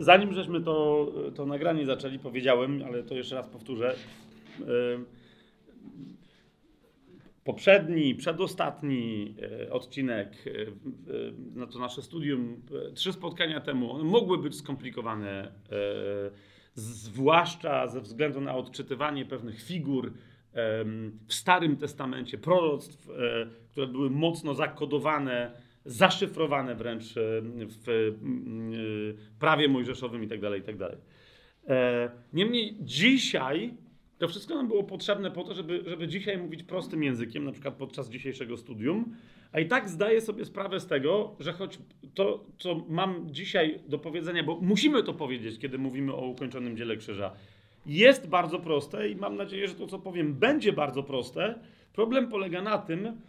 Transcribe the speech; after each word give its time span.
zanim 0.00 0.34
żeśmy 0.34 0.60
to, 0.60 1.06
to 1.34 1.46
nagranie 1.46 1.86
zaczęli, 1.86 2.18
powiedziałem, 2.18 2.82
ale 2.86 3.02
to 3.02 3.14
jeszcze 3.14 3.34
raz 3.34 3.48
powtórzę. 3.48 3.96
Yy, 4.60 4.66
poprzedni, 7.44 8.14
przedostatni 8.14 9.34
e, 9.62 9.72
odcinek, 9.72 10.44
e, 10.46 10.50
no 11.54 11.66
to 11.66 11.78
nasze 11.78 12.02
studium, 12.02 12.62
trzy 12.94 13.12
spotkania 13.12 13.60
temu, 13.60 14.04
mogły 14.04 14.38
być 14.38 14.56
skomplikowane, 14.56 15.52
zwłaszcza 16.74 17.88
ze 17.88 18.00
względu 18.00 18.40
na 18.40 18.56
odczytywanie 18.56 19.24
pewnych 19.24 19.62
figur 19.62 20.12
w 21.26 21.34
Starym 21.34 21.76
Testamencie, 21.76 22.38
proroctw, 22.38 23.08
które 23.70 23.86
były 23.86 24.10
mocno 24.10 24.54
zakodowane 24.54 25.50
zaszyfrowane 25.90 26.74
wręcz 26.74 27.16
e, 27.16 27.20
w 27.66 27.88
e, 27.88 27.92
prawie 29.38 29.68
mojżeszowym 29.68 30.22
itd. 30.22 30.50
Tak 30.50 30.58
itd. 30.58 30.88
Tak 30.88 30.98
e, 31.68 32.10
niemniej 32.32 32.76
dzisiaj 32.80 33.74
to 34.18 34.28
wszystko 34.28 34.54
nam 34.54 34.68
było 34.68 34.84
potrzebne 34.84 35.30
po 35.30 35.44
to, 35.44 35.54
żeby, 35.54 35.82
żeby 35.86 36.08
dzisiaj 36.08 36.38
mówić 36.38 36.62
prostym 36.62 37.02
językiem, 37.02 37.44
na 37.44 37.52
przykład 37.52 37.74
podczas 37.74 38.10
dzisiejszego 38.10 38.56
studium, 38.56 39.16
a 39.52 39.60
i 39.60 39.66
tak 39.66 39.88
zdaję 39.88 40.20
sobie 40.20 40.44
sprawę 40.44 40.80
z 40.80 40.86
tego, 40.86 41.36
że 41.40 41.52
choć 41.52 41.78
to, 42.14 42.44
co 42.58 42.86
mam 42.88 43.34
dzisiaj 43.34 43.80
do 43.88 43.98
powiedzenia, 43.98 44.44
bo 44.44 44.58
musimy 44.60 45.02
to 45.02 45.14
powiedzieć, 45.14 45.58
kiedy 45.58 45.78
mówimy 45.78 46.14
o 46.14 46.26
ukończonym 46.26 46.76
dziele 46.76 46.96
krzyża, 46.96 47.32
jest 47.86 48.28
bardzo 48.28 48.58
proste 48.58 49.08
i 49.08 49.16
mam 49.16 49.36
nadzieję, 49.36 49.68
że 49.68 49.74
to, 49.74 49.86
co 49.86 49.98
powiem, 49.98 50.34
będzie 50.34 50.72
bardzo 50.72 51.02
proste. 51.02 51.58
Problem 51.92 52.28
polega 52.28 52.62
na 52.62 52.78
tym, 52.78 53.20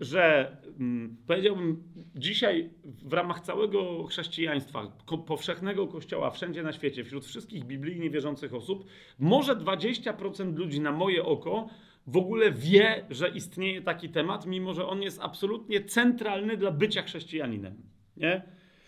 że 0.00 0.56
mm, 0.80 1.16
powiedziałbym 1.26 1.82
dzisiaj 2.14 2.70
w 2.84 3.12
ramach 3.12 3.40
całego 3.40 4.04
chrześcijaństwa, 4.04 4.92
powszechnego 5.26 5.86
kościoła 5.86 6.30
wszędzie 6.30 6.62
na 6.62 6.72
świecie, 6.72 7.04
wśród 7.04 7.26
wszystkich 7.26 7.64
biblijnie 7.64 8.10
wierzących 8.10 8.54
osób, 8.54 8.86
może 9.18 9.56
20% 9.56 10.56
ludzi 10.56 10.80
na 10.80 10.92
moje 10.92 11.24
oko 11.24 11.68
w 12.06 12.16
ogóle 12.16 12.52
wie, 12.52 13.04
że 13.10 13.28
istnieje 13.28 13.82
taki 13.82 14.08
temat, 14.08 14.46
mimo 14.46 14.74
że 14.74 14.86
on 14.86 15.02
jest 15.02 15.20
absolutnie 15.22 15.84
centralny 15.84 16.56
dla 16.56 16.70
bycia 16.70 17.02
chrześcijaninem. 17.02 17.76
Nie? 18.16 18.42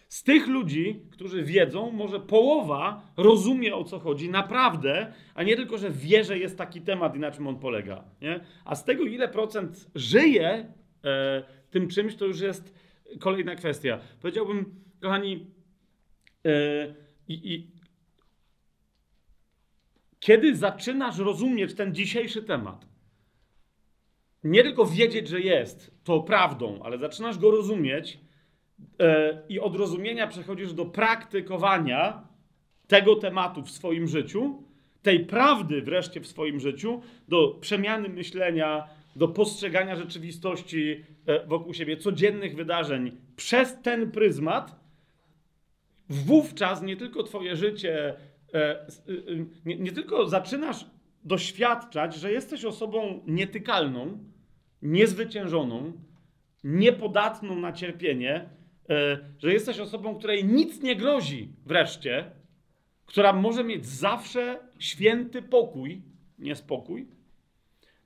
Z 0.08 0.22
tych 0.22 0.46
ludzi, 0.46 1.00
którzy 1.10 1.42
wiedzą, 1.42 1.90
może 1.90 2.20
połowa 2.20 3.12
rozumie 3.16 3.76
o 3.76 3.84
co 3.84 3.98
chodzi 3.98 4.30
naprawdę, 4.30 5.12
a 5.34 5.42
nie 5.42 5.56
tylko, 5.56 5.78
że 5.78 5.90
wie, 5.90 6.24
że 6.24 6.38
jest 6.38 6.58
taki 6.58 6.80
temat 6.80 7.16
i 7.16 7.18
na 7.18 7.30
czym 7.30 7.46
on 7.46 7.58
polega. 7.58 8.04
Nie? 8.20 8.40
A 8.64 8.74
z 8.74 8.84
tego, 8.84 9.04
ile 9.04 9.28
procent 9.28 9.90
żyje 9.94 10.72
e, 11.04 11.42
tym 11.70 11.88
czymś, 11.88 12.16
to 12.16 12.26
już 12.26 12.40
jest 12.40 12.74
kolejna 13.20 13.54
kwestia. 13.54 14.00
Powiedziałbym, 14.20 14.74
kochani, 15.00 15.46
e, 16.46 16.94
i, 17.28 17.66
kiedy 20.20 20.56
zaczynasz 20.56 21.18
rozumieć 21.18 21.74
ten 21.74 21.94
dzisiejszy 21.94 22.42
temat, 22.42 22.86
nie 24.44 24.62
tylko 24.62 24.86
wiedzieć, 24.86 25.28
że 25.28 25.40
jest 25.40 26.04
to 26.04 26.20
prawdą, 26.20 26.82
ale 26.82 26.98
zaczynasz 26.98 27.38
go 27.38 27.50
rozumieć, 27.50 28.18
i 29.48 29.60
od 29.60 29.76
rozumienia 29.76 30.26
przechodzisz 30.26 30.72
do 30.72 30.86
praktykowania 30.86 32.28
tego 32.88 33.16
tematu 33.16 33.62
w 33.62 33.70
swoim 33.70 34.08
życiu, 34.08 34.62
tej 35.02 35.26
prawdy 35.26 35.82
wreszcie 35.82 36.20
w 36.20 36.26
swoim 36.26 36.60
życiu, 36.60 37.02
do 37.28 37.48
przemiany 37.60 38.08
myślenia, 38.08 38.88
do 39.16 39.28
postrzegania 39.28 39.96
rzeczywistości 39.96 41.04
e, 41.26 41.46
wokół 41.46 41.74
siebie, 41.74 41.96
codziennych 41.96 42.56
wydarzeń 42.56 43.16
przez 43.36 43.82
ten 43.82 44.10
pryzmat, 44.10 44.80
wówczas 46.08 46.82
nie 46.82 46.96
tylko 46.96 47.22
Twoje 47.22 47.56
życie, 47.56 48.14
e, 48.54 48.86
nie, 49.64 49.76
nie 49.76 49.92
tylko 49.92 50.26
zaczynasz 50.26 50.86
doświadczać, 51.24 52.14
że 52.14 52.32
jesteś 52.32 52.64
osobą 52.64 53.22
nietykalną, 53.26 54.18
niezwyciężoną, 54.82 55.92
niepodatną 56.64 57.58
na 57.58 57.72
cierpienie, 57.72 58.48
E, 58.48 58.57
że 59.38 59.52
jesteś 59.52 59.78
osobą, 59.78 60.14
której 60.14 60.44
nic 60.44 60.82
nie 60.82 60.96
grozi 60.96 61.52
wreszcie, 61.66 62.30
która 63.06 63.32
może 63.32 63.64
mieć 63.64 63.86
zawsze 63.86 64.58
święty 64.78 65.42
pokój, 65.42 66.02
nie 66.38 66.56
spokój, 66.56 67.08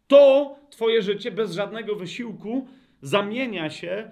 to 0.06 0.56
twoje 0.70 1.02
życie 1.02 1.30
bez 1.30 1.52
żadnego 1.52 1.96
wysiłku 1.96 2.68
zamienia 3.02 3.70
się 3.70 3.90
e, 3.90 4.10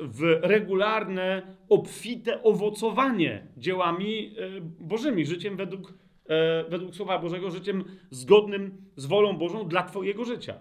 w 0.00 0.38
regularne, 0.42 1.56
obfite 1.68 2.42
owocowanie 2.42 3.46
dziełami 3.56 4.34
e, 4.38 4.60
Bożymi, 4.60 5.26
życiem 5.26 5.56
według, 5.56 5.94
według 6.68 6.94
Słowa 6.94 7.18
Bożego, 7.18 7.50
życiem 7.50 7.84
zgodnym 8.10 8.76
z 8.96 9.06
wolą 9.06 9.36
Bożą 9.36 9.68
dla 9.68 9.82
Twojego 9.82 10.24
życia. 10.24 10.54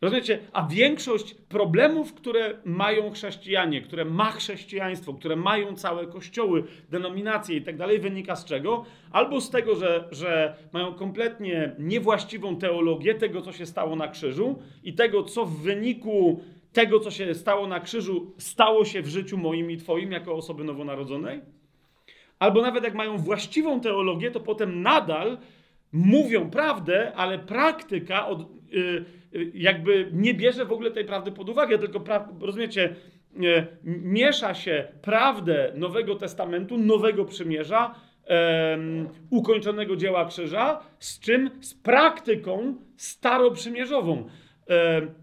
Rozumiecie? 0.00 0.38
A 0.52 0.66
większość 0.66 1.34
problemów, 1.34 2.14
które 2.14 2.58
mają 2.64 3.10
chrześcijanie, 3.10 3.82
które 3.82 4.04
ma 4.04 4.30
chrześcijaństwo, 4.30 5.14
które 5.14 5.36
mają 5.36 5.76
całe 5.76 6.06
kościoły, 6.06 6.64
denominacje 6.90 7.56
i 7.56 7.62
tak 7.62 7.76
dalej, 7.76 7.98
wynika 7.98 8.36
z 8.36 8.44
czego? 8.44 8.84
Albo 9.10 9.40
z 9.40 9.50
tego, 9.50 9.76
że, 9.76 10.08
że 10.10 10.56
mają 10.72 10.94
kompletnie 10.94 11.76
niewłaściwą 11.78 12.56
teologię 12.56 13.14
tego, 13.14 13.42
co 13.42 13.52
się 13.52 13.66
stało 13.66 13.96
na 13.96 14.08
krzyżu 14.08 14.62
i 14.84 14.94
tego, 14.94 15.22
co 15.22 15.46
w 15.46 15.56
wyniku 15.56 16.40
tego, 16.72 17.00
co 17.00 17.10
się 17.10 17.34
stało 17.34 17.66
na 17.66 17.80
krzyżu, 17.80 18.34
stało 18.38 18.84
się 18.84 19.02
w 19.02 19.08
życiu 19.08 19.38
moim 19.38 19.70
i 19.70 19.76
Twoim 19.76 20.12
jako 20.12 20.34
osoby 20.34 20.64
nowonarodzonej. 20.64 21.40
Albo 22.38 22.62
nawet 22.62 22.84
jak 22.84 22.94
mają 22.94 23.18
właściwą 23.18 23.80
teologię, 23.80 24.30
to 24.30 24.40
potem 24.40 24.82
nadal 24.82 25.38
mówią 25.92 26.50
prawdę, 26.50 27.12
ale 27.16 27.38
praktyka 27.38 28.26
od. 28.26 28.40
Yy, 28.70 29.19
jakby 29.54 30.08
nie 30.12 30.34
bierze 30.34 30.64
w 30.64 30.72
ogóle 30.72 30.90
tej 30.90 31.04
prawdy 31.04 31.32
pod 31.32 31.48
uwagę, 31.48 31.78
tylko, 31.78 32.04
rozumiecie, 32.40 32.96
miesza 33.84 34.54
się 34.54 34.88
prawdę 35.02 35.72
Nowego 35.76 36.14
Testamentu, 36.14 36.78
Nowego 36.78 37.24
Przymierza, 37.24 37.94
ukończonego 39.30 39.96
dzieła 39.96 40.24
krzyża, 40.24 40.80
z 40.98 41.20
czym? 41.20 41.50
Z 41.60 41.74
praktyką 41.74 42.74
staroprzymierzową. 42.96 44.28
Um, 44.68 45.14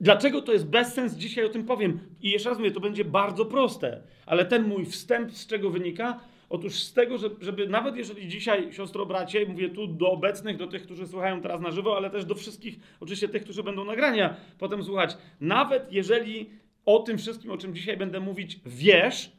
Dlaczego 0.00 0.42
to 0.42 0.52
jest 0.52 0.66
bezsens? 0.66 1.14
Dzisiaj 1.14 1.44
o 1.44 1.48
tym 1.48 1.64
powiem. 1.64 2.00
I 2.20 2.30
jeszcze 2.30 2.48
raz 2.48 2.58
mówię, 2.58 2.70
to 2.70 2.80
będzie 2.80 3.04
bardzo 3.04 3.44
proste. 3.44 4.02
Ale 4.26 4.44
ten 4.44 4.68
mój 4.68 4.86
wstęp, 4.86 5.32
z 5.32 5.46
czego 5.46 5.70
wynika? 5.70 6.20
Otóż 6.50 6.74
z 6.74 6.92
tego, 6.92 7.16
żeby 7.40 7.68
nawet 7.68 7.96
jeżeli 7.96 8.28
dzisiaj, 8.28 8.72
siostro, 8.72 9.06
bracie, 9.06 9.46
mówię 9.46 9.68
tu 9.68 9.86
do 9.86 10.10
obecnych, 10.10 10.56
do 10.56 10.66
tych, 10.66 10.82
którzy 10.82 11.06
słuchają 11.06 11.40
teraz 11.40 11.60
na 11.60 11.70
żywo, 11.70 11.96
ale 11.96 12.10
też 12.10 12.24
do 12.24 12.34
wszystkich, 12.34 12.78
oczywiście 13.00 13.28
tych, 13.28 13.42
którzy 13.44 13.62
będą 13.62 13.84
nagrania 13.84 14.36
potem 14.58 14.84
słuchać, 14.84 15.16
nawet 15.40 15.92
jeżeli 15.92 16.50
o 16.86 16.98
tym 16.98 17.18
wszystkim, 17.18 17.50
o 17.50 17.58
czym 17.58 17.74
dzisiaj 17.74 17.96
będę 17.96 18.20
mówić, 18.20 18.60
wiesz, 18.66 19.32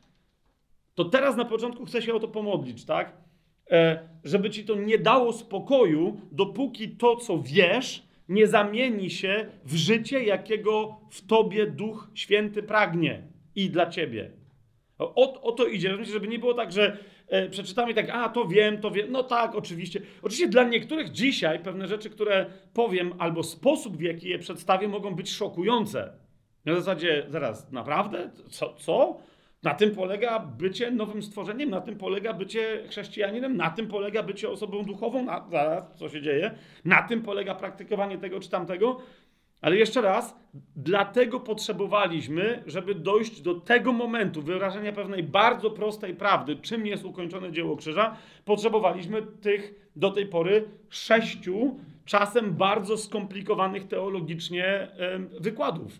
to 0.95 1.05
teraz 1.05 1.35
na 1.35 1.45
początku 1.45 1.85
chcę 1.85 2.01
się 2.01 2.13
o 2.13 2.19
to 2.19 2.27
pomodlić, 2.27 2.85
tak? 2.85 3.17
E, 3.71 4.09
żeby 4.23 4.49
ci 4.49 4.65
to 4.65 4.75
nie 4.75 4.97
dało 4.97 5.33
spokoju, 5.33 6.21
dopóki 6.31 6.89
to, 6.89 7.15
co 7.15 7.41
wiesz, 7.41 8.03
nie 8.29 8.47
zamieni 8.47 9.09
się 9.09 9.49
w 9.65 9.75
życie, 9.75 10.23
jakiego 10.23 10.97
w 11.09 11.27
tobie 11.27 11.67
Duch 11.67 12.09
Święty 12.13 12.63
pragnie 12.63 13.23
i 13.55 13.69
dla 13.69 13.89
ciebie. 13.89 14.40
O, 15.01 15.41
o 15.41 15.51
to 15.51 15.65
idzie, 15.65 16.05
żeby 16.05 16.27
nie 16.27 16.39
było 16.39 16.53
tak, 16.53 16.71
że 16.71 16.97
e, 17.27 17.49
przeczytamy 17.49 17.93
tak, 17.93 18.09
a 18.09 18.29
to 18.29 18.45
wiem, 18.45 18.81
to 18.81 18.91
wiem. 18.91 19.11
No 19.11 19.23
tak, 19.23 19.55
oczywiście. 19.55 20.01
Oczywiście 20.21 20.47
dla 20.47 20.63
niektórych 20.63 21.11
dzisiaj 21.11 21.59
pewne 21.59 21.87
rzeczy, 21.87 22.09
które 22.09 22.45
powiem, 22.73 23.13
albo 23.19 23.43
sposób, 23.43 23.97
w 23.97 24.01
jaki 24.01 24.29
je 24.29 24.39
przedstawię, 24.39 24.87
mogą 24.87 25.15
być 25.15 25.31
szokujące. 25.31 26.13
Na 26.65 26.75
zasadzie, 26.75 27.25
zaraz, 27.29 27.71
naprawdę? 27.71 28.29
Co? 28.49 28.73
co? 28.73 29.17
Na 29.63 29.73
tym 29.73 29.95
polega 29.95 30.39
bycie 30.39 30.91
nowym 30.91 31.23
stworzeniem, 31.23 31.69
na 31.69 31.81
tym 31.81 31.97
polega 31.97 32.33
bycie 32.33 32.83
chrześcijaninem, 32.89 33.57
na 33.57 33.69
tym 33.69 33.87
polega 33.87 34.23
bycie 34.23 34.49
osobą 34.49 34.83
duchową, 34.83 35.23
na, 35.23 35.47
zaraz, 35.51 35.95
co 35.95 36.09
się 36.09 36.21
dzieje? 36.21 36.51
Na 36.85 37.01
tym 37.01 37.21
polega 37.21 37.55
praktykowanie 37.55 38.17
tego 38.17 38.39
czy 38.39 38.49
tamtego. 38.49 39.01
Ale 39.61 39.77
jeszcze 39.77 40.01
raz, 40.01 40.35
dlatego 40.75 41.39
potrzebowaliśmy, 41.39 42.63
żeby 42.65 42.95
dojść 42.95 43.41
do 43.41 43.55
tego 43.55 43.93
momentu 43.93 44.41
wyrażenia 44.41 44.91
pewnej 44.91 45.23
bardzo 45.23 45.71
prostej 45.71 46.15
prawdy, 46.15 46.55
czym 46.55 46.87
jest 46.87 47.05
ukończone 47.05 47.51
dzieło 47.51 47.77
krzyża, 47.77 48.17
potrzebowaliśmy 48.45 49.21
tych 49.21 49.91
do 49.95 50.11
tej 50.11 50.25
pory 50.25 50.63
sześciu, 50.89 51.79
czasem 52.05 52.53
bardzo 52.53 52.97
skomplikowanych 52.97 53.87
teologicznie 53.87 54.87
wykładów 55.39 55.99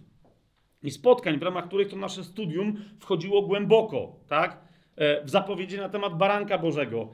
i 0.83 0.91
spotkań, 0.91 1.39
w 1.39 1.43
ramach 1.43 1.67
których 1.67 1.89
to 1.89 1.95
nasze 1.95 2.23
studium 2.23 2.77
wchodziło 2.99 3.41
głęboko, 3.41 4.15
tak? 4.27 4.57
E, 4.95 5.23
w 5.23 5.29
zapowiedzi 5.29 5.77
na 5.77 5.89
temat 5.89 6.17
baranka 6.17 6.57
Bożego, 6.57 7.09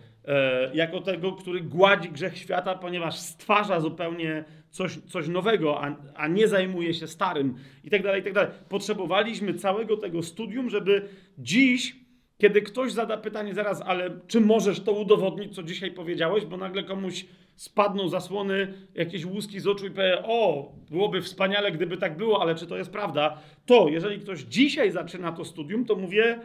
jako 0.74 1.02
tego, 1.02 1.32
który 1.32 1.62
gładzi 1.62 2.10
grzech 2.10 2.38
świata, 2.38 2.76
ponieważ 2.76 3.20
stwarza 3.20 3.80
zupełnie 3.80 4.44
coś, 4.70 4.98
coś 4.98 5.28
nowego, 5.28 5.84
a, 5.84 5.96
a 6.16 6.28
nie 6.28 6.48
zajmuje 6.48 6.94
się 6.94 7.08
starym 7.08 7.56
i 7.84 7.90
tak 7.90 8.04
dalej, 8.04 8.22
i 8.22 8.24
tak 8.24 8.34
dalej. 8.34 8.52
Potrzebowaliśmy 8.70 9.54
całego 9.54 9.98
tego 9.98 10.24
studium, 10.24 10.70
żeby 10.70 11.10
dziś 11.38 11.96
kiedy 12.38 12.62
ktoś 12.62 12.92
zada 12.92 13.18
pytanie 13.18 13.54
zaraz, 13.54 13.82
ale 13.82 14.10
czy 14.28 14.42
możesz 14.42 14.80
to 14.80 14.92
udowodnić, 14.92 15.56
co 15.56 15.64
dzisiaj 15.64 15.92
powiedziałeś, 15.92 16.46
bo 16.46 16.58
nagle 16.58 16.84
komuś 16.84 17.26
spadną 17.56 18.10
zasłony, 18.10 18.74
jakieś 18.96 19.26
łuski 19.26 19.60
z 19.60 19.68
oczu 19.68 19.86
i 19.88 19.92
powie, 19.92 20.24
o, 20.24 20.72
byłoby 20.92 21.22
wspaniale, 21.22 21.72
gdyby 21.72 21.98
tak 21.98 22.18
było, 22.18 22.42
ale 22.42 22.56
czy 22.56 22.68
to 22.68 22.78
jest 22.78 22.92
prawda? 22.92 23.38
To, 23.66 23.88
jeżeli 23.90 24.20
ktoś 24.20 24.42
dzisiaj 24.42 24.92
zaczyna 24.92 25.32
to 25.32 25.46
studium, 25.46 25.86
to 25.86 25.96
mówię, 25.96 26.40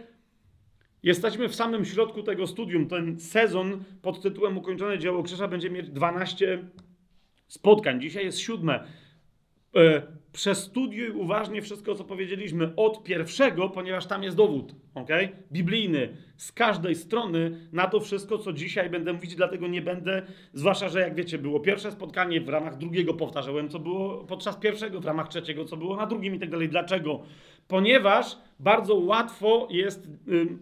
jesteśmy 1.02 1.48
w 1.48 1.54
samym 1.54 1.84
środku 1.84 2.22
tego 2.22 2.46
studium. 2.46 2.88
Ten 2.88 3.20
sezon 3.20 3.84
pod 4.02 4.22
tytułem 4.22 4.58
Ukończone 4.58 4.98
Dzieło 4.98 5.22
Krzyża 5.22 5.48
będzie 5.48 5.70
mieć 5.70 5.90
12 5.90 6.64
spotkań. 7.48 8.00
Dzisiaj 8.00 8.24
jest 8.24 8.38
siódme. 8.38 8.84
E, 9.76 10.02
przestudiuj 10.32 11.10
uważnie 11.10 11.62
wszystko, 11.62 11.94
co 11.94 12.04
powiedzieliśmy 12.04 12.72
od 12.76 13.04
pierwszego, 13.04 13.68
ponieważ 13.68 14.06
tam 14.06 14.22
jest 14.22 14.36
dowód, 14.36 14.74
ok? 14.94 15.08
Biblijny, 15.52 16.16
z 16.36 16.52
każdej 16.52 16.94
strony 16.94 17.68
na 17.72 17.86
to 17.86 18.00
wszystko, 18.00 18.38
co 18.38 18.52
dzisiaj 18.52 18.90
będę 18.90 19.12
mówić, 19.12 19.34
dlatego 19.34 19.68
nie 19.68 19.82
będę, 19.82 20.22
zwłaszcza, 20.52 20.88
że 20.88 21.00
jak 21.00 21.14
wiecie, 21.14 21.38
było 21.38 21.60
pierwsze 21.60 21.92
spotkanie 21.92 22.40
w 22.40 22.48
ramach 22.48 22.78
drugiego, 22.78 23.14
powtarzałem, 23.14 23.68
co 23.68 23.78
było 23.78 24.24
podczas 24.24 24.56
pierwszego, 24.56 25.00
w 25.00 25.04
ramach 25.04 25.28
trzeciego, 25.28 25.64
co 25.64 25.76
było 25.76 25.96
na 25.96 26.06
drugim 26.06 26.34
i 26.34 26.38
tak 26.38 26.50
dalej. 26.50 26.68
Dlaczego? 26.68 27.22
Ponieważ 27.68 28.36
bardzo 28.62 28.94
łatwo 28.94 29.68
jest, 29.70 30.08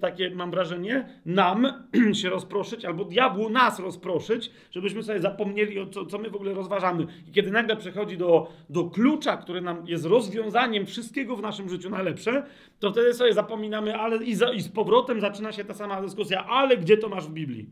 takie 0.01 0.31
mam 0.31 0.51
wrażenie, 0.51 1.09
nam 1.27 1.87
się 2.21 2.31
rozproszyć, 2.31 2.85
albo 2.85 3.05
diabłu 3.05 3.51
nas 3.51 3.79
rozproszyć, 3.79 4.51
żebyśmy 4.71 5.03
sobie 5.03 5.21
zapomnieli, 5.21 5.79
o 5.79 5.87
co, 5.87 6.07
co 6.07 6.19
my 6.19 6.31
w 6.31 6.35
ogóle 6.35 6.55
rozważamy. 6.55 7.07
I 7.29 7.33
kiedy 7.33 7.51
nagle 7.51 7.77
przechodzi 7.77 8.19
do, 8.19 8.53
do 8.71 8.85
klucza, 8.85 9.37
który 9.37 9.61
nam 9.61 9.87
jest 9.87 10.05
rozwiązaniem 10.05 10.87
wszystkiego 10.87 11.37
w 11.37 11.43
naszym 11.43 11.69
życiu 11.69 11.91
najlepsze, 11.91 12.43
to 12.79 12.93
wtedy 12.93 13.15
sobie 13.15 13.33
zapominamy, 13.33 13.97
ale 13.97 14.25
i, 14.25 14.35
za, 14.35 14.53
i 14.53 14.61
z 14.61 14.69
powrotem 14.69 15.21
zaczyna 15.21 15.53
się 15.53 15.65
ta 15.65 15.75
sama 15.75 16.03
dyskusja, 16.03 16.47
ale 16.47 16.77
gdzie 16.77 16.97
to 16.97 17.09
masz 17.09 17.27
w 17.27 17.33
Biblii? 17.33 17.71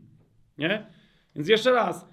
Nie? 0.57 0.85
Więc 1.35 1.49
jeszcze 1.49 1.71
raz, 1.71 2.09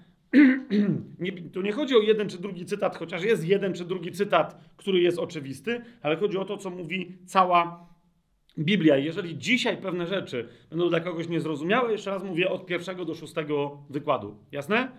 nie, 1.19 1.31
tu 1.31 1.61
nie 1.61 1.71
chodzi 1.71 1.95
o 1.95 1.99
jeden 1.99 2.29
czy 2.29 2.37
drugi 2.37 2.65
cytat, 2.65 2.97
chociaż 2.97 3.23
jest 3.23 3.47
jeden 3.47 3.73
czy 3.73 3.85
drugi 3.85 4.11
cytat, 4.11 4.59
który 4.77 4.99
jest 4.99 5.19
oczywisty, 5.19 5.81
ale 6.01 6.15
chodzi 6.15 6.37
o 6.37 6.45
to, 6.45 6.57
co 6.57 6.69
mówi 6.69 7.17
cała 7.25 7.87
Biblia. 8.59 8.97
Jeżeli 8.97 9.37
dzisiaj 9.37 9.77
pewne 9.77 10.07
rzeczy 10.07 10.47
będą 10.69 10.89
dla 10.89 10.99
kogoś 10.99 11.29
niezrozumiałe, 11.29 11.91
jeszcze 11.91 12.11
raz 12.11 12.23
mówię 12.23 12.49
od 12.49 12.65
pierwszego 12.65 13.05
do 13.05 13.15
szóstego 13.15 13.77
wykładu. 13.89 14.37
Jasne? 14.51 14.91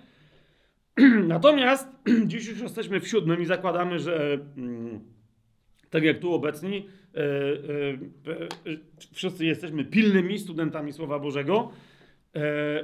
Natomiast 1.27 1.89
dziś 2.27 2.47
już 2.47 2.61
jesteśmy 2.61 3.01
w 3.01 3.09
siódmym 3.09 3.43
i 3.43 3.45
zakładamy, 3.45 3.99
że 3.99 4.39
mm, 4.57 5.01
tak 5.91 6.03
jak 6.03 6.19
tu 6.19 6.35
obecni, 6.35 6.87
e, 7.15 7.21
e, 7.21 7.23
e, 8.73 8.77
wszyscy 9.13 9.47
jesteśmy 9.47 9.85
pilnymi 9.85 10.39
studentami 10.39 10.93
Słowa 10.93 11.19
Bożego. 11.19 11.73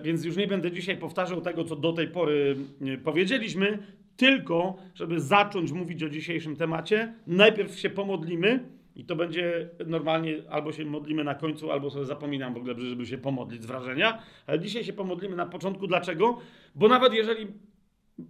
Więc 0.03 0.25
już 0.25 0.37
nie 0.37 0.47
będę 0.47 0.71
dzisiaj 0.71 0.97
powtarzał 0.97 1.41
tego, 1.41 1.65
co 1.65 1.77
do 1.77 1.93
tej 1.93 2.09
pory 2.09 2.57
powiedzieliśmy, 3.05 3.79
tylko 4.17 4.77
żeby 4.95 5.21
zacząć 5.21 5.73
mówić 5.73 6.03
o 6.03 6.09
dzisiejszym 6.09 6.57
temacie, 6.57 7.15
najpierw 7.27 7.79
się 7.79 7.91
pomodlimy 7.91 8.61
i 8.97 9.05
to 9.05 9.17
będzie 9.17 9.69
normalnie 9.87 10.43
albo 10.51 10.73
się 10.73 10.85
modlimy 10.85 11.25
na 11.25 11.35
końcu, 11.35 11.73
albo 11.73 11.91
sobie 11.91 12.05
zapominam 12.05 12.55
w 12.55 12.57
ogóle, 12.57 12.75
żeby 12.81 13.07
się 13.07 13.19
pomodlić 13.19 13.63
z 13.63 13.67
wrażenia, 13.67 14.23
ale 14.47 14.61
dzisiaj 14.61 14.85
się 14.85 14.93
pomodlimy 14.93 15.37
na 15.37 15.47
początku. 15.47 15.87
Dlaczego? 15.87 16.39
Bo 16.75 16.89
nawet 16.89 17.13
jeżeli 17.13 17.47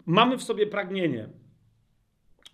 mamy 0.06 0.38
w 0.38 0.42
sobie 0.42 0.66
pragnienie, 0.66 1.28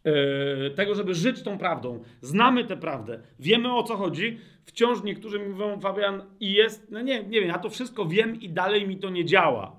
E, 0.04 0.70
tego, 0.70 0.94
żeby 0.94 1.14
żyć 1.14 1.42
tą 1.42 1.58
prawdą. 1.58 2.02
Znamy 2.20 2.64
tę 2.64 2.76
prawdę, 2.76 3.20
wiemy 3.38 3.74
o 3.74 3.82
co 3.82 3.96
chodzi. 3.96 4.38
Wciąż 4.64 5.02
niektórzy 5.02 5.38
mi 5.38 5.48
mówią, 5.48 5.80
Fabian, 5.80 6.22
i 6.40 6.52
jest, 6.52 6.90
no 6.90 7.00
nie, 7.00 7.24
nie 7.24 7.40
wiem, 7.40 7.48
ja 7.48 7.58
to 7.58 7.70
wszystko 7.70 8.06
wiem 8.06 8.40
i 8.40 8.48
dalej 8.48 8.88
mi 8.88 8.96
to 8.96 9.10
nie 9.10 9.24
działa. 9.24 9.76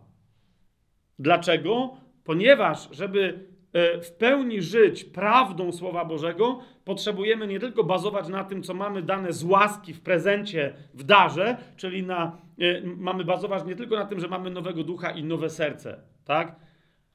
Dlaczego? 1.19 1.97
Ponieważ, 2.23 2.89
żeby 2.91 3.47
w 4.01 4.11
pełni 4.11 4.61
żyć 4.61 5.03
prawdą 5.03 5.71
Słowa 5.71 6.05
Bożego, 6.05 6.59
potrzebujemy 6.85 7.47
nie 7.47 7.59
tylko 7.59 7.83
bazować 7.83 8.27
na 8.27 8.43
tym, 8.43 8.63
co 8.63 8.73
mamy 8.73 9.01
dane 9.01 9.33
z 9.33 9.43
łaski 9.43 9.93
w 9.93 10.01
prezencie, 10.01 10.73
w 10.93 11.03
darze, 11.03 11.57
czyli 11.77 12.03
na, 12.03 12.37
e, 12.59 12.81
mamy 12.81 13.23
bazować 13.25 13.65
nie 13.65 13.75
tylko 13.75 13.95
na 13.95 14.05
tym, 14.05 14.19
że 14.19 14.27
mamy 14.27 14.49
nowego 14.49 14.83
ducha 14.83 15.11
i 15.11 15.23
nowe 15.23 15.49
serce, 15.49 16.01
tak? 16.25 16.55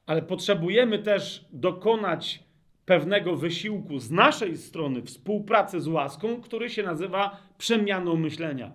Ale 0.07 0.23
potrzebujemy 0.23 0.99
też 0.99 1.45
dokonać 1.53 2.45
pewnego 2.85 3.37
wysiłku 3.37 3.99
z 3.99 4.11
naszej 4.11 4.57
strony, 4.57 5.03
współpracy 5.03 5.81
z 5.81 5.89
łaską, 5.89 6.41
który 6.41 6.71
się 6.71 6.83
nazywa 6.83 7.37
przemianą 7.59 8.17
myślenia. 8.17 8.73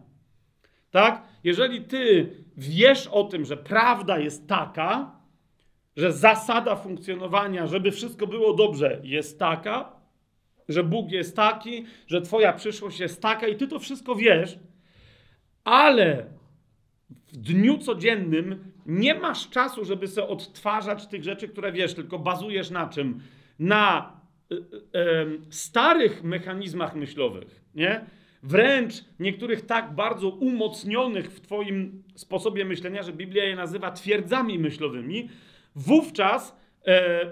Tak? 0.92 1.24
Jeżeli 1.44 1.82
ty 1.82 2.30
wiesz 2.58 3.08
o 3.08 3.24
tym, 3.24 3.46
że 3.46 3.58
prawda 3.58 4.20
jest 4.20 4.48
taka, 4.48 5.21
że 5.96 6.14
zasada 6.14 6.76
funkcjonowania, 6.76 7.68
żeby 7.68 7.92
wszystko 7.92 8.28
było 8.28 8.54
dobrze, 8.54 9.02
jest 9.04 9.40
taka, 9.40 9.92
że 10.70 10.84
Bóg 10.84 11.12
jest 11.12 11.36
taki, 11.36 11.86
że 12.08 12.22
Twoja 12.22 12.54
przyszłość 12.54 13.00
jest 13.00 13.22
taka 13.22 13.48
i 13.48 13.56
Ty 13.56 13.68
to 13.68 13.80
wszystko 13.80 14.16
wiesz, 14.16 14.60
ale 15.64 16.26
w 17.28 17.38
dniu 17.38 17.78
codziennym 17.78 18.72
nie 18.86 19.16
masz 19.16 19.50
czasu, 19.50 19.86
żeby 19.86 20.08
sobie 20.08 20.28
odtwarzać 20.28 21.08
tych 21.08 21.24
rzeczy, 21.24 21.48
które 21.48 21.72
wiesz, 21.72 21.94
tylko 21.94 22.20
bazujesz 22.20 22.70
na 22.70 22.90
czym? 22.90 23.22
na 23.62 24.14
y, 24.52 24.56
y, 24.56 24.62
starych 25.50 26.24
mechanizmach 26.24 26.96
myślowych, 26.96 27.62
nie? 27.76 28.06
Wręcz 28.44 28.94
niektórych 29.20 29.66
tak 29.66 29.96
bardzo 29.96 30.30
umocnionych 30.30 31.32
w 31.32 31.42
Twoim 31.42 32.04
sposobie 32.16 32.66
myślenia, 32.66 33.04
że 33.04 33.14
Biblia 33.14 33.44
je 33.44 33.56
nazywa 33.56 33.92
twierdzami 33.92 34.60
myślowymi, 34.60 35.30
wówczas 35.76 36.56
e, 36.88 37.22
e, 37.22 37.30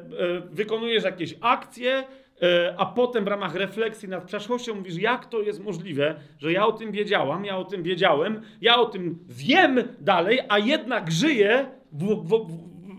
wykonujesz 0.52 1.04
jakieś 1.04 1.36
akcje, 1.42 2.04
e, 2.42 2.76
a 2.78 2.86
potem 2.86 3.24
w 3.24 3.28
ramach 3.28 3.56
refleksji 3.56 4.10
nad 4.10 4.24
przeszłością 4.24 4.76
mówisz, 4.76 4.98
jak 4.98 5.26
to 5.26 5.42
jest 5.42 5.64
możliwe, 5.64 6.16
że 6.38 6.52
ja 6.52 6.66
o 6.66 6.72
tym 6.72 6.92
wiedziałam, 6.92 7.46
ja 7.46 7.58
o 7.58 7.66
tym 7.66 7.84
wiedziałem, 7.84 8.42
ja 8.62 8.78
o 8.78 8.86
tym 8.86 9.26
wiem 9.28 9.84
dalej, 10.00 10.40
a 10.50 10.60
jednak 10.60 11.12
żyję 11.12 11.66
w, 11.92 12.06
w, 12.06 12.48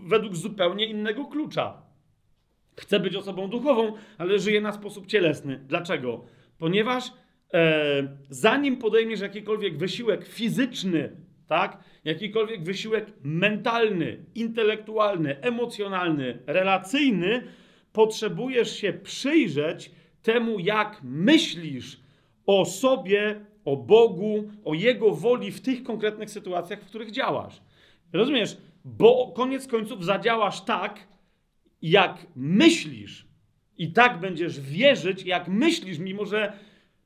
według 0.09 0.35
zupełnie 0.35 0.85
innego 0.85 1.25
klucza. 1.25 1.81
Chce 2.79 2.99
być 2.99 3.15
osobą 3.15 3.47
duchową, 3.47 3.93
ale 4.17 4.39
żyje 4.39 4.61
na 4.61 4.71
sposób 4.71 5.07
cielesny. 5.07 5.59
Dlaczego? 5.67 6.25
Ponieważ 6.57 7.11
e, 7.53 8.17
zanim 8.29 8.77
podejmiesz 8.77 9.19
jakikolwiek 9.19 9.77
wysiłek 9.77 10.25
fizyczny, 10.25 11.15
tak, 11.51 11.83
jakikolwiek 12.05 12.63
wysiłek 12.63 13.13
mentalny, 13.23 14.25
intelektualny, 14.35 15.41
emocjonalny, 15.41 16.39
relacyjny, 16.47 17.43
potrzebujesz 17.93 18.75
się 18.75 18.93
przyjrzeć 18.93 19.91
temu, 20.21 20.59
jak 20.59 20.99
myślisz 21.03 21.99
o 22.45 22.65
sobie, 22.65 23.45
o 23.65 23.77
Bogu, 23.77 24.51
o 24.65 24.73
Jego 24.73 25.11
woli 25.11 25.51
w 25.51 25.61
tych 25.61 25.83
konkretnych 25.83 26.29
sytuacjach, 26.29 26.81
w 26.81 26.85
których 26.85 27.11
działasz. 27.11 27.61
Rozumiesz? 28.13 28.57
Bo 28.85 29.33
koniec 29.35 29.67
końców 29.67 30.05
zadziałasz 30.05 30.61
tak, 30.61 31.07
jak 31.81 32.27
myślisz, 32.35 33.27
i 33.77 33.91
tak 33.91 34.19
będziesz 34.19 34.59
wierzyć, 34.59 35.23
jak 35.23 35.47
myślisz, 35.47 35.99
mimo 35.99 36.25
że 36.25 36.53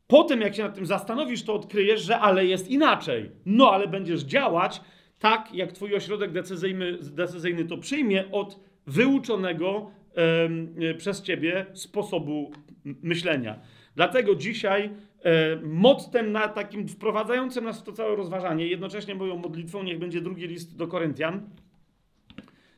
potem, 0.08 0.42
jak 0.42 0.56
się 0.56 0.64
nad 0.64 0.76
tym 0.76 0.86
zastanowisz, 0.86 1.44
to 1.44 1.54
odkryjesz, 1.54 2.02
że 2.02 2.20
ale 2.20 2.46
jest 2.46 2.70
inaczej. 2.70 3.32
No, 3.46 3.72
ale 3.72 3.88
będziesz 3.88 4.22
działać 4.22 4.82
tak, 5.20 5.54
jak 5.54 5.72
twój 5.72 5.96
ośrodek 5.96 6.32
decyzyjny, 6.32 6.98
decyzyjny 7.02 7.66
to 7.66 7.78
przyjmie 7.78 8.32
od 8.32 8.60
wyuczonego 8.88 9.92
e, 10.16 10.94
przez 10.94 11.22
ciebie 11.22 11.66
sposobu 11.74 12.52
myślenia. 12.84 13.60
Dlatego 13.96 14.36
dzisiaj 14.36 14.90
e, 15.24 15.56
mottem 15.64 16.32
na 16.32 16.48
takim 16.48 16.88
wprowadzającym 16.88 17.66
nas 17.66 17.80
w 17.80 17.84
to 17.84 17.92
całe 17.92 18.16
rozważanie, 18.16 18.68
jednocześnie 18.68 19.16
moją 19.16 19.38
modlitwą, 19.38 19.84
niech 19.84 20.00
będzie 20.00 20.22
drugi 20.22 20.48
list 20.48 20.78
do 20.78 20.88
Koryntian, 20.88 21.50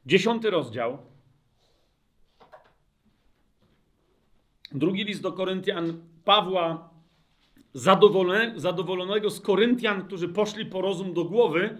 dziesiąty 0.05 0.49
rozdział. 0.49 0.97
Drugi 4.71 5.03
list 5.03 5.21
do 5.21 5.31
Koryntian 5.31 6.01
Pawła, 6.25 6.89
zadowolone, 7.77 8.53
zadowolonego 8.55 9.29
z 9.29 9.41
Koryntian, 9.41 10.03
którzy 10.05 10.29
poszli 10.29 10.65
po 10.65 10.81
rozum 10.81 11.13
do 11.13 11.25
głowy. 11.25 11.77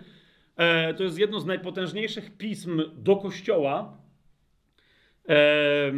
E, 0.57 0.93
to 0.93 1.03
jest 1.03 1.19
jedno 1.19 1.39
z 1.39 1.45
najpotężniejszych 1.45 2.37
pism 2.37 2.81
do 2.95 3.15
kościoła. 3.15 3.97
E, 5.29 5.91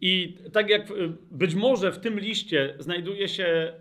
I 0.00 0.36
tak 0.52 0.68
jak 0.68 0.92
być 1.30 1.54
może 1.54 1.92
w 1.92 1.98
tym 1.98 2.20
liście 2.20 2.74
znajduje 2.78 3.28
się 3.28 3.44
e, 3.44 3.74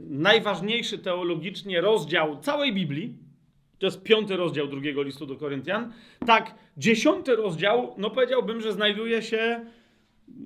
najważniejszy 0.00 0.98
teologicznie 0.98 1.80
rozdział 1.80 2.40
całej 2.40 2.74
Biblii, 2.74 3.14
to 3.78 3.86
jest 3.86 4.02
piąty 4.02 4.36
rozdział 4.36 4.66
drugiego 4.66 5.02
listu 5.02 5.26
do 5.26 5.36
Koryntian, 5.36 5.92
tak 6.26 6.54
dziesiąty 6.76 7.36
rozdział, 7.36 7.94
no 7.98 8.10
powiedziałbym, 8.10 8.60
że 8.60 8.72
znajduje 8.72 9.22
się 9.22 9.66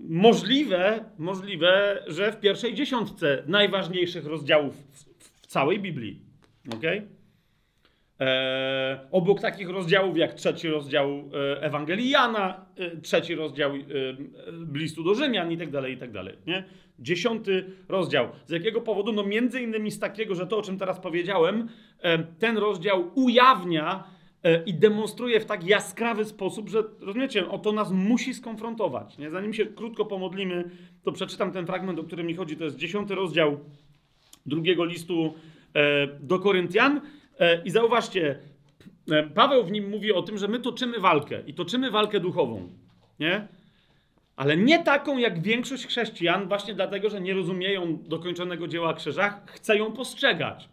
możliwe, 0.09 1.05
możliwe, 1.19 2.03
że 2.07 2.33
w 2.33 2.41
pierwszej 2.41 2.75
dziesiątce 2.75 3.43
najważniejszych 3.47 4.27
rozdziałów 4.27 4.77
w, 4.77 5.47
całej 5.47 5.81
Biblii. 5.81 6.21
ok? 6.73 6.83
E, 8.21 9.01
obok 9.11 9.41
takich 9.41 9.69
rozdziałów 9.69 10.17
jak 10.17 10.35
trzeci 10.35 10.69
rozdział 10.69 11.09
e, 11.09 11.63
Ewangelii 11.63 12.11
Jana, 12.11 12.67
e, 12.77 12.97
trzeci 12.97 13.35
rozdział 13.35 13.73
listu 14.73 15.05
do 15.05 15.15
Rzymian 15.15 15.53
i 15.53 15.59
tak 15.59 15.71
dalej, 15.71 15.95
i 15.95 15.97
tak 15.97 16.13
dalej. 16.13 16.37
Nie? 16.47 16.65
Dziesiąty 16.99 17.65
rozdział. 17.89 18.29
Z 18.47 18.51
jakiego 18.51 18.81
powodu? 18.81 19.13
No 19.13 19.23
między 19.23 19.61
innymi 19.61 19.91
z 19.91 19.99
takiego, 19.99 20.35
że 20.35 20.47
to, 20.47 20.59
o 20.59 20.63
czym 20.63 20.79
teraz 20.79 21.01
powiedziałem, 21.01 21.69
ten 22.39 22.59
rozdział 22.59 23.11
ujawnia 23.15 24.05
i 24.67 24.75
demonstruje 24.75 25.41
w 25.41 25.45
tak 25.45 25.65
jaskrawy 25.65 26.25
sposób, 26.25 26.69
że 26.69 26.85
rozumiecie, 27.01 27.49
o 27.49 27.59
to 27.59 27.73
nas 27.73 27.91
musi 27.91 28.35
skonfrontować. 28.35 29.19
Nie? 29.19 29.31
Zanim 29.31 29.55
się 29.55 29.67
krótko 29.67 30.05
pomodlimy, 30.05 30.71
to 31.03 31.13
przeczytam 31.13 31.53
ten 31.53 31.67
fragment, 31.67 31.99
o 31.99 32.05
którym 32.05 32.27
mi 32.27 32.35
chodzi. 32.35 32.57
To 32.57 32.65
jest 32.65 32.77
dziesiąty 32.77 33.15
rozdział 33.15 33.61
drugiego 34.47 34.85
listu 34.85 35.35
e, 35.75 36.07
do 36.07 36.39
Koryntian. 36.39 37.01
E, 37.39 37.63
I 37.65 37.71
zauważcie, 37.71 38.39
e, 39.11 39.23
Paweł 39.23 39.65
w 39.65 39.73
nim 39.73 39.91
mówi 39.91 40.13
o 40.13 40.23
tym, 40.23 40.39
że 40.39 40.49
my 40.49 40.61
toczymy 40.61 41.01
walkę 41.01 41.43
i 41.47 41.55
toczymy 41.55 41.91
walkę 41.91 42.21
duchową. 42.21 42.69
Nie? 43.21 43.49
Ale 44.37 44.57
nie 44.57 44.83
taką 44.83 45.19
jak 45.19 45.43
większość 45.43 45.87
chrześcijan, 45.87 46.49
właśnie 46.49 46.75
dlatego, 46.75 47.11
że 47.11 47.21
nie 47.21 47.35
rozumieją 47.35 47.99
dokończonego 48.03 48.69
dzieła 48.69 48.95
krzyża, 48.95 49.41
chce 49.47 49.77
ją 49.77 49.93
postrzegać. 49.93 50.69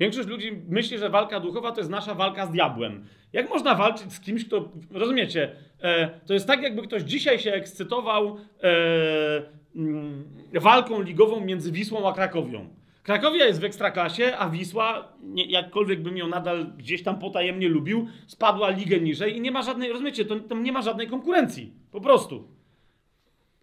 Większość 0.00 0.28
ludzi 0.28 0.62
myśli, 0.68 0.98
że 0.98 1.10
walka 1.10 1.40
duchowa 1.40 1.72
to 1.72 1.80
jest 1.80 1.90
nasza 1.90 2.14
walka 2.14 2.46
z 2.46 2.50
diabłem. 2.50 3.04
Jak 3.32 3.50
można 3.50 3.74
walczyć 3.74 4.12
z 4.12 4.20
kimś, 4.20 4.44
kto. 4.44 4.68
Rozumiecie? 4.90 5.52
E, 5.82 6.20
to 6.26 6.34
jest 6.34 6.46
tak, 6.46 6.62
jakby 6.62 6.82
ktoś 6.82 7.02
dzisiaj 7.02 7.38
się 7.38 7.52
ekscytował 7.52 8.36
e, 8.62 9.42
mm, 9.76 10.24
walką 10.52 11.02
ligową 11.02 11.40
między 11.40 11.72
Wisłą 11.72 12.08
a 12.08 12.12
Krakowią. 12.12 12.68
Krakowia 13.02 13.46
jest 13.46 13.60
w 13.60 13.64
ekstraklasie, 13.64 14.36
a 14.38 14.50
Wisła, 14.50 15.12
nie, 15.22 15.44
jakkolwiek 15.44 16.02
bym 16.02 16.16
ją 16.16 16.28
nadal 16.28 16.66
gdzieś 16.76 17.02
tam 17.02 17.18
potajemnie 17.18 17.68
lubił, 17.68 18.08
spadła 18.26 18.70
ligę 18.70 19.00
niżej 19.00 19.36
i 19.36 19.40
nie 19.40 19.50
ma 19.50 19.62
żadnej, 19.62 19.92
rozumiecie, 19.92 20.24
to, 20.24 20.40
tam 20.40 20.62
nie 20.62 20.72
ma 20.72 20.82
żadnej 20.82 21.06
konkurencji. 21.06 21.72
Po 21.90 22.00
prostu. 22.00 22.57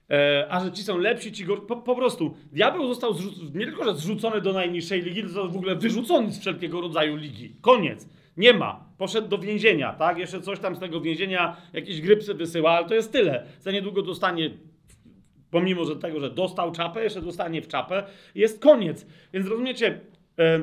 E, 0.09 0.47
a 0.50 0.59
że 0.63 0.71
ci 0.71 0.83
są 0.83 0.97
lepsi, 0.97 1.31
ci 1.31 1.45
gorsi. 1.45 1.65
Po, 1.67 1.75
po 1.75 1.95
prostu. 1.95 2.35
Diabeł 2.51 2.88
został 2.88 3.13
zrzuc- 3.13 3.55
nie 3.55 3.65
tylko, 3.65 3.83
że 3.83 3.93
zrzucony 3.93 4.41
do 4.41 4.53
najniższej 4.53 5.01
ligi, 5.01 5.21
to 5.21 5.27
został 5.27 5.51
w 5.51 5.57
ogóle 5.57 5.75
wyrzucony 5.75 6.31
z 6.31 6.39
wszelkiego 6.39 6.81
rodzaju 6.81 7.15
ligi. 7.15 7.55
Koniec. 7.62 8.09
Nie 8.38 8.53
ma. 8.53 8.85
Poszedł 8.97 9.27
do 9.27 9.38
więzienia, 9.38 9.93
tak? 9.93 10.17
Jeszcze 10.17 10.41
coś 10.41 10.59
tam 10.59 10.75
z 10.75 10.79
tego 10.79 11.01
więzienia, 11.01 11.57
jakieś 11.74 12.01
grypsy 12.01 12.33
wysyła, 12.33 12.71
ale 12.71 12.88
to 12.88 12.95
jest 12.95 13.12
tyle. 13.12 13.45
Za 13.59 13.71
niedługo 13.71 14.01
dostanie 14.01 14.50
pomimo 15.51 15.85
że 15.85 15.95
tego, 15.95 16.19
że 16.19 16.29
dostał 16.29 16.71
czapę, 16.71 17.03
jeszcze 17.03 17.21
dostanie 17.21 17.62
w 17.62 17.67
czapę, 17.67 18.03
jest 18.35 18.62
koniec. 18.62 19.07
Więc 19.33 19.47
rozumiecie, 19.47 20.00
e, 20.39 20.59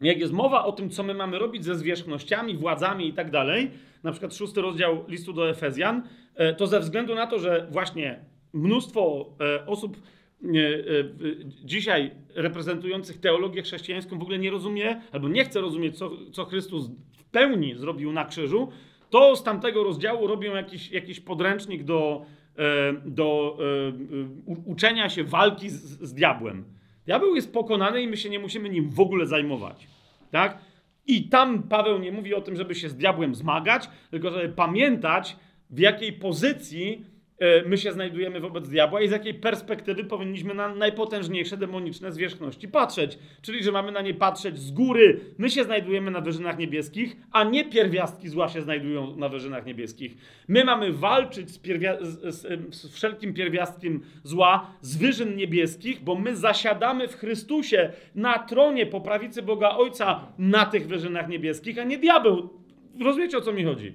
jak 0.00 0.18
jest 0.18 0.32
mowa 0.32 0.64
o 0.64 0.72
tym, 0.72 0.90
co 0.90 1.02
my 1.02 1.14
mamy 1.14 1.38
robić 1.38 1.64
ze 1.64 1.74
zwierzchnościami, 1.74 2.56
władzami 2.56 3.08
i 3.08 3.12
tak 3.12 3.30
dalej, 3.30 3.70
na 4.02 4.10
przykład 4.10 4.34
szósty 4.34 4.62
rozdział 4.62 5.04
listu 5.08 5.32
do 5.32 5.50
Efezjan, 5.50 6.02
e, 6.34 6.54
to 6.54 6.66
ze 6.66 6.80
względu 6.80 7.14
na 7.14 7.26
to, 7.26 7.38
że 7.38 7.66
właśnie 7.70 8.24
mnóstwo 8.52 9.26
e, 9.40 9.66
osób 9.66 9.96
dzisiaj 11.64 12.10
reprezentujących 12.34 13.20
teologię 13.20 13.62
chrześcijańską 13.62 14.18
w 14.18 14.22
ogóle 14.22 14.38
nie 14.38 14.50
rozumie, 14.50 15.00
albo 15.12 15.28
nie 15.28 15.44
chce 15.44 15.60
rozumieć, 15.60 15.98
co, 15.98 16.10
co 16.32 16.44
Chrystus 16.44 16.90
w 17.12 17.24
pełni 17.24 17.74
zrobił 17.74 18.12
na 18.12 18.24
krzyżu, 18.24 18.68
to 19.10 19.36
z 19.36 19.42
tamtego 19.42 19.84
rozdziału 19.84 20.26
robią 20.26 20.54
jakiś, 20.54 20.90
jakiś 20.90 21.20
podręcznik 21.20 21.84
do, 21.84 22.26
do 23.04 23.58
uczenia 24.64 25.08
się 25.08 25.24
walki 25.24 25.70
z, 25.70 25.82
z 25.82 26.14
diabłem. 26.14 26.64
Diabeł 27.06 27.34
jest 27.34 27.52
pokonany 27.52 28.02
i 28.02 28.08
my 28.08 28.16
się 28.16 28.30
nie 28.30 28.38
musimy 28.38 28.68
nim 28.68 28.90
w 28.90 29.00
ogóle 29.00 29.26
zajmować. 29.26 29.86
Tak? 30.30 30.58
I 31.06 31.28
tam 31.28 31.62
Paweł 31.62 31.98
nie 31.98 32.12
mówi 32.12 32.34
o 32.34 32.40
tym, 32.40 32.56
żeby 32.56 32.74
się 32.74 32.88
z 32.88 32.96
diabłem 32.96 33.34
zmagać, 33.34 33.90
tylko 34.10 34.30
żeby 34.30 34.48
pamiętać, 34.48 35.36
w 35.70 35.78
jakiej 35.78 36.12
pozycji 36.12 37.04
E, 37.04 37.15
my 37.66 37.78
się 37.78 37.92
znajdujemy 37.92 38.40
wobec 38.40 38.68
diabła 38.68 39.00
i 39.00 39.08
z 39.08 39.10
jakiej 39.10 39.34
perspektywy 39.34 40.04
powinniśmy 40.04 40.54
na 40.54 40.74
najpotężniejsze 40.74 41.56
demoniczne 41.56 42.12
zwierzchności 42.12 42.68
patrzeć. 42.68 43.18
Czyli, 43.42 43.62
że 43.62 43.72
mamy 43.72 43.92
na 43.92 44.00
nie 44.00 44.14
patrzeć 44.14 44.58
z 44.58 44.70
góry. 44.70 45.20
My 45.38 45.50
się 45.50 45.64
znajdujemy 45.64 46.10
na 46.10 46.20
wyżynach 46.20 46.58
niebieskich, 46.58 47.16
a 47.32 47.44
nie 47.44 47.64
pierwiastki 47.64 48.28
zła 48.28 48.48
się 48.48 48.62
znajdują 48.62 49.16
na 49.16 49.28
wyżynach 49.28 49.66
niebieskich. 49.66 50.16
My 50.48 50.64
mamy 50.64 50.92
walczyć 50.92 51.50
z, 51.50 51.60
z, 52.00 52.34
z, 52.34 52.74
z 52.74 52.94
wszelkim 52.94 53.34
pierwiastkiem 53.34 54.00
zła 54.22 54.70
z 54.80 54.96
wyżyn 54.96 55.36
niebieskich, 55.36 56.04
bo 56.04 56.14
my 56.14 56.36
zasiadamy 56.36 57.08
w 57.08 57.16
Chrystusie 57.16 57.92
na 58.14 58.38
tronie 58.38 58.86
po 58.86 59.00
prawicy 59.00 59.42
Boga 59.42 59.70
Ojca 59.70 60.26
na 60.38 60.66
tych 60.66 60.86
wyżynach 60.86 61.28
niebieskich, 61.28 61.78
a 61.78 61.84
nie 61.84 61.98
diabeł. 61.98 62.50
Rozumiecie 63.04 63.38
o 63.38 63.40
co 63.40 63.52
mi 63.52 63.64
chodzi? 63.64 63.94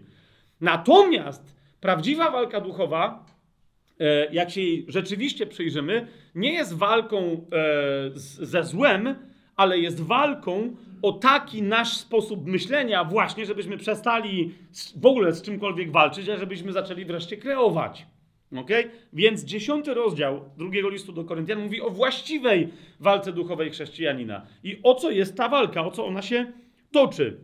Natomiast 0.61 1.55
prawdziwa 1.79 2.31
walka 2.31 2.61
duchowa 2.61 3.30
E, 3.30 3.30
jak 4.31 4.49
się 4.49 4.61
jej 4.61 4.85
rzeczywiście 4.87 5.45
przyjrzymy, 5.45 6.07
nie 6.35 6.53
jest 6.53 6.77
walką 6.77 7.17
e, 7.17 8.11
ze 8.15 8.63
złem, 8.63 9.15
ale 9.55 9.79
jest 9.79 10.01
walką 10.01 10.75
o 11.01 11.11
taki 11.11 11.61
nasz 11.63 11.97
sposób 11.97 12.47
myślenia, 12.47 13.03
właśnie, 13.03 13.45
żebyśmy 13.45 13.77
przestali 13.77 14.53
w 14.95 15.05
ogóle 15.05 15.33
z 15.33 15.41
czymkolwiek 15.41 15.91
walczyć, 15.91 16.29
a 16.29 16.37
żebyśmy 16.37 16.73
zaczęli 16.73 17.05
wreszcie 17.05 17.37
kreować. 17.37 18.05
Okay? 18.57 18.89
Więc 19.13 19.43
dziesiąty 19.43 19.93
rozdział 19.93 20.49
drugiego 20.57 20.89
listu 20.89 21.11
do 21.11 21.23
Koryntian 21.23 21.59
mówi 21.59 21.81
o 21.81 21.89
właściwej 21.89 22.69
walce 22.99 23.33
duchowej 23.33 23.69
chrześcijanina. 23.69 24.45
I 24.63 24.79
o 24.83 24.95
co 24.95 25.11
jest 25.11 25.37
ta 25.37 25.49
walka, 25.49 25.85
o 25.85 25.91
co 25.91 26.05
ona 26.05 26.21
się 26.21 26.51
toczy. 26.91 27.37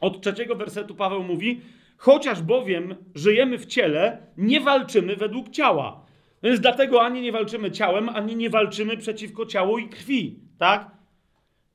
Od 0.00 0.22
trzeciego 0.22 0.54
wersetu 0.56 0.94
Paweł 0.94 1.22
mówi: 1.22 1.60
Chociaż 2.00 2.42
bowiem 2.42 2.94
żyjemy 3.14 3.58
w 3.58 3.66
ciele, 3.66 4.26
nie 4.36 4.60
walczymy 4.60 5.16
według 5.16 5.50
ciała. 5.50 6.06
Więc 6.42 6.60
dlatego 6.60 7.02
ani 7.02 7.20
nie 7.22 7.32
walczymy 7.32 7.70
ciałem, 7.70 8.08
ani 8.08 8.36
nie 8.36 8.50
walczymy 8.50 8.96
przeciwko 8.96 9.46
ciału 9.46 9.78
i 9.78 9.88
krwi, 9.88 10.40
tak? 10.58 10.90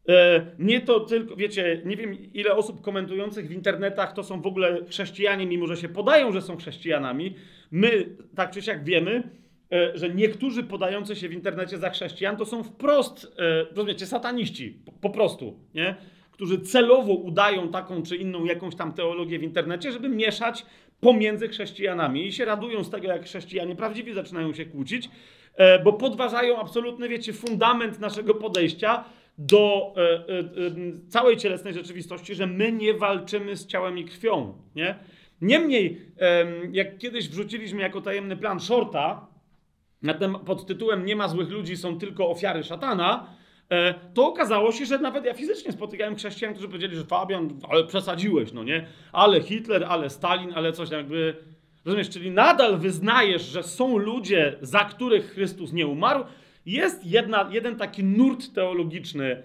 E, 0.10 0.46
nie 0.60 0.82
to 0.82 1.00
tylko, 1.00 1.36
wiecie, 1.36 1.82
nie 1.86 1.98
wiem 1.98 2.13
ile 2.34 2.55
osób 2.55 2.82
komentujących 2.82 3.48
w 3.48 3.51
internetach 3.51 4.13
to 4.13 4.24
są 4.24 4.41
w 4.41 4.48
ogóle 4.48 4.86
chrześcijanie, 4.89 5.46
mimo 5.46 5.67
że 5.67 5.77
się 5.77 5.89
podają, 5.89 6.32
że 6.32 6.41
są 6.41 6.58
chrześcijanami. 6.58 7.36
My, 7.72 8.15
tak 8.36 8.51
czy 8.51 8.62
siak 8.62 8.84
wiemy, 8.84 9.29
e, 9.72 9.98
że 9.98 10.10
niektórzy 10.10 10.63
podający 10.63 11.15
się 11.15 11.29
w 11.29 11.34
internecie 11.34 11.77
za 11.77 11.89
chrześcijan 11.89 12.38
to 12.38 12.46
są 12.46 12.63
wprost, 12.63 13.36
e, 13.39 13.63
rozumiecie, 13.63 14.05
sataniści, 14.05 14.79
po, 14.86 14.91
po 14.91 15.10
prostu, 15.10 15.60
nie? 15.74 15.96
Którzy 16.36 16.60
celowo 16.60 17.13
udają 17.13 17.70
taką 17.70 18.04
czy 18.04 18.15
inną 18.15 18.46
jakąś 18.46 18.75
tam 18.75 18.94
teologię 18.94 19.39
w 19.39 19.44
internecie, 19.44 19.92
żeby 19.92 20.10
mieszać 20.10 20.65
pomiędzy 21.00 21.48
chrześcijanami 21.48 22.27
i 22.27 22.32
się 22.32 22.46
radują 22.46 22.84
z 22.84 22.89
tego, 22.89 23.08
jak 23.08 23.24
chrześcijanie 23.24 23.75
prawdziwi 23.75 24.13
zaczynają 24.13 24.54
się 24.54 24.65
kłócić, 24.65 25.10
e, 25.56 25.84
bo 25.84 25.94
podważają 25.94 26.58
absolutny, 26.58 27.10
wiecie, 27.10 27.34
fundament 27.34 28.00
naszego 28.00 28.34
podejścia 28.34 29.04
do 29.38 29.94
e, 29.98 30.01
e, 30.01 30.36
całej 31.08 31.38
cielesnej 31.38 31.74
rzeczywistości, 31.74 32.36
że 32.36 32.48
my 32.48 32.72
nie 32.72 32.94
walczymy 32.94 33.56
z 33.56 33.68
ciałem 33.68 33.98
i 33.98 34.06
krwią, 34.06 34.54
nie? 34.75 34.96
Niemniej, 35.42 36.01
jak 36.72 36.98
kiedyś 36.98 37.30
wrzuciliśmy 37.30 37.82
jako 37.82 38.01
tajemny 38.01 38.38
plan 38.38 38.60
shorta 38.60 39.27
pod 40.46 40.65
tytułem 40.65 41.06
Nie 41.06 41.15
ma 41.15 41.27
złych 41.27 41.50
ludzi, 41.50 41.77
są 41.77 42.00
tylko 42.00 42.30
ofiary 42.30 42.63
szatana, 42.63 43.36
to 44.14 44.28
okazało 44.28 44.72
się, 44.72 44.86
że 44.86 45.00
nawet 45.00 45.26
ja 45.26 45.34
fizycznie 45.34 45.72
spotykałem 45.72 46.16
chrześcijan, 46.16 46.54
którzy 46.54 46.68
powiedzieli, 46.68 46.96
że 46.96 47.04
Fabian, 47.04 47.60
ale 47.70 47.84
przesadziłeś, 47.84 48.54
no 48.54 48.64
nie? 48.64 48.88
Ale 49.12 49.42
Hitler, 49.42 49.84
ale 49.84 50.10
Stalin, 50.10 50.54
ale 50.56 50.74
coś 50.74 50.90
tam 50.90 50.98
jakby... 50.98 51.36
Rozumiesz, 51.86 52.10
czyli 52.10 52.32
nadal 52.32 52.78
wyznajesz, 52.78 53.42
że 53.42 53.64
są 53.64 53.98
ludzie, 53.98 54.56
za 54.62 54.80
których 54.80 55.32
Chrystus 55.32 55.74
nie 55.74 55.88
umarł. 55.88 56.24
Jest 56.66 57.06
jedna, 57.06 57.50
jeden 57.52 57.76
taki 57.76 58.04
nurt 58.04 58.54
teologiczny 58.54 59.26
e, 59.32 59.42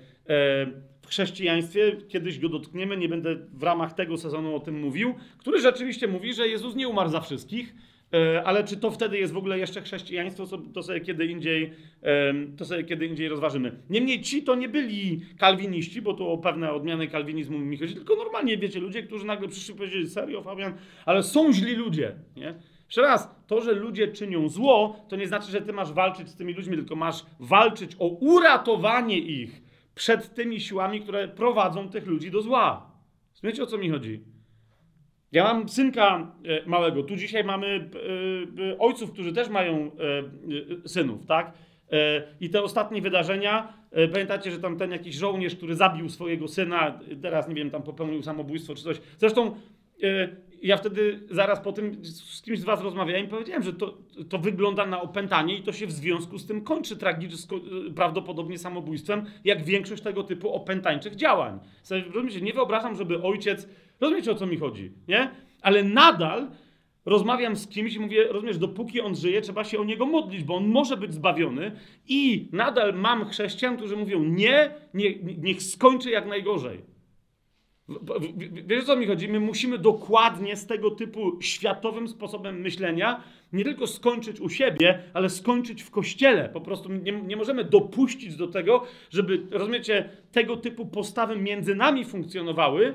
w 1.02 1.06
chrześcijaństwie, 1.06 1.96
kiedyś 2.08 2.38
go 2.38 2.48
dotkniemy, 2.48 2.96
nie 2.96 3.08
będę 3.08 3.36
w 3.52 3.62
ramach 3.62 3.92
tego 3.92 4.16
sezonu 4.16 4.56
o 4.56 4.60
tym 4.60 4.80
mówił, 4.80 5.14
który 5.38 5.60
rzeczywiście 5.60 6.08
mówi, 6.08 6.34
że 6.34 6.48
Jezus 6.48 6.74
nie 6.74 6.88
umarł 6.88 7.10
za 7.10 7.20
wszystkich, 7.20 7.74
E, 7.74 7.89
ale 8.44 8.64
czy 8.64 8.76
to 8.76 8.90
wtedy 8.90 9.18
jest 9.18 9.32
w 9.32 9.36
ogóle 9.36 9.58
jeszcze 9.58 9.82
chrześcijaństwo, 9.82 10.46
to 10.74 10.82
sobie 10.82 11.00
kiedy 11.00 11.26
indziej, 11.26 11.70
to 12.56 12.64
sobie 12.64 12.84
kiedy 12.84 13.06
indziej 13.06 13.28
rozważymy. 13.28 13.82
Niemniej 13.90 14.20
ci 14.20 14.42
to 14.42 14.54
nie 14.54 14.68
byli 14.68 15.20
kalwiniści, 15.38 16.02
bo 16.02 16.14
tu 16.14 16.28
o 16.28 16.38
pewne 16.38 16.72
odmiany 16.72 17.08
kalwinizmu 17.08 17.58
mi 17.58 17.76
chodzi, 17.76 17.94
tylko 17.94 18.16
normalnie, 18.16 18.58
wiecie, 18.58 18.80
ludzie, 18.80 19.02
którzy 19.02 19.26
nagle 19.26 19.48
przyszli 19.48 19.74
powiedzieli, 19.74 20.08
serio 20.08 20.42
Fabian, 20.42 20.74
ale 21.06 21.22
są 21.22 21.52
źli 21.52 21.74
ludzie, 21.74 22.14
nie? 22.36 22.54
Jeszcze 22.86 23.02
raz, 23.02 23.34
to, 23.46 23.60
że 23.60 23.72
ludzie 23.72 24.08
czynią 24.08 24.48
zło, 24.48 25.06
to 25.08 25.16
nie 25.16 25.26
znaczy, 25.26 25.50
że 25.50 25.60
ty 25.60 25.72
masz 25.72 25.92
walczyć 25.92 26.28
z 26.28 26.36
tymi 26.36 26.54
ludźmi, 26.54 26.76
tylko 26.76 26.96
masz 26.96 27.26
walczyć 27.40 27.90
o 27.98 28.06
uratowanie 28.08 29.18
ich 29.18 29.62
przed 29.94 30.34
tymi 30.34 30.60
siłami, 30.60 31.00
które 31.00 31.28
prowadzą 31.28 31.88
tych 31.88 32.06
ludzi 32.06 32.30
do 32.30 32.42
zła. 32.42 32.90
Wiecie, 33.42 33.62
o 33.62 33.66
co 33.66 33.78
mi 33.78 33.90
chodzi? 33.90 34.20
Ja 35.32 35.44
mam 35.44 35.68
synka 35.68 36.32
e, 36.44 36.66
małego. 36.66 37.02
Tu 37.02 37.16
dzisiaj 37.16 37.44
mamy 37.44 37.66
e, 37.66 38.72
e, 38.72 38.78
ojców, 38.78 39.12
którzy 39.12 39.32
też 39.32 39.48
mają 39.48 39.90
synów, 40.86 41.26
tak? 41.26 41.52
I 42.40 42.50
te 42.50 42.62
ostatnie 42.62 43.02
wydarzenia, 43.02 43.72
pamiętacie, 44.12 44.50
że 44.50 44.58
tam 44.58 44.78
ten 44.78 44.90
jakiś 44.90 45.14
żołnierz, 45.14 45.56
który 45.56 45.74
zabił 45.74 46.08
swojego 46.08 46.48
syna, 46.48 47.00
teraz 47.22 47.48
nie 47.48 47.54
wiem, 47.54 47.70
tam 47.70 47.82
popełnił 47.82 48.22
samobójstwo 48.22 48.74
czy 48.74 48.82
coś. 48.82 49.00
Zresztą 49.18 49.54
ja 50.62 50.76
wtedy 50.76 51.20
zaraz 51.30 51.60
po 51.60 51.72
tym 51.72 52.04
z 52.04 52.42
kimś 52.42 52.58
z 52.58 52.64
was 52.64 52.82
rozmawiałem 52.82 53.24
i 53.26 53.28
powiedziałem, 53.28 53.62
że 53.62 53.72
to, 53.72 53.98
to 54.28 54.38
wygląda 54.38 54.86
na 54.86 55.02
opętanie 55.02 55.58
i 55.58 55.62
to 55.62 55.72
się 55.72 55.86
w 55.86 55.92
związku 55.92 56.38
z 56.38 56.46
tym 56.46 56.64
kończy 56.64 56.96
tragicznie, 56.96 57.58
prawdopodobnie 57.96 58.58
samobójstwem, 58.58 59.24
jak 59.44 59.64
większość 59.64 60.02
tego 60.02 60.22
typu 60.22 60.52
opętańczych 60.54 61.16
działań. 61.16 61.58
Rozumiecie, 62.14 62.40
nie 62.40 62.52
wyobrażam, 62.52 62.96
żeby 62.96 63.22
ojciec, 63.22 63.68
rozumiecie 64.00 64.32
o 64.32 64.34
co 64.34 64.46
mi 64.46 64.56
chodzi, 64.56 64.92
nie? 65.08 65.30
Ale 65.62 65.84
nadal 65.84 66.50
rozmawiam 67.04 67.56
z 67.56 67.68
kimś 67.68 67.94
i 67.94 68.00
mówię, 68.00 68.24
rozumiesz, 68.28 68.58
dopóki 68.58 69.00
on 69.00 69.16
żyje, 69.16 69.40
trzeba 69.40 69.64
się 69.64 69.80
o 69.80 69.84
niego 69.84 70.06
modlić, 70.06 70.44
bo 70.44 70.56
on 70.56 70.66
może 70.66 70.96
być 70.96 71.14
zbawiony 71.14 71.72
i 72.08 72.48
nadal 72.52 72.94
mam 72.94 73.24
chrześcijan, 73.24 73.76
którzy 73.76 73.96
mówią, 73.96 74.24
nie, 74.24 74.74
nie 74.94 75.14
niech 75.38 75.62
skończy 75.62 76.10
jak 76.10 76.26
najgorzej. 76.26 76.80
Wiesz 78.66 78.82
o 78.82 78.86
co 78.86 78.96
mi 78.96 79.06
chodzi? 79.06 79.28
My 79.28 79.40
musimy 79.40 79.78
dokładnie 79.78 80.56
z 80.56 80.66
tego 80.66 80.90
typu 80.90 81.42
światowym 81.42 82.08
sposobem 82.08 82.60
myślenia 82.60 83.22
nie 83.52 83.64
tylko 83.64 83.86
skończyć 83.86 84.40
u 84.40 84.48
siebie, 84.48 85.02
ale 85.14 85.30
skończyć 85.30 85.82
w 85.82 85.90
kościele. 85.90 86.48
Po 86.48 86.60
prostu 86.60 86.92
nie, 86.92 87.12
nie 87.12 87.36
możemy 87.36 87.64
dopuścić 87.64 88.36
do 88.36 88.48
tego, 88.48 88.84
żeby, 89.10 89.46
rozumiecie, 89.50 90.08
tego 90.32 90.56
typu 90.56 90.86
postawy 90.86 91.36
między 91.36 91.74
nami 91.74 92.04
funkcjonowały, 92.04 92.94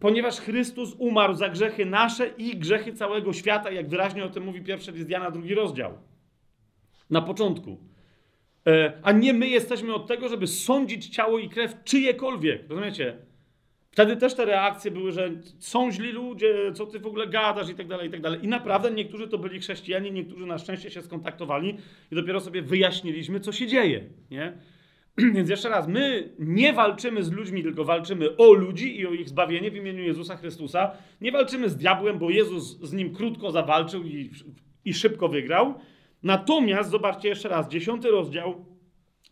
ponieważ 0.00 0.40
Chrystus 0.40 0.94
umarł 0.98 1.34
za 1.34 1.48
grzechy 1.48 1.86
nasze 1.86 2.26
i 2.26 2.56
grzechy 2.56 2.92
całego 2.92 3.32
świata, 3.32 3.70
jak 3.70 3.88
wyraźnie 3.88 4.24
o 4.24 4.28
tym 4.28 4.44
mówi 4.44 4.60
pierwszy 4.60 4.92
list 4.92 5.10
Jana, 5.10 5.30
drugi 5.30 5.54
rozdział. 5.54 5.98
Na 7.10 7.22
początku. 7.22 7.80
E, 8.66 8.92
a 9.02 9.12
nie 9.12 9.32
my 9.32 9.48
jesteśmy 9.48 9.94
od 9.94 10.06
tego, 10.06 10.28
żeby 10.28 10.46
sądzić 10.46 11.08
ciało 11.08 11.38
i 11.38 11.48
krew 11.48 11.84
czyjekolwiek. 11.84 12.68
Rozumiecie? 12.68 13.16
Wtedy 13.90 14.16
też 14.16 14.34
te 14.34 14.44
reakcje 14.44 14.90
były, 14.90 15.12
że 15.12 15.30
są 15.58 15.92
źli 15.92 16.12
ludzie, 16.12 16.72
co 16.74 16.86
ty 16.86 16.98
w 16.98 17.06
ogóle 17.06 17.26
gadasz 17.26 17.68
i 17.68 17.74
tak 17.74 17.88
dalej, 17.88 18.08
i 18.08 18.10
tak 18.10 18.20
dalej. 18.20 18.44
I 18.44 18.48
naprawdę 18.48 18.90
niektórzy 18.90 19.28
to 19.28 19.38
byli 19.38 19.60
chrześcijanie, 19.60 20.10
niektórzy 20.10 20.46
na 20.46 20.58
szczęście 20.58 20.90
się 20.90 21.02
skontaktowali 21.02 21.78
i 22.12 22.14
dopiero 22.14 22.40
sobie 22.40 22.62
wyjaśniliśmy, 22.62 23.40
co 23.40 23.52
się 23.52 23.66
dzieje, 23.66 24.04
nie? 24.30 24.52
Więc 25.34 25.50
jeszcze 25.50 25.68
raz, 25.68 25.88
my 25.88 26.34
nie 26.38 26.72
walczymy 26.72 27.22
z 27.22 27.32
ludźmi, 27.32 27.62
tylko 27.62 27.84
walczymy 27.84 28.36
o 28.36 28.52
ludzi 28.52 29.00
i 29.00 29.06
o 29.06 29.12
ich 29.12 29.28
zbawienie 29.28 29.70
w 29.70 29.76
imieniu 29.76 30.02
Jezusa 30.02 30.36
Chrystusa. 30.36 30.90
Nie 31.20 31.32
walczymy 31.32 31.68
z 31.68 31.76
diabłem, 31.76 32.18
bo 32.18 32.30
Jezus 32.30 32.80
z 32.80 32.92
nim 32.92 33.14
krótko 33.14 33.50
zawalczył 33.50 34.04
i, 34.04 34.30
i 34.84 34.94
szybko 34.94 35.28
wygrał. 35.28 35.74
Natomiast, 36.22 36.90
zobaczcie 36.90 37.28
jeszcze 37.28 37.48
raz, 37.48 37.68
dziesiąty 37.68 38.10
rozdział 38.10 38.64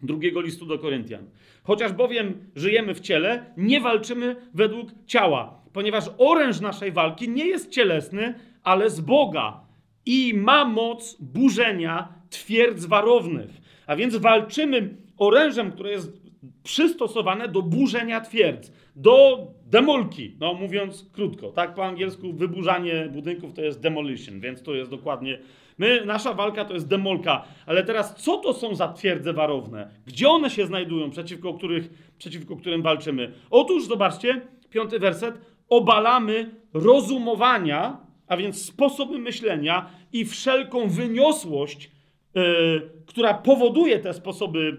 drugiego 0.02 0.40
listu 0.40 0.66
do 0.66 0.78
Koryntian. 0.78 1.30
Chociaż 1.62 1.92
bowiem 1.92 2.50
żyjemy 2.56 2.94
w 2.94 3.00
ciele, 3.00 3.54
nie 3.56 3.80
walczymy 3.80 4.36
według 4.54 4.90
ciała, 5.06 5.60
ponieważ 5.72 6.04
oręż 6.18 6.60
naszej 6.60 6.92
walki 6.92 7.28
nie 7.28 7.46
jest 7.46 7.70
cielesny, 7.70 8.34
ale 8.62 8.90
z 8.90 9.00
Boga 9.00 9.60
i 10.06 10.34
ma 10.34 10.64
moc 10.64 11.16
burzenia 11.20 12.08
twierdz 12.30 12.84
warownych. 12.84 13.50
A 13.86 13.96
więc 13.96 14.16
walczymy 14.16 15.03
orężem, 15.18 15.72
które 15.72 15.90
jest 15.90 16.24
przystosowane 16.62 17.48
do 17.48 17.62
burzenia 17.62 18.20
twierdz, 18.20 18.72
do 18.96 19.46
demolki, 19.66 20.36
no 20.40 20.54
mówiąc 20.54 21.10
krótko, 21.12 21.52
tak 21.52 21.74
po 21.74 21.84
angielsku 21.84 22.32
wyburzanie 22.32 23.08
budynków 23.12 23.54
to 23.54 23.62
jest 23.62 23.80
demolition, 23.80 24.40
więc 24.40 24.62
to 24.62 24.74
jest 24.74 24.90
dokładnie 24.90 25.38
My, 25.78 26.02
nasza 26.06 26.34
walka 26.34 26.64
to 26.64 26.74
jest 26.74 26.88
demolka. 26.88 27.44
Ale 27.66 27.84
teraz, 27.84 28.14
co 28.16 28.36
to 28.36 28.52
są 28.52 28.74
za 28.74 28.92
twierdze 28.92 29.32
warowne? 29.32 29.90
Gdzie 30.06 30.28
one 30.28 30.50
się 30.50 30.66
znajdują, 30.66 31.10
przeciwko, 31.10 31.54
których, 31.54 32.12
przeciwko 32.18 32.56
którym 32.56 32.82
walczymy? 32.82 33.32
Otóż, 33.50 33.86
zobaczcie, 33.86 34.40
piąty 34.70 34.98
werset. 34.98 35.34
Obalamy 35.68 36.50
rozumowania, 36.74 37.96
a 38.26 38.36
więc 38.36 38.66
sposoby 38.66 39.18
myślenia 39.18 39.90
i 40.12 40.24
wszelką 40.24 40.88
wyniosłość, 40.88 41.90
yy, 42.34 42.42
która 43.06 43.34
powoduje 43.34 43.98
te 43.98 44.14
sposoby 44.14 44.76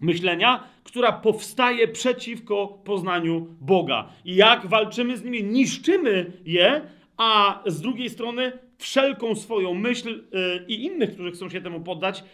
myślenia, 0.00 0.64
która 0.84 1.12
powstaje 1.12 1.88
przeciwko 1.88 2.68
poznaniu 2.84 3.46
Boga. 3.60 4.08
I 4.24 4.36
jak 4.36 4.66
walczymy 4.66 5.16
z 5.16 5.24
nimi, 5.24 5.44
niszczymy 5.44 6.32
je, 6.44 6.80
a 7.16 7.62
z 7.66 7.80
drugiej 7.80 8.10
strony 8.10 8.52
wszelką 8.78 9.34
swoją 9.34 9.74
myśl 9.74 10.08
y, 10.08 10.64
i 10.68 10.84
innych, 10.84 11.14
którzy 11.14 11.30
chcą 11.30 11.48
się 11.48 11.60
temu 11.60 11.80
poddać, 11.80 12.24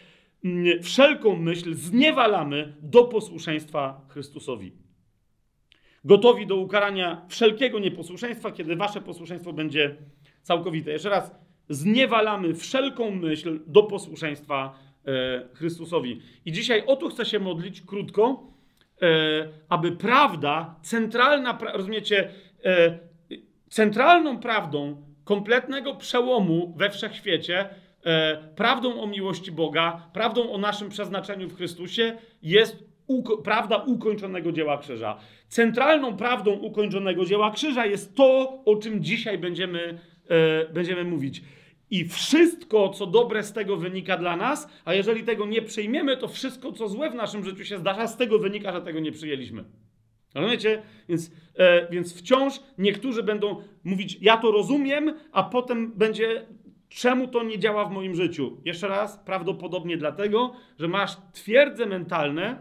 mm, 0.44 0.82
wszelką 0.82 1.36
myśl 1.36 1.74
zniewalamy 1.74 2.74
do 2.82 3.04
posłuszeństwa 3.04 4.00
Chrystusowi. 4.08 4.72
Gotowi 6.04 6.46
do 6.46 6.56
ukarania 6.56 7.26
wszelkiego 7.28 7.78
nieposłuszeństwa, 7.78 8.52
kiedy 8.52 8.76
wasze 8.76 9.00
posłuszeństwo 9.00 9.52
będzie 9.52 9.96
całkowite. 10.42 10.90
Jeszcze 10.90 11.08
raz, 11.08 11.34
zniewalamy 11.68 12.54
wszelką 12.54 13.10
myśl 13.10 13.60
do 13.66 13.82
posłuszeństwa 13.82 14.74
e, 14.74 14.91
Chrystusowi. 15.54 16.20
I 16.44 16.52
dzisiaj 16.52 16.82
o 16.86 16.96
to 16.96 17.08
chcę 17.08 17.24
się 17.24 17.38
modlić 17.38 17.80
krótko, 17.80 18.46
e, 19.02 19.48
aby 19.68 19.92
prawda, 19.92 20.74
centralna, 20.82 21.58
rozumiecie, 21.74 22.30
e, 22.64 22.98
centralną 23.68 24.38
prawdą 24.38 25.02
kompletnego 25.24 25.94
przełomu 25.94 26.74
we 26.76 26.90
wszechświecie, 26.90 27.68
e, 28.04 28.36
prawdą 28.56 29.00
o 29.00 29.06
miłości 29.06 29.52
Boga, 29.52 30.08
prawdą 30.12 30.52
o 30.52 30.58
naszym 30.58 30.88
przeznaczeniu 30.88 31.48
w 31.48 31.56
Chrystusie 31.56 32.16
jest 32.42 32.84
uko 33.06 33.38
prawda 33.38 33.76
ukończonego 33.76 34.52
dzieła 34.52 34.78
krzyża. 34.78 35.18
Centralną 35.48 36.16
prawdą 36.16 36.50
ukończonego 36.52 37.24
dzieła 37.24 37.50
krzyża 37.50 37.86
jest 37.86 38.16
to, 38.16 38.62
o 38.64 38.76
czym 38.76 39.04
dzisiaj 39.04 39.38
będziemy, 39.38 39.98
e, 40.28 40.72
będziemy 40.72 41.04
mówić. 41.04 41.42
I 41.92 42.04
wszystko, 42.04 42.88
co 42.88 43.06
dobre 43.06 43.42
z 43.42 43.52
tego 43.52 43.76
wynika 43.76 44.16
dla 44.16 44.36
nas, 44.36 44.68
a 44.84 44.94
jeżeli 44.94 45.24
tego 45.24 45.46
nie 45.46 45.62
przyjmiemy, 45.62 46.16
to 46.16 46.28
wszystko, 46.28 46.72
co 46.72 46.88
złe 46.88 47.10
w 47.10 47.14
naszym 47.14 47.44
życiu 47.44 47.64
się 47.64 47.78
zdarza, 47.78 48.08
z 48.08 48.16
tego 48.16 48.38
wynika, 48.38 48.72
że 48.72 48.82
tego 48.82 49.00
nie 49.00 49.12
przyjęliśmy. 49.12 49.64
Rozumiecie? 50.34 50.82
Więc, 51.08 51.30
e, 51.54 51.88
więc 51.90 52.14
wciąż 52.18 52.60
niektórzy 52.78 53.22
będą 53.22 53.62
mówić, 53.84 54.18
ja 54.20 54.36
to 54.36 54.50
rozumiem, 54.50 55.14
a 55.32 55.42
potem 55.42 55.92
będzie, 55.92 56.46
czemu 56.88 57.28
to 57.28 57.42
nie 57.42 57.58
działa 57.58 57.84
w 57.84 57.92
moim 57.92 58.14
życiu? 58.14 58.60
Jeszcze 58.64 58.88
raz, 58.88 59.18
prawdopodobnie 59.18 59.96
dlatego, 59.96 60.54
że 60.78 60.88
masz 60.88 61.16
twierdze 61.32 61.86
mentalne, 61.86 62.60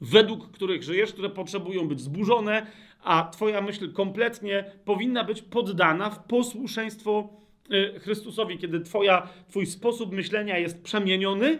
według 0.00 0.50
których 0.50 0.82
żyjesz, 0.82 1.12
które 1.12 1.28
potrzebują 1.28 1.88
być 1.88 2.00
zburzone, 2.00 2.66
a 3.02 3.28
twoja 3.32 3.60
myśl 3.60 3.92
kompletnie 3.92 4.64
powinna 4.84 5.24
być 5.24 5.42
poddana 5.42 6.10
w 6.10 6.24
posłuszeństwo 6.24 7.40
Chrystusowi. 8.00 8.58
Kiedy 8.58 8.80
twoja, 8.80 9.28
twój 9.48 9.66
sposób 9.66 10.12
myślenia 10.12 10.58
jest 10.58 10.82
przemieniony, 10.82 11.58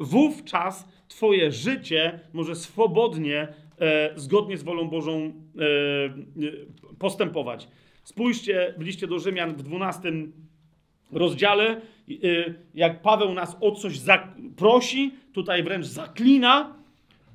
wówczas 0.00 0.88
twoje 1.08 1.52
życie 1.52 2.20
może 2.32 2.54
swobodnie 2.54 3.48
e, 3.80 4.10
zgodnie 4.16 4.58
z 4.58 4.62
wolą 4.62 4.88
Bożą 4.88 5.14
e, 5.14 5.22
e 5.24 5.32
postępować. 6.98 7.68
Spójrzcie 8.04 8.74
w 8.78 8.82
liście 8.82 9.06
do 9.06 9.18
Rzymian 9.18 9.54
w 9.54 9.62
12 9.62 10.12
rozdziale, 11.12 11.70
e, 11.70 11.80
jak 12.74 13.02
Paweł 13.02 13.34
nas 13.34 13.56
o 13.60 13.72
coś 13.72 13.94
prosi, 14.56 15.14
tutaj 15.32 15.62
wręcz 15.62 15.86
zaklina, 15.86 16.76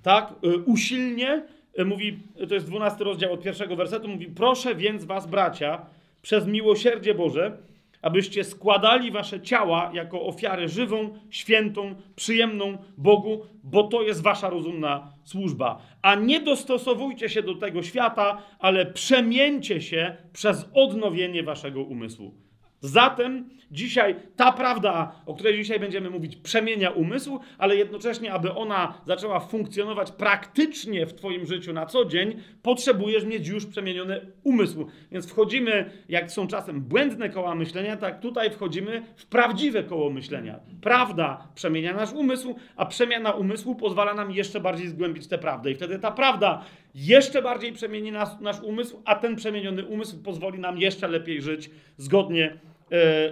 tak, 0.03 0.33
e, 0.43 0.57
usilnie, 0.57 1.43
mówi, 1.85 2.19
to 2.49 2.53
jest 2.53 2.67
12 2.67 3.03
rozdział 3.03 3.33
od 3.33 3.43
pierwszego 3.43 3.75
wersetu, 3.75 4.07
mówi, 4.07 4.27
proszę 4.27 4.75
więc 4.75 5.05
was, 5.05 5.27
bracia, 5.27 5.85
przez 6.21 6.47
miłosierdzie 6.47 7.13
Boże, 7.13 7.57
abyście 8.01 8.43
składali 8.43 9.11
wasze 9.11 9.41
ciała 9.41 9.91
jako 9.93 10.21
ofiarę 10.21 10.69
żywą, 10.69 11.19
świętą, 11.29 11.95
przyjemną 12.15 12.77
Bogu, 12.97 13.41
bo 13.63 13.83
to 13.83 14.01
jest 14.01 14.23
wasza 14.23 14.49
rozumna 14.49 15.13
służba. 15.23 15.81
A 16.01 16.15
nie 16.15 16.39
dostosowujcie 16.39 17.29
się 17.29 17.43
do 17.43 17.55
tego 17.55 17.83
świata, 17.83 18.41
ale 18.59 18.85
przemieńcie 18.85 19.81
się 19.81 20.17
przez 20.33 20.69
odnowienie 20.73 21.43
waszego 21.43 21.83
umysłu. 21.83 22.50
Zatem 22.81 23.49
dzisiaj 23.71 24.15
ta 24.35 24.51
prawda, 24.51 25.11
o 25.25 25.33
której 25.33 25.57
dzisiaj 25.57 25.79
będziemy 25.79 26.09
mówić, 26.09 26.35
przemienia 26.35 26.89
umysł, 26.89 27.39
ale 27.57 27.75
jednocześnie, 27.75 28.33
aby 28.33 28.53
ona 28.53 28.93
zaczęła 29.07 29.39
funkcjonować 29.39 30.11
praktycznie 30.11 31.05
w 31.05 31.13
Twoim 31.13 31.45
życiu 31.45 31.73
na 31.73 31.85
co 31.85 32.05
dzień, 32.05 32.41
potrzebujesz 32.61 33.25
mieć 33.25 33.47
już 33.47 33.65
przemieniony 33.65 34.21
umysł. 34.43 34.87
Więc 35.11 35.29
wchodzimy, 35.29 35.91
jak 36.09 36.31
są 36.31 36.47
czasem 36.47 36.81
błędne 36.81 37.29
koła 37.29 37.55
myślenia, 37.55 37.97
tak 37.97 38.19
tutaj 38.19 38.51
wchodzimy 38.51 39.03
w 39.15 39.25
prawdziwe 39.25 39.83
koło 39.83 40.09
myślenia. 40.09 40.59
Prawda 40.81 41.47
przemienia 41.55 41.93
nasz 41.93 42.13
umysł, 42.13 42.55
a 42.75 42.85
przemiana 42.85 43.31
umysłu 43.31 43.75
pozwala 43.75 44.13
nam 44.13 44.31
jeszcze 44.31 44.59
bardziej 44.59 44.87
zgłębić 44.87 45.27
tę 45.27 45.37
prawdę. 45.37 45.71
I 45.71 45.75
wtedy 45.75 45.99
ta 45.99 46.11
prawda 46.11 46.65
jeszcze 46.95 47.41
bardziej 47.41 47.73
przemieni 47.73 48.11
nas, 48.11 48.41
nasz 48.41 48.59
umysł, 48.59 49.01
a 49.05 49.15
ten 49.15 49.35
przemieniony 49.35 49.85
umysł 49.85 50.23
pozwoli 50.23 50.59
nam 50.59 50.77
jeszcze 50.77 51.07
lepiej 51.07 51.41
żyć 51.41 51.69
zgodnie 51.97 52.57
z 52.67 52.70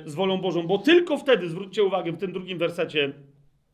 wolą 0.05 0.37
Bożą, 0.37 0.67
bo 0.67 0.77
tylko 0.77 1.17
wtedy, 1.17 1.49
zwróćcie 1.49 1.83
uwagę 1.83 2.11
w 2.11 2.17
tym 2.17 2.31
drugim 2.31 2.57
wersecie 2.57 3.13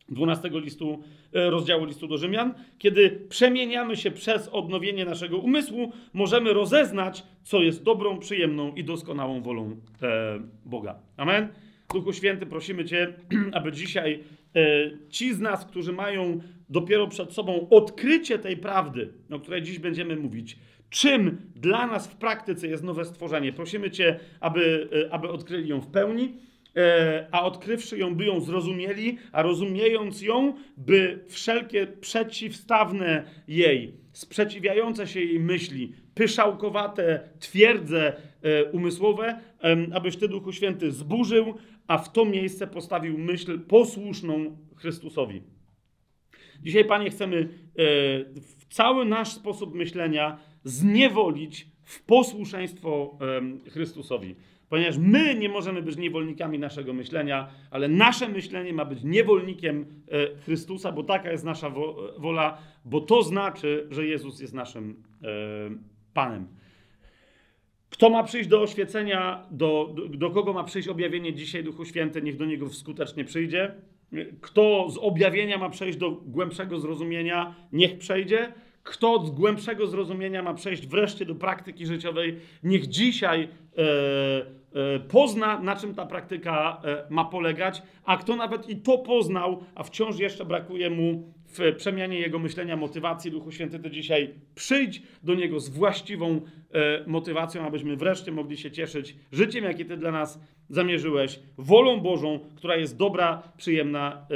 12 0.09 0.49
listu, 0.53 1.03
e, 1.33 1.49
rozdziału 1.49 1.85
listu 1.85 2.07
do 2.07 2.17
Rzymian, 2.17 2.53
kiedy 2.77 3.09
przemieniamy 3.29 3.95
się 3.95 4.11
przez 4.11 4.47
odnowienie 4.47 5.05
naszego 5.05 5.37
umysłu, 5.37 5.91
możemy 6.13 6.53
rozeznać, 6.53 7.23
co 7.43 7.61
jest 7.61 7.83
dobrą, 7.83 8.19
przyjemną 8.19 8.75
i 8.75 8.83
doskonałą 8.83 9.41
wolą 9.41 9.75
e, 10.01 10.39
Boga. 10.65 10.99
Amen. 11.17 11.47
Duchu 11.93 12.13
Święty, 12.13 12.45
prosimy 12.45 12.85
Cię, 12.85 13.13
aby 13.57 13.71
dzisiaj 13.71 14.23
e, 14.55 14.91
ci 15.09 15.33
z 15.33 15.39
nas, 15.39 15.65
którzy 15.65 15.93
mają 15.93 16.41
dopiero 16.69 17.07
przed 17.07 17.33
sobą 17.33 17.67
odkrycie 17.69 18.39
tej 18.39 18.57
prawdy, 18.57 19.13
o 19.31 19.39
której 19.39 19.61
dziś 19.61 19.79
będziemy 19.79 20.15
mówić, 20.15 20.57
czym 20.89 21.51
dla 21.55 21.87
nas 21.87 22.07
w 22.07 22.15
praktyce 22.15 22.67
jest 22.67 22.83
nowe 22.83 23.05
stworzenie, 23.05 23.53
prosimy 23.53 23.91
Cię, 23.91 24.19
aby, 24.39 24.89
e, 25.07 25.13
aby 25.13 25.29
odkryli 25.29 25.69
ją 25.69 25.81
w 25.81 25.87
pełni 25.87 26.33
E, 26.77 27.27
a 27.31 27.43
odkrywszy 27.43 27.97
ją, 27.97 28.15
by 28.15 28.25
ją 28.25 28.39
zrozumieli, 28.39 29.17
a 29.31 29.41
rozumiejąc 29.41 30.21
ją, 30.21 30.53
by 30.77 31.19
wszelkie 31.27 31.87
przeciwstawne 31.87 33.23
jej, 33.47 33.93
sprzeciwiające 34.13 35.07
się 35.07 35.19
jej 35.19 35.39
myśli, 35.39 35.93
pyszałkowate 36.15 37.29
twierdze 37.39 38.13
e, 38.41 38.65
umysłowe, 38.65 39.39
abyś 39.93 40.17
Ty, 40.17 40.27
Duchu 40.27 40.51
Święty, 40.51 40.91
zburzył, 40.91 41.53
a 41.87 41.97
w 41.97 42.11
to 42.11 42.25
miejsce 42.25 42.67
postawił 42.67 43.17
myśl 43.17 43.59
posłuszną 43.59 44.57
Chrystusowi. 44.75 45.43
Dzisiaj, 46.61 46.85
Panie, 46.85 47.09
chcemy 47.09 47.49
w 48.59 48.65
cały 48.69 49.05
nasz 49.05 49.33
sposób 49.33 49.75
myślenia 49.75 50.39
zniewolić 50.65 51.67
w 51.83 52.03
posłuszeństwo 52.03 53.17
Chrystusowi. 53.71 54.35
Ponieważ 54.69 54.97
my 54.97 55.35
nie 55.35 55.49
możemy 55.49 55.81
być 55.81 55.97
niewolnikami 55.97 56.59
naszego 56.59 56.93
myślenia, 56.93 57.47
ale 57.71 57.87
nasze 57.87 58.29
myślenie 58.29 58.73
ma 58.73 58.85
być 58.85 59.03
niewolnikiem 59.03 59.85
e, 60.11 60.35
Chrystusa, 60.37 60.91
bo 60.91 61.03
taka 61.03 61.31
jest 61.31 61.43
nasza 61.43 61.71
wola, 62.17 62.57
bo 62.85 63.01
to 63.01 63.23
znaczy, 63.23 63.87
że 63.91 64.07
Jezus 64.07 64.39
jest 64.39 64.53
naszym 64.53 65.03
e, 65.23 65.27
Panem. 66.13 66.47
Kto 67.89 68.09
ma 68.09 68.23
przyjść 68.23 68.49
do 68.49 68.61
oświecenia, 68.61 69.45
do, 69.51 69.95
do 70.09 70.29
kogo 70.29 70.53
ma 70.53 70.63
przyjść 70.63 70.87
objawienie 70.87 71.33
dzisiaj 71.33 71.63
Duchu 71.63 71.85
Święty, 71.85 72.21
niech 72.21 72.37
do 72.37 72.45
niego 72.45 72.69
skutecznie 72.69 73.25
przyjdzie. 73.25 73.75
Kto 74.41 74.89
z 74.89 74.97
objawienia 74.97 75.57
ma 75.57 75.69
przejść 75.69 75.97
do 75.97 76.11
głębszego 76.11 76.79
zrozumienia, 76.79 77.55
niech 77.71 77.97
przejdzie. 77.97 78.53
Kto 78.85 79.25
z 79.25 79.29
głębszego 79.29 79.87
zrozumienia 79.87 80.43
ma 80.43 80.53
przejść 80.53 80.87
wreszcie 80.87 81.25
do 81.25 81.35
praktyki 81.35 81.85
życiowej, 81.85 82.39
niech 82.63 82.87
dzisiaj 82.87 83.43
e, 83.43 83.81
e, 84.95 84.99
pozna, 84.99 85.59
na 85.59 85.75
czym 85.75 85.95
ta 85.95 86.05
praktyka 86.05 86.81
e, 86.83 87.05
ma 87.09 87.25
polegać, 87.25 87.81
a 88.03 88.17
kto 88.17 88.35
nawet 88.35 88.69
i 88.69 88.75
to 88.75 88.97
poznał, 88.97 89.63
a 89.75 89.83
wciąż 89.83 90.19
jeszcze 90.19 90.45
brakuje 90.45 90.89
mu 90.89 91.33
w 91.47 91.75
przemianie 91.77 92.19
jego 92.19 92.39
myślenia, 92.39 92.75
motywacji, 92.75 93.31
Duchu 93.31 93.51
Święty, 93.51 93.79
to 93.79 93.89
dzisiaj 93.89 94.33
przyjdź 94.55 95.01
do 95.23 95.35
niego 95.35 95.59
z 95.59 95.69
właściwą 95.69 96.41
e, 96.71 97.03
motywacją, 97.07 97.67
abyśmy 97.67 97.95
wreszcie 97.95 98.31
mogli 98.31 98.57
się 98.57 98.71
cieszyć 98.71 99.15
życiem, 99.31 99.63
jakie 99.63 99.85
ty 99.85 99.97
dla 99.97 100.11
nas 100.11 100.39
zamierzyłeś, 100.69 101.39
wolą 101.57 101.99
Bożą, 101.99 102.39
która 102.55 102.75
jest 102.75 102.97
dobra, 102.97 103.43
przyjemna 103.57 104.27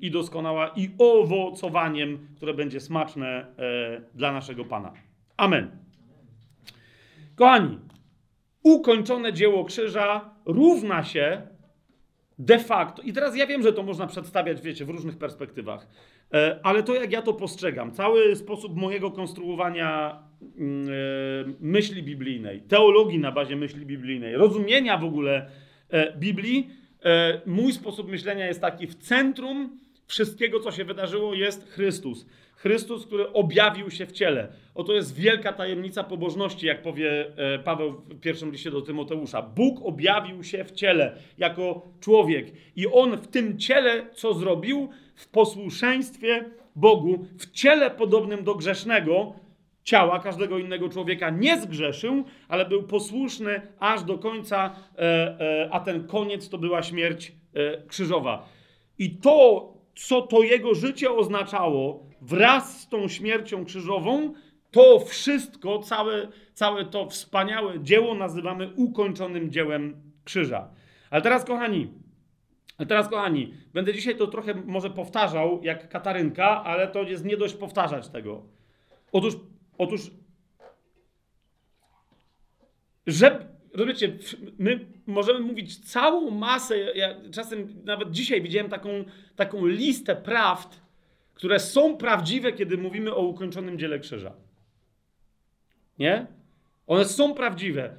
i 0.00 0.10
doskonała 0.10 0.68
i 0.68 0.90
owocowaniem, 0.98 2.28
które 2.36 2.54
będzie 2.54 2.80
smaczne 2.80 3.26
e, 3.26 4.00
dla 4.14 4.32
naszego 4.32 4.64
Pana. 4.64 4.92
Amen. 5.36 5.70
Kochani, 7.36 7.78
ukończone 8.62 9.32
dzieło 9.32 9.64
krzyża 9.64 10.34
równa 10.46 11.04
się 11.04 11.42
de 12.38 12.58
facto, 12.58 13.02
i 13.02 13.12
teraz 13.12 13.36
ja 13.36 13.46
wiem, 13.46 13.62
że 13.62 13.72
to 13.72 13.82
można 13.82 14.06
przedstawiać, 14.06 14.60
wiecie, 14.60 14.84
w 14.84 14.90
różnych 14.90 15.18
perspektywach, 15.18 15.86
ale 16.62 16.82
to 16.82 16.94
jak 16.94 17.12
ja 17.12 17.22
to 17.22 17.34
postrzegam, 17.34 17.92
cały 17.92 18.36
sposób 18.36 18.76
mojego 18.76 19.10
konstruowania 19.10 20.22
mm, 20.58 20.88
e, 20.88 20.92
myśli 21.60 22.02
biblijnej, 22.02 22.62
teologii 22.62 23.18
na 23.18 23.32
bazie 23.32 23.56
myśli 23.56 23.86
biblijnej, 23.86 24.36
rozumienia 24.36 24.98
w 24.98 25.04
ogóle 25.04 25.50
e, 25.90 26.16
Biblii, 26.16 26.70
mój 27.46 27.72
sposób 27.72 28.10
myślenia 28.10 28.46
jest 28.46 28.60
taki: 28.60 28.86
w 28.86 28.94
centrum 28.94 29.80
wszystkiego, 30.06 30.60
co 30.60 30.72
się 30.72 30.84
wydarzyło, 30.84 31.34
jest 31.34 31.70
Chrystus. 31.70 32.26
Chrystus, 32.56 33.06
który 33.06 33.32
objawił 33.32 33.90
się 33.90 34.06
w 34.06 34.12
ciele. 34.12 34.48
Oto 34.74 34.92
jest 34.92 35.14
wielka 35.14 35.52
tajemnica 35.52 36.04
pobożności, 36.04 36.66
jak 36.66 36.82
powie 36.82 37.36
e, 37.36 37.58
Paweł 37.58 37.92
w 37.92 38.20
pierwszym 38.20 38.52
liście 38.52 38.70
do 38.70 38.82
Tymoteusza. 38.82 39.42
Bóg 39.42 39.86
objawił 39.86 40.44
się 40.44 40.64
w 40.64 40.70
ciele 40.70 41.16
jako 41.38 41.88
człowiek. 42.00 42.46
I 42.76 42.86
on 42.86 43.16
w 43.16 43.26
tym 43.26 43.58
ciele, 43.58 44.06
co 44.12 44.34
zrobił? 44.34 44.88
W 45.20 45.28
posłuszeństwie 45.28 46.50
Bogu, 46.76 47.26
w 47.38 47.50
ciele 47.50 47.90
podobnym 47.90 48.44
do 48.44 48.54
grzesznego 48.54 49.32
ciała 49.84 50.18
każdego 50.18 50.58
innego 50.58 50.88
człowieka 50.88 51.30
nie 51.30 51.60
zgrzeszył, 51.60 52.24
ale 52.48 52.66
był 52.66 52.82
posłuszny 52.82 53.62
aż 53.78 54.04
do 54.04 54.18
końca, 54.18 54.76
e, 54.98 55.00
e, 55.00 55.68
a 55.72 55.80
ten 55.80 56.06
koniec 56.06 56.48
to 56.48 56.58
była 56.58 56.82
śmierć 56.82 57.32
krzyżowa. 57.88 58.48
I 58.98 59.10
to, 59.10 59.72
co 59.94 60.22
to 60.22 60.42
jego 60.42 60.74
życie 60.74 61.10
oznaczało, 61.10 62.06
wraz 62.20 62.80
z 62.80 62.88
tą 62.88 63.08
śmiercią 63.08 63.64
krzyżową, 63.64 64.34
to 64.70 64.98
wszystko, 64.98 65.78
całe, 65.78 66.28
całe 66.54 66.84
to 66.84 67.06
wspaniałe 67.06 67.80
dzieło 67.80 68.14
nazywamy 68.14 68.72
ukończonym 68.76 69.50
dziełem 69.50 70.02
krzyża. 70.24 70.68
Ale 71.10 71.22
teraz, 71.22 71.44
kochani, 71.44 71.88
ale 72.80 72.86
teraz, 72.86 73.08
kochani, 73.08 73.54
będę 73.72 73.94
dzisiaj 73.94 74.16
to 74.16 74.26
trochę 74.26 74.54
może 74.54 74.90
powtarzał 74.90 75.60
jak 75.62 75.88
Katarynka, 75.88 76.64
ale 76.64 76.88
to 76.88 77.02
jest 77.02 77.24
nie 77.24 77.36
dość 77.36 77.54
powtarzać 77.54 78.08
tego. 78.08 78.42
Otóż, 79.12 79.36
otóż, 79.78 80.10
że, 83.06 83.48
rozumiecie, 83.74 84.18
my 84.58 84.86
możemy 85.06 85.40
mówić 85.40 85.90
całą 85.92 86.30
masę, 86.30 86.78
ja 86.78 87.14
czasem 87.32 87.82
nawet 87.84 88.10
dzisiaj 88.10 88.42
widziałem 88.42 88.70
taką, 88.70 88.90
taką 89.36 89.66
listę 89.66 90.16
prawd, 90.16 90.80
które 91.34 91.58
są 91.58 91.96
prawdziwe, 91.96 92.52
kiedy 92.52 92.78
mówimy 92.78 93.14
o 93.14 93.22
ukończonym 93.22 93.78
dziele 93.78 93.98
krzyża. 93.98 94.32
Nie? 95.98 96.26
One 96.86 97.04
są 97.04 97.34
prawdziwe, 97.34 97.96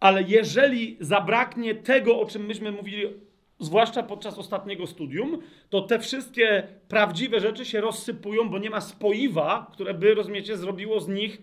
ale 0.00 0.22
jeżeli 0.22 0.96
zabraknie 1.00 1.74
tego, 1.74 2.20
o 2.20 2.26
czym 2.26 2.46
myśmy 2.46 2.72
mówili, 2.72 3.29
zwłaszcza 3.60 4.02
podczas 4.02 4.38
ostatniego 4.38 4.86
studium, 4.86 5.38
to 5.70 5.80
te 5.80 5.98
wszystkie 5.98 6.68
prawdziwe 6.88 7.40
rzeczy 7.40 7.64
się 7.64 7.80
rozsypują, 7.80 8.50
bo 8.50 8.58
nie 8.58 8.70
ma 8.70 8.80
spoiwa, 8.80 9.70
które 9.72 9.94
by, 9.94 10.14
rozumiecie, 10.14 10.56
zrobiło 10.56 11.00
z 11.00 11.08
nich 11.08 11.42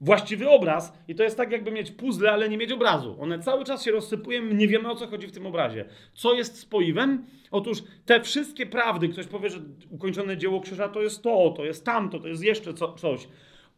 właściwy 0.00 0.50
obraz. 0.50 0.92
I 1.08 1.14
to 1.14 1.22
jest 1.22 1.36
tak, 1.36 1.52
jakby 1.52 1.70
mieć 1.70 1.90
puzzle, 1.90 2.32
ale 2.32 2.48
nie 2.48 2.58
mieć 2.58 2.72
obrazu. 2.72 3.16
One 3.20 3.38
cały 3.38 3.64
czas 3.64 3.84
się 3.84 3.90
rozsypują, 3.90 4.42
nie 4.42 4.68
wiemy 4.68 4.90
o 4.90 4.96
co 4.96 5.06
chodzi 5.06 5.26
w 5.26 5.32
tym 5.32 5.46
obrazie. 5.46 5.84
Co 6.14 6.34
jest 6.34 6.58
spoiwem? 6.58 7.26
Otóż 7.50 7.82
te 8.06 8.20
wszystkie 8.20 8.66
prawdy, 8.66 9.08
ktoś 9.08 9.26
powie, 9.26 9.50
że 9.50 9.60
ukończone 9.90 10.36
dzieło 10.36 10.60
krzyża 10.60 10.88
to 10.88 11.02
jest 11.02 11.22
to, 11.22 11.54
to 11.56 11.64
jest 11.64 11.84
tamto, 11.84 12.18
to 12.18 12.28
jest 12.28 12.44
jeszcze 12.44 12.74
co, 12.74 12.92
coś. 12.92 13.28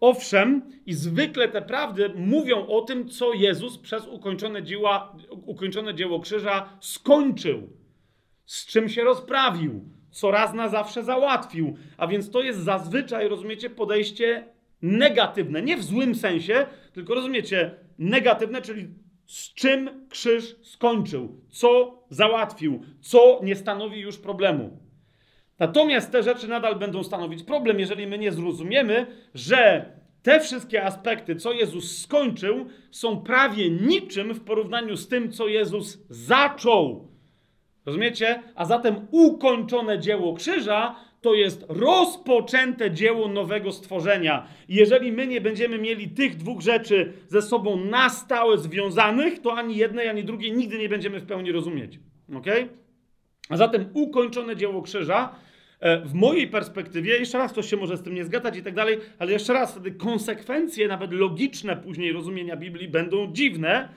Owszem, 0.05 0.63
i 0.87 0.95
zwykle 0.95 1.49
te 1.49 1.63
prawdy 1.63 2.13
mówią 2.17 2.67
o 2.67 2.81
tym, 2.83 3.09
co 3.09 3.33
Jezus 3.33 3.79
przez 3.79 4.07
ukończone, 4.07 4.63
dzieła, 4.63 5.17
ukończone 5.31 5.95
dzieło 5.95 6.21
krzyża 6.21 6.69
skończył, 6.81 7.69
z 8.45 8.67
czym 8.67 8.89
się 8.89 9.05
rozprawił, 9.05 9.85
co 10.11 10.31
raz 10.31 10.55
na 10.55 10.69
zawsze 10.69 11.03
załatwił. 11.03 11.77
A 11.97 12.07
więc 12.07 12.31
to 12.31 12.43
jest 12.43 12.59
zazwyczaj, 12.59 13.29
rozumiecie, 13.29 13.71
podejście 13.71 14.49
negatywne, 14.83 15.63
nie 15.63 15.77
w 15.77 15.85
złym 15.85 16.15
sensie, 16.15 16.67
tylko 16.93 17.15
rozumiecie, 17.15 17.75
negatywne, 17.99 18.63
czyli 18.63 18.89
z 19.27 19.55
czym 19.55 20.07
krzyż 20.09 20.57
skończył, 20.63 21.41
co 21.51 21.99
załatwił, 22.11 22.83
co 23.01 23.41
nie 23.43 23.57
stanowi 23.57 24.01
już 24.01 24.19
problemu. 24.19 24.84
Natomiast 25.59 26.13
te 26.13 26.23
rzeczy 26.23 26.49
nadal 26.49 26.77
będą 26.77 27.05
stanowić 27.05 27.43
problem, 27.43 27.81
jeżeli 27.81 28.07
my 28.07 28.19
nie 28.19 28.33
zrozumiemy, 28.33 29.07
że 29.35 29.93
te 30.23 30.41
wszystkie 30.41 30.85
aspekty, 30.85 31.37
co 31.37 31.53
Jezus 31.53 32.03
skończył, 32.03 32.67
są 32.91 33.21
prawie 33.21 33.71
niczym 33.71 34.35
w 34.35 34.41
porównaniu 34.41 34.97
z 34.97 35.09
tym, 35.09 35.33
co 35.33 35.49
Jezus 35.49 35.99
zaczął. 36.09 37.09
Rozumiecie? 37.87 38.43
A 38.55 38.65
zatem 38.65 39.07
ukończone 39.11 39.99
dzieło 39.99 40.35
krzyża 40.35 40.97
to 41.25 41.35
jest 41.35 41.65
rozpoczęte 41.69 42.91
dzieło 42.91 43.29
nowego 43.29 43.73
stworzenia. 43.73 44.47
jeżeli 44.69 45.13
my 45.13 45.27
nie 45.27 45.41
będziemy 45.41 45.79
mieli 45.79 46.09
tych 46.09 46.37
dwóch 46.37 46.61
rzeczy 46.61 47.13
ze 47.29 47.43
sobą 47.43 47.77
na 47.77 48.09
stałe 48.09 48.59
związanych, 48.59 49.43
to 49.43 49.55
ani 49.55 49.77
jednej, 49.77 50.09
ani 50.09 50.25
drugiej 50.25 50.53
nigdy 50.53 50.79
nie 50.79 50.89
będziemy 50.89 51.21
w 51.21 51.27
pełni 51.27 51.53
rozumieć. 51.53 51.99
Ok? 52.37 52.47
A 53.49 53.57
zatem 53.57 53.91
ukończone 53.95 54.57
dzieło 54.57 54.83
krzyża 54.83 55.35
w 56.05 56.15
mojej 56.15 56.49
perspektywie, 56.49 57.19
jeszcze 57.19 57.39
raz 57.39 57.53
ktoś 57.53 57.71
się 57.71 57.77
może 57.77 57.97
z 57.97 58.03
tym 58.03 58.15
nie 58.15 58.25
zgadzać 58.25 58.57
i 58.57 58.63
tak 58.63 58.75
dalej, 58.75 58.99
ale 59.19 59.33
jeszcze 59.33 59.53
raz 59.53 59.73
wtedy 59.73 59.93
konsekwencje, 59.93 60.89
nawet 60.89 61.13
logiczne 61.13 61.77
później 61.77 62.13
rozumienia 62.13 62.57
Biblii 62.57 62.89
będą 62.89 63.33
dziwne. 63.33 63.89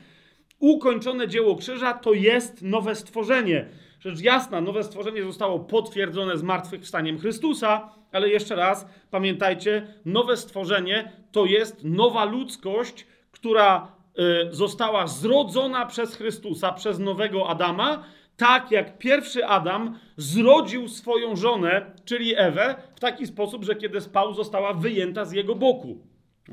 Ukończone 0.60 1.28
dzieło 1.28 1.56
krzyża 1.56 1.94
to 1.94 2.14
jest 2.14 2.62
nowe 2.62 2.96
stworzenie. 2.96 3.66
Rzecz 4.00 4.22
jasna, 4.22 4.62
nowe 4.62 4.84
stworzenie 4.84 5.24
zostało 5.24 5.60
potwierdzone 5.60 6.38
zmartwychwstaniem 6.38 7.20
Chrystusa, 7.20 7.90
ale 8.12 8.30
jeszcze 8.30 8.56
raz 8.56 8.88
pamiętajcie, 9.12 9.88
nowe 10.06 10.38
stworzenie 10.38 11.12
to 11.32 11.46
jest 11.46 11.84
nowa 11.84 12.26
ludzkość, 12.26 13.08
która 13.32 13.92
y, 14.20 14.56
została 14.56 15.08
zrodzona 15.08 15.86
przez 15.86 16.16
Chrystusa, 16.16 16.72
przez 16.72 17.00
nowego 17.00 17.50
Adama, 17.50 18.04
tak 18.38 18.72
jak 18.72 18.98
pierwszy 18.98 19.46
Adam 19.46 20.00
zrodził 20.18 20.88
swoją 20.88 21.36
żonę, 21.36 21.92
czyli 22.06 22.34
Ewę, 22.38 22.76
w 22.96 23.00
taki 23.00 23.28
sposób, 23.28 23.64
że 23.64 23.76
kiedy 23.76 24.02
spał, 24.02 24.34
została 24.34 24.74
wyjęta 24.74 25.26
z 25.26 25.32
jego 25.32 25.56
boku. 25.56 25.98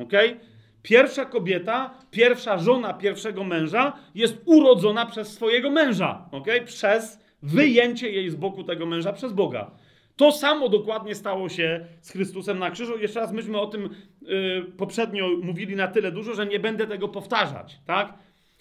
Okay? 0.03 0.41
Pierwsza 0.83 1.25
kobieta, 1.25 1.95
pierwsza 2.11 2.59
żona 2.59 2.95
pierwszego 2.95 3.45
męża 3.45 3.93
jest 4.15 4.43
urodzona 4.45 5.07
przez 5.07 5.33
swojego 5.33 5.71
męża, 5.71 6.29
okay? 6.31 6.61
przez 6.61 7.25
wyjęcie 7.43 8.11
jej 8.11 8.31
z 8.31 8.35
boku 8.35 8.65
tego 8.65 8.87
męża 8.87 9.13
przez 9.13 9.33
Boga. 9.33 9.71
To 10.17 10.33
samo 10.33 10.69
dokładnie 10.69 11.15
stało 11.15 11.49
się 11.49 11.87
z 12.01 12.11
Chrystusem 12.11 12.59
na 12.59 12.71
krzyżu. 12.71 12.99
Jeszcze 12.99 13.21
raz 13.21 13.33
myśmy 13.33 13.61
o 13.61 13.67
tym 13.67 13.89
yy, 14.23 14.67
poprzednio 14.77 15.29
mówili 15.43 15.77
na 15.77 15.89
tyle 15.89 16.13
dużo, 16.13 16.35
że 16.35 16.47
nie 16.47 16.61
będę 16.61 16.87
tego 16.87 17.09
powtarzać, 17.09 17.81
tak? 17.87 18.15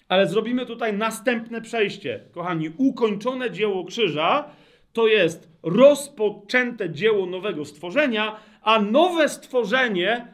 Ale 0.08 0.26
zrobimy 0.26 0.66
tutaj 0.66 0.92
następne 0.92 1.60
przejście. 1.60 2.20
Kochani, 2.32 2.70
ukończone 2.76 3.50
dzieło 3.50 3.84
krzyża 3.84 4.50
to 4.94 5.06
jest 5.06 5.48
rozpoczęte 5.62 6.90
dzieło 6.90 7.26
nowego 7.26 7.64
stworzenia, 7.64 8.36
a 8.62 8.78
nowe 8.78 9.28
stworzenie, 9.28 10.26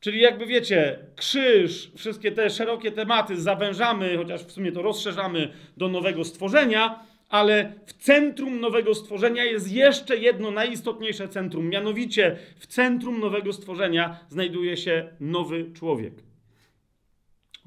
czyli 0.00 0.20
jakby 0.20 0.46
wiecie, 0.46 0.98
krzyż, 1.16 1.92
wszystkie 1.96 2.32
te 2.32 2.50
szerokie 2.50 2.92
tematy 2.92 3.40
zawężamy, 3.40 4.16
chociaż 4.16 4.44
w 4.44 4.52
sumie 4.52 4.72
to 4.72 4.82
rozszerzamy 4.82 5.52
do 5.76 5.88
nowego 5.88 6.24
stworzenia, 6.24 7.04
ale 7.28 7.72
w 7.86 7.92
centrum 7.92 8.60
nowego 8.60 8.94
stworzenia 8.94 9.44
jest 9.44 9.72
jeszcze 9.72 10.16
jedno 10.16 10.50
najistotniejsze 10.50 11.28
centrum, 11.28 11.68
mianowicie 11.68 12.36
w 12.58 12.66
centrum 12.66 13.20
nowego 13.20 13.52
stworzenia 13.52 14.18
znajduje 14.28 14.76
się 14.76 15.08
nowy 15.20 15.72
człowiek. 15.72 16.14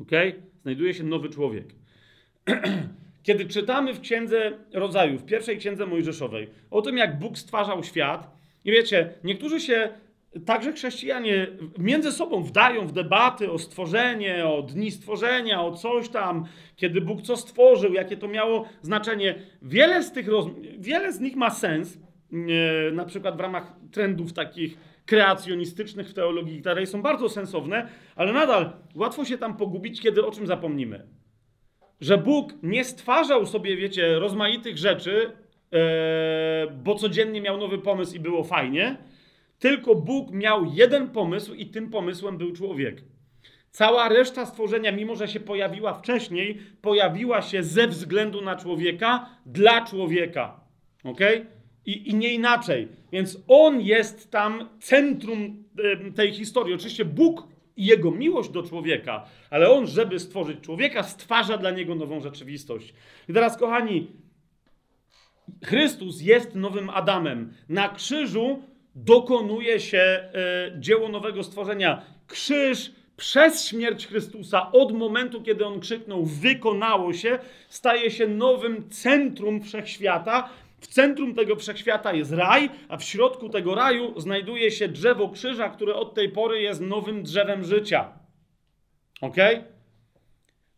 Ok? 0.01 0.11
Znajduje 0.67 0.93
się 0.93 1.03
nowy 1.03 1.29
człowiek. 1.29 1.65
Kiedy 3.23 3.45
czytamy 3.45 3.93
w 3.93 4.01
Księdze 4.01 4.51
Rodzaju, 4.73 5.17
w 5.17 5.25
pierwszej 5.25 5.57
Księdze 5.57 5.85
Mojżeszowej, 5.85 6.49
o 6.71 6.81
tym, 6.81 6.97
jak 6.97 7.19
Bóg 7.19 7.37
stwarzał 7.37 7.83
świat, 7.83 8.37
i 8.65 8.71
wiecie, 8.71 9.13
niektórzy 9.23 9.59
się, 9.59 9.89
także 10.45 10.73
chrześcijanie, 10.73 11.47
między 11.77 12.11
sobą 12.11 12.43
wdają 12.43 12.87
w 12.87 12.91
debaty 12.91 13.51
o 13.51 13.59
stworzenie, 13.59 14.47
o 14.47 14.61
dni 14.61 14.91
stworzenia, 14.91 15.61
o 15.61 15.71
coś 15.71 16.09
tam, 16.09 16.45
kiedy 16.75 17.01
Bóg 17.01 17.21
co 17.21 17.37
stworzył, 17.37 17.93
jakie 17.93 18.17
to 18.17 18.27
miało 18.27 18.69
znaczenie. 18.81 19.35
Wiele 19.61 20.03
z 20.03 20.11
tych, 20.11 20.27
roz... 20.27 20.45
wiele 20.77 21.13
z 21.13 21.19
nich 21.19 21.35
ma 21.35 21.49
sens, 21.49 21.99
na 22.93 23.05
przykład 23.05 23.37
w 23.37 23.39
ramach 23.39 23.75
trendów 23.91 24.33
takich 24.33 24.77
kreacjonistycznych 25.07 26.09
w 26.09 26.13
teologii, 26.13 26.61
które 26.61 26.85
są 26.85 27.01
bardzo 27.01 27.29
sensowne, 27.29 27.89
ale 28.15 28.33
nadal 28.33 28.73
łatwo 28.95 29.25
się 29.25 29.37
tam 29.37 29.57
pogubić, 29.57 30.01
kiedy 30.01 30.25
o 30.25 30.31
czym 30.31 30.47
zapomnimy. 30.47 31.07
Że 32.01 32.17
Bóg 32.17 32.53
nie 32.63 32.83
stwarzał 32.83 33.45
sobie, 33.45 33.77
wiecie, 33.77 34.19
rozmaitych 34.19 34.77
rzeczy, 34.77 35.31
e, 35.73 36.67
bo 36.83 36.95
codziennie 36.95 37.41
miał 37.41 37.57
nowy 37.57 37.77
pomysł 37.77 38.15
i 38.15 38.19
było 38.19 38.43
fajnie, 38.43 38.97
tylko 39.59 39.95
Bóg 39.95 40.31
miał 40.31 40.65
jeden 40.73 41.09
pomysł 41.09 41.53
i 41.53 41.65
tym 41.65 41.89
pomysłem 41.89 42.37
był 42.37 42.53
człowiek. 42.53 43.01
Cała 43.71 44.09
reszta 44.09 44.45
stworzenia, 44.45 44.91
mimo 44.91 45.15
że 45.15 45.27
się 45.27 45.39
pojawiła 45.39 45.93
wcześniej, 45.93 46.59
pojawiła 46.81 47.41
się 47.41 47.63
ze 47.63 47.87
względu 47.87 48.41
na 48.41 48.55
człowieka, 48.55 49.29
dla 49.45 49.85
człowieka. 49.85 50.59
Okay? 51.03 51.56
I, 51.87 52.09
I 52.09 52.15
nie 52.15 52.33
inaczej. 52.33 52.87
Więc 53.11 53.43
on 53.47 53.81
jest 53.81 54.31
tam 54.31 54.69
centrum 54.79 55.63
tej 56.15 56.33
historii. 56.33 56.73
Oczywiście 56.73 57.05
Bóg 57.05 57.47
i 57.77 57.85
jego 57.85 58.11
miłość 58.11 58.49
do 58.49 58.63
człowieka, 58.63 59.25
ale 59.49 59.69
on, 59.71 59.87
żeby 59.87 60.19
stworzyć 60.19 60.59
człowieka, 60.61 61.03
stwarza 61.03 61.57
dla 61.57 61.71
niego 61.71 61.95
nową 61.95 62.21
rzeczywistość. 62.21 62.93
I 63.29 63.33
teraz, 63.33 63.57
kochani, 63.57 64.07
Chrystus 65.65 66.21
jest 66.21 66.55
nowym 66.55 66.89
Adamem. 66.89 67.53
Na 67.69 67.89
krzyżu 67.89 68.61
dokonuje 68.95 69.79
się 69.79 69.97
e, 69.97 70.31
dzieło 70.79 71.09
nowego 71.09 71.43
stworzenia. 71.43 72.01
Krzyż 72.27 72.91
przez 73.17 73.67
śmierć 73.67 74.07
Chrystusa, 74.07 74.71
od 74.71 74.91
momentu, 74.91 75.41
kiedy 75.41 75.65
on 75.65 75.79
krzyknął, 75.79 76.25
wykonało 76.25 77.13
się, 77.13 77.39
staje 77.69 78.11
się 78.11 78.27
nowym 78.27 78.89
centrum 78.89 79.61
wszechświata, 79.61 80.49
centrum 80.89 81.35
tego 81.35 81.55
wszechświata 81.55 82.13
jest 82.13 82.31
raj, 82.31 82.69
a 82.87 82.97
w 82.97 83.03
środku 83.03 83.49
tego 83.49 83.75
raju 83.75 84.19
znajduje 84.19 84.71
się 84.71 84.87
drzewo 84.87 85.29
krzyża, 85.29 85.69
które 85.69 85.95
od 85.95 86.13
tej 86.13 86.29
pory 86.29 86.61
jest 86.61 86.81
nowym 86.81 87.23
drzewem 87.23 87.63
życia. 87.63 88.19
Ok? 89.21 89.35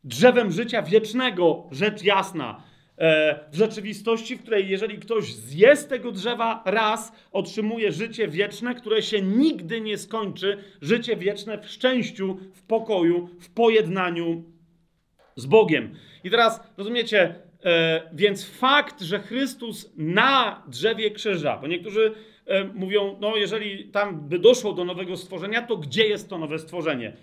Drzewem 0.03 0.51
życia 0.51 0.81
wiecznego, 0.81 1.67
rzecz 1.71 2.03
jasna. 2.03 2.63
E, 2.97 3.39
w 3.51 3.55
rzeczywistości, 3.55 4.35
w 4.35 4.41
której 4.41 4.69
jeżeli 4.69 4.97
ktoś 4.97 5.33
zje 5.33 5.75
z 5.75 5.87
tego 5.87 6.11
drzewa 6.11 6.63
raz, 6.65 7.11
otrzymuje 7.31 7.91
życie 7.91 8.27
wieczne, 8.27 8.75
które 8.75 9.01
się 9.01 9.21
nigdy 9.21 9.81
nie 9.81 9.97
skończy. 9.97 10.57
Życie 10.81 11.15
wieczne 11.15 11.57
w 11.57 11.69
szczęściu, 11.69 12.37
w 12.53 12.61
pokoju, 12.61 13.29
w 13.39 13.49
pojednaniu 13.49 14.43
z 15.35 15.45
Bogiem. 15.45 15.95
I 16.23 16.29
teraz 16.29 16.61
rozumiecie, 16.77 17.35
więc 18.13 18.45
fakt, 18.45 19.01
że 19.01 19.19
Chrystus 19.19 19.93
na 19.97 20.63
drzewie 20.67 21.11
krzyża, 21.11 21.57
bo 21.57 21.67
niektórzy 21.67 22.13
e, 22.45 22.63
mówią, 22.63 23.17
no 23.19 23.35
jeżeli 23.35 23.85
tam 23.85 24.29
by 24.29 24.39
doszło 24.39 24.73
do 24.73 24.85
nowego 24.85 25.17
stworzenia, 25.17 25.61
to 25.61 25.77
gdzie 25.77 26.07
jest 26.07 26.29
to 26.29 26.37
nowe 26.37 26.59
stworzenie? 26.59 27.13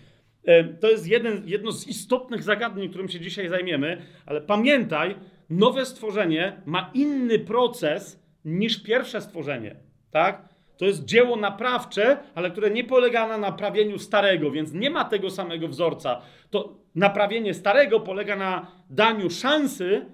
E, 0.44 0.64
to 0.64 0.90
jest 0.90 1.06
jeden, 1.08 1.42
jedno 1.46 1.72
z 1.72 1.88
istotnych 1.88 2.42
zagadnień, 2.42 2.88
którym 2.88 3.08
się 3.08 3.20
dzisiaj 3.20 3.48
zajmiemy, 3.48 4.02
ale 4.26 4.40
pamiętaj, 4.40 5.14
nowe 5.50 5.86
stworzenie 5.86 6.62
ma 6.66 6.90
inny 6.94 7.38
proces 7.38 8.22
niż 8.44 8.82
pierwsze 8.82 9.20
stworzenie, 9.20 9.76
tak? 10.10 10.48
To 10.76 10.84
jest 10.84 11.04
dzieło 11.04 11.36
naprawcze, 11.36 12.16
ale 12.34 12.50
które 12.50 12.70
nie 12.70 12.84
polega 12.84 13.28
na 13.28 13.38
naprawieniu 13.38 13.98
starego, 13.98 14.50
więc 14.50 14.72
nie 14.72 14.90
ma 14.90 15.04
tego 15.04 15.30
samego 15.30 15.68
wzorca. 15.68 16.20
To 16.50 16.74
naprawienie 16.94 17.54
starego 17.54 18.00
polega 18.00 18.36
na 18.36 18.66
daniu 18.90 19.30
szansy 19.30 20.06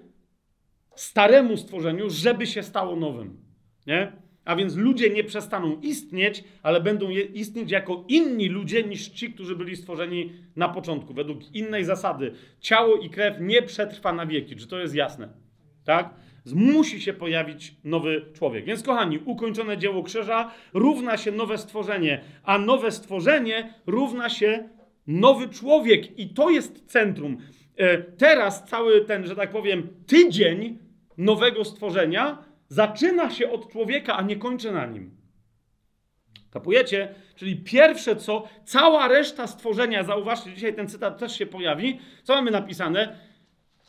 staremu 0.95 1.57
stworzeniu, 1.57 2.09
żeby 2.09 2.47
się 2.47 2.63
stało 2.63 2.95
nowym. 2.95 3.37
Nie? 3.87 4.11
A 4.45 4.55
więc 4.55 4.75
ludzie 4.75 5.09
nie 5.09 5.23
przestaną 5.23 5.79
istnieć, 5.81 6.43
ale 6.63 6.81
będą 6.81 7.09
istnieć 7.09 7.71
jako 7.71 8.05
inni 8.07 8.49
ludzie 8.49 8.83
niż 8.83 9.07
ci, 9.07 9.33
którzy 9.33 9.55
byli 9.55 9.75
stworzeni 9.75 10.31
na 10.55 10.69
początku, 10.69 11.13
według 11.13 11.55
innej 11.55 11.85
zasady. 11.85 12.33
Ciało 12.59 12.97
i 12.97 13.09
krew 13.09 13.37
nie 13.39 13.61
przetrwa 13.61 14.13
na 14.13 14.25
wieki. 14.25 14.55
Czy 14.55 14.67
to 14.67 14.79
jest 14.79 14.95
jasne? 14.95 15.29
Tak? 15.85 16.13
Musi 16.45 17.01
się 17.01 17.13
pojawić 17.13 17.75
nowy 17.83 18.25
człowiek. 18.33 18.65
Więc, 18.65 18.83
kochani, 18.83 19.19
ukończone 19.25 19.77
dzieło 19.77 20.03
krzyża 20.03 20.51
równa 20.73 21.17
się 21.17 21.31
nowe 21.31 21.57
stworzenie, 21.57 22.21
a 22.43 22.57
nowe 22.57 22.91
stworzenie 22.91 23.73
równa 23.87 24.29
się 24.29 24.69
nowy 25.07 25.49
człowiek. 25.49 26.19
I 26.19 26.29
to 26.29 26.49
jest 26.49 26.85
centrum. 26.85 27.37
E, 27.77 27.97
teraz 27.97 28.65
cały 28.65 29.01
ten, 29.01 29.25
że 29.27 29.35
tak 29.35 29.51
powiem, 29.51 29.87
tydzień 30.07 30.77
nowego 31.17 31.65
stworzenia 31.65 32.37
zaczyna 32.67 33.29
się 33.29 33.51
od 33.51 33.71
człowieka, 33.71 34.17
a 34.17 34.21
nie 34.21 34.35
kończy 34.35 34.71
na 34.71 34.85
nim. 34.85 35.11
Kapujecie? 36.51 37.15
Czyli 37.35 37.55
pierwsze 37.57 38.15
co, 38.15 38.47
cała 38.65 39.07
reszta 39.07 39.47
stworzenia, 39.47 40.03
zauważcie, 40.03 40.53
dzisiaj 40.53 40.73
ten 40.73 40.87
cytat 40.87 41.19
też 41.19 41.37
się 41.37 41.45
pojawi, 41.45 41.99
co 42.23 42.35
mamy 42.35 42.51
napisane? 42.51 43.17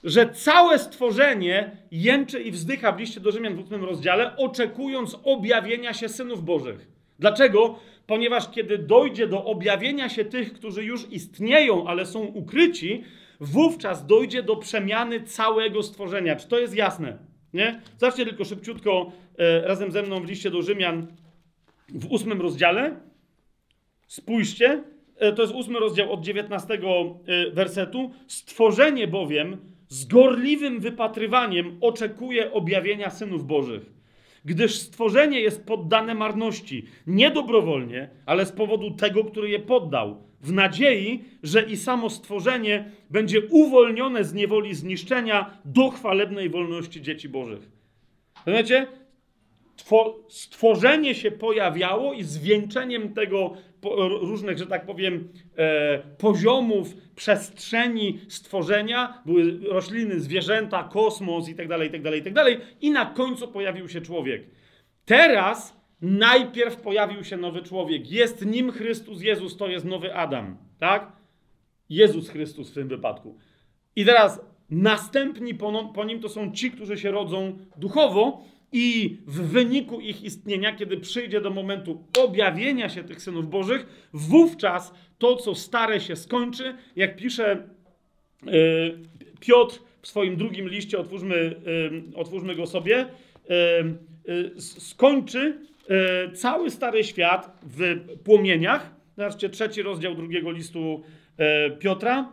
Że 0.05 0.29
całe 0.29 0.79
stworzenie 0.79 1.77
jęczy 1.91 2.43
i 2.43 2.51
wzdycha 2.51 2.93
w 2.93 3.01
liście 3.01 3.21
do 3.21 3.33
Rzymian 3.33 3.55
w 3.55 3.67
8 3.67 3.85
rozdziale, 3.85 4.37
oczekując 4.37 5.17
objawienia 5.25 5.95
się 5.95 6.09
synów 6.09 6.45
Bożych. 6.45 6.89
Dlaczego? 7.19 7.79
Ponieważ 8.07 8.51
kiedy 8.51 8.79
dojdzie 8.79 9.27
do 9.27 9.45
objawienia 9.45 10.09
się 10.09 10.25
tych, 10.25 10.53
którzy 10.53 10.85
już 10.85 11.13
istnieją, 11.13 11.87
ale 11.87 12.07
są 12.07 12.21
ukryci, 12.21 13.05
wówczas 13.41 14.07
dojdzie 14.07 14.43
do 14.43 14.57
przemiany 14.57 15.23
całego 15.23 15.83
stworzenia. 15.83 16.37
Czy 16.37 16.49
to 16.49 16.59
jest 16.59 16.75
jasne? 16.75 17.19
Nie? 17.55 17.81
Zobaczcie 17.99 18.25
tylko 18.25 18.45
szybciutko 18.45 19.13
e, 19.39 19.61
razem 19.61 19.91
ze 19.91 20.03
mną 20.03 20.21
w 20.21 20.29
liście 20.29 20.51
do 20.51 20.63
Rzymian 20.63 21.07
w 21.89 22.07
ósmym 22.13 22.41
rozdziale. 22.41 23.01
Spójrzcie, 24.07 24.83
e, 25.17 25.33
to 25.33 25.43
jest 25.43 25.55
ósmy 25.55 25.79
rozdział 25.79 26.13
od 26.13 26.21
19 26.21 26.75
e, 26.75 27.51
wersetu. 27.51 28.11
Stworzenie 28.27 29.09
bowiem 29.09 29.57
z 29.89 30.05
gorliwym 30.05 30.81
wypatrywaniem 30.81 31.79
oczekuje 31.81 32.53
objawienia 32.53 33.11
synów 33.11 33.47
Bożych. 33.47 33.95
Gdyż 34.45 34.75
stworzenie 34.75 35.41
jest 35.41 35.67
poddane 35.67 36.15
marności, 36.15 36.85
nie 37.07 37.31
dobrowolnie, 37.31 38.11
ale 38.27 38.47
z 38.47 38.53
powodu 38.53 38.91
tego, 38.91 39.25
który 39.25 39.49
je 39.49 39.59
poddał 39.59 40.23
w 40.45 40.53
nadziei, 40.53 41.25
że 41.43 41.63
i 41.63 41.77
samo 41.77 42.11
stworzenie 42.11 42.91
będzie 43.11 43.41
uwolnione 43.51 44.25
z 44.25 44.35
niewoli 44.35 44.75
zniszczenia 44.75 45.59
do 45.65 45.91
chwalebnej 45.91 46.51
wolności 46.51 47.03
dzieci 47.03 47.29
Bożych. 47.29 47.69
Rozumiecie? 48.47 48.87
Two, 49.77 50.25
stworzenie 50.29 51.15
się 51.15 51.31
pojawiało 51.31 52.13
i 52.13 52.23
zwieńczeniem 52.23 53.15
tego 53.15 53.57
różnych, 54.21 54.59
że 54.59 54.67
tak 54.67 54.87
powiem, 54.87 55.29
e, 55.57 55.99
poziomów 55.99 56.95
przestrzeni 57.17 58.21
stworzenia 58.29 59.23
były 59.27 59.59
rośliny, 59.69 60.21
zwierzęta, 60.21 60.83
kosmos 60.93 61.49
itd., 61.49 61.85
itd., 61.85 62.17
itd. 62.17 62.45
I 62.81 62.91
na 62.91 63.07
końcu 63.07 63.49
pojawił 63.49 63.89
się 63.89 64.01
człowiek. 64.01 64.43
Teraz 65.05 65.84
najpierw 66.05 66.77
pojawił 66.77 67.25
się 67.25 67.37
nowy 67.37 67.63
człowiek. 67.63 68.11
Jest 68.11 68.47
nim 68.47 68.73
Chrystus 68.73 69.23
Jezus, 69.23 69.57
to 69.57 69.69
jest 69.69 69.85
nowy 69.85 70.15
Adam. 70.15 70.57
Tak? 70.79 71.13
Jezus 71.91 72.29
Chrystus 72.29 72.71
w 72.71 72.75
tym 72.75 72.89
wypadku. 72.89 73.39
I 73.97 74.05
teraz 74.05 74.41
następni 74.71 75.55
po, 75.55 75.93
po 75.95 76.05
nim 76.05 76.21
to 76.21 76.29
są 76.29 76.53
ci, 76.53 76.71
którzy 76.71 76.99
się 76.99 77.11
rodzą 77.11 77.59
duchowo, 77.77 78.45
i 78.77 79.19
w 79.27 79.41
wyniku 79.41 80.01
ich 80.01 80.23
istnienia, 80.23 80.77
kiedy 80.77 80.97
przyjdzie 80.97 81.41
do 81.41 81.51
momentu 81.51 82.05
objawienia 82.19 82.89
się 82.89 83.05
tych 83.05 83.23
synów 83.23 83.51
Bożych, 83.51 84.09
wówczas 84.13 84.95
to, 85.19 85.37
co 85.37 85.55
stare 85.55 86.01
się 86.01 86.17
skończy, 86.17 86.75
jak 86.97 87.17
pisze 87.17 87.69
yy, 88.47 88.99
Piotr 89.41 89.79
w 90.03 90.09
swoim 90.09 90.37
drugim 90.37 90.69
liście, 90.69 90.99
otwórzmy, 90.99 91.35
yy, 91.37 92.17
otwórzmy 92.17 92.55
go 92.55 92.67
sobie, 92.67 93.07
yy, 94.27 94.61
skończy 94.61 95.59
cały 96.35 96.71
stary 96.71 97.05
świat 97.05 97.59
w 97.63 98.07
płomieniach. 98.25 98.95
Zobaczcie, 99.17 99.49
trzeci 99.49 99.83
rozdział 99.83 100.15
drugiego 100.15 100.51
listu 100.51 101.03
Piotra 101.79 102.33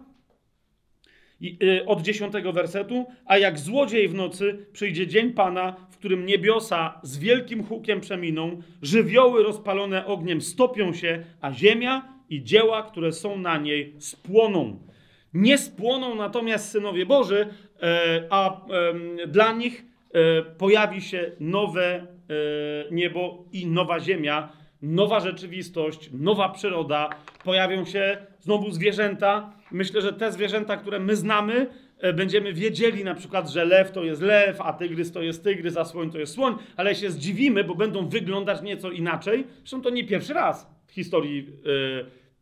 Y, 1.44 1.86
od 1.86 2.02
dziesiątego 2.02 2.54
wersetu, 2.54 3.06
a 3.26 3.38
jak 3.38 3.60
złodziej 3.60 4.08
w 4.08 4.14
nocy 4.14 4.66
przyjdzie 4.74 5.08
dzień 5.08 5.34
Pana, 5.34 5.76
w 5.92 5.98
którym 5.98 6.26
niebiosa 6.26 7.00
z 7.04 7.18
wielkim 7.18 7.64
hukiem 7.64 8.02
przeminą, 8.02 8.62
żywioły 8.82 9.44
rozpalone 9.44 10.06
ogniem 10.06 10.42
stopią 10.42 10.94
się, 10.94 11.24
a 11.42 11.52
ziemia 11.52 12.14
i 12.30 12.44
dzieła, 12.44 12.84
które 12.84 13.12
są 13.12 13.38
na 13.38 13.58
niej, 13.58 13.96
spłoną. 14.00 14.80
Nie 15.34 15.58
spłoną 15.58 16.16
natomiast 16.16 16.72
synowie 16.72 17.06
Boży, 17.06 17.48
e, 17.82 18.28
a 18.30 18.62
dla 19.28 19.52
nich 19.52 19.86
e, 20.14 20.42
pojawi 20.42 21.02
się 21.02 21.32
nowe 21.40 21.94
e, 21.96 22.08
niebo 22.91 23.46
i 23.52 23.67
nowa 23.67 24.00
ziemia, 24.00 24.50
nowa 24.82 25.20
rzeczywistość, 25.20 26.10
nowa 26.13 26.50
przyroda, 26.50 27.10
pojawią 27.44 27.86
się 27.86 28.17
znowu 28.39 28.72
zwierzęta. 28.72 29.54
Myślę, 29.72 30.02
że 30.02 30.13
te 30.13 30.32
zwierzęta, 30.32 30.78
które 30.78 31.00
my 31.00 31.15
znamy, 31.15 31.67
e, 32.00 32.13
będziemy 32.13 32.54
wiedzieli 32.54 33.04
na 33.04 33.15
przykład, 33.15 33.50
że 33.50 33.65
lew 33.65 33.91
to 33.91 34.04
jest 34.04 34.22
lew, 34.22 34.62
a 34.62 34.74
tygrys 34.74 35.12
to 35.12 35.22
jest 35.22 35.44
tygrys, 35.44 35.78
a 35.78 35.86
słoń 35.86 36.12
to 36.12 36.20
jest 36.20 36.34
słoń, 36.34 36.56
ale 36.78 36.96
się 36.96 37.12
zdziwimy, 37.12 37.63
bo 37.63 37.76
będą 37.76 38.10
wyglądać 38.10 38.62
nieco 38.62 38.91
inaczej. 38.91 39.44
Zresztą 39.58 39.82
to 39.82 39.89
nie 39.89 40.04
pierwszy 40.04 40.34
raz 40.34 40.67
w 40.88 40.91
historii, 40.91 41.48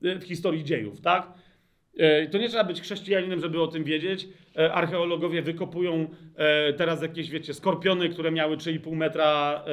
e, 0.02 0.20
w 0.20 0.24
historii 0.24 0.64
dziejów, 0.64 1.02
tak? 1.02 1.34
E, 2.00 2.28
to 2.28 2.38
nie 2.38 2.50
trzeba 2.50 2.64
być 2.64 2.82
chrześcijaninem, 2.82 3.40
żeby 3.40 3.62
o 3.62 3.68
tym 3.68 3.84
wiedzieć. 3.84 4.28
Archeologowie 4.72 5.42
wykopują 5.42 6.08
teraz 6.78 7.02
jakieś, 7.02 7.30
wiecie, 7.30 7.54
skorpiony, 7.54 8.10
które 8.10 8.32
miały 8.32 8.58
3,5 8.58 8.96
metra 8.96 9.64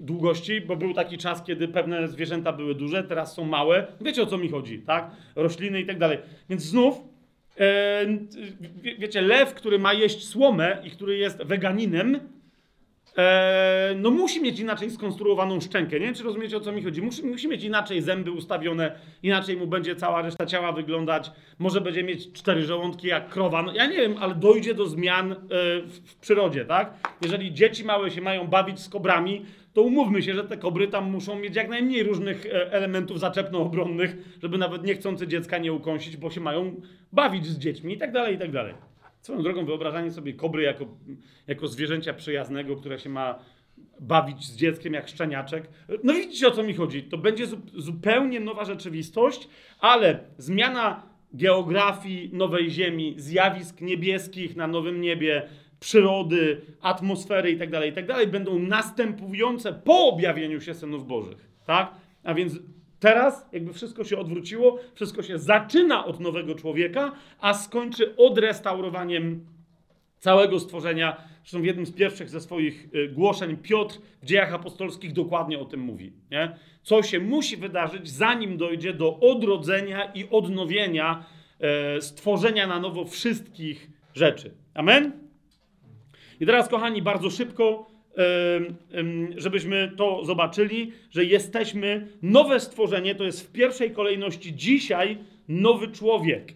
długości, 0.00 0.60
bo 0.60 0.76
był 0.76 0.94
taki 0.94 1.18
czas, 1.18 1.44
kiedy 1.44 1.68
pewne 1.68 2.08
zwierzęta 2.08 2.52
były 2.52 2.74
duże, 2.74 3.04
teraz 3.04 3.34
są 3.34 3.44
małe. 3.44 3.86
Wiecie 4.00 4.22
o 4.22 4.26
co 4.26 4.38
mi 4.38 4.48
chodzi, 4.48 4.78
tak? 4.78 5.10
Rośliny 5.36 5.80
i 5.80 5.86
tak 5.86 5.98
dalej. 5.98 6.18
Więc 6.50 6.62
znów, 6.62 7.00
e, 7.60 8.06
wiecie, 8.98 9.22
lew, 9.22 9.54
który 9.54 9.78
ma 9.78 9.92
jeść 9.92 10.28
słomę 10.28 10.78
i 10.84 10.90
który 10.90 11.18
jest 11.18 11.42
weganinem, 11.42 12.20
e, 13.16 13.94
no 13.96 14.10
musi 14.10 14.42
mieć 14.42 14.60
inaczej 14.60 14.90
skonstruowaną 14.90 15.60
szczękę. 15.60 16.00
Nie 16.00 16.06
wiem, 16.06 16.14
czy 16.14 16.22
rozumiecie 16.22 16.56
o 16.56 16.60
co 16.60 16.72
mi 16.72 16.82
chodzi. 16.82 17.02
Musi, 17.02 17.26
musi 17.26 17.48
mieć 17.48 17.64
inaczej 17.64 18.02
zęby 18.02 18.30
ustawione, 18.30 18.98
inaczej 19.22 19.56
mu 19.56 19.66
będzie 19.66 19.96
cała 19.96 20.22
reszta 20.22 20.46
ciała 20.46 20.72
wyglądać. 20.72 21.30
Może 21.58 21.80
będzie 21.80 22.02
mieć 22.02 22.32
cztery 22.32 22.62
żołądki 22.62 23.08
jak 23.08 23.28
krowa. 23.28 23.62
No, 23.62 23.74
ja 23.74 23.86
nie 23.86 23.96
wiem, 23.96 24.14
ale 24.20 24.34
dojdzie 24.34 24.74
do 24.74 24.86
zmian 24.86 25.32
e, 25.32 25.36
w, 25.82 26.00
w 26.04 26.16
przyrodzie, 26.16 26.64
tak? 26.64 26.94
Jeżeli 27.22 27.54
dzieci 27.54 27.84
małe 27.84 28.10
się 28.10 28.20
mają 28.20 28.46
bawić 28.46 28.80
z 28.80 28.88
kobrami, 28.88 29.44
to 29.74 29.82
umówmy 29.82 30.22
się, 30.22 30.34
że 30.34 30.44
te 30.44 30.56
kobry 30.56 30.88
tam 30.88 31.10
muszą 31.10 31.38
mieć 31.38 31.56
jak 31.56 31.68
najmniej 31.68 32.02
różnych 32.02 32.46
e, 32.46 32.72
elementów 32.72 33.20
zaczepno-obronnych, 33.20 34.16
żeby 34.42 34.58
nawet 34.58 34.84
niechcący 34.84 35.26
dziecka 35.26 35.58
nie 35.58 35.72
ukąsić, 35.72 36.16
bo 36.16 36.30
się 36.30 36.40
mają 36.40 36.80
bawić 37.12 37.46
z 37.46 37.58
dziećmi 37.58 37.94
i 37.94 37.98
tak 37.98 38.12
dalej, 38.12 38.34
i 38.34 38.38
tak 38.38 38.50
dalej. 38.50 38.74
Swoją 39.24 39.42
drogą 39.42 39.64
wyobrażanie 39.64 40.10
sobie 40.10 40.34
kobry 40.34 40.62
jako, 40.62 40.86
jako 41.46 41.68
zwierzęcia 41.68 42.14
przyjaznego, 42.14 42.76
które 42.76 42.98
się 42.98 43.08
ma 43.10 43.38
bawić 44.00 44.44
z 44.44 44.56
dzieckiem 44.56 44.94
jak 44.94 45.08
szczeniaczek. 45.08 45.68
No 46.02 46.12
widzicie 46.12 46.48
o 46.48 46.50
co 46.50 46.62
mi 46.62 46.74
chodzi. 46.74 47.02
To 47.02 47.18
będzie 47.18 47.46
zupełnie 47.74 48.40
nowa 48.40 48.64
rzeczywistość, 48.64 49.48
ale 49.80 50.20
zmiana 50.38 51.02
geografii 51.32 52.30
nowej 52.32 52.70
Ziemi, 52.70 53.14
zjawisk 53.16 53.80
niebieskich 53.80 54.56
na 54.56 54.66
nowym 54.66 55.00
niebie, 55.00 55.48
przyrody, 55.80 56.60
atmosfery 56.80 57.50
itd., 57.50 57.70
tak 57.70 57.86
itd. 57.86 58.14
Tak 58.14 58.30
będą 58.30 58.58
następujące 58.58 59.72
po 59.72 60.08
objawieniu 60.08 60.60
się 60.60 60.74
synów 60.74 61.06
Bożych. 61.06 61.48
Tak? 61.66 61.94
A 62.24 62.34
więc 62.34 62.58
Teraz 63.04 63.46
jakby 63.52 63.72
wszystko 63.72 64.04
się 64.04 64.18
odwróciło, 64.18 64.78
wszystko 64.94 65.22
się 65.22 65.38
zaczyna 65.38 66.04
od 66.04 66.20
nowego 66.20 66.54
człowieka, 66.54 67.12
a 67.40 67.54
skończy 67.54 68.16
odrestaurowaniem 68.16 69.46
całego 70.18 70.60
stworzenia. 70.60 71.16
Zresztą 71.42 71.60
w 71.60 71.64
jednym 71.64 71.86
z 71.86 71.92
pierwszych 71.92 72.28
ze 72.28 72.40
swoich 72.40 72.88
y, 72.94 73.08
głoszeń 73.08 73.56
Piotr 73.56 73.98
w 74.22 74.26
dziejach 74.26 74.54
apostolskich 74.54 75.12
dokładnie 75.12 75.58
o 75.58 75.64
tym 75.64 75.80
mówi. 75.80 76.12
Nie? 76.30 76.56
Co 76.82 77.02
się 77.02 77.20
musi 77.20 77.56
wydarzyć, 77.56 78.08
zanim 78.08 78.56
dojdzie 78.56 78.92
do 78.92 79.20
odrodzenia 79.20 80.12
i 80.12 80.28
odnowienia, 80.30 81.24
e, 81.60 82.00
stworzenia 82.00 82.66
na 82.66 82.80
nowo 82.80 83.04
wszystkich 83.04 83.90
rzeczy. 84.14 84.54
Amen? 84.74 85.12
I 86.40 86.46
teraz, 86.46 86.68
kochani, 86.68 87.02
bardzo 87.02 87.30
szybko 87.30 87.93
żebyśmy 89.36 89.92
to 89.96 90.24
zobaczyli, 90.24 90.92
że 91.10 91.24
jesteśmy 91.24 92.08
nowe 92.22 92.60
stworzenie, 92.60 93.14
to 93.14 93.24
jest 93.24 93.48
w 93.48 93.52
pierwszej 93.52 93.90
kolejności 93.90 94.56
dzisiaj 94.56 95.18
nowy 95.48 95.88
człowiek. 95.88 96.52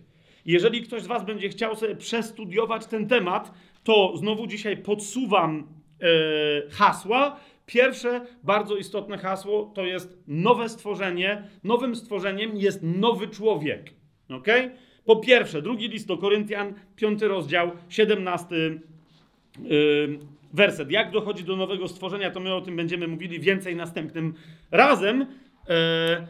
Jeżeli 0.46 0.82
ktoś 0.82 1.02
z 1.02 1.06
Was 1.06 1.24
będzie 1.24 1.48
chciał 1.48 1.76
sobie 1.76 1.96
przestudiować 1.96 2.86
ten 2.86 3.08
temat, 3.08 3.52
to 3.84 4.16
znowu 4.16 4.46
dzisiaj 4.46 4.76
podsuwam 4.76 5.66
e, 6.00 6.70
hasła. 6.70 7.40
Pierwsze 7.66 8.26
bardzo 8.42 8.76
istotne 8.76 9.18
hasło 9.18 9.72
to 9.74 9.84
jest 9.86 10.18
nowe 10.26 10.68
stworzenie. 10.68 11.42
Nowym 11.64 11.96
stworzeniem 11.96 12.56
jest 12.56 12.80
nowy 12.82 13.28
człowiek. 13.28 13.92
Ok? 14.28 14.46
Po 15.04 15.16
pierwsze, 15.16 15.62
drugi 15.62 15.88
list 15.88 16.06
do 16.06 16.16
Koryntian, 16.18 16.74
piąty 16.96 17.28
rozdział, 17.28 17.70
17 17.88 18.80
werset. 20.52 20.90
Jak 20.90 21.10
dochodzi 21.10 21.44
do 21.44 21.56
nowego 21.56 21.88
stworzenia, 21.88 22.30
to 22.30 22.40
my 22.40 22.54
o 22.54 22.60
tym 22.60 22.76
będziemy 22.76 23.08
mówili 23.08 23.40
więcej 23.40 23.76
następnym 23.76 24.34
razem, 24.70 25.26
e, 25.68 26.26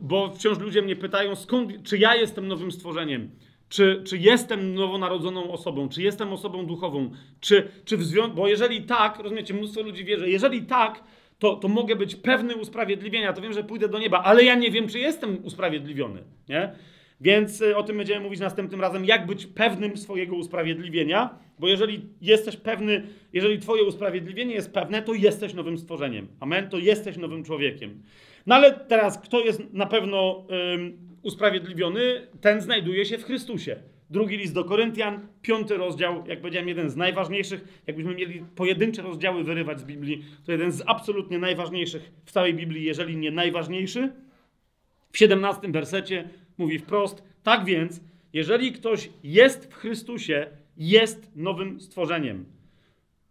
bo 0.00 0.30
wciąż 0.34 0.58
ludzie 0.58 0.82
mnie 0.82 0.96
pytają, 0.96 1.36
skąd, 1.36 1.82
czy 1.82 1.98
ja 1.98 2.14
jestem 2.14 2.48
nowym 2.48 2.72
stworzeniem. 2.72 3.30
Czy, 3.68 4.02
czy 4.06 4.18
jestem 4.18 4.74
nowonarodzoną 4.74 5.52
osobą? 5.52 5.88
Czy 5.88 6.02
jestem 6.02 6.32
osobą 6.32 6.66
duchową? 6.66 7.10
Czy, 7.40 7.68
czy 7.84 7.96
w 7.96 8.04
związku, 8.04 8.36
bo 8.36 8.48
jeżeli 8.48 8.82
tak, 8.82 9.18
rozumiecie, 9.18 9.54
mnóstwo 9.54 9.82
ludzi 9.82 10.04
wie, 10.04 10.18
że 10.18 10.30
jeżeli 10.30 10.62
tak, 10.62 11.04
to, 11.38 11.56
to 11.56 11.68
mogę 11.68 11.96
być 11.96 12.16
pewny 12.16 12.56
usprawiedliwienia, 12.56 13.32
to 13.32 13.42
wiem, 13.42 13.52
że 13.52 13.64
pójdę 13.64 13.88
do 13.88 13.98
nieba, 13.98 14.22
ale 14.22 14.44
ja 14.44 14.54
nie 14.54 14.70
wiem, 14.70 14.88
czy 14.88 14.98
jestem 14.98 15.44
usprawiedliwiony, 15.44 16.22
nie? 16.48 16.72
Więc 17.20 17.60
y, 17.60 17.76
o 17.76 17.82
tym 17.82 17.96
będziemy 17.96 18.20
mówić 18.20 18.40
następnym 18.40 18.80
razem, 18.80 19.04
jak 19.04 19.26
być 19.26 19.46
pewnym 19.46 19.96
swojego 19.96 20.36
usprawiedliwienia, 20.36 21.38
bo 21.58 21.68
jeżeli 21.68 22.00
jesteś 22.20 22.56
pewny, 22.56 23.02
jeżeli 23.32 23.58
twoje 23.58 23.84
usprawiedliwienie 23.84 24.54
jest 24.54 24.72
pewne, 24.72 25.02
to 25.02 25.14
jesteś 25.14 25.54
nowym 25.54 25.78
stworzeniem. 25.78 26.28
Amen? 26.40 26.68
To 26.68 26.78
jesteś 26.78 27.16
nowym 27.16 27.44
człowiekiem. 27.44 28.02
No 28.46 28.54
ale 28.54 28.72
teraz, 28.72 29.18
kto 29.18 29.40
jest 29.40 29.72
na 29.72 29.86
pewno 29.86 30.46
usprawiedliwiony, 31.22 32.26
ten 32.40 32.60
znajduje 32.60 33.04
się 33.04 33.18
w 33.18 33.24
Chrystusie. 33.24 33.76
Drugi 34.10 34.36
list 34.36 34.54
do 34.54 34.64
Koryntian, 34.64 35.28
piąty 35.42 35.76
rozdział, 35.76 36.24
jak 36.26 36.40
powiedziałem, 36.40 36.68
jeden 36.68 36.90
z 36.90 36.96
najważniejszych. 36.96 37.82
Jakbyśmy 37.86 38.14
mieli 38.14 38.44
pojedyncze 38.54 39.02
rozdziały 39.02 39.44
wyrywać 39.44 39.80
z 39.80 39.84
Biblii, 39.84 40.24
to 40.44 40.52
jeden 40.52 40.72
z 40.72 40.82
absolutnie 40.86 41.38
najważniejszych 41.38 42.10
w 42.24 42.32
całej 42.32 42.54
Biblii, 42.54 42.84
jeżeli 42.84 43.16
nie 43.16 43.30
najważniejszy. 43.30 44.12
W 45.12 45.18
17 45.18 45.68
wersecie 45.72 46.28
mówi 46.58 46.78
wprost: 46.78 47.22
Tak 47.42 47.64
więc, 47.64 48.00
jeżeli 48.32 48.72
ktoś 48.72 49.10
jest 49.22 49.72
w 49.72 49.74
Chrystusie, 49.74 50.46
jest 50.76 51.36
nowym 51.36 51.80
stworzeniem. 51.80 52.44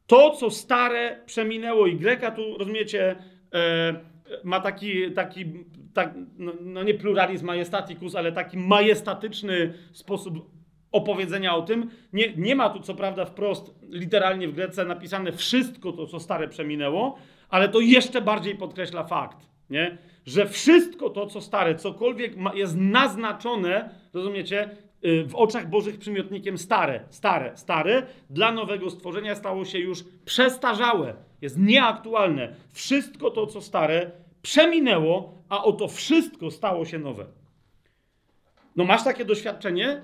To, 0.07 0.31
co 0.31 0.49
stare, 0.49 1.21
przeminęło 1.25 1.87
i 1.87 1.95
Greka 1.95 2.31
tu, 2.31 2.57
rozumiecie, 2.57 3.15
e, 3.53 3.95
ma 4.43 4.59
taki, 4.59 5.11
taki 5.11 5.45
tak, 5.93 6.13
no, 6.37 6.53
no, 6.61 6.83
nie 6.83 6.93
pluralizm 6.93 7.45
majestaticus, 7.45 8.15
ale 8.15 8.31
taki 8.31 8.57
majestatyczny 8.57 9.73
sposób 9.93 10.51
opowiedzenia 10.91 11.55
o 11.55 11.61
tym. 11.61 11.89
Nie, 12.13 12.33
nie 12.35 12.55
ma 12.55 12.69
tu 12.69 12.79
co 12.79 12.95
prawda 12.95 13.25
wprost, 13.25 13.75
literalnie 13.89 14.47
w 14.47 14.53
Grece 14.53 14.85
napisane 14.85 15.31
wszystko 15.31 15.91
to, 15.91 16.07
co 16.07 16.19
stare 16.19 16.47
przeminęło, 16.47 17.17
ale 17.49 17.69
to 17.69 17.79
jeszcze 17.79 18.21
bardziej 18.21 18.55
podkreśla 18.55 19.03
fakt, 19.03 19.37
nie? 19.69 19.97
Że 20.27 20.47
wszystko 20.47 21.09
to, 21.09 21.27
co 21.27 21.41
stare, 21.41 21.75
cokolwiek 21.75 22.37
ma, 22.37 22.53
jest 22.53 22.75
naznaczone, 22.77 23.89
rozumiecie, 24.13 24.69
y, 25.05 25.25
w 25.25 25.35
oczach 25.35 25.69
Bożych 25.69 25.97
przymiotnikiem 25.97 26.57
stare, 26.57 27.03
stare, 27.09 27.57
stare, 27.57 28.07
dla 28.29 28.51
nowego 28.51 28.89
stworzenia 28.89 29.35
stało 29.35 29.65
się 29.65 29.79
już 29.79 30.03
przestarzałe, 30.25 31.15
jest 31.41 31.57
nieaktualne. 31.59 32.55
Wszystko 32.73 33.31
to, 33.31 33.47
co 33.47 33.61
stare, 33.61 34.11
przeminęło, 34.41 35.33
a 35.49 35.63
oto 35.63 35.87
wszystko 35.87 36.51
stało 36.51 36.85
się 36.85 36.99
nowe. 36.99 37.25
No 38.75 38.83
masz 38.83 39.03
takie 39.03 39.25
doświadczenie? 39.25 40.01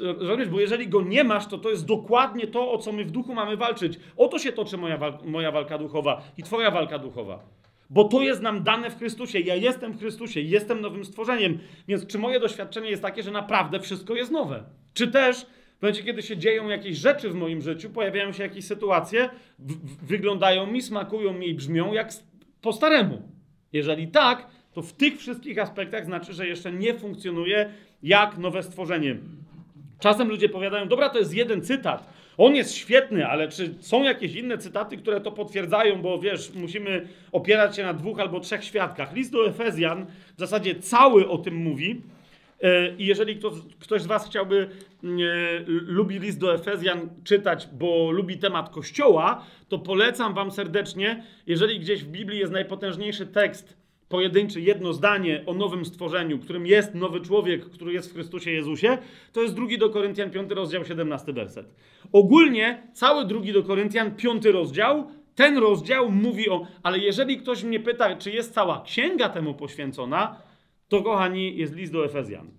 Rozumiesz, 0.00 0.48
bo 0.48 0.60
jeżeli 0.60 0.88
go 0.88 1.02
nie 1.02 1.24
masz, 1.24 1.46
to 1.46 1.58
to 1.58 1.70
jest 1.70 1.86
dokładnie 1.86 2.46
to, 2.46 2.72
o 2.72 2.78
co 2.78 2.92
my 2.92 3.04
w 3.04 3.10
duchu 3.10 3.34
mamy 3.34 3.56
walczyć. 3.56 3.98
O 4.16 4.28
to 4.28 4.38
się 4.38 4.52
toczy 4.52 4.76
moja, 4.76 4.98
moja 5.24 5.50
walka 5.50 5.78
duchowa 5.78 6.22
i 6.36 6.42
twoja 6.42 6.70
walka 6.70 6.98
duchowa. 6.98 7.63
Bo 7.90 8.04
to 8.04 8.22
jest 8.22 8.42
nam 8.42 8.62
dane 8.62 8.90
w 8.90 8.98
Chrystusie. 8.98 9.40
Ja 9.40 9.54
jestem 9.54 9.92
w 9.92 9.98
Chrystusie, 9.98 10.40
jestem 10.40 10.80
nowym 10.80 11.04
stworzeniem. 11.04 11.58
Więc 11.88 12.06
czy 12.06 12.18
moje 12.18 12.40
doświadczenie 12.40 12.90
jest 12.90 13.02
takie, 13.02 13.22
że 13.22 13.30
naprawdę 13.30 13.80
wszystko 13.80 14.14
jest 14.14 14.30
nowe? 14.30 14.64
Czy 14.94 15.08
też 15.08 15.46
w 15.78 15.82
momencie, 15.82 16.02
kiedy 16.02 16.22
się 16.22 16.36
dzieją 16.36 16.68
jakieś 16.68 16.96
rzeczy 16.96 17.30
w 17.30 17.34
moim 17.34 17.62
życiu, 17.62 17.90
pojawiają 17.90 18.32
się 18.32 18.42
jakieś 18.42 18.64
sytuacje, 18.64 19.28
wyglądają 20.02 20.66
mi, 20.66 20.82
smakują 20.82 21.32
mi 21.32 21.48
i 21.48 21.54
brzmią 21.54 21.92
jak 21.92 22.12
po 22.60 22.72
staremu? 22.72 23.22
Jeżeli 23.72 24.08
tak, 24.08 24.46
to 24.72 24.82
w 24.82 24.92
tych 24.92 25.18
wszystkich 25.18 25.58
aspektach 25.58 26.04
znaczy, 26.04 26.32
że 26.32 26.46
jeszcze 26.46 26.72
nie 26.72 26.94
funkcjonuje 26.94 27.70
jak 28.02 28.38
nowe 28.38 28.62
stworzenie. 28.62 29.16
Czasem 30.00 30.28
ludzie 30.28 30.48
powiadają, 30.48 30.88
dobra, 30.88 31.08
to 31.08 31.18
jest 31.18 31.34
jeden 31.34 31.62
cytat, 31.62 32.12
on 32.38 32.54
jest 32.54 32.74
świetny, 32.74 33.26
ale 33.26 33.48
czy 33.48 33.74
są 33.80 34.02
jakieś 34.02 34.34
inne 34.34 34.58
cytaty, 34.58 34.96
które 34.96 35.20
to 35.20 35.32
potwierdzają, 35.32 36.02
bo 36.02 36.18
wiesz, 36.18 36.54
musimy 36.54 37.08
opierać 37.32 37.76
się 37.76 37.82
na 37.82 37.94
dwóch 37.94 38.20
albo 38.20 38.40
trzech 38.40 38.64
świadkach. 38.64 39.14
List 39.14 39.32
do 39.32 39.46
Efezjan 39.46 40.06
w 40.36 40.40
zasadzie 40.40 40.74
cały 40.74 41.28
o 41.28 41.38
tym 41.38 41.54
mówi. 41.54 42.02
E, 42.62 42.94
I 42.96 43.06
jeżeli 43.06 43.36
ktoś, 43.36 43.52
ktoś 43.80 44.02
z 44.02 44.06
Was 44.06 44.26
chciałby, 44.26 44.68
mm, 45.04 45.18
e, 45.18 45.22
lubi 45.66 46.18
list 46.18 46.38
do 46.38 46.54
Efezjan 46.54 47.08
czytać, 47.24 47.68
bo 47.72 48.10
lubi 48.10 48.38
temat 48.38 48.68
Kościoła, 48.68 49.44
to 49.68 49.78
polecam 49.78 50.34
Wam 50.34 50.50
serdecznie, 50.50 51.24
jeżeli 51.46 51.80
gdzieś 51.80 52.04
w 52.04 52.08
Biblii 52.08 52.38
jest 52.38 52.52
najpotężniejszy 52.52 53.26
tekst 53.26 53.83
pojedynczy, 54.08 54.60
jedno 54.60 54.92
zdanie 54.92 55.42
o 55.46 55.54
nowym 55.54 55.84
stworzeniu, 55.84 56.38
którym 56.38 56.66
jest 56.66 56.94
nowy 56.94 57.20
człowiek, 57.20 57.70
który 57.70 57.92
jest 57.92 58.10
w 58.10 58.14
Chrystusie 58.14 58.50
Jezusie, 58.50 58.98
to 59.32 59.42
jest 59.42 59.54
drugi 59.54 59.78
do 59.78 59.90
Koryntian, 59.90 60.30
5 60.30 60.50
rozdział, 60.50 60.84
17 60.84 61.32
werset. 61.32 61.74
Ogólnie 62.12 62.88
cały 62.92 63.24
drugi 63.24 63.52
do 63.52 63.62
Koryntian, 63.62 64.14
5 64.14 64.44
rozdział, 64.44 65.06
ten 65.34 65.58
rozdział 65.58 66.10
mówi 66.10 66.50
o, 66.50 66.66
ale 66.82 66.98
jeżeli 66.98 67.36
ktoś 67.36 67.62
mnie 67.62 67.80
pyta, 67.80 68.16
czy 68.16 68.30
jest 68.30 68.54
cała 68.54 68.82
księga 68.82 69.28
temu 69.28 69.54
poświęcona, 69.54 70.42
to 70.88 71.02
kochani, 71.02 71.56
jest 71.56 71.76
list 71.76 71.92
do 71.92 72.04
Efezjan. 72.04 72.50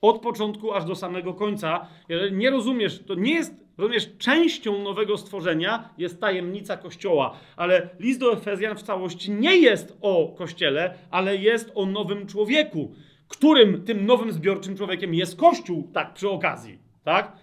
Od 0.00 0.20
początku 0.20 0.72
aż 0.72 0.84
do 0.84 0.94
samego 0.94 1.34
końca. 1.34 1.86
Jeżeli 2.08 2.36
nie 2.36 2.50
rozumiesz, 2.50 3.02
to 3.06 3.14
nie 3.14 3.34
jest 3.34 3.63
Rozumiesz, 3.78 4.08
częścią 4.18 4.82
nowego 4.82 5.18
stworzenia 5.18 5.90
jest 5.98 6.20
tajemnica 6.20 6.76
Kościoła, 6.76 7.36
ale 7.56 7.88
list 8.00 8.20
do 8.20 8.32
Efezjan 8.32 8.76
w 8.76 8.82
całości 8.82 9.30
nie 9.30 9.56
jest 9.56 9.98
o 10.00 10.34
Kościele, 10.38 10.94
ale 11.10 11.36
jest 11.36 11.72
o 11.74 11.86
nowym 11.86 12.26
człowieku, 12.26 12.94
którym 13.28 13.84
tym 13.84 14.06
nowym 14.06 14.32
zbiorczym 14.32 14.76
człowiekiem 14.76 15.14
jest 15.14 15.36
Kościół, 15.36 15.90
tak 15.92 16.14
przy 16.14 16.28
okazji, 16.28 16.78
tak? 17.04 17.36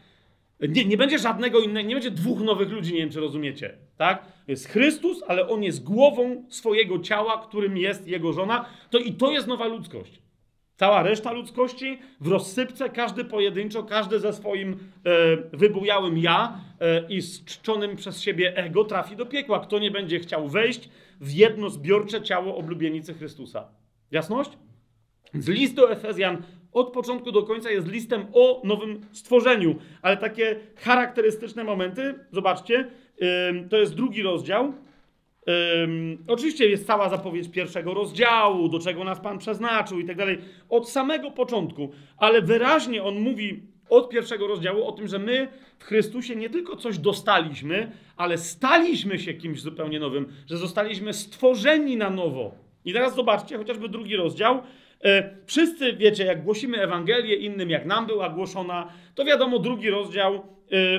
Nie, 0.70 0.86
nie 0.86 0.98
będzie 0.98 1.20
żadnego 1.20 1.60
innego, 1.60 1.88
nie 1.88 1.96
będzie 1.96 2.12
dwóch 2.12 2.42
nowych 2.42 2.70
ludzi, 2.70 2.94
nie 2.94 3.00
wiem 3.00 3.10
czy 3.10 3.20
rozumiecie, 3.20 3.78
tak? 3.98 4.26
Jest 4.48 4.68
Chrystus, 4.68 5.24
ale 5.28 5.50
On 5.50 5.64
jest 5.64 5.84
głową 5.84 6.46
swojego 6.50 7.00
ciała, 7.00 7.38
którym 7.48 7.78
jest 7.78 8.08
Jego 8.08 8.34
żona, 8.34 8.66
to 8.90 8.98
i 8.98 9.14
to 9.14 9.32
jest 9.32 9.48
nowa 9.48 9.66
ludzkość. 9.66 10.22
Cała 10.82 11.04
reszta 11.04 11.32
ludzkości 11.32 12.00
w 12.22 12.28
rozsypce, 12.28 12.90
każdy 12.90 13.26
pojedynczo, 13.26 13.84
każdy 13.84 14.20
ze 14.20 14.34
swoim 14.34 14.72
e, 14.74 14.78
wybujałym 15.58 16.18
ja 16.18 16.62
e, 16.80 17.08
i 17.10 17.22
czczonym 17.46 17.96
przez 17.96 18.22
siebie 18.22 18.58
ego 18.58 18.84
trafi 18.84 19.16
do 19.16 19.26
piekła. 19.26 19.60
Kto 19.60 19.80
nie 19.80 19.92
będzie 19.92 20.20
chciał 20.20 20.48
wejść 20.48 20.90
w 21.20 21.32
jedno 21.32 21.70
zbiorcze 21.70 22.22
ciało 22.22 22.58
oblubienicy 22.58 23.14
Chrystusa. 23.14 23.68
Jasność? 24.12 24.50
Z 25.34 25.48
list 25.48 25.76
do 25.76 25.92
Efezjan 25.92 26.44
od 26.72 26.92
początku 26.94 27.32
do 27.32 27.44
końca 27.44 27.72
jest 27.72 27.88
listem 27.88 28.26
o 28.34 28.62
nowym 28.64 29.02
stworzeniu, 29.12 29.76
ale 30.02 30.18
takie 30.18 30.56
charakterystyczne 30.76 31.64
momenty, 31.64 32.16
zobaczcie, 32.32 32.92
to 33.70 33.78
jest 33.78 33.96
drugi 33.96 34.22
rozdział, 34.22 34.74
Um, 35.48 36.18
oczywiście 36.28 36.70
jest 36.70 36.88
cała 36.88 37.10
zapowiedź 37.10 37.50
pierwszego 37.50 37.94
rozdziału, 37.94 38.70
do 38.70 38.80
czego 38.80 39.04
nas 39.04 39.20
Pan 39.20 39.38
przeznaczył 39.38 40.00
i 40.00 40.06
tak 40.06 40.18
dalej, 40.18 40.38
od 40.70 40.90
samego 40.90 41.32
początku, 41.32 41.92
ale 42.18 42.42
wyraźnie 42.42 43.04
on 43.04 43.20
mówi 43.20 43.62
od 43.90 44.10
pierwszego 44.10 44.48
rozdziału 44.48 44.88
o 44.88 44.92
tym, 44.92 45.08
że 45.08 45.20
my 45.20 45.48
w 45.80 45.84
Chrystusie 45.84 46.36
nie 46.36 46.50
tylko 46.50 46.76
coś 46.76 46.98
dostaliśmy, 46.98 47.92
ale 48.18 48.38
staliśmy 48.38 49.20
się 49.20 49.34
kimś 49.34 49.62
zupełnie 49.62 50.00
nowym, 50.00 50.34
że 50.48 50.58
zostaliśmy 50.58 51.14
stworzeni 51.14 51.98
na 51.98 52.10
nowo. 52.10 52.52
I 52.86 52.94
teraz 52.94 53.16
zobaczcie, 53.16 53.58
chociażby 53.58 53.90
drugi 53.90 54.16
rozdział. 54.16 54.62
E, 55.04 55.36
wszyscy 55.46 55.94
wiecie, 55.94 56.26
jak 56.26 56.44
głosimy 56.44 56.82
Ewangelię 56.82 57.36
innym, 57.36 57.70
jak 57.70 57.86
nam 57.86 58.08
była 58.08 58.30
głoszona, 58.30 58.94
to 59.16 59.26
wiadomo, 59.26 59.60
drugi 59.60 59.90
rozdział 59.90 60.44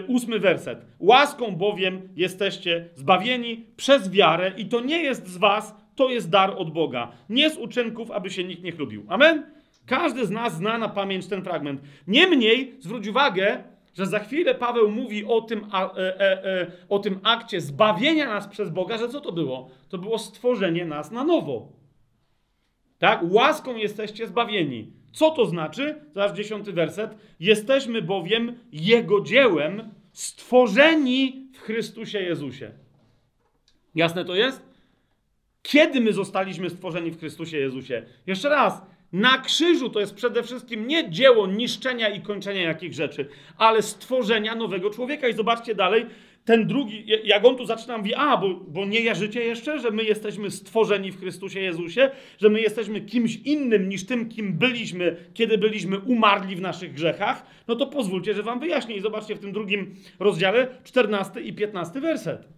ósmy 0.06 0.38
werset. 0.38 0.86
Łaską 0.98 1.56
bowiem 1.56 2.08
jesteście 2.16 2.88
zbawieni 2.94 3.66
przez 3.76 4.10
wiarę 4.10 4.52
i 4.56 4.66
to 4.66 4.80
nie 4.80 5.02
jest 5.02 5.28
z 5.28 5.36
was, 5.36 5.74
to 5.96 6.08
jest 6.08 6.30
dar 6.30 6.54
od 6.58 6.72
Boga. 6.72 7.12
Nie 7.28 7.50
z 7.50 7.56
uczynków, 7.56 8.10
aby 8.10 8.30
się 8.30 8.44
nikt 8.44 8.62
nie 8.62 8.72
chlubił. 8.72 9.04
Amen? 9.08 9.46
Każdy 9.86 10.26
z 10.26 10.30
nas 10.30 10.56
zna 10.56 10.78
na 10.78 10.88
pamięć 10.88 11.26
ten 11.26 11.42
fragment. 11.42 11.80
Niemniej 12.06 12.74
zwróć 12.80 13.06
uwagę, 13.08 13.64
że 13.94 14.06
za 14.06 14.18
chwilę 14.18 14.54
Paweł 14.54 14.90
mówi 14.90 15.24
o 15.24 15.40
tym, 15.40 15.66
a, 15.70 15.94
e, 15.94 16.20
e, 16.20 16.44
e, 16.44 16.66
o 16.88 16.98
tym 16.98 17.20
akcie 17.22 17.60
zbawienia 17.60 18.26
nas 18.26 18.48
przez 18.48 18.70
Boga, 18.70 18.98
że 18.98 19.08
co 19.08 19.20
to 19.20 19.32
było? 19.32 19.70
To 19.88 19.98
było 19.98 20.18
stworzenie 20.18 20.84
nas 20.84 21.10
na 21.10 21.24
nowo. 21.24 21.72
Tak? 22.98 23.20
Łaską 23.30 23.76
jesteście 23.76 24.26
zbawieni. 24.26 24.92
Co 25.12 25.30
to 25.30 25.46
znaczy? 25.46 25.94
Zaraz 26.14 26.36
dziesiąty 26.36 26.72
werset. 26.72 27.14
Jesteśmy 27.40 28.02
bowiem 28.02 28.58
Jego 28.72 29.20
dziełem, 29.20 29.90
stworzeni 30.12 31.48
w 31.54 31.58
Chrystusie 31.58 32.20
Jezusie. 32.20 32.70
Jasne 33.94 34.24
to 34.24 34.34
jest? 34.34 34.62
Kiedy 35.62 36.00
my 36.00 36.12
zostaliśmy 36.12 36.70
stworzeni 36.70 37.10
w 37.10 37.18
Chrystusie 37.18 37.58
Jezusie? 37.58 38.02
Jeszcze 38.26 38.48
raz. 38.48 38.82
Na 39.12 39.38
krzyżu 39.38 39.90
to 39.90 40.00
jest 40.00 40.14
przede 40.14 40.42
wszystkim 40.42 40.86
nie 40.86 41.10
dzieło 41.10 41.46
niszczenia 41.46 42.08
i 42.08 42.20
kończenia 42.20 42.62
jakichś 42.62 42.96
rzeczy, 42.96 43.28
ale 43.58 43.82
stworzenia 43.82 44.54
nowego 44.54 44.90
człowieka. 44.90 45.28
I 45.28 45.34
zobaczcie 45.34 45.74
dalej, 45.74 46.06
ten 46.44 46.66
drugi, 46.66 47.04
jak 47.24 47.44
on 47.44 47.56
tu 47.56 47.66
zaczyna, 47.66 47.98
mówi, 47.98 48.14
a, 48.14 48.36
bo, 48.36 48.54
bo 48.54 48.86
nie 48.86 49.00
jarzycie 49.00 49.44
jeszcze, 49.44 49.80
że 49.80 49.90
my 49.90 50.04
jesteśmy 50.04 50.50
stworzeni 50.50 51.12
w 51.12 51.20
Chrystusie 51.20 51.60
Jezusie, 51.60 52.10
że 52.38 52.48
my 52.48 52.60
jesteśmy 52.60 53.00
kimś 53.00 53.36
innym 53.36 53.88
niż 53.88 54.06
tym, 54.06 54.28
kim 54.28 54.52
byliśmy, 54.52 55.16
kiedy 55.34 55.58
byliśmy 55.58 55.98
umarli 55.98 56.56
w 56.56 56.60
naszych 56.60 56.92
grzechach, 56.92 57.46
no 57.68 57.76
to 57.76 57.86
pozwólcie, 57.86 58.34
że 58.34 58.42
wam 58.42 58.60
wyjaśnię. 58.60 58.96
I 58.96 59.00
zobaczcie 59.00 59.34
w 59.34 59.38
tym 59.38 59.52
drugim 59.52 59.94
rozdziale, 60.18 60.68
14 60.84 61.40
i 61.40 61.52
15 61.52 62.00
werset. 62.00 62.48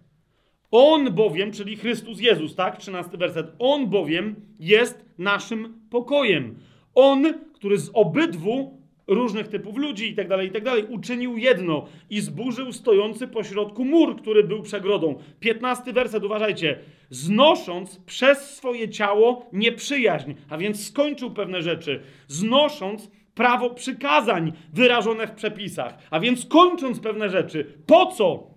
On 0.71 1.11
bowiem, 1.11 1.51
czyli 1.51 1.77
Chrystus 1.77 2.19
Jezus, 2.19 2.55
tak? 2.55 2.77
13 2.77 3.17
werset. 3.17 3.47
On 3.59 3.87
bowiem 3.87 4.35
jest 4.59 5.05
naszym 5.17 5.81
pokojem. 5.89 6.55
On, 6.95 7.33
który 7.53 7.77
z 7.77 7.89
obydwu 7.93 8.84
różnych 9.07 9.47
typów 9.47 9.77
ludzi 9.77 10.09
i 10.09 10.15
tak 10.15 10.27
dalej, 10.27 10.47
i 10.47 10.51
tak 10.51 10.63
dalej. 10.63 10.85
Uczynił 10.89 11.37
jedno 11.37 11.85
i 12.09 12.21
zburzył 12.21 12.71
stojący 12.71 13.27
pośrodku 13.27 13.85
mur, 13.85 14.21
który 14.21 14.43
był 14.43 14.61
przegrodą. 14.61 15.15
Piętnasty 15.39 15.93
werset, 15.93 16.23
uważajcie. 16.23 16.79
Znosząc 17.09 17.99
przez 17.99 18.55
swoje 18.55 18.89
ciało 18.89 19.49
nieprzyjaźń, 19.53 20.33
a 20.49 20.57
więc 20.57 20.87
skończył 20.87 21.31
pewne 21.31 21.61
rzeczy. 21.61 22.01
Znosząc 22.27 23.11
prawo 23.35 23.69
przykazań 23.69 24.53
wyrażone 24.73 25.27
w 25.27 25.31
przepisach, 25.31 25.97
a 26.11 26.19
więc 26.19 26.45
kończąc 26.45 26.99
pewne 26.99 27.29
rzeczy. 27.29 27.73
Po 27.87 28.05
co? 28.05 28.47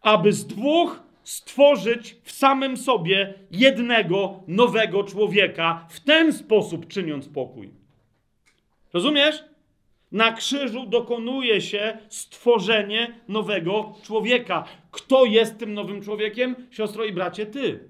Aby 0.00 0.32
z 0.32 0.46
dwóch 0.46 1.02
stworzyć 1.22 2.16
w 2.22 2.32
samym 2.32 2.76
sobie 2.76 3.34
jednego 3.50 4.42
nowego 4.48 5.04
człowieka, 5.04 5.86
w 5.90 6.00
ten 6.00 6.32
sposób 6.32 6.86
czyniąc 6.88 7.28
pokój. 7.28 7.81
Rozumiesz? 8.92 9.44
Na 10.12 10.32
krzyżu 10.32 10.86
dokonuje 10.86 11.60
się 11.60 11.98
stworzenie 12.08 13.20
nowego 13.28 13.94
człowieka. 14.02 14.64
Kto 14.90 15.24
jest 15.24 15.58
tym 15.58 15.74
nowym 15.74 16.02
człowiekiem? 16.02 16.56
Siostro 16.70 17.04
i 17.04 17.12
bracie, 17.12 17.46
ty. 17.46 17.88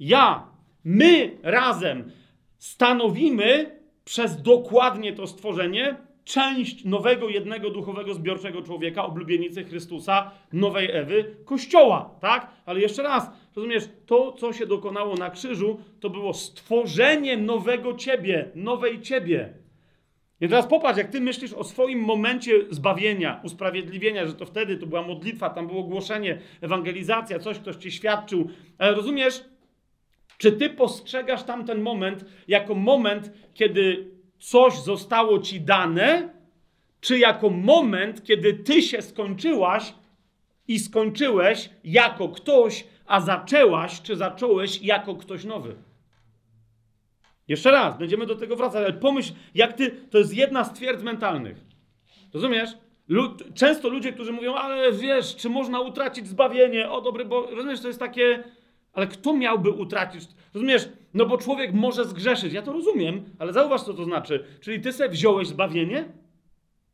Ja. 0.00 0.48
My 0.84 1.38
razem 1.42 2.12
stanowimy 2.58 3.78
przez 4.04 4.42
dokładnie 4.42 5.12
to 5.12 5.26
stworzenie, 5.26 5.96
część 6.24 6.84
nowego, 6.84 7.28
jednego 7.28 7.70
duchowego, 7.70 8.14
zbiorczego 8.14 8.62
człowieka, 8.62 9.04
oblubienicy 9.04 9.64
Chrystusa, 9.64 10.30
nowej 10.52 10.90
Ewy, 10.92 11.36
Kościoła, 11.44 12.10
tak? 12.20 12.50
Ale 12.66 12.80
jeszcze 12.80 13.02
raz, 13.02 13.30
rozumiesz, 13.56 13.88
to, 14.06 14.32
co 14.32 14.52
się 14.52 14.66
dokonało 14.66 15.14
na 15.14 15.30
krzyżu, 15.30 15.80
to 16.00 16.10
było 16.10 16.34
stworzenie 16.34 17.36
nowego 17.36 17.94
ciebie, 17.94 18.50
nowej 18.54 19.00
ciebie. 19.00 19.52
I 20.40 20.48
teraz 20.48 20.66
popatrz, 20.66 20.98
jak 20.98 21.10
ty 21.10 21.20
myślisz 21.20 21.52
o 21.52 21.64
swoim 21.64 22.00
momencie 22.00 22.52
zbawienia, 22.70 23.40
usprawiedliwienia, 23.44 24.26
że 24.26 24.34
to 24.34 24.46
wtedy 24.46 24.76
to 24.76 24.86
była 24.86 25.02
modlitwa, 25.02 25.50
tam 25.50 25.66
było 25.66 25.82
głoszenie, 25.82 26.38
ewangelizacja, 26.60 27.38
coś, 27.38 27.58
ktoś 27.58 27.76
ci 27.76 27.90
świadczył. 27.90 28.50
Ale 28.78 28.94
rozumiesz, 28.94 29.44
czy 30.38 30.52
ty 30.52 30.70
postrzegasz 30.70 31.42
tamten 31.42 31.80
moment 31.80 32.24
jako 32.48 32.74
moment, 32.74 33.32
kiedy 33.54 34.10
coś 34.38 34.78
zostało 34.78 35.38
ci 35.38 35.60
dane, 35.60 36.28
czy 37.00 37.18
jako 37.18 37.50
moment, 37.50 38.24
kiedy 38.24 38.54
ty 38.54 38.82
się 38.82 39.02
skończyłaś 39.02 39.94
i 40.68 40.78
skończyłeś 40.78 41.70
jako 41.84 42.28
ktoś, 42.28 42.84
a 43.06 43.20
zaczęłaś, 43.20 44.02
czy 44.02 44.16
zacząłeś 44.16 44.82
jako 44.82 45.14
ktoś 45.14 45.44
nowy? 45.44 45.87
Jeszcze 47.48 47.70
raz, 47.70 47.98
będziemy 47.98 48.26
do 48.26 48.36
tego 48.36 48.56
wracać, 48.56 48.84
ale 48.84 48.92
pomyśl, 48.92 49.32
jak 49.54 49.72
ty, 49.72 49.90
to 50.10 50.18
jest 50.18 50.34
jedna 50.34 50.64
z 50.64 50.72
twierdz 50.72 51.02
mentalnych. 51.02 51.56
Rozumiesz? 52.34 52.70
Lu 53.08 53.36
często 53.54 53.88
ludzie, 53.88 54.12
którzy 54.12 54.32
mówią, 54.32 54.54
ale 54.54 54.92
wiesz, 54.92 55.36
czy 55.36 55.48
można 55.48 55.80
utracić 55.80 56.26
zbawienie? 56.26 56.90
O 56.90 57.00
dobry, 57.00 57.24
bo 57.24 57.50
rozumiesz, 57.50 57.80
to 57.80 57.88
jest 57.88 58.00
takie, 58.00 58.44
ale 58.92 59.06
kto 59.06 59.32
miałby 59.36 59.70
utracić? 59.70 60.22
Rozumiesz? 60.54 60.88
No 61.14 61.26
bo 61.26 61.38
człowiek 61.38 61.72
może 61.72 62.04
zgrzeszyć. 62.04 62.52
Ja 62.52 62.62
to 62.62 62.72
rozumiem, 62.72 63.24
ale 63.38 63.52
zauważ, 63.52 63.82
co 63.82 63.94
to 63.94 64.04
znaczy. 64.04 64.44
Czyli 64.60 64.80
ty 64.80 64.92
sobie 64.92 65.08
wziąłeś 65.08 65.48
zbawienie? 65.48 66.04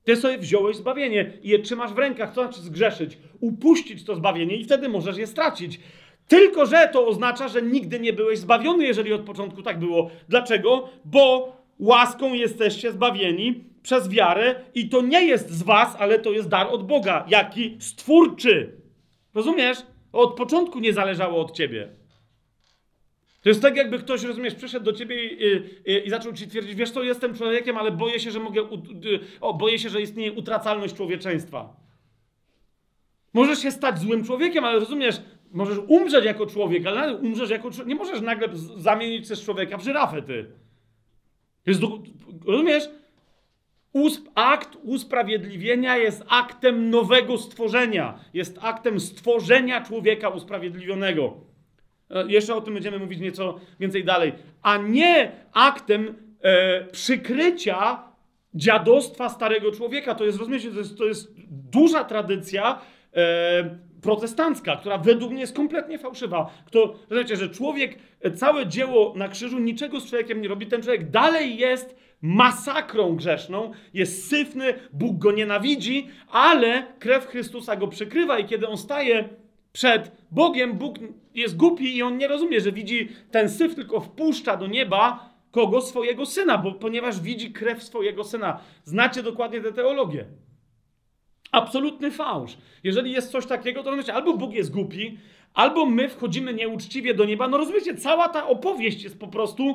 Ty 0.05 0.17
sobie 0.17 0.39
wziąłeś 0.39 0.77
zbawienie 0.77 1.33
i 1.43 1.49
je 1.49 1.59
trzymasz 1.59 1.93
w 1.93 1.99
rękach. 1.99 2.35
To 2.35 2.43
znaczy 2.43 2.61
zgrzeszyć? 2.61 3.19
Upuścić 3.41 4.05
to 4.05 4.17
zbawienie 4.17 4.57
i 4.57 4.65
wtedy 4.65 4.89
możesz 4.89 5.17
je 5.17 5.27
stracić. 5.27 5.81
Tylko, 6.29 6.67
że 6.67 6.89
to 6.93 7.07
oznacza, 7.07 7.49
że 7.49 7.63
nigdy 7.63 8.01
nie 8.01 8.13
byłeś 8.13 8.39
zbawiony, 8.39 8.85
jeżeli 8.85 9.13
od 9.13 9.23
początku 9.23 9.63
tak 9.63 9.79
było. 9.79 10.11
Dlaczego? 10.29 10.89
Bo 11.05 11.57
łaską 11.79 12.35
jesteście 12.35 12.93
zbawieni 12.93 13.65
przez 13.83 14.09
wiarę 14.09 14.55
i 14.75 14.89
to 14.89 15.03
nie 15.03 15.25
jest 15.27 15.51
z 15.51 15.63
was, 15.63 15.97
ale 15.99 16.19
to 16.19 16.33
jest 16.33 16.49
dar 16.49 16.67
od 16.71 16.87
Boga. 16.87 17.25
Jaki? 17.29 17.77
Stwórczy. 17.81 18.73
Rozumiesz? 19.35 19.79
Od 20.13 20.35
początku 20.35 20.81
nie 20.81 20.93
zależało 20.93 21.41
od 21.41 21.53
ciebie. 21.53 21.89
To 23.43 23.49
jest 23.49 23.63
tak, 23.63 23.77
jakby 23.77 23.99
ktoś, 23.99 24.23
rozumiesz, 24.23 24.55
przyszedł 24.55 24.85
do 24.85 24.93
ciebie 24.93 25.25
i, 25.25 25.43
i, 25.91 26.07
i 26.07 26.11
zaczął 26.11 26.33
ci 26.33 26.49
twierdzić, 26.49 26.75
wiesz 26.75 26.91
co, 26.91 27.03
jestem 27.03 27.35
człowiekiem, 27.35 27.77
ale 27.77 27.91
boję 27.91 28.21
się, 28.21 28.31
że 28.31 28.41
mogę, 28.41 28.63
o, 29.41 29.55
boję 29.55 29.79
się, 29.79 29.89
że 29.89 30.03
istnieje 30.03 30.33
utracalność 30.33 30.95
człowieczeństwa. 30.95 31.77
Możesz 33.35 33.59
się 33.59 33.71
stać 33.71 33.99
złym 33.99 34.25
człowiekiem, 34.25 34.65
ale 34.65 34.79
rozumiesz, 34.79 35.21
możesz 35.55 35.79
umrzeć 35.87 36.25
jako 36.25 36.47
człowiek, 36.47 36.87
ale 36.87 37.17
umrzesz 37.17 37.51
jako 37.51 37.71
człowiek. 37.71 37.89
Nie 37.89 37.95
możesz 37.95 38.21
nagle 38.21 38.49
zamienić 38.77 39.29
się 39.29 39.37
z 39.37 39.45
człowieka 39.45 39.77
w 39.77 39.83
żyrafę, 39.83 40.23
ty. 40.23 40.47
Jest, 41.67 41.81
rozumiesz? 42.47 42.85
Usp 43.93 44.29
akt 44.35 44.79
usprawiedliwienia 44.83 45.97
jest 45.97 46.25
aktem 46.29 46.91
nowego 46.91 47.39
stworzenia. 47.39 48.19
Jest 48.35 48.59
aktem 48.63 49.01
stworzenia 49.01 49.81
człowieka 49.81 50.29
usprawiedliwionego. 50.29 51.35
E, 52.11 52.27
jeszcze 52.29 52.55
o 52.55 52.61
tym 52.61 52.75
będziemy 52.75 52.99
mówić 52.99 53.21
nieco 53.21 53.61
więcej 53.81 54.05
dalej. 54.05 54.33
A 54.63 54.77
nie 54.77 55.33
aktem 55.53 56.15
e, 56.43 56.85
przykrycia 56.85 58.03
dziadostwa 58.55 59.29
starego 59.29 59.73
człowieka. 59.73 60.15
To 60.15 60.25
jest, 60.25 60.39
rozumiecie, 60.39 60.71
to 60.71 60.79
jest, 60.79 60.99
to 60.99 61.05
jest 61.05 61.33
duża 61.51 62.05
tradycja 62.05 62.81
e, 63.15 63.79
protestancka, 64.05 64.77
która 64.77 64.99
według 64.99 65.33
mnie 65.33 65.41
jest 65.41 65.57
kompletnie 65.57 65.99
fałszywa. 65.99 66.51
Kto, 66.67 66.95
wiecie, 67.11 67.37
że 67.37 67.49
człowiek, 67.49 67.99
e, 68.21 68.31
całe 68.31 68.67
dzieło 68.67 69.13
na 69.17 69.29
krzyżu 69.29 69.59
niczego 69.59 70.01
z 70.01 70.09
człowiekiem 70.09 70.43
nie 70.43 70.49
robi. 70.49 70.67
Ten 70.67 70.83
człowiek 70.83 71.11
dalej 71.11 71.57
jest 71.57 71.97
masakrą 72.23 73.17
grzeszną, 73.17 73.73
jest 73.95 74.29
syfny, 74.29 74.75
Bóg 74.93 75.19
go 75.19 75.33
nienawidzi, 75.33 76.09
ale 76.31 76.87
krew 76.99 77.27
Chrystusa 77.27 77.77
go 77.77 77.89
przykrywa 77.89 78.39
i 78.39 78.45
kiedy 78.45 78.69
on 78.69 78.77
staje 78.77 79.29
przed 79.73 80.13
Bogiem, 80.31 80.73
Bóg 80.73 80.97
jest 81.35 81.57
głupi 81.57 81.97
i 81.97 82.03
on 82.03 82.19
nie 82.19 82.29
rozumie, 82.29 82.61
że 82.61 82.73
widzi 82.73 83.09
ten 83.31 83.49
syf, 83.49 83.75
tylko 83.75 84.01
wpuszcza 84.01 84.57
do 84.57 84.67
nieba 84.67 85.35
kogo? 85.51 85.81
Swojego 85.81 86.27
syna, 86.27 86.59
bo, 86.59 86.73
ponieważ 86.73 87.21
widzi 87.21 87.53
krew 87.53 87.83
swojego 87.83 88.25
syna. 88.25 88.61
Znacie 88.85 89.23
dokładnie 89.23 89.61
tę 89.61 89.73
teologię. 89.73 90.25
Absolutny 91.55 92.11
fałsz. 92.11 92.57
Jeżeli 92.85 93.13
jest 93.13 93.31
coś 93.31 93.47
takiego, 93.47 93.83
to 93.83 93.91
rozumiecie, 93.91 94.15
albo 94.15 94.37
Bóg 94.37 94.53
jest 94.53 94.73
głupi, 94.73 95.19
albo 95.55 95.87
my 95.87 96.09
wchodzimy 96.09 96.55
nieuczciwie 96.55 97.15
do 97.15 97.25
nieba. 97.25 97.49
No 97.49 97.59
rozumiecie, 97.59 97.95
cała 97.95 98.29
ta 98.29 98.47
opowieść 98.47 99.03
jest 99.03 99.21
po 99.21 99.29
prostu, 99.29 99.75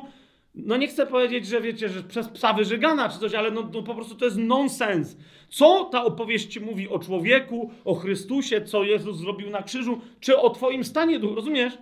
no 0.54 0.76
nie 0.76 0.88
chcę 0.88 1.06
powiedzieć, 1.06 1.46
że 1.46 1.60
wiecie, 1.60 1.88
że 1.88 2.02
przez 2.02 2.28
psa 2.28 2.52
wyżygana 2.52 3.08
czy 3.08 3.18
coś, 3.18 3.34
ale 3.34 3.50
no, 3.50 3.68
no 3.72 3.82
po 3.82 3.94
prostu 3.94 4.14
to 4.14 4.24
jest 4.24 4.36
nonsens. 4.36 5.16
Co 5.48 5.84
ta 5.84 6.04
opowieść 6.04 6.60
mówi 6.60 6.88
o 6.88 6.98
człowieku, 6.98 7.70
o 7.84 7.94
Chrystusie, 7.94 8.60
co 8.62 8.84
Jezus 8.84 9.16
zrobił 9.16 9.50
na 9.50 9.62
krzyżu, 9.62 10.00
czy 10.20 10.38
o 10.38 10.50
twoim 10.50 10.84
stanie 10.84 11.18
duchu, 11.18 11.34
rozumiesz? 11.34 11.78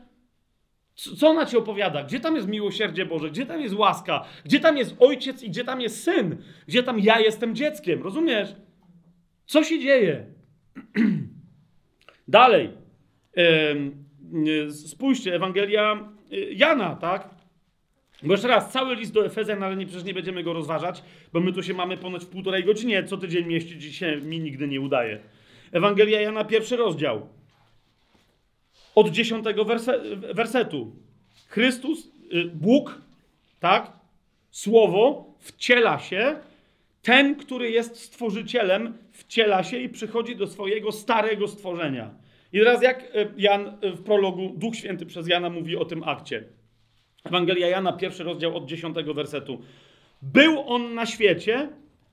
Co 0.94 1.28
ona 1.28 1.46
ci 1.46 1.56
opowiada? 1.56 2.02
Gdzie 2.02 2.20
tam 2.20 2.36
jest 2.36 2.48
miłosierdzie 2.48 3.06
Boże? 3.06 3.30
Gdzie 3.30 3.46
tam 3.46 3.60
jest 3.60 3.74
łaska? 3.74 4.24
Gdzie 4.44 4.60
tam 4.60 4.76
jest 4.76 4.96
ojciec 5.00 5.42
i 5.42 5.50
gdzie 5.50 5.64
tam 5.64 5.80
jest 5.80 6.02
syn? 6.02 6.36
Gdzie 6.68 6.82
tam 6.82 6.98
ja 7.00 7.20
jestem 7.20 7.54
dzieckiem? 7.54 8.02
Rozumiesz? 8.02 8.48
Co 9.48 9.64
się 9.64 9.78
dzieje? 9.78 10.26
Dalej. 12.28 12.70
Spójrzcie, 14.70 15.34
Ewangelia 15.34 16.08
y, 16.32 16.52
Jana, 16.52 16.96
tak? 16.96 17.28
Bo 18.22 18.32
jeszcze 18.32 18.48
raz, 18.48 18.72
cały 18.72 18.96
list 18.96 19.12
do 19.12 19.26
Efezjan, 19.26 19.62
ale 19.62 19.76
nie, 19.76 19.86
przecież 19.86 20.04
nie 20.04 20.14
będziemy 20.14 20.42
go 20.42 20.52
rozważać, 20.52 21.02
bo 21.32 21.40
my 21.40 21.52
tu 21.52 21.62
się 21.62 21.74
mamy 21.74 21.96
ponoć 21.96 22.24
w 22.24 22.28
półtorej 22.28 22.64
godzinie, 22.64 23.04
co 23.04 23.16
tydzień 23.16 23.46
mieścić 23.46 23.96
się 23.96 24.16
mi 24.16 24.40
nigdy 24.40 24.68
nie 24.68 24.80
udaje. 24.80 25.20
Ewangelia 25.72 26.20
Jana, 26.20 26.44
pierwszy 26.44 26.76
rozdział. 26.76 27.28
Od 28.94 29.10
dziesiątego 29.10 29.64
werse, 29.64 30.00
wersetu. 30.16 30.96
Chrystus, 31.46 32.10
y, 32.32 32.44
Bóg, 32.44 33.02
tak? 33.60 33.92
Słowo 34.50 35.34
wciela 35.40 35.98
się 35.98 36.36
ten, 37.02 37.36
który 37.36 37.70
jest 37.70 37.96
stworzycielem, 37.96 38.98
wciela 39.28 39.64
się 39.64 39.78
i 39.78 39.88
przychodzi 39.88 40.36
do 40.36 40.46
swojego 40.46 40.92
starego 40.92 41.48
stworzenia. 41.48 42.14
I 42.52 42.58
teraz 42.58 42.82
jak 42.82 43.02
e, 43.02 43.06
Jan 43.36 43.66
e, 43.66 43.90
w 43.90 44.02
prologu, 44.02 44.52
Duch 44.56 44.76
Święty 44.76 45.06
przez 45.06 45.28
Jana 45.28 45.50
mówi 45.50 45.76
o 45.76 45.84
tym 45.84 46.02
akcie. 46.02 46.44
Ewangelia 47.24 47.68
Jana, 47.68 47.92
pierwszy 47.92 48.24
rozdział 48.24 48.56
od 48.56 48.66
dziesiątego 48.66 49.14
wersetu. 49.14 49.62
Był 50.22 50.60
on 50.66 50.94
na 50.94 51.06
świecie, 51.06 51.68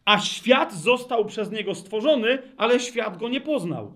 a 0.06 0.20
świat 0.20 0.74
został 0.74 1.26
przez 1.26 1.52
niego 1.52 1.76
stworzony, 1.76 2.38
ale 2.58 2.80
świat 2.80 3.18
go 3.18 3.30
nie 3.30 3.42
poznał. 3.42 3.94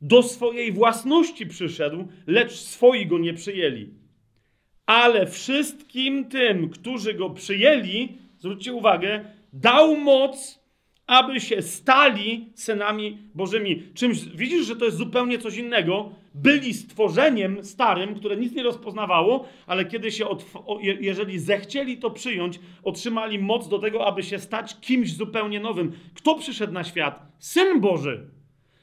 Do 0.00 0.22
swojej 0.22 0.72
własności 0.72 1.46
przyszedł, 1.46 2.08
lecz 2.26 2.52
swoi 2.52 3.06
go 3.06 3.18
nie 3.18 3.34
przyjęli. 3.34 3.90
Ale 4.86 5.26
wszystkim 5.26 6.24
tym, 6.24 6.70
którzy 6.70 7.14
go 7.14 7.30
przyjęli, 7.30 8.18
zwróćcie 8.38 8.72
uwagę, 8.72 9.24
dał 9.52 9.96
moc, 9.96 10.63
aby 11.06 11.40
się 11.40 11.62
stali 11.62 12.48
synami 12.54 13.18
Bożymi. 13.34 13.82
Czymś, 13.94 14.24
widzisz, 14.24 14.66
że 14.66 14.76
to 14.76 14.84
jest 14.84 14.96
zupełnie 14.96 15.38
coś 15.38 15.56
innego. 15.56 16.12
Byli 16.34 16.74
stworzeniem 16.74 17.64
starym, 17.64 18.14
które 18.14 18.36
nic 18.36 18.54
nie 18.54 18.62
rozpoznawało, 18.62 19.48
ale 19.66 19.84
kiedy 19.84 20.12
się, 20.12 20.26
jeżeli 21.00 21.38
zechcieli 21.38 21.98
to 21.98 22.10
przyjąć, 22.10 22.60
otrzymali 22.82 23.38
moc 23.38 23.68
do 23.68 23.78
tego, 23.78 24.06
aby 24.06 24.22
się 24.22 24.38
stać 24.38 24.80
kimś 24.80 25.12
zupełnie 25.12 25.60
nowym. 25.60 25.92
Kto 26.14 26.34
przyszedł 26.34 26.72
na 26.72 26.84
świat? 26.84 27.22
Syn 27.38 27.80
Boży. 27.80 28.30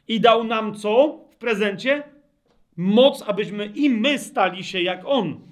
I 0.07 0.19
dał 0.19 0.43
nam 0.43 0.75
co 0.75 1.19
w 1.31 1.35
prezencie? 1.35 2.03
Moc, 2.77 3.23
abyśmy 3.27 3.65
i 3.75 3.89
my 3.89 4.19
stali 4.19 4.63
się 4.63 4.81
jak 4.81 5.01
On. 5.05 5.50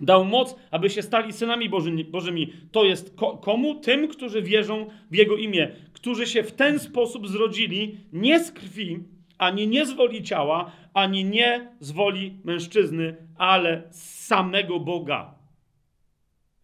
Dał 0.00 0.24
moc, 0.24 0.56
aby 0.70 0.90
się 0.90 1.02
stali 1.02 1.32
synami 1.32 1.68
Bożymi. 1.68 2.04
Bożymi. 2.04 2.52
To 2.72 2.84
jest 2.84 3.16
komu? 3.40 3.74
Tym, 3.74 4.08
którzy 4.08 4.42
wierzą 4.42 4.86
w 5.10 5.14
Jego 5.14 5.36
imię, 5.36 5.76
którzy 5.92 6.26
się 6.26 6.42
w 6.42 6.52
ten 6.52 6.78
sposób 6.78 7.28
zrodzili 7.28 7.96
nie 8.12 8.44
z 8.44 8.52
krwi, 8.52 8.98
ani 9.38 9.68
nie 9.68 9.86
z 9.86 9.92
woli 9.92 10.22
ciała, 10.22 10.72
ani 10.94 11.24
nie 11.24 11.68
z 11.80 11.90
woli 11.90 12.36
mężczyzny, 12.44 13.16
ale 13.38 13.82
z 13.90 14.26
samego 14.26 14.80
Boga. 14.80 15.34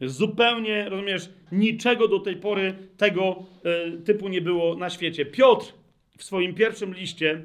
Zupełnie, 0.01 0.89
rozumiesz, 0.89 1.31
niczego 1.53 2.09
do 2.09 2.18
tej 2.18 2.37
pory 2.37 2.74
tego 2.97 3.47
e, 3.64 3.91
typu 3.91 4.28
nie 4.28 4.41
było 4.41 4.76
na 4.76 4.91
świecie. 4.91 5.26
Piotr 5.26 5.74
w 6.18 6.24
swoim 6.24 6.55
pierwszym 6.55 6.95
liście 6.95 7.43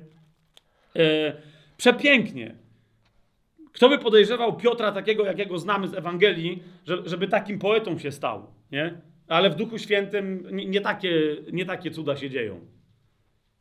e, 0.96 1.34
przepięknie 1.78 2.56
kto 3.76 3.90
by 3.90 3.98
podejrzewał 3.98 4.58
Piotra 4.58 4.92
takiego, 4.92 5.26
jakiego 5.26 5.60
znamy 5.60 5.88
z 5.88 5.94
Ewangelii, 5.94 6.64
żeby 7.06 7.28
takim 7.28 7.60
poetą 7.60 7.98
się 7.98 8.12
stał, 8.12 8.48
nie? 8.72 9.02
ale 9.28 9.50
w 9.50 9.56
Duchu 9.56 9.78
Świętym 9.78 10.48
nie, 10.52 10.66
nie 10.66 10.82
takie, 10.82 11.36
nie 11.52 11.66
takie 11.66 11.92
cuda 11.92 12.16
się 12.16 12.30
dzieją. 12.30 12.60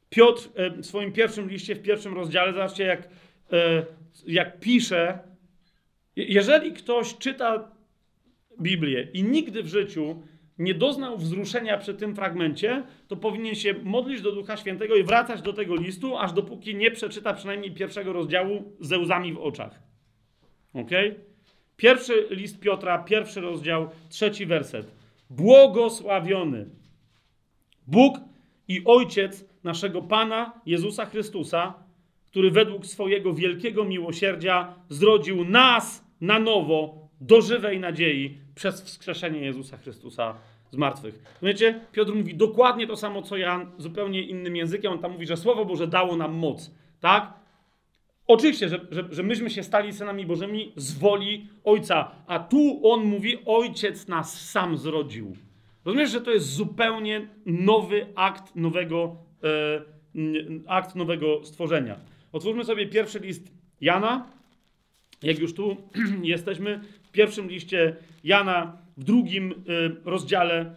Piotr 0.09 0.49
e, 0.55 0.71
w 0.71 0.87
swoim 0.87 1.13
pierwszym 1.13 1.49
liście, 1.49 1.75
w 1.75 1.83
pierwszym 1.83 2.15
rozdziale, 2.15 2.53
zobaczcie 2.53 2.85
jak, 2.85 3.09
e, 3.53 3.87
jak 4.27 4.61
pisze, 4.61 5.19
jeżeli 6.17 6.73
ktoś 6.73 7.19
czyta 7.19 7.71
Biblię 8.61 9.09
i 9.13 9.23
nigdy 9.23 9.63
w 9.63 9.67
życiu 9.67 10.23
nie 10.59 10.75
doznał 10.75 11.19
wzruszenia 11.19 11.79
przy 11.79 11.95
tym 11.95 12.15
fragmencie, 12.15 12.83
to 13.09 13.17
powinien 13.17 13.55
się 13.55 13.75
modlić 13.83 14.23
do 14.23 14.33
Ducha 14.33 14.57
Świętego 14.57 14.97
i 14.97 15.05
wracać 15.05 15.43
do 15.43 15.53
tego 15.53 15.77
listu, 15.77 16.19
aż 16.19 16.33
dopóki 16.33 16.75
nie 16.75 16.91
przeczyta 16.91 17.35
przynajmniej 17.35 17.75
pierwszego 17.75 18.13
rozdziału 18.13 18.77
ze 18.81 18.99
łzami 18.99 19.33
w 19.33 19.39
oczach. 19.39 19.94
Ok? 20.75 20.91
Pierwszy 21.77 22.27
list 22.31 22.61
Piotra, 22.61 22.99
pierwszy 22.99 23.41
rozdział, 23.41 23.89
trzeci 24.09 24.47
werset. 24.47 24.95
Błogosławiony 25.31 26.67
Bóg 27.87 28.19
i 28.69 28.83
Ojciec 28.85 29.45
naszego 29.65 30.03
Pana 30.03 30.53
Jezusa 30.67 31.07
Chrystusa, 31.07 31.75
który 32.27 32.51
według 32.51 32.87
swojego 32.87 33.35
wielkiego 33.35 33.85
miłosierdzia 33.85 34.75
zrodził 34.89 35.45
nas 35.45 36.05
na 36.21 36.39
nowo 36.39 37.09
do 37.21 37.41
żywej 37.41 37.81
nadziei 37.81 38.39
przez 38.55 38.83
wskrzeszenie 38.83 39.41
Jezusa 39.41 39.77
Chrystusa 39.77 40.35
z 40.71 40.77
martwych. 40.77 41.39
Wiecie, 41.43 41.81
Piotr 41.93 42.15
mówi 42.15 42.35
dokładnie 42.35 42.87
to 42.87 42.97
samo, 42.97 43.23
co 43.23 43.37
ja, 43.37 43.67
zupełnie 43.79 44.23
innym 44.23 44.57
językiem. 44.57 44.93
On 44.93 44.99
tam 44.99 45.13
mówi, 45.13 45.27
że 45.27 45.37
Słowo 45.37 45.65
Boże 45.65 45.87
dało 45.87 46.17
nam 46.17 46.35
moc. 46.35 46.71
Tak? 47.01 47.33
Oczywiście, 48.27 48.69
że, 48.69 48.81
że, 48.91 49.05
że 49.11 49.23
myśmy 49.23 49.51
się 49.51 49.63
stali 49.63 49.93
synami 49.93 50.27
Bożymi 50.27 50.73
z 50.77 50.99
woli 50.99 51.49
Ojca, 51.65 52.11
a 52.27 52.39
tu 52.39 52.81
on 52.83 53.05
mówi, 53.05 53.39
Ojciec 53.47 54.09
nas 54.09 54.51
sam 54.51 54.77
zrodził. 54.77 55.37
Rozumiesz, 55.85 56.11
że 56.11 56.21
to 56.21 56.31
jest 56.31 56.47
zupełnie 56.47 57.29
nowy 57.47 58.07
akt 58.15 58.57
nowego, 58.57 59.17
e, 59.43 59.83
akt 60.67 60.95
nowego 60.95 61.45
stworzenia. 61.45 61.97
Otwórzmy 62.33 62.65
sobie 62.65 62.87
pierwszy 62.87 63.19
list 63.19 63.53
Jana. 63.81 64.27
Jak 65.23 65.39
już 65.39 65.55
tu 65.55 65.77
jesteśmy, 66.23 66.81
w 67.03 67.11
pierwszym 67.11 67.49
liście 67.49 67.97
Jana, 68.25 68.79
w 68.97 69.05
drugim 69.05 69.53
e, 69.53 69.55
rozdziale. 70.11 70.75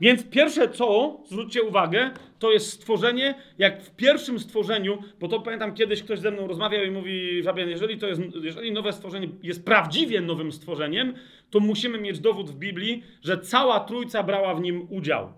Więc 0.00 0.24
pierwsze 0.24 0.68
co, 0.68 1.20
zwróćcie 1.26 1.62
uwagę, 1.62 2.10
to 2.38 2.52
jest 2.52 2.72
stworzenie, 2.72 3.34
jak 3.58 3.82
w 3.82 3.90
pierwszym 3.90 4.38
stworzeniu, 4.38 4.98
bo 5.20 5.28
to 5.28 5.40
pamiętam 5.40 5.74
kiedyś 5.74 6.02
ktoś 6.02 6.18
ze 6.18 6.30
mną 6.30 6.46
rozmawiał 6.46 6.84
i 6.84 6.90
mówi, 6.90 7.42
Fabian, 7.42 7.68
jeżeli 7.68 7.98
to 7.98 8.06
jest, 8.06 8.20
jeżeli 8.42 8.72
nowe 8.72 8.92
stworzenie 8.92 9.28
jest 9.42 9.64
prawdziwie 9.64 10.20
nowym 10.20 10.52
stworzeniem, 10.52 11.14
to 11.50 11.60
musimy 11.60 11.98
mieć 11.98 12.20
dowód 12.20 12.50
w 12.50 12.54
Biblii, 12.54 13.02
że 13.22 13.38
cała 13.38 13.80
Trójca 13.80 14.22
brała 14.22 14.54
w 14.54 14.60
nim 14.60 14.86
udział. 14.90 15.32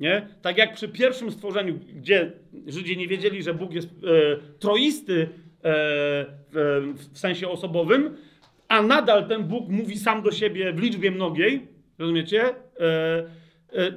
Nie? 0.00 0.28
Tak 0.42 0.58
jak 0.58 0.74
przy 0.74 0.88
pierwszym 0.88 1.30
stworzeniu, 1.30 1.78
gdzie 1.94 2.32
Żydzi 2.66 2.96
nie 2.96 3.08
wiedzieli, 3.08 3.42
że 3.42 3.54
Bóg 3.54 3.74
jest 3.74 3.88
e, 3.88 3.90
troisty 4.58 5.22
e, 5.22 5.28
w, 7.12 7.18
sensie 7.18 7.48
osobowym, 7.48 8.16
a 8.68 8.82
nadal 8.82 9.28
ten 9.28 9.44
Bóg 9.44 9.68
mówi 9.68 9.98
sam 9.98 10.22
do 10.22 10.32
siebie 10.32 10.72
w 10.72 10.78
liczbie 10.78 11.10
mnogiej, 11.10 11.66
rozumiecie? 11.98 12.54
E 12.80 13.43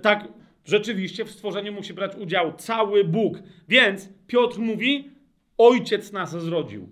tak, 0.01 0.27
rzeczywiście 0.65 1.25
w 1.25 1.31
stworzeniu 1.31 1.73
musi 1.73 1.93
brać 1.93 2.15
udział 2.15 2.53
cały 2.53 3.03
Bóg. 3.03 3.37
Więc 3.67 4.09
Piotr 4.27 4.59
mówi, 4.59 5.11
ojciec 5.57 6.11
nas 6.11 6.31
zrodził. 6.31 6.89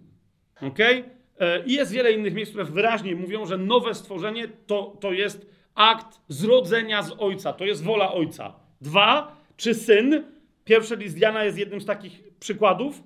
Okay? 0.61 1.03
E, 1.39 1.65
I 1.65 1.73
jest 1.73 1.91
wiele 1.91 2.11
innych 2.11 2.33
miejsc, 2.33 2.51
które 2.51 2.65
wyraźnie 2.65 3.15
mówią, 3.15 3.45
że 3.45 3.57
nowe 3.57 3.93
stworzenie 3.93 4.47
to, 4.67 4.97
to 4.99 5.11
jest 5.11 5.47
akt 5.75 6.19
zrodzenia 6.27 7.03
z 7.03 7.15
ojca, 7.17 7.53
to 7.53 7.65
jest 7.65 7.83
wola 7.83 8.13
ojca. 8.13 8.53
Dwa, 8.81 9.41
czy 9.57 9.73
syn, 9.73 10.23
pierwszy 10.65 10.95
list 10.95 11.17
Jana 11.17 11.43
jest 11.43 11.57
jednym 11.57 11.81
z 11.81 11.85
takich 11.85 12.23
przykładów, 12.39 13.03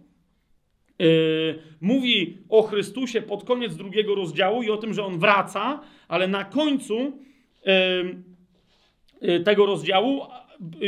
yy, 0.99 1.59
mówi 1.81 2.37
o 2.49 2.61
Chrystusie 2.61 3.21
pod 3.21 3.43
koniec 3.43 3.75
drugiego 3.75 4.15
rozdziału 4.15 4.63
i 4.63 4.69
o 4.69 4.77
tym, 4.77 4.93
że 4.93 5.05
on 5.05 5.19
wraca, 5.19 5.81
ale 6.07 6.27
na 6.27 6.43
końcu 6.43 6.93
yy, 7.65 8.28
tego 9.43 9.65
rozdziału 9.65 10.21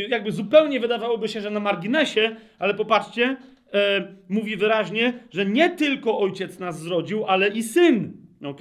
jakby 0.09 0.31
zupełnie 0.31 0.79
wydawałoby 0.79 1.27
się, 1.27 1.41
że 1.41 1.49
na 1.49 1.59
marginesie, 1.59 2.35
ale 2.59 2.73
popatrzcie, 2.73 3.37
e, 3.73 4.15
mówi 4.29 4.57
wyraźnie, 4.57 5.13
że 5.31 5.45
nie 5.45 5.69
tylko 5.69 6.19
ojciec 6.19 6.59
nas 6.59 6.79
zrodził, 6.79 7.25
ale 7.25 7.47
i 7.47 7.63
syn. 7.63 8.13
Ok? 8.43 8.59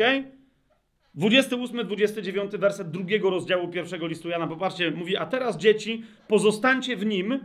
28-29 1.15 2.59
werset 2.59 2.91
drugiego 2.91 3.31
rozdziału 3.31 3.69
pierwszego 3.69 4.07
listu 4.07 4.29
Jana. 4.29 4.47
Popatrzcie, 4.47 4.91
mówi, 4.91 5.17
a 5.17 5.27
teraz 5.27 5.57
dzieci, 5.57 6.03
pozostańcie 6.29 6.97
w 6.97 7.07
nim, 7.07 7.39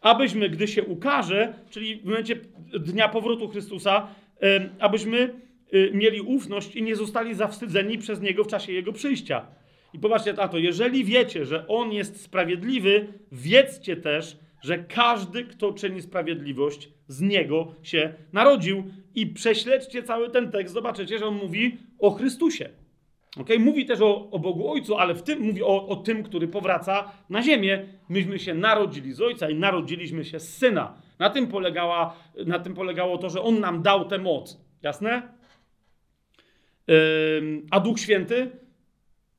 abyśmy, 0.00 0.50
gdy 0.50 0.68
się 0.68 0.84
ukaże, 0.84 1.54
czyli 1.70 1.96
w 1.96 2.04
momencie 2.04 2.36
dnia 2.80 3.08
powrotu 3.08 3.48
Chrystusa, 3.48 4.06
abyśmy 4.78 5.40
mieli 5.92 6.20
ufność 6.20 6.76
i 6.76 6.82
nie 6.82 6.96
zostali 6.96 7.34
zawstydzeni 7.34 7.98
przez 7.98 8.20
Niego 8.20 8.44
w 8.44 8.46
czasie 8.46 8.72
Jego 8.72 8.92
przyjścia. 8.92 9.46
I 9.94 9.98
popatrzcie 9.98 10.32
na 10.32 10.48
to, 10.48 10.58
jeżeli 10.58 11.04
wiecie, 11.04 11.46
że 11.46 11.68
On 11.68 11.92
jest 11.92 12.22
sprawiedliwy, 12.22 13.06
wiedzcie 13.32 13.96
też, 13.96 14.36
że 14.62 14.78
każdy, 14.78 15.44
kto 15.44 15.72
czyni 15.72 16.02
sprawiedliwość, 16.02 16.88
z 17.08 17.20
Niego 17.20 17.74
się 17.82 18.14
narodził. 18.32 18.84
I 19.14 19.26
prześledźcie 19.26 20.02
cały 20.02 20.30
ten 20.30 20.50
tekst, 20.50 20.74
zobaczycie, 20.74 21.18
że 21.18 21.26
On 21.26 21.34
mówi 21.34 21.78
o 21.98 22.10
Chrystusie. 22.10 22.68
Okay? 23.40 23.58
Mówi 23.58 23.86
też 23.86 24.00
o, 24.00 24.30
o 24.30 24.38
Bogu 24.38 24.70
Ojcu, 24.70 24.96
ale 24.96 25.14
w 25.14 25.22
tym 25.22 25.40
mówi 25.40 25.62
o, 25.62 25.86
o 25.88 25.96
tym, 25.96 26.22
który 26.22 26.48
powraca 26.48 27.12
na 27.30 27.42
ziemię. 27.42 27.86
Myśmy 28.08 28.38
się 28.38 28.54
narodzili 28.54 29.12
z 29.12 29.20
Ojca 29.20 29.50
i 29.50 29.54
narodziliśmy 29.54 30.24
się 30.24 30.40
z 30.40 30.56
Syna. 30.56 30.94
Na 31.18 31.30
tym, 31.30 31.46
polegała, 31.46 32.16
na 32.46 32.58
tym 32.58 32.74
polegało 32.74 33.18
to, 33.18 33.30
że 33.30 33.42
On 33.42 33.60
nam 33.60 33.82
dał 33.82 34.08
tę 34.08 34.18
moc. 34.18 34.60
Jasne? 34.82 35.22
Yy, 36.86 37.62
a 37.70 37.80
Duch 37.80 38.00
Święty 38.00 38.63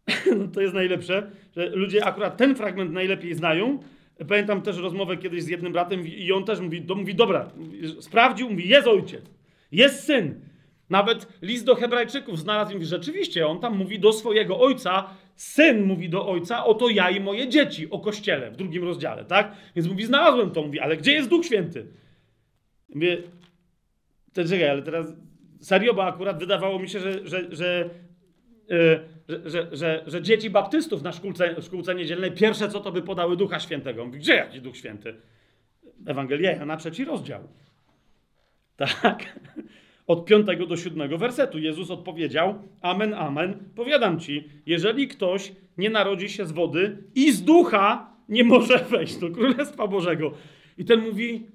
no 0.38 0.48
to 0.48 0.62
jest 0.62 0.74
najlepsze, 0.74 1.32
że 1.56 1.70
ludzie 1.70 2.06
akurat 2.06 2.38
ten 2.38 2.56
fragment 2.56 2.92
najlepiej 2.92 3.34
znają. 3.34 3.80
Pamiętam 4.28 4.62
też 4.62 4.78
rozmowę 4.78 5.18
kiedyś 5.18 5.44
z 5.44 5.48
jednym 5.48 5.74
bratem 5.74 6.08
i 6.08 6.32
on 6.32 6.44
też 6.44 6.60
mówi, 6.60 6.82
do, 6.82 6.96
mówi 6.96 7.16
dobra, 7.16 7.52
sprawdził, 8.00 8.50
mówi, 8.50 8.70
jest 8.70 8.88
ojciec, 8.88 9.26
jest 9.72 10.04
syn. 10.04 10.42
Nawet 10.90 11.28
list 11.42 11.66
do 11.66 11.76
hebrajczyków 11.76 12.40
znalazł 12.40 12.72
i 12.72 12.74
mówi, 12.74 12.86
rzeczywiście, 12.86 13.48
on 13.48 13.60
tam 13.60 13.78
mówi 13.78 14.00
do 14.00 14.14
swojego 14.14 14.60
ojca, 14.60 15.10
syn 15.36 15.84
mówi 15.84 16.10
do 16.10 16.28
ojca, 16.28 16.66
oto 16.66 16.90
ja 16.90 17.10
i 17.10 17.20
moje 17.20 17.50
dzieci, 17.50 17.90
o 17.90 18.00
kościele, 18.00 18.52
w 18.52 18.56
drugim 18.56 18.84
rozdziale, 18.84 19.26
tak? 19.26 19.56
Więc 19.76 19.88
mówi, 19.88 20.06
znalazłem 20.06 20.52
to, 20.52 20.62
mówi, 20.62 20.80
ale 20.80 20.98
gdzie 20.98 21.12
jest 21.12 21.30
Duch 21.30 21.46
Święty? 21.46 21.88
Mówię, 22.90 23.18
to 24.34 24.44
czekaj, 24.44 24.70
ale 24.70 24.82
teraz 24.82 25.14
serio, 25.62 25.94
bo 25.94 26.06
akurat 26.06 26.40
wydawało 26.40 26.80
mi 26.80 26.90
się, 26.90 27.00
że, 27.00 27.28
że, 27.28 27.56
że 27.56 27.90
Y, 28.72 29.00
że, 29.30 29.50
że, 29.50 29.68
że, 29.72 30.04
że, 30.08 30.22
dzieci 30.22 30.50
baptystów 30.50 31.02
na 31.02 31.12
szkółce, 31.12 31.62
szkółce 31.62 31.96
niedzielnej 31.96 32.32
pierwsze 32.32 32.70
co 32.70 32.80
to 32.80 32.92
by 32.92 33.02
podały 33.02 33.38
Ducha 33.38 33.60
Świętego. 33.60 34.06
Mówi, 34.06 34.20
gdzie 34.20 34.34
jakiś 34.34 34.62
Duch 34.62 34.78
Święty? 34.78 35.16
Ewangelia 36.08 36.66
na 36.66 36.78
trzeci 36.78 37.06
rozdział. 37.06 37.42
Tak. 38.78 39.40
Od 40.08 40.26
piątego 40.26 40.66
do 40.66 40.78
siódmego 40.78 41.18
wersetu 41.18 41.60
Jezus 41.60 41.92
odpowiedział: 41.92 42.62
Amen, 42.82 43.14
amen. 43.14 43.70
Powiadam 43.76 44.20
ci, 44.20 44.50
jeżeli 44.66 45.08
ktoś 45.08 45.52
nie 45.78 45.90
narodzi 45.90 46.30
się 46.30 46.46
z 46.46 46.52
wody 46.52 46.98
i 47.16 47.32
z 47.32 47.44
ducha, 47.44 48.14
nie 48.30 48.44
może 48.44 48.78
wejść 48.92 49.18
do 49.18 49.30
Królestwa 49.30 49.88
Bożego. 49.88 50.32
I 50.78 50.86
ten 50.86 51.00
mówi: 51.00 51.46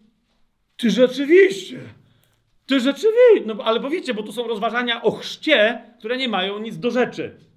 Ty 0.76 0.90
rzeczywiście. 0.90 1.78
Ty 2.66 2.80
rzeczywiście, 2.80 3.46
no 3.46 3.64
ale 3.64 3.80
powiecie, 3.80 4.14
bo 4.14 4.22
tu 4.22 4.32
są 4.32 4.46
rozważania 4.46 5.02
o 5.02 5.10
chrzcie, 5.10 5.82
które 5.98 6.16
nie 6.16 6.28
mają 6.28 6.58
nic 6.58 6.78
do 6.78 6.90
rzeczy. 6.90 7.49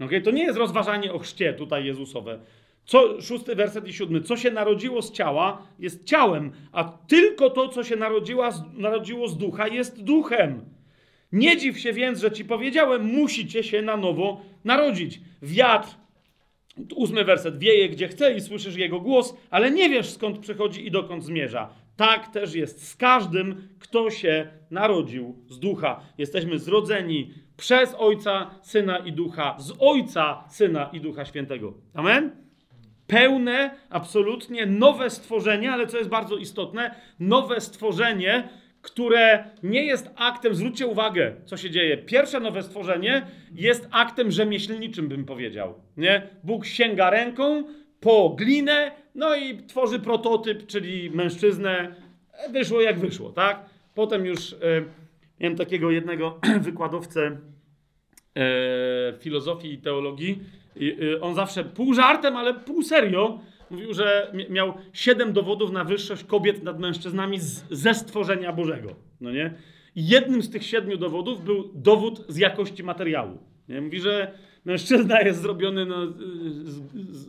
Okay? 0.00 0.20
To 0.20 0.30
nie 0.30 0.44
jest 0.44 0.58
rozważanie 0.58 1.12
o 1.12 1.18
chrzcie 1.18 1.52
tutaj 1.52 1.84
Jezusowe. 1.84 2.38
Co, 2.84 3.20
szósty 3.20 3.54
werset 3.54 3.88
i 3.88 3.92
siódmy. 3.92 4.20
Co 4.20 4.36
się 4.36 4.50
narodziło 4.50 5.02
z 5.02 5.12
ciała, 5.12 5.66
jest 5.78 6.04
ciałem, 6.04 6.52
a 6.72 6.84
tylko 6.84 7.50
to, 7.50 7.68
co 7.68 7.84
się 7.84 7.96
narodziła, 7.96 8.50
narodziło 8.72 9.28
z 9.28 9.38
ducha, 9.38 9.68
jest 9.68 10.02
duchem. 10.02 10.64
Nie 11.32 11.56
dziw 11.56 11.80
się 11.80 11.92
więc, 11.92 12.20
że 12.20 12.30
ci 12.30 12.44
powiedziałem, 12.44 13.04
musicie 13.04 13.62
się 13.62 13.82
na 13.82 13.96
nowo 13.96 14.40
narodzić. 14.64 15.20
Wiatr, 15.42 15.88
ósmy 16.94 17.24
werset, 17.24 17.58
wieje 17.58 17.88
gdzie 17.88 18.08
chce 18.08 18.34
i 18.34 18.40
słyszysz 18.40 18.76
jego 18.76 19.00
głos, 19.00 19.36
ale 19.50 19.70
nie 19.70 19.90
wiesz 19.90 20.10
skąd 20.10 20.38
przychodzi 20.38 20.86
i 20.86 20.90
dokąd 20.90 21.24
zmierza. 21.24 21.70
Tak 21.96 22.32
też 22.32 22.54
jest 22.54 22.88
z 22.88 22.96
każdym, 22.96 23.68
kto 23.78 24.10
się 24.10 24.48
narodził 24.70 25.36
z 25.48 25.58
ducha. 25.58 26.00
Jesteśmy 26.18 26.58
zrodzeni 26.58 27.30
przez 27.56 27.94
Ojca, 27.98 28.50
Syna 28.62 28.98
i 28.98 29.12
Ducha, 29.12 29.56
z 29.58 29.72
Ojca, 29.78 30.44
Syna 30.48 30.90
i 30.92 31.00
Ducha 31.00 31.24
Świętego. 31.24 31.74
Amen? 31.94 32.30
Pełne, 33.06 33.70
absolutnie 33.90 34.66
nowe 34.66 35.10
stworzenie, 35.10 35.72
ale 35.72 35.86
co 35.86 35.98
jest 35.98 36.10
bardzo 36.10 36.36
istotne, 36.36 36.94
nowe 37.20 37.60
stworzenie, 37.60 38.48
które 38.82 39.44
nie 39.62 39.84
jest 39.84 40.10
aktem, 40.16 40.54
zwróćcie 40.54 40.86
uwagę, 40.86 41.34
co 41.44 41.56
się 41.56 41.70
dzieje. 41.70 41.96
Pierwsze 41.96 42.40
nowe 42.40 42.62
stworzenie 42.62 43.26
jest 43.54 43.88
aktem 43.90 44.30
rzemieślniczym, 44.30 45.08
bym 45.08 45.24
powiedział. 45.24 45.74
Nie? 45.96 46.28
Bóg 46.44 46.66
sięga 46.66 47.10
ręką 47.10 47.64
po 48.00 48.28
glinę, 48.28 48.92
no 49.14 49.34
i 49.34 49.56
tworzy 49.66 49.98
prototyp, 49.98 50.66
czyli 50.66 51.10
mężczyznę. 51.10 51.94
Wyszło 52.50 52.80
jak 52.80 52.98
wyszło, 52.98 53.30
tak? 53.30 53.60
Potem 53.94 54.26
już 54.26 54.52
e, 54.52 54.56
miałem 55.40 55.56
takiego 55.56 55.90
jednego 55.90 56.40
wykładowcę 56.60 57.36
e, 58.36 59.14
filozofii 59.18 59.72
i 59.72 59.78
teologii. 59.78 60.38
E, 61.14 61.20
on 61.20 61.34
zawsze 61.34 61.64
pół 61.64 61.94
żartem, 61.94 62.36
ale 62.36 62.54
pół 62.54 62.82
serio 62.82 63.40
mówił, 63.70 63.94
że 63.94 64.30
mi- 64.34 64.50
miał 64.50 64.74
siedem 64.92 65.32
dowodów 65.32 65.72
na 65.72 65.84
wyższość 65.84 66.24
kobiet 66.24 66.62
nad 66.62 66.80
mężczyznami 66.80 67.40
z, 67.40 67.64
ze 67.70 67.94
stworzenia 67.94 68.52
Bożego. 68.52 68.94
No 69.20 69.32
nie? 69.32 69.54
I 69.96 70.08
jednym 70.08 70.42
z 70.42 70.50
tych 70.50 70.64
siedmiu 70.66 70.96
dowodów 70.96 71.44
był 71.44 71.70
dowód 71.74 72.24
z 72.28 72.36
jakości 72.36 72.82
materiału. 72.82 73.38
Nie? 73.68 73.80
Mówi, 73.80 74.00
że 74.00 74.32
mężczyzna 74.64 75.20
jest 75.20 75.40
zrobiony 75.40 75.86
no, 75.86 76.06
z, 76.06 76.82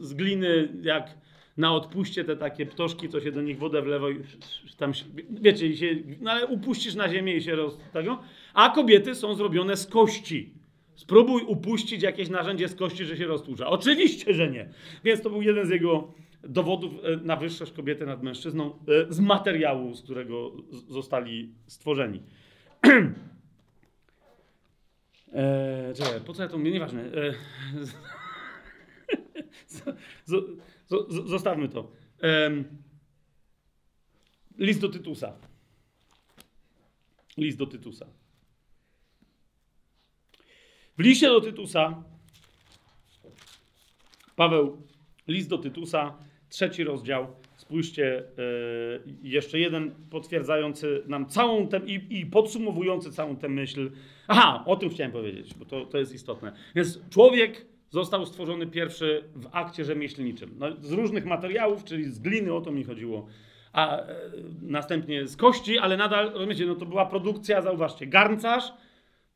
z 0.07 0.13
gliny, 0.13 0.69
jak 0.81 1.17
na 1.57 1.75
odpuście 1.75 2.23
te 2.23 2.35
takie 2.35 2.65
ptoszki, 2.65 3.09
co 3.09 3.21
się 3.21 3.31
do 3.31 3.41
nich 3.41 3.57
wodę 3.57 3.81
wlewa 3.81 4.09
i 4.09 4.19
tam, 4.77 4.91
wiecie, 5.29 5.77
się, 5.77 5.95
no 6.21 6.31
ale 6.31 6.47
upuścisz 6.47 6.95
na 6.95 7.09
ziemię 7.09 7.35
i 7.35 7.41
się 7.41 7.55
roz... 7.55 7.77
tego. 7.93 8.19
A 8.53 8.69
kobiety 8.69 9.15
są 9.15 9.35
zrobione 9.35 9.77
z 9.77 9.87
kości. 9.87 10.53
Spróbuj 10.95 11.41
upuścić 11.43 12.03
jakieś 12.03 12.29
narzędzie 12.29 12.67
z 12.67 12.75
kości, 12.75 13.05
że 13.05 13.17
się 13.17 13.27
roztłucza. 13.27 13.67
Oczywiście, 13.67 14.33
że 14.33 14.51
nie. 14.51 14.69
Więc 15.03 15.21
to 15.21 15.29
był 15.29 15.41
jeden 15.41 15.67
z 15.67 15.69
jego 15.69 16.13
dowodów 16.43 16.93
e, 17.03 17.17
na 17.17 17.35
wyższość 17.35 17.71
kobiety 17.71 18.05
nad 18.05 18.23
mężczyzną 18.23 18.79
e, 19.09 19.13
z 19.13 19.19
materiału, 19.19 19.93
z 19.93 20.01
którego 20.01 20.51
zostali 20.87 21.51
stworzeni. 21.67 22.21
Eee, 22.83 23.03
czekaj, 25.97 26.21
po 26.25 26.33
co 26.33 26.43
ja 26.43 26.49
to 26.49 26.57
mówię? 26.57 26.71
Nieważne. 26.71 27.01
Eee, 27.03 27.33
z- 29.67 29.83
z- 30.25 30.45
zostawmy 31.25 31.69
to. 31.69 31.91
Em, 32.21 32.65
list 34.57 34.81
do 34.81 34.89
Tytusa. 34.89 35.33
List 37.37 37.57
do 37.57 37.67
Tytusa. 37.67 38.05
W 40.97 41.01
liście 41.01 41.27
do 41.27 41.41
Tytusa 41.41 42.03
Paweł, 44.35 44.81
list 45.27 45.49
do 45.49 45.57
Tytusa, 45.57 46.17
trzeci 46.49 46.83
rozdział. 46.83 47.27
Spójrzcie, 47.57 48.23
yy, 49.07 49.29
jeszcze 49.29 49.59
jeden 49.59 49.91
potwierdzający 50.09 51.03
nam 51.07 51.25
całą 51.25 51.67
tę 51.67 51.81
i, 51.85 52.19
i 52.19 52.25
podsumowujący 52.25 53.11
całą 53.11 53.35
tę 53.35 53.49
myśl. 53.49 53.91
Aha, 54.27 54.63
o 54.65 54.75
tym 54.75 54.89
chciałem 54.89 55.11
powiedzieć, 55.11 55.53
bo 55.53 55.65
to, 55.65 55.85
to 55.85 55.97
jest 55.97 56.13
istotne. 56.13 56.53
Więc 56.75 56.99
człowiek 57.09 57.65
został 57.89 58.25
stworzony 58.25 58.67
pierwszy 58.67 59.23
w 59.35 59.47
akcie 59.51 59.85
rzemieślniczym. 59.85 60.55
No, 60.57 60.67
z 60.79 60.91
różnych 60.91 61.25
materiałów, 61.25 61.83
czyli 61.83 62.03
z 62.03 62.19
gliny, 62.19 62.53
o 62.53 62.61
to 62.61 62.71
mi 62.71 62.83
chodziło. 62.83 63.27
A 63.73 63.99
e, 63.99 64.05
następnie 64.61 65.27
z 65.27 65.37
kości, 65.37 65.77
ale 65.77 65.97
nadal, 65.97 66.31
rozumiecie, 66.31 66.65
no 66.65 66.75
to 66.75 66.85
była 66.85 67.05
produkcja, 67.05 67.61
zauważcie, 67.61 68.07
garncarz, 68.07 68.73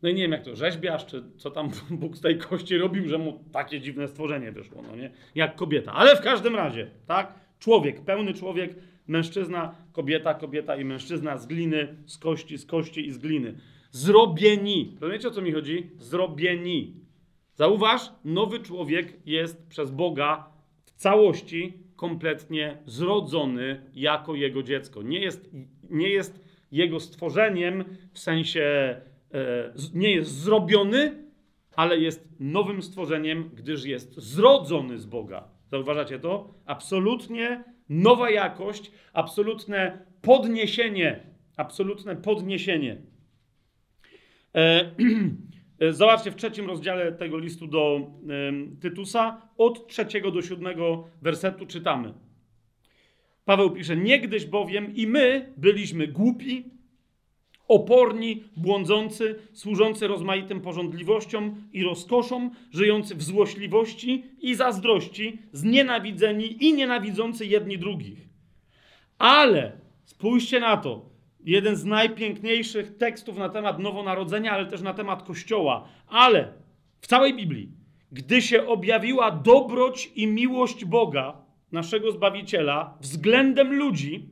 no 0.02 0.10
i 0.10 0.14
nie 0.14 0.22
wiem 0.22 0.32
jak 0.32 0.44
to, 0.44 0.56
rzeźbiarz, 0.56 1.06
czy 1.06 1.24
co 1.38 1.52
tam 1.52 1.70
Bóg 1.90 2.18
z 2.18 2.22
tej 2.22 2.38
kości 2.38 2.78
robił, 2.78 3.08
że 3.08 3.18
mu 3.18 3.44
takie 3.52 3.82
dziwne 3.82 4.08
stworzenie 4.08 4.52
wyszło, 4.52 4.82
no 4.82 4.96
nie? 4.96 5.12
Jak 5.36 5.56
kobieta. 5.56 5.94
Ale 5.94 6.16
w 6.16 6.22
każdym 6.22 6.56
razie, 6.56 6.92
tak? 7.08 7.34
Człowiek, 7.60 8.02
pełny 8.02 8.34
człowiek, 8.34 8.76
mężczyzna, 9.08 9.76
kobieta, 9.92 10.34
kobieta 10.34 10.76
i 10.76 10.86
mężczyzna 10.86 11.38
z 11.38 11.48
gliny, 11.48 11.96
z 12.06 12.18
kości, 12.18 12.58
z 12.58 12.66
kości 12.66 13.08
i 13.08 13.12
z 13.12 13.18
gliny. 13.18 13.56
Zrobieni. 13.92 14.98
Rozumiecie 15.02 15.28
o 15.28 15.32
co 15.32 15.42
mi 15.42 15.52
chodzi? 15.52 15.90
Zrobieni. 15.98 17.01
Zauważ, 17.62 18.02
nowy 18.26 18.60
człowiek 18.60 19.14
jest 19.26 19.68
przez 19.68 19.92
Boga 19.92 20.50
w 20.86 20.92
całości 20.92 21.74
kompletnie 21.96 22.78
zrodzony 22.86 23.82
jako 23.94 24.36
jego 24.36 24.64
dziecko. 24.64 25.02
Nie 25.02 25.20
jest, 25.20 25.50
nie 25.90 26.10
jest 26.10 26.44
jego 26.72 27.00
stworzeniem 27.00 27.84
w 28.14 28.20
sensie, 28.20 28.62
e, 29.34 29.74
nie 29.94 30.12
jest 30.12 30.32
zrobiony, 30.32 31.24
ale 31.76 31.98
jest 31.98 32.30
nowym 32.40 32.82
stworzeniem, 32.82 33.50
gdyż 33.54 33.86
jest 33.86 34.16
zrodzony 34.16 34.98
z 35.00 35.06
Boga. 35.06 35.48
Zauważacie 35.72 36.20
to? 36.20 36.54
Absolutnie 36.66 37.64
nowa 37.90 38.30
jakość, 38.30 38.92
absolutne 39.14 40.06
podniesienie, 40.22 41.24
absolutne 41.58 42.16
podniesienie. 42.16 43.02
E, 44.56 44.92
Zobaczcie 45.90 46.32
w 46.32 46.36
trzecim 46.36 46.68
rozdziale 46.68 47.12
tego 47.12 47.38
listu 47.38 47.68
do 47.68 48.12
Tytusa, 48.82 49.42
od 49.58 49.88
trzeciego 49.88 50.32
do 50.32 50.42
siódmego 50.42 51.08
wersetu 51.22 51.66
czytamy. 51.66 52.14
Paweł 53.46 53.72
pisze: 53.72 53.98
Niegdyś 53.98 54.46
bowiem 54.46 54.96
i 54.96 55.08
my 55.08 55.54
byliśmy 55.58 56.08
głupi, 56.08 56.64
oporni, 57.68 58.44
błądzący, 58.58 59.36
służący 59.54 60.08
rozmaitym 60.08 60.62
porządliwościom 60.62 61.56
i 61.74 61.84
rozkoszom, 61.84 62.52
żyjący 62.72 63.16
w 63.16 63.24
złośliwości 63.24 64.24
i 64.42 64.56
zazdrości, 64.56 65.40
znienawidzeni 65.52 66.66
i 66.66 66.74
nienawidzący 66.74 67.46
jedni 67.46 67.78
drugich. 67.78 68.30
Ale 69.18 69.72
spójrzcie 70.04 70.60
na 70.60 70.78
to. 70.78 71.11
Jeden 71.46 71.76
z 71.76 71.86
najpiękniejszych 71.86 72.98
tekstów 72.98 73.38
na 73.38 73.50
temat 73.50 73.80
nowonarodzenia, 73.80 74.52
ale 74.52 74.66
też 74.66 74.82
na 74.82 74.94
temat 74.94 75.24
Kościoła. 75.24 75.88
Ale 76.08 76.54
w 77.02 77.08
całej 77.08 77.36
Biblii, 77.36 77.72
gdy 78.12 78.42
się 78.42 78.68
objawiła 78.68 79.32
dobroć 79.32 80.12
i 80.16 80.28
miłość 80.28 80.86
Boga, 80.86 81.38
naszego 81.72 82.12
Zbawiciela, 82.12 82.98
względem 83.02 83.74
ludzi, 83.74 84.30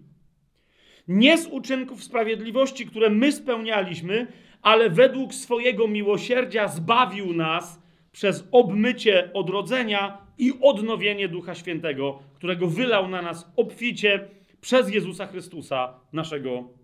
nie 1.08 1.38
z 1.38 1.48
uczynków 1.48 2.04
sprawiedliwości, 2.04 2.86
które 2.86 3.10
my 3.10 3.32
spełnialiśmy, 3.32 4.28
ale 4.62 4.90
według 4.90 5.34
swojego 5.34 5.88
miłosierdzia 5.88 6.68
zbawił 6.68 7.34
nas 7.34 7.82
przez 8.12 8.48
obmycie 8.52 9.34
odrodzenia 9.34 10.18
i 10.38 10.54
odnowienie 10.62 11.28
Ducha 11.28 11.56
Świętego, 11.56 12.20
którego 12.36 12.68
wylał 12.68 13.08
na 13.08 13.22
nas 13.22 13.52
obficie 13.56 14.28
przez 14.62 14.94
Jezusa 14.94 15.28
Chrystusa, 15.28 15.94
naszego 16.14 16.79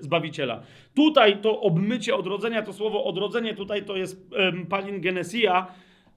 Zbawiciela. 0.00 0.62
Tutaj 0.94 1.40
to 1.40 1.60
obmycie 1.60 2.16
odrodzenia, 2.16 2.62
to 2.62 2.72
słowo 2.72 3.04
odrodzenie 3.04 3.54
tutaj 3.54 3.84
to 3.84 3.96
jest 3.96 4.30
yy, 4.32 4.66
palingenesia. 4.66 5.66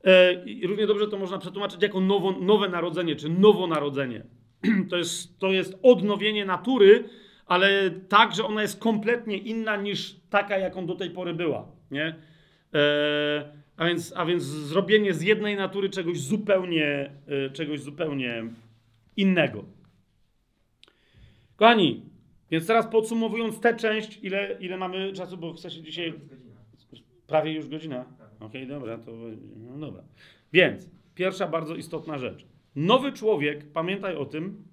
Yy, 0.03 0.51
i 0.51 0.67
równie 0.67 0.87
dobrze 0.87 1.07
to 1.07 1.17
można 1.17 1.37
przetłumaczyć 1.37 1.81
jako 1.81 2.01
nowo, 2.01 2.31
nowe 2.31 2.69
narodzenie, 2.69 3.15
czy 3.15 3.29
nowonarodzenie. 3.29 4.23
To 4.89 4.97
jest, 4.97 5.39
to 5.39 5.51
jest 5.51 5.79
odnowienie 5.83 6.45
natury, 6.45 7.03
ale 7.45 7.91
tak, 7.91 8.35
że 8.35 8.45
ona 8.45 8.61
jest 8.61 8.79
kompletnie 8.79 9.37
inna 9.37 9.75
niż 9.75 10.15
taka, 10.29 10.57
jaką 10.57 10.85
do 10.85 10.95
tej 10.95 11.09
pory 11.09 11.33
była. 11.33 11.67
Nie? 11.91 12.15
E, 12.73 13.51
a, 13.77 13.85
więc, 13.85 14.13
a 14.15 14.25
więc 14.25 14.43
zrobienie 14.43 15.13
z 15.13 15.21
jednej 15.21 15.55
natury 15.55 15.89
czegoś 15.89 16.19
zupełnie, 16.19 17.11
e, 17.27 17.49
czegoś 17.49 17.79
zupełnie 17.79 18.43
innego. 19.17 19.65
Kochani, 21.55 22.01
więc 22.51 22.67
teraz 22.67 22.87
podsumowując 22.87 23.59
tę 23.59 23.75
część, 23.75 24.19
ile, 24.23 24.57
ile 24.59 24.77
mamy 24.77 25.13
czasu, 25.13 25.37
bo 25.37 25.53
chcę 25.53 25.71
się 25.71 25.81
dzisiaj. 25.81 26.13
Prawie 27.27 27.53
już 27.53 27.69
godzina. 27.69 28.05
Okej, 28.39 28.67
dobra, 28.67 28.97
to. 28.97 29.11
No 29.55 29.77
dobra. 29.77 30.03
Więc 30.53 30.89
pierwsza 31.15 31.47
bardzo 31.47 31.75
istotna 31.75 32.17
rzecz. 32.17 32.45
Nowy 32.75 33.11
człowiek, 33.11 33.71
pamiętaj 33.71 34.15
o 34.15 34.25
tym, 34.25 34.63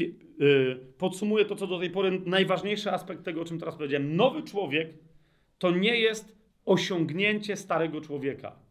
y, 0.00 0.76
podsumuję 0.98 1.44
to, 1.44 1.56
co 1.56 1.66
do 1.66 1.78
tej 1.78 1.90
pory 1.90 2.20
najważniejszy 2.26 2.92
aspekt 2.92 3.24
tego, 3.24 3.40
o 3.40 3.44
czym 3.44 3.58
teraz 3.58 3.76
powiedziałem. 3.76 4.16
Nowy 4.16 4.42
człowiek 4.42 4.94
to 5.58 5.70
nie 5.70 6.00
jest 6.00 6.36
osiągnięcie 6.64 7.56
starego 7.56 8.00
człowieka. 8.00 8.65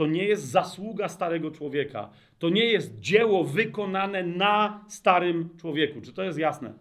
To 0.00 0.06
nie 0.06 0.24
jest 0.24 0.44
zasługa 0.44 1.08
starego 1.08 1.50
człowieka. 1.50 2.10
To 2.38 2.48
nie 2.48 2.64
jest 2.64 3.00
dzieło 3.00 3.44
wykonane 3.44 4.22
na 4.22 4.84
starym 4.88 5.48
człowieku. 5.60 6.00
Czy 6.00 6.12
to 6.12 6.22
jest 6.22 6.38
jasne? 6.38 6.72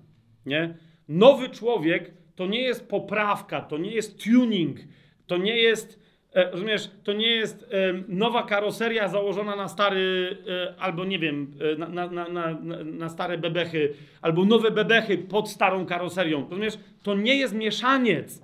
Nie? 0.45 0.77
Nowy 1.09 1.49
człowiek 1.49 2.13
to 2.35 2.47
nie 2.47 2.61
jest 2.61 2.89
poprawka, 2.89 3.61
to 3.61 3.77
nie 3.77 3.91
jest 3.91 4.23
tuning, 4.23 4.79
to 5.27 5.37
nie 5.37 5.57
jest, 5.57 5.99
e, 6.33 6.51
rozumiesz, 6.51 6.91
to 7.03 7.13
nie 7.13 7.27
jest 7.27 7.63
e, 7.63 7.93
nowa 8.07 8.43
karoseria 8.43 9.07
założona 9.07 9.55
na 9.55 9.67
stary, 9.67 10.37
e, 10.47 10.79
albo 10.79 11.05
nie 11.05 11.19
wiem, 11.19 11.53
e, 11.73 11.75
na, 11.75 12.07
na, 12.07 12.29
na, 12.29 12.53
na, 12.83 13.09
stare 13.09 13.37
bebechy, 13.37 13.93
albo 14.21 14.45
nowe 14.45 14.71
bebechy 14.71 15.17
pod 15.17 15.49
starą 15.49 15.85
karoserią. 15.85 16.49
Rozumiesz? 16.49 16.79
To 17.03 17.15
nie 17.15 17.35
jest 17.35 17.53
mieszaniec. 17.53 18.41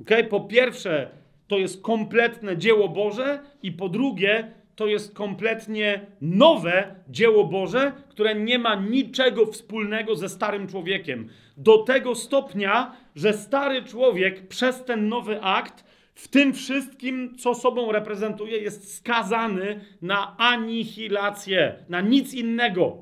Okay? 0.00 0.24
Po 0.24 0.40
pierwsze, 0.40 1.17
to 1.48 1.58
jest 1.58 1.82
kompletne 1.82 2.56
dzieło 2.56 2.88
Boże, 2.88 3.38
i 3.62 3.72
po 3.72 3.88
drugie, 3.88 4.52
to 4.76 4.86
jest 4.86 5.14
kompletnie 5.14 6.06
nowe 6.20 6.94
dzieło 7.08 7.44
Boże, 7.44 7.92
które 8.08 8.34
nie 8.34 8.58
ma 8.58 8.74
niczego 8.74 9.46
wspólnego 9.46 10.16
ze 10.16 10.28
starym 10.28 10.66
człowiekiem. 10.66 11.28
Do 11.56 11.78
tego 11.78 12.14
stopnia, 12.14 12.96
że 13.16 13.32
stary 13.32 13.82
człowiek 13.82 14.48
przez 14.48 14.84
ten 14.84 15.08
nowy 15.08 15.42
akt 15.42 15.84
w 16.14 16.28
tym 16.28 16.52
wszystkim, 16.52 17.36
co 17.38 17.54
sobą 17.54 17.92
reprezentuje, 17.92 18.58
jest 18.58 18.96
skazany 18.96 19.80
na 20.02 20.36
anihilację, 20.36 21.74
na 21.88 22.00
nic 22.00 22.34
innego. 22.34 22.96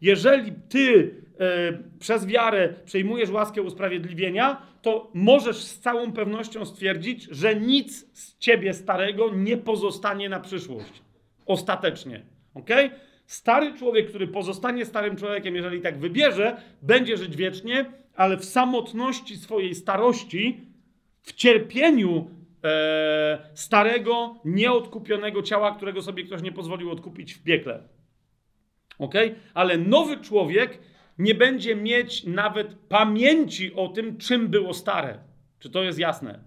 Jeżeli 0.00 0.52
ty 0.68 1.14
e, 1.40 1.78
przez 1.98 2.26
wiarę 2.26 2.74
przejmujesz 2.84 3.30
łaskę 3.30 3.62
usprawiedliwienia, 3.62 4.62
to 4.82 5.10
możesz 5.14 5.56
z 5.56 5.80
całą 5.80 6.12
pewnością 6.12 6.64
stwierdzić, 6.64 7.28
że 7.30 7.56
nic 7.56 8.18
z 8.18 8.38
ciebie 8.38 8.74
starego 8.74 9.30
nie 9.34 9.56
pozostanie 9.56 10.28
na 10.28 10.40
przyszłość. 10.40 11.02
Ostatecznie. 11.46 12.22
Ok? 12.54 12.70
Stary 13.26 13.74
człowiek, 13.78 14.08
który 14.08 14.26
pozostanie 14.26 14.84
starym 14.84 15.16
człowiekiem, 15.16 15.56
jeżeli 15.56 15.80
tak 15.80 15.98
wybierze, 15.98 16.56
będzie 16.82 17.16
żyć 17.16 17.36
wiecznie, 17.36 17.84
ale 18.14 18.36
w 18.36 18.44
samotności 18.44 19.36
swojej 19.36 19.74
starości, 19.74 20.60
w 21.22 21.32
cierpieniu 21.32 22.30
e, 22.64 23.38
starego, 23.54 24.34
nieodkupionego 24.44 25.42
ciała, 25.42 25.74
którego 25.74 26.02
sobie 26.02 26.24
ktoś 26.24 26.42
nie 26.42 26.52
pozwolił 26.52 26.90
odkupić 26.90 27.34
w 27.34 27.42
piekle. 27.42 27.82
Ok? 28.98 29.14
Ale 29.54 29.78
nowy 29.78 30.16
człowiek 30.16 30.78
nie 31.22 31.34
będzie 31.34 31.76
mieć 31.76 32.24
nawet 32.24 32.74
pamięci 32.74 33.74
o 33.74 33.88
tym, 33.88 34.18
czym 34.18 34.48
było 34.48 34.74
stare. 34.74 35.18
Czy 35.58 35.70
to 35.70 35.82
jest 35.82 35.98
jasne? 35.98 36.44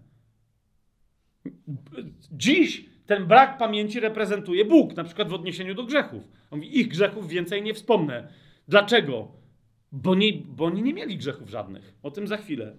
Dziś 2.31 2.85
ten 3.05 3.25
brak 3.25 3.57
pamięci 3.57 3.99
reprezentuje 3.99 4.65
Bóg, 4.65 4.95
na 4.95 5.03
przykład 5.03 5.29
w 5.29 5.33
odniesieniu 5.33 5.75
do 5.75 5.83
grzechów. 5.83 6.23
On 6.51 6.59
mówi, 6.59 6.79
ich 6.79 6.87
grzechów 6.87 7.27
więcej 7.27 7.63
nie 7.63 7.73
wspomnę. 7.73 8.27
Dlaczego? 8.67 9.31
Bo, 9.91 10.15
nie, 10.15 10.33
bo 10.33 10.65
oni 10.65 10.81
nie 10.81 10.93
mieli 10.93 11.17
grzechów 11.17 11.49
żadnych. 11.49 11.93
O 12.03 12.11
tym 12.11 12.27
za 12.27 12.37
chwilę. 12.37 12.75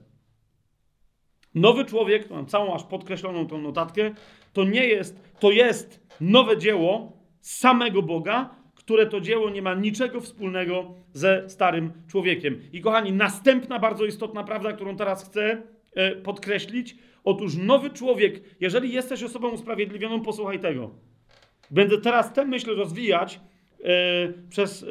Nowy 1.54 1.84
człowiek, 1.84 2.30
mam 2.30 2.46
całą 2.46 2.74
aż 2.74 2.84
podkreśloną 2.84 3.46
tą 3.46 3.58
notatkę, 3.58 4.14
to 4.52 4.64
nie 4.64 4.86
jest, 4.86 5.38
to 5.40 5.50
jest 5.50 6.06
nowe 6.20 6.58
dzieło 6.58 7.12
samego 7.40 8.02
Boga, 8.02 8.54
które 8.86 9.06
to 9.06 9.20
dzieło 9.20 9.50
nie 9.50 9.62
ma 9.62 9.74
niczego 9.74 10.20
wspólnego 10.20 10.94
ze 11.12 11.50
starym 11.50 11.92
człowiekiem. 12.08 12.60
I 12.72 12.80
kochani, 12.80 13.12
następna 13.12 13.78
bardzo 13.78 14.04
istotna 14.04 14.44
prawda, 14.44 14.72
którą 14.72 14.96
teraz 14.96 15.24
chcę 15.24 15.62
e, 15.94 16.16
podkreślić. 16.16 16.96
Otóż 17.24 17.56
nowy 17.56 17.90
człowiek, 17.90 18.40
jeżeli 18.60 18.92
jesteś 18.92 19.22
osobą 19.22 19.48
usprawiedliwioną, 19.48 20.20
posłuchaj 20.20 20.60
tego. 20.60 20.90
Będę 21.70 21.98
teraz 21.98 22.32
tę 22.32 22.44
myśl 22.44 22.76
rozwijać 22.76 23.40
e, 23.84 23.88
przez, 24.50 24.82
e, 24.82 24.86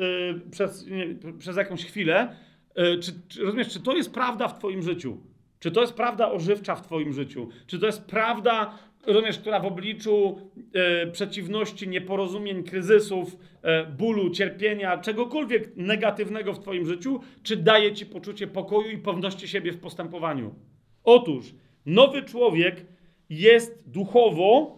przez, 0.51 0.87
nie, 0.87 1.07
przez 1.39 1.57
jakąś 1.57 1.85
chwilę. 1.85 2.35
Czy, 2.75 3.11
czy, 3.27 3.43
rozumiesz, 3.43 3.73
czy 3.73 3.79
to 3.79 3.95
jest 3.95 4.13
prawda 4.13 4.47
w 4.47 4.59
Twoim 4.59 4.81
życiu? 4.81 5.17
Czy 5.59 5.71
to 5.71 5.81
jest 5.81 5.93
prawda 5.93 6.31
ożywcza 6.31 6.75
w 6.75 6.81
Twoim 6.81 7.13
życiu? 7.13 7.49
Czy 7.67 7.79
to 7.79 7.85
jest 7.85 8.05
prawda, 8.05 8.77
rozumiesz, 9.07 9.39
która 9.39 9.59
w 9.59 9.65
obliczu 9.65 10.37
e, 10.73 11.07
przeciwności, 11.07 11.87
nieporozumień, 11.87 12.63
kryzysów, 12.63 13.37
e, 13.61 13.85
bólu, 13.85 14.29
cierpienia, 14.29 14.97
czegokolwiek 14.97 15.75
negatywnego 15.75 16.53
w 16.53 16.59
Twoim 16.59 16.85
życiu, 16.85 17.19
czy 17.43 17.57
daje 17.57 17.93
Ci 17.93 18.05
poczucie 18.05 18.47
pokoju 18.47 18.89
i 18.89 18.97
pewności 18.97 19.47
siebie 19.47 19.71
w 19.71 19.79
postępowaniu? 19.79 20.55
Otóż 21.03 21.55
nowy 21.85 22.23
człowiek 22.23 22.85
jest 23.29 23.89
duchowo, 23.89 24.77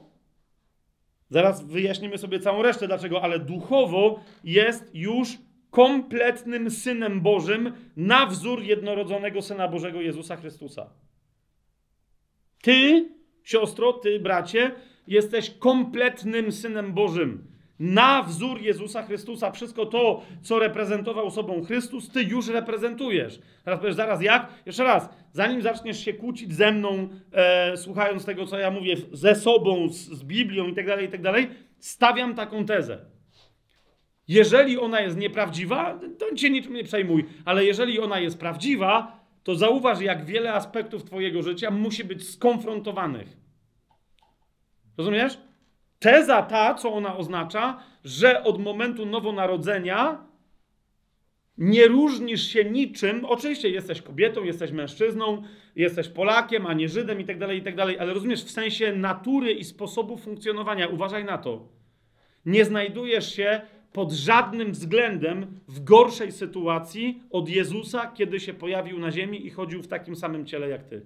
zaraz 1.30 1.66
wyjaśnimy 1.66 2.18
sobie 2.18 2.40
całą 2.40 2.62
resztę 2.62 2.88
dlaczego, 2.88 3.22
ale 3.22 3.40
duchowo 3.40 4.20
jest 4.44 4.96
już 4.96 5.38
kompletnym 5.70 6.72
synem 6.72 7.22
Bożym 7.22 7.74
na 7.98 8.26
wzór 8.26 8.64
jednorodzonego 8.64 9.42
syna 9.42 9.68
Bożego 9.68 10.02
Jezusa 10.02 10.36
Chrystusa. 10.36 10.90
Ty 12.62 13.10
Siostro, 13.48 13.94
ty, 13.94 14.20
bracie, 14.20 14.72
jesteś 15.08 15.50
kompletnym 15.60 16.52
synem 16.52 16.94
Bożym. 16.94 17.48
Na 17.80 18.24
wzór 18.24 18.62
Jezusa 18.62 19.04
Chrystusa. 19.04 19.52
Wszystko 19.52 19.86
to, 19.86 20.22
co 20.42 20.60
reprezentował 20.60 21.32
sobą 21.32 21.64
Chrystus, 21.64 22.10
ty 22.10 22.24
już 22.24 22.48
reprezentujesz. 22.48 23.40
Teraz 23.64 23.80
powiesz, 23.80 23.96
zaraz 23.96 24.22
jak? 24.22 24.48
Jeszcze 24.66 24.84
raz, 24.84 25.10
zanim 25.32 25.62
zaczniesz 25.62 26.06
się 26.06 26.14
kłócić 26.14 26.54
ze 26.54 26.72
mną, 26.72 27.10
e, 27.32 27.78
słuchając 27.78 28.26
tego, 28.26 28.46
co 28.46 28.60
ja 28.60 28.72
mówię, 28.72 28.96
ze 29.12 29.36
sobą, 29.36 29.90
z, 29.90 29.96
z 29.96 30.24
Biblią 30.24 30.68
itd., 30.68 30.92
tak 30.92 31.02
itd., 31.02 31.34
tak 31.34 31.48
stawiam 31.80 32.36
taką 32.36 32.66
tezę. 32.66 33.06
Jeżeli 34.28 34.80
ona 34.80 35.02
jest 35.02 35.18
nieprawdziwa, 35.18 36.00
to 36.20 36.36
cię 36.36 36.50
niczym 36.50 36.74
nie 36.74 36.84
przejmuj, 36.84 37.26
ale 37.46 37.66
jeżeli 37.66 38.00
ona 38.00 38.20
jest 38.20 38.40
prawdziwa, 38.40 39.20
to 39.48 39.56
zauważ, 39.56 40.02
jak 40.02 40.26
wiele 40.26 40.54
aspektów 40.54 41.04
Twojego 41.04 41.44
życia 41.44 41.72
musi 41.72 42.04
być 42.04 42.30
skonfrontowanych. 42.30 43.38
Rozumiesz? 44.98 45.40
Teza 46.00 46.42
ta, 46.42 46.74
co 46.74 46.94
ona 46.94 47.18
oznacza, 47.18 47.84
że 48.04 48.44
od 48.44 48.60
momentu 48.60 49.06
nowonarodzenia 49.06 50.26
nie 51.58 51.88
różnisz 51.88 52.48
się 52.48 52.66
niczym. 52.66 53.26
Oczywiście 53.26 53.70
jesteś 53.70 54.02
kobietą, 54.02 54.44
jesteś 54.44 54.72
mężczyzną, 54.72 55.44
jesteś 55.76 56.08
Polakiem, 56.08 56.66
a 56.66 56.74
nie 56.74 56.90
Żydem 56.90 57.22
i 57.22 57.26
tak 57.26 57.40
dalej, 57.40 57.58
i 57.58 57.62
tak 57.62 57.80
ale 57.80 58.14
rozumiesz 58.14 58.44
w 58.44 58.52
sensie 58.52 58.94
natury 58.94 59.54
i 59.54 59.64
sposobu 59.64 60.18
funkcjonowania. 60.18 60.88
Uważaj 60.88 61.26
na 61.26 61.38
to. 61.38 61.68
Nie 62.46 62.66
znajdujesz 62.66 63.36
się 63.36 63.62
pod 63.98 64.12
żadnym 64.12 64.72
względem 64.72 65.60
w 65.68 65.84
gorszej 65.84 66.32
sytuacji 66.32 67.24
od 67.30 67.50
Jezusa, 67.50 68.12
kiedy 68.12 68.40
się 68.40 68.54
pojawił 68.54 69.00
na 69.00 69.12
ziemi 69.12 69.46
i 69.46 69.50
chodził 69.50 69.84
w 69.84 69.88
takim 69.88 70.16
samym 70.16 70.46
ciele 70.46 70.70
jak 70.70 70.84
ty. 70.84 71.06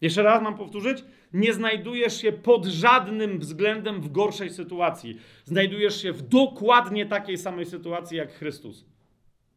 Jeszcze 0.00 0.22
raz 0.22 0.42
mam 0.42 0.56
powtórzyć? 0.56 1.04
Nie 1.32 1.52
znajdujesz 1.52 2.20
się 2.20 2.32
pod 2.32 2.66
żadnym 2.66 3.38
względem 3.38 4.00
w 4.00 4.12
gorszej 4.12 4.50
sytuacji. 4.50 5.18
Znajdujesz 5.44 6.02
się 6.02 6.12
w 6.12 6.22
dokładnie 6.22 7.06
takiej 7.06 7.38
samej 7.38 7.66
sytuacji 7.66 8.16
jak 8.16 8.32
Chrystus. 8.32 8.84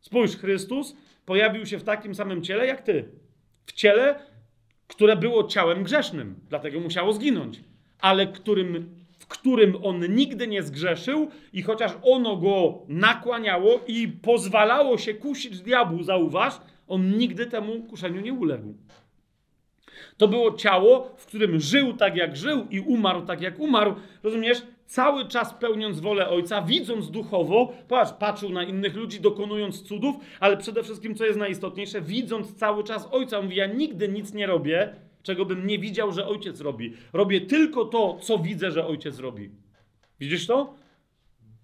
Spójrz, 0.01 0.37
Chrystus 0.37 0.95
pojawił 1.25 1.65
się 1.65 1.77
w 1.77 1.83
takim 1.83 2.15
samym 2.15 2.43
ciele 2.43 2.65
jak 2.65 2.81
ty. 2.81 3.09
W 3.65 3.71
ciele, 3.71 4.19
które 4.87 5.15
było 5.15 5.43
ciałem 5.43 5.83
grzesznym, 5.83 6.35
dlatego 6.49 6.79
musiało 6.79 7.13
zginąć, 7.13 7.61
ale 7.99 8.27
którym 8.27 9.04
w 9.25 9.27
którym 9.27 9.77
on 9.83 10.15
nigdy 10.15 10.47
nie 10.47 10.63
zgrzeszył 10.63 11.29
i 11.53 11.61
chociaż 11.61 11.91
ono 12.01 12.35
go 12.37 12.79
nakłaniało 12.87 13.79
i 13.87 14.07
pozwalało 14.07 14.97
się 14.97 15.13
kusić 15.13 15.59
diabłu, 15.61 16.03
zauważ, 16.03 16.53
on 16.87 17.17
nigdy 17.17 17.45
temu 17.45 17.83
kuszeniu 17.83 18.21
nie 18.21 18.33
uległ. 18.33 18.73
To 20.17 20.27
było 20.27 20.53
ciało, 20.53 21.15
w 21.17 21.25
którym 21.25 21.59
żył 21.59 21.93
tak 21.93 22.15
jak 22.15 22.37
żył 22.37 22.67
i 22.69 22.79
umarł 22.79 23.25
tak 23.25 23.41
jak 23.41 23.59
umarł. 23.59 23.95
Rozumiesz? 24.23 24.61
Cały 24.85 25.27
czas 25.27 25.53
pełniąc 25.53 25.99
wolę 25.99 26.29
Ojca, 26.29 26.61
widząc 26.61 27.11
duchowo, 27.11 27.73
patrz, 27.87 28.11
patrzył 28.11 28.49
na 28.49 28.63
innych 28.63 28.95
ludzi, 28.95 29.21
dokonując 29.21 29.83
cudów, 29.83 30.15
ale 30.39 30.57
przede 30.57 30.83
wszystkim, 30.83 31.15
co 31.15 31.25
jest 31.25 31.39
najistotniejsze, 31.39 32.01
widząc 32.01 32.55
cały 32.55 32.83
czas 32.83 33.07
Ojca. 33.11 33.41
Mówi, 33.41 33.55
ja 33.55 33.65
nigdy 33.65 34.07
nic 34.07 34.33
nie 34.33 34.47
robię, 34.47 34.95
czego 35.25 35.45
bym 35.45 35.67
nie 35.67 35.79
widział, 35.79 36.11
że 36.11 36.27
ojciec 36.27 36.61
robi. 36.61 36.93
Robię 37.13 37.41
tylko 37.41 37.85
to, 37.85 38.17
co 38.21 38.39
widzę, 38.39 38.71
że 38.71 38.87
ojciec 38.87 39.19
robi. 39.19 39.49
Widzisz 40.19 40.47
to? 40.47 40.75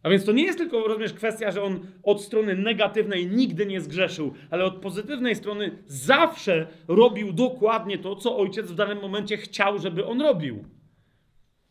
A 0.03 0.09
więc 0.09 0.26
to 0.26 0.32
nie 0.32 0.43
jest 0.43 0.57
tylko, 0.57 0.88
rozumiesz, 0.88 1.14
kwestia, 1.14 1.51
że 1.51 1.64
on 1.64 1.80
od 2.03 2.22
strony 2.22 2.55
negatywnej 2.55 3.28
nigdy 3.28 3.66
nie 3.66 3.82
zgrzeszył, 3.82 4.34
ale 4.49 4.66
od 4.66 4.76
pozytywnej 4.76 5.36
strony 5.36 5.84
zawsze 5.86 6.68
robił 6.88 7.34
dokładnie 7.34 7.97
to, 7.97 8.16
co 8.16 8.38
ojciec 8.38 8.72
w 8.72 8.76
danym 8.76 9.01
momencie 9.01 9.38
chciał, 9.38 9.80
żeby 9.80 10.05
on 10.05 10.22
robił. 10.22 10.66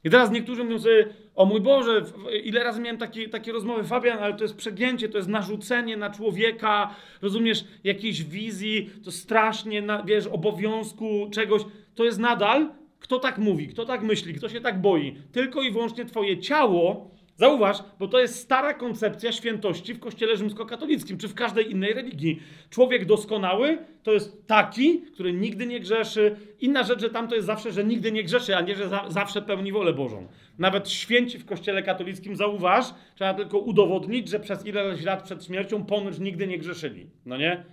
I 0.05 0.11
teraz 0.11 0.30
niektórzy 0.30 0.64
mówią 0.64 0.78
sobie, 0.78 1.14
o 1.41 1.45
mój 1.45 1.61
Boże, 1.61 2.03
ile 2.45 2.64
razy 2.64 2.80
miałem 2.80 2.99
takie, 2.99 3.28
takie 3.28 3.53
rozmowy, 3.53 3.84
Fabian, 3.84 4.18
ale 4.18 4.34
to 4.34 4.45
jest 4.45 4.57
przegięcie, 4.57 5.09
to 5.09 5.18
jest 5.18 5.28
narzucenie 5.28 5.97
na 5.97 6.11
człowieka, 6.11 6.95
rozumiesz, 7.22 7.64
jakiejś 7.84 8.22
wizji, 8.22 8.91
to 9.05 9.12
strasznie, 9.12 9.82
wiesz, 10.05 10.26
obowiązku, 10.26 11.28
czegoś. 11.32 11.62
To 11.95 12.05
jest 12.05 12.18
nadal, 12.18 12.70
kto 12.99 13.18
tak 13.18 13.38
mówi, 13.38 13.68
kto 13.68 13.84
tak 13.84 14.03
myśli, 14.03 14.34
kto 14.34 14.49
się 14.49 14.61
tak 14.61 14.80
boi. 14.80 15.16
Tylko 15.32 15.62
i 15.62 15.70
wyłącznie 15.70 16.05
twoje 16.05 16.38
ciało 16.38 17.11
Zauważ, 17.41 17.76
bo 17.99 18.09
to 18.09 18.20
jest 18.20 18.38
stara 18.38 18.74
koncepcja 18.74 19.32
świętości 19.32 19.95
w 19.95 20.01
kościele 20.01 20.36
rzymskokatolickim, 20.36 21.18
czy 21.18 21.28
w 21.28 21.34
każdej 21.34 21.70
innej 21.70 21.93
religii. 21.93 22.43
Człowiek 22.70 23.05
doskonały 23.05 23.78
to 24.03 24.12
jest 24.12 24.47
taki, 24.47 25.01
który 25.01 25.32
nigdy 25.32 25.66
nie 25.66 25.80
grzeszy. 25.80 26.36
Inna 26.61 26.82
rzecz, 26.82 27.01
że 27.01 27.11
tam 27.11 27.28
to 27.28 27.34
jest 27.34 27.47
zawsze, 27.47 27.72
że 27.72 27.84
nigdy 27.84 28.12
nie 28.12 28.24
grzeszy, 28.24 28.57
a 28.57 28.61
nie, 28.61 28.74
że 28.74 28.88
za, 28.88 29.05
zawsze 29.09 29.43
pełni 29.43 29.72
wolę 29.72 29.93
Bożą. 29.93 30.26
Nawet 30.59 30.88
święci 30.88 31.38
w 31.38 31.47
kościele 31.47 31.82
katolickim, 31.82 32.36
zauważ, 32.36 32.86
trzeba 33.14 33.34
tylko 33.34 33.59
udowodnić, 33.59 34.28
że 34.28 34.41
przez 34.41 34.66
ileś 34.66 35.05
lat 35.05 35.22
przed 35.22 35.45
śmiercią 35.45 35.84
ponoć 35.84 36.18
nigdy 36.18 36.47
nie 36.47 36.59
grzeszyli. 36.59 37.07
No 37.26 37.36
nie? 37.36 37.64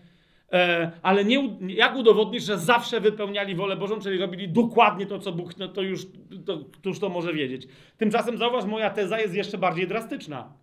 E, 0.51 0.91
ale 1.01 1.25
nie, 1.25 1.57
jak 1.67 1.95
udowodnisz, 1.95 2.43
że 2.43 2.57
zawsze 2.57 3.01
wypełniali 3.01 3.55
wolę 3.55 3.77
Bożą, 3.77 3.99
czyli 3.99 4.17
robili 4.17 4.49
dokładnie 4.49 5.05
to, 5.05 5.19
co 5.19 5.31
Bóg, 5.31 5.57
no 5.57 5.67
to 5.67 5.81
już 5.81 6.05
to, 6.45 6.57
któż 6.71 6.99
to 6.99 7.09
może 7.09 7.33
wiedzieć. 7.33 7.67
Tymczasem 7.97 8.37
zauważ, 8.37 8.65
moja 8.65 8.89
teza 8.89 9.19
jest 9.19 9.35
jeszcze 9.35 9.57
bardziej 9.57 9.87
drastyczna. 9.87 10.53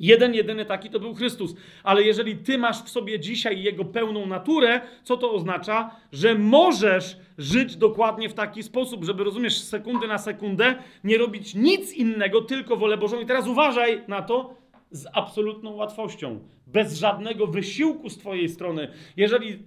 Jeden, 0.00 0.34
jedyny 0.34 0.64
taki 0.64 0.90
to 0.90 1.00
był 1.00 1.14
Chrystus. 1.14 1.54
Ale 1.82 2.02
jeżeli 2.02 2.36
ty 2.36 2.58
masz 2.58 2.82
w 2.82 2.88
sobie 2.88 3.20
dzisiaj 3.20 3.62
jego 3.62 3.84
pełną 3.84 4.26
naturę, 4.26 4.80
co 5.02 5.16
to 5.16 5.32
oznacza? 5.32 5.90
Że 6.12 6.34
możesz 6.34 7.16
żyć 7.38 7.76
dokładnie 7.76 8.28
w 8.28 8.34
taki 8.34 8.62
sposób, 8.62 9.04
żeby 9.04 9.24
rozumiesz 9.24 9.58
z 9.58 9.68
sekundy 9.68 10.08
na 10.08 10.18
sekundę, 10.18 10.74
nie 11.04 11.18
robić 11.18 11.54
nic 11.54 11.92
innego, 11.92 12.40
tylko 12.40 12.76
wolę 12.76 12.96
Bożą. 12.96 13.20
I 13.20 13.26
teraz 13.26 13.46
uważaj 13.46 14.02
na 14.08 14.22
to 14.22 14.54
z 14.90 15.06
absolutną 15.12 15.74
łatwością, 15.74 16.40
bez 16.66 16.98
żadnego 16.98 17.46
wysiłku 17.46 18.10
z 18.10 18.18
twojej 18.18 18.48
strony. 18.48 18.88
Jeżeli 19.16 19.58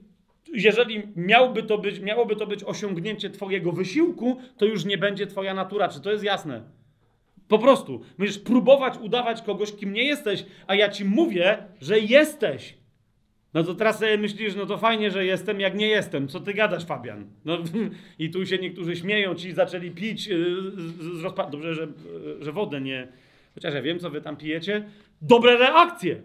jeżeli 0.54 1.04
miałby 1.16 1.64
to 1.64 1.78
być, 1.78 2.00
miałoby 2.00 2.36
to 2.36 2.48
być 2.48 2.64
osiągnięcie 2.64 3.30
Twojego 3.30 3.72
wysiłku, 3.72 4.38
to 4.58 4.66
już 4.66 4.86
nie 4.86 4.98
będzie 4.98 5.28
Twoja 5.28 5.54
natura. 5.54 5.88
Czy 5.88 6.02
to 6.02 6.12
jest 6.12 6.24
jasne? 6.24 6.64
Po 7.48 7.60
prostu. 7.60 8.02
Będziesz 8.18 8.40
próbować 8.40 8.98
udawać 8.98 9.42
kogoś, 9.42 9.72
kim 9.72 9.94
nie 9.94 10.04
jesteś, 10.04 10.46
a 10.68 10.76
ja 10.76 10.90
ci 10.90 11.06
mówię, 11.06 11.58
że 11.82 12.00
jesteś. 12.00 12.78
No 13.54 13.64
to 13.64 13.76
teraz 13.76 14.00
sobie 14.00 14.18
myślisz, 14.18 14.56
no 14.56 14.66
to 14.66 14.78
fajnie, 14.78 15.12
że 15.12 15.26
jestem, 15.26 15.60
jak 15.60 15.76
nie 15.76 15.88
jestem. 15.88 16.28
Co 16.28 16.40
ty 16.40 16.54
gadasz, 16.54 16.86
Fabian? 16.86 17.28
No, 17.46 17.58
I 18.20 18.30
tu 18.30 18.46
się 18.46 18.58
niektórzy 18.58 18.96
śmieją, 18.96 19.36
ci 19.36 19.54
zaczęli 19.54 19.92
pić 19.92 20.28
yy, 20.28 20.72
z, 20.72 21.22
z. 21.22 21.52
Dobrze, 21.52 21.76
że, 21.76 21.88
że 22.40 22.52
wodę 22.52 22.82
nie... 22.82 23.08
Chociaż 23.54 23.74
ja 23.74 23.82
wiem, 23.82 24.00
co 24.00 24.10
wy 24.10 24.22
tam 24.22 24.38
pijecie. 24.38 24.90
Dobre 25.24 25.58
reakcje. 25.58 26.22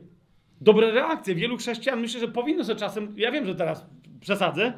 Dobre 0.60 0.90
reakcje. 0.90 1.34
Wielu 1.34 1.56
chrześcijan 1.56 2.00
myślę, 2.00 2.20
że 2.20 2.28
powinno 2.28 2.64
sobie 2.64 2.80
czasem... 2.80 3.14
Ja 3.16 3.30
wiem, 3.30 3.46
że 3.46 3.54
teraz 3.54 3.86
przesadzę, 4.20 4.72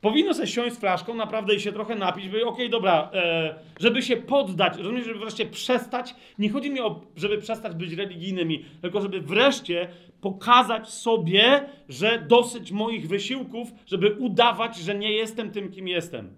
Powinno 0.00 0.34
sobie 0.34 0.46
siąść 0.46 0.76
z 0.76 0.78
flaszką 0.78 1.14
naprawdę 1.14 1.54
i 1.54 1.60
się 1.60 1.72
trochę 1.72 1.94
napić, 1.94 2.28
by 2.28 2.46
okej, 2.46 2.70
dobra, 2.70 3.10
e, 3.14 3.54
żeby 3.80 4.02
się 4.02 4.16
poddać, 4.16 4.78
rozumiesz, 4.78 5.04
żeby 5.04 5.18
wreszcie 5.18 5.46
przestać, 5.46 6.14
nie 6.38 6.50
chodzi 6.50 6.70
mi 6.70 6.80
o, 6.80 7.00
żeby 7.16 7.38
przestać 7.38 7.74
być 7.74 7.92
religijnymi, 7.92 8.64
tylko 8.82 9.00
żeby 9.00 9.20
wreszcie 9.20 9.88
pokazać 10.20 10.88
sobie, 10.88 11.68
że 11.88 12.24
dosyć 12.28 12.72
moich 12.72 13.08
wysiłków, 13.08 13.68
żeby 13.86 14.12
udawać, 14.12 14.76
że 14.76 14.94
nie 14.94 15.12
jestem 15.12 15.50
tym, 15.50 15.70
kim 15.70 15.88
jestem. 15.88 16.36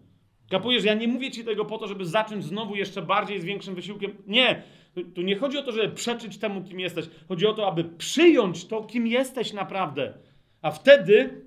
Kapujesz, 0.50 0.84
ja 0.84 0.94
nie 0.94 1.08
mówię 1.08 1.30
ci 1.30 1.44
tego 1.44 1.64
po 1.64 1.78
to, 1.78 1.88
żeby 1.88 2.06
zacząć 2.06 2.44
znowu 2.44 2.74
jeszcze 2.74 3.02
bardziej 3.02 3.40
z 3.40 3.44
większym 3.44 3.74
wysiłkiem. 3.74 4.12
Nie, 4.26 4.62
tu 5.14 5.22
nie 5.22 5.36
chodzi 5.36 5.58
o 5.58 5.62
to, 5.62 5.72
żeby 5.72 5.94
przeczyć 5.94 6.38
temu, 6.38 6.62
kim 6.62 6.80
jesteś. 6.80 7.06
Chodzi 7.28 7.46
o 7.46 7.54
to, 7.54 7.68
aby 7.68 7.84
przyjąć 7.84 8.66
to, 8.66 8.84
kim 8.84 9.06
jesteś 9.06 9.52
naprawdę. 9.52 10.14
A 10.62 10.70
wtedy 10.70 11.42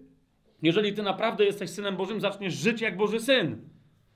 jeżeli 0.61 0.93
ty 0.93 1.03
naprawdę 1.03 1.45
jesteś 1.45 1.69
synem 1.69 1.95
Bożym, 1.95 2.21
zaczniesz 2.21 2.53
żyć 2.53 2.81
jak 2.81 2.97
Boży 2.97 3.19
syn. 3.19 3.57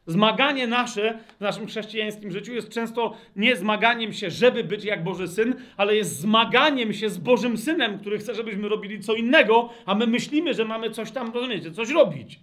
Zmaganie 0.06 0.68
nasze 0.68 1.20
w 1.38 1.42
naszym 1.42 1.68
chrześcijańskim 1.68 2.32
życiu 2.32 2.54
jest 2.54 2.70
często 2.70 3.14
nie 3.36 3.56
zmaganiem 3.56 4.14
się, 4.14 4.30
żeby 4.30 4.64
być 4.64 4.84
jak 4.84 5.04
Boży 5.04 5.28
syn, 5.28 5.56
ale 5.78 5.96
jest 5.96 6.20
zmaganiem 6.20 6.94
się 6.94 7.10
z 7.10 7.18
Bożym 7.18 7.58
synem, 7.58 8.00
który 8.00 8.18
chce, 8.18 8.36
żebyśmy 8.36 8.70
robili 8.70 9.00
co 9.00 9.14
innego, 9.14 9.70
a 9.86 9.96
my 9.96 10.08
myślimy, 10.08 10.54
że 10.54 10.66
mamy 10.66 10.90
coś 10.90 11.12
tam, 11.12 11.34
rozumiecie, 11.34 11.72
coś 11.72 11.90
robić. 11.90 12.40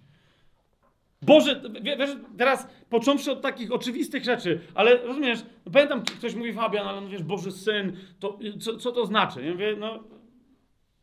Boże, 1.21 1.61
wiesz, 1.81 2.09
teraz 2.37 2.67
począwszy 2.89 3.31
od 3.31 3.41
takich 3.41 3.71
oczywistych 3.71 4.23
rzeczy, 4.23 4.59
ale 4.75 4.97
rozumiesz, 4.97 5.39
pamiętam, 5.73 6.03
ktoś 6.03 6.35
mówi 6.35 6.53
Fabian, 6.53 6.87
ale 6.87 7.01
no 7.01 7.09
wiesz, 7.09 7.23
Boży 7.23 7.51
Syn, 7.51 7.97
to 8.19 8.39
co, 8.59 8.77
co 8.77 8.91
to 8.91 9.05
znaczy? 9.05 9.45
Ja 9.45 9.51
mówię, 9.51 9.75
no, 9.79 10.03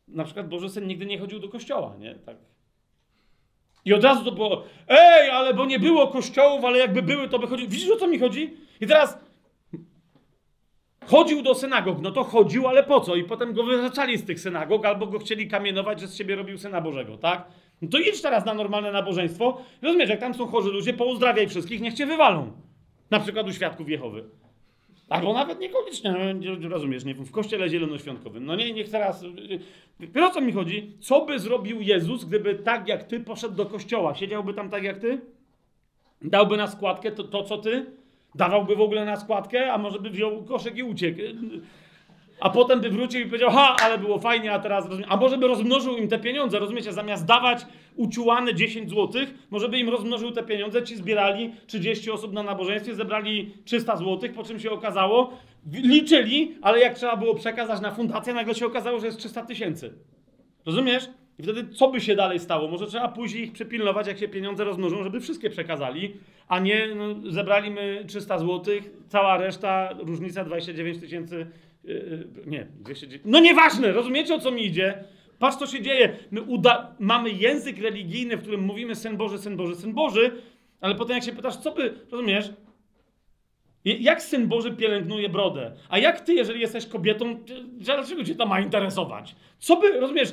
na 0.09 0.25
przykład 0.25 0.49
Boży 0.49 0.69
Syn 0.69 0.87
nigdy 0.87 1.07
nie 1.07 1.19
chodził 1.19 1.39
do 1.39 1.49
kościoła, 1.49 1.97
nie? 1.99 2.15
Tak. 2.15 2.37
I 3.85 3.93
od 3.95 4.05
razu 4.05 4.25
to 4.25 4.33
było, 4.33 4.65
ej, 4.89 5.31
ale 5.31 5.55
bo 5.55 5.67
nie 5.67 5.79
było 5.79 6.09
kościołów, 6.09 6.65
ale 6.65 6.79
jakby 6.79 7.03
były, 7.03 7.29
to 7.29 7.39
by 7.39 7.47
chodziły. 7.47 7.69
Widzisz, 7.69 7.91
o 7.91 7.97
co 7.97 8.07
mi 8.07 8.19
chodzi? 8.19 8.57
I 8.81 8.87
teraz 8.87 9.19
chodził 11.07 11.43
do 11.43 11.55
synagog, 11.55 11.99
no 12.01 12.11
to 12.11 12.25
chodził, 12.25 12.69
ale 12.69 12.85
po 12.85 13.01
co? 13.01 13.17
I 13.17 13.25
potem 13.25 13.53
go 13.53 13.63
wyzaczali 13.63 14.19
z 14.19 14.25
tych 14.25 14.41
synagog, 14.41 14.85
albo 14.85 15.07
go 15.07 15.19
chcieli 15.19 15.49
kamienować, 15.49 16.01
że 16.01 16.09
z 16.09 16.17
siebie 16.17 16.37
robił 16.37 16.59
Syna 16.59 16.81
Bożego, 16.81 17.17
tak? 17.17 17.49
No 17.85 17.91
to 17.91 17.99
idź 17.99 18.23
teraz 18.23 18.45
na 18.45 18.55
normalne 18.55 18.93
nabożeństwo. 18.93 19.61
Rozumiesz, 19.83 20.09
jak 20.11 20.21
tam 20.21 20.35
są 20.35 20.47
chorzy 20.47 20.71
ludzie, 20.71 20.93
pouzdrawiaj 20.93 21.49
wszystkich, 21.49 21.81
niech 21.81 21.95
cię 21.95 22.07
wywalą. 22.07 22.53
Na 23.11 23.21
przykład 23.21 23.49
u 23.49 23.53
świadków 23.53 23.89
Jehowy. 23.89 24.25
Albo 25.09 25.33
nawet 25.33 25.61
niekoniecznie, 25.61 26.15
no, 26.61 26.69
rozumiesz, 26.69 27.05
nie, 27.05 27.15
w 27.15 27.31
kościele 27.31 27.69
zielonoświątkowym. 27.69 28.45
No 28.45 28.57
nie, 28.57 28.73
niech 28.73 28.91
teraz... 28.91 29.25
Wiesz 30.01 30.25
o 30.25 30.31
co 30.31 30.41
mi 30.41 30.53
chodzi? 30.53 30.93
Co 31.01 31.27
by 31.27 31.39
zrobił 31.39 31.81
Jezus, 31.81 32.25
gdyby 32.25 32.55
tak 32.55 32.89
jak 32.89 33.05
ty 33.05 33.21
poszedł 33.21 33.55
do 33.55 33.67
kościoła? 33.67 34.15
Siedziałby 34.15 34.55
tam 34.55 34.71
tak 34.71 34.83
jak 34.83 34.99
ty? 34.99 35.21
Dałby 36.23 36.57
na 36.57 36.67
składkę 36.67 37.13
to, 37.13 37.25
to 37.25 37.45
co 37.45 37.59
ty? 37.59 37.87
Dawałby 38.35 38.77
w 38.77 38.81
ogóle 38.81 39.05
na 39.05 39.17
składkę? 39.17 39.73
A 39.73 39.79
może 39.79 39.99
by 39.99 40.11
wziął 40.11 40.45
koszek 40.45 40.77
i 40.77 40.83
uciekł? 40.83 41.21
A 42.41 42.51
potem 42.51 42.81
by 42.81 42.91
wrócił 42.91 43.21
i 43.21 43.27
powiedział, 43.27 43.51
ha, 43.51 43.77
ale 43.83 43.99
było 43.99 44.19
fajnie, 44.19 44.53
a 44.53 44.59
teraz 44.59 44.87
rozumiem. 44.87 45.11
A 45.13 45.17
może 45.17 45.39
by 45.39 45.49
rozmnożył 45.49 45.97
im 45.97 46.09
te 46.09 46.19
pieniądze, 46.19 46.59
rozumiecie? 46.59 46.93
Zamiast 46.93 47.25
dawać 47.25 47.67
uciułane 47.97 48.55
10 48.55 48.91
zł, 48.91 49.23
może 49.51 49.69
by 49.69 49.79
im 49.79 49.89
rozmnożył 49.89 50.31
te 50.31 50.43
pieniądze, 50.43 50.83
ci 50.83 50.97
zbierali 50.97 51.53
30 51.67 52.11
osób 52.11 52.33
na 52.33 52.43
nabożeństwie, 52.43 52.95
zebrali 52.95 53.55
300 53.65 53.97
zł, 53.97 54.31
po 54.35 54.43
czym 54.43 54.61
się 54.61 54.71
okazało, 54.71 55.33
liczyli, 55.73 56.55
ale 56.63 56.81
jak 56.81 56.95
trzeba 56.95 57.17
było 57.17 57.35
przekazać 57.35 57.81
na 57.81 57.91
fundację, 57.91 58.35
nagle 58.35 58.55
się 58.55 58.67
okazało, 58.67 59.01
że 59.01 59.07
jest 59.07 59.19
300 59.19 59.43
tysięcy. 59.43 59.93
Rozumiesz? 60.67 61.09
I 61.39 61.43
wtedy 61.43 61.69
co 61.69 61.89
by 61.89 62.01
się 62.01 62.17
dalej 62.17 62.41
stało? 62.41 62.69
Może 62.69 62.87
trzeba 62.87 63.09
później 63.09 63.45
ich 63.45 63.53
przepilnować, 63.53 64.07
jak 64.07 64.19
się 64.19 64.29
pieniądze 64.29 64.65
rozmnożą, 64.65 65.03
żeby 65.03 65.21
wszystkie 65.21 65.51
przekazali, 65.51 66.17
a 66.49 66.59
nie 66.59 66.89
no, 66.95 67.33
zebrali 67.33 67.71
my 67.71 68.05
300 68.07 68.39
zł, 68.39 68.75
cała 69.09 69.37
reszta, 69.37 69.91
różnica 69.99 70.45
29 70.45 70.99
tysięcy 70.99 71.47
Yy, 71.85 72.29
nie, 72.47 72.67
209. 72.81 73.23
No 73.25 73.41
nieważne, 73.41 73.93
rozumiecie 73.93 74.35
o 74.35 74.39
co 74.39 74.51
mi 74.51 74.67
idzie? 74.67 75.05
Patrz, 75.39 75.57
co 75.57 75.67
się 75.67 75.83
dzieje. 75.83 76.17
My 76.31 76.43
uda- 76.43 76.87
mamy 76.99 77.31
język 77.31 77.79
religijny, 77.79 78.37
w 78.37 78.41
którym 78.43 78.61
mówimy 78.61 78.95
Syn 78.95 79.17
Boży, 79.17 79.39
Syn 79.39 79.57
Boży, 79.57 79.77
Syn 79.77 79.93
Boży, 79.93 80.31
ale 80.81 80.95
potem 80.95 81.15
jak 81.17 81.25
się 81.25 81.33
pytasz, 81.33 81.57
co 81.57 81.73
by, 81.73 81.95
rozumiesz? 82.11 82.51
Jak 83.85 84.23
Syn 84.23 84.47
Boży 84.49 84.73
pielęgnuje 84.73 85.29
brodę? 85.29 85.73
A 85.89 85.99
jak 85.99 86.21
ty, 86.21 86.35
jeżeli 86.35 86.61
jesteś 86.61 86.87
kobietą, 86.87 87.39
dlaczego 87.79 88.25
cię 88.25 88.35
to 88.35 88.47
ma 88.47 88.61
interesować? 88.61 89.37
Co 89.59 89.77
by, 89.77 90.01
rozumiesz, 90.01 90.33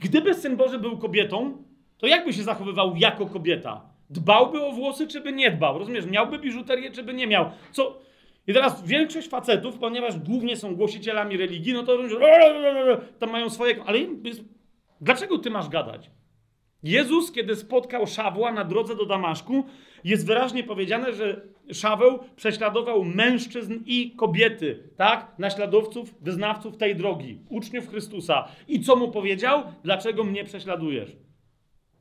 gdyby 0.00 0.34
Syn 0.34 0.56
Boży 0.56 0.78
był 0.78 0.98
kobietą, 0.98 1.62
to 1.98 2.06
jakby 2.06 2.32
się 2.32 2.42
zachowywał 2.42 2.96
jako 2.96 3.26
kobieta? 3.26 3.82
Dbałby 4.10 4.62
o 4.62 4.72
włosy, 4.72 5.06
czy 5.06 5.20
by 5.20 5.32
nie 5.32 5.50
dbał? 5.50 5.78
Rozumiesz, 5.78 6.06
miałby 6.06 6.38
biżuterię, 6.38 6.90
czy 6.90 7.02
by 7.02 7.14
nie 7.14 7.26
miał? 7.26 7.50
Co... 7.72 8.00
I 8.46 8.52
teraz 8.52 8.86
większość 8.86 9.28
facetów, 9.28 9.78
ponieważ 9.78 10.18
głównie 10.18 10.56
są 10.56 10.76
głosicielami 10.76 11.36
religii, 11.36 11.72
no 11.72 11.82
to 11.82 11.98
tam 13.18 13.30
mają 13.30 13.50
swoje. 13.50 13.76
Ale 13.86 13.98
dlaczego 15.00 15.38
ty 15.38 15.50
masz 15.50 15.68
gadać? 15.68 16.10
Jezus, 16.82 17.32
kiedy 17.32 17.56
spotkał 17.56 18.06
Szawła 18.06 18.52
na 18.52 18.64
drodze 18.64 18.96
do 18.96 19.06
Damaszku, 19.06 19.64
jest 20.04 20.26
wyraźnie 20.26 20.64
powiedziane, 20.64 21.12
że 21.12 21.42
Szaweł 21.72 22.18
prześladował 22.36 23.04
mężczyzn 23.04 23.74
i 23.86 24.16
kobiety, 24.16 24.82
tak? 24.96 25.38
Naśladowców, 25.38 26.14
wyznawców 26.20 26.76
tej 26.76 26.96
drogi, 26.96 27.38
uczniów 27.48 27.88
Chrystusa. 27.88 28.48
I 28.68 28.80
co 28.80 28.96
mu 28.96 29.10
powiedział? 29.10 29.62
Dlaczego 29.84 30.24
mnie 30.24 30.44
prześladujesz? 30.44 31.16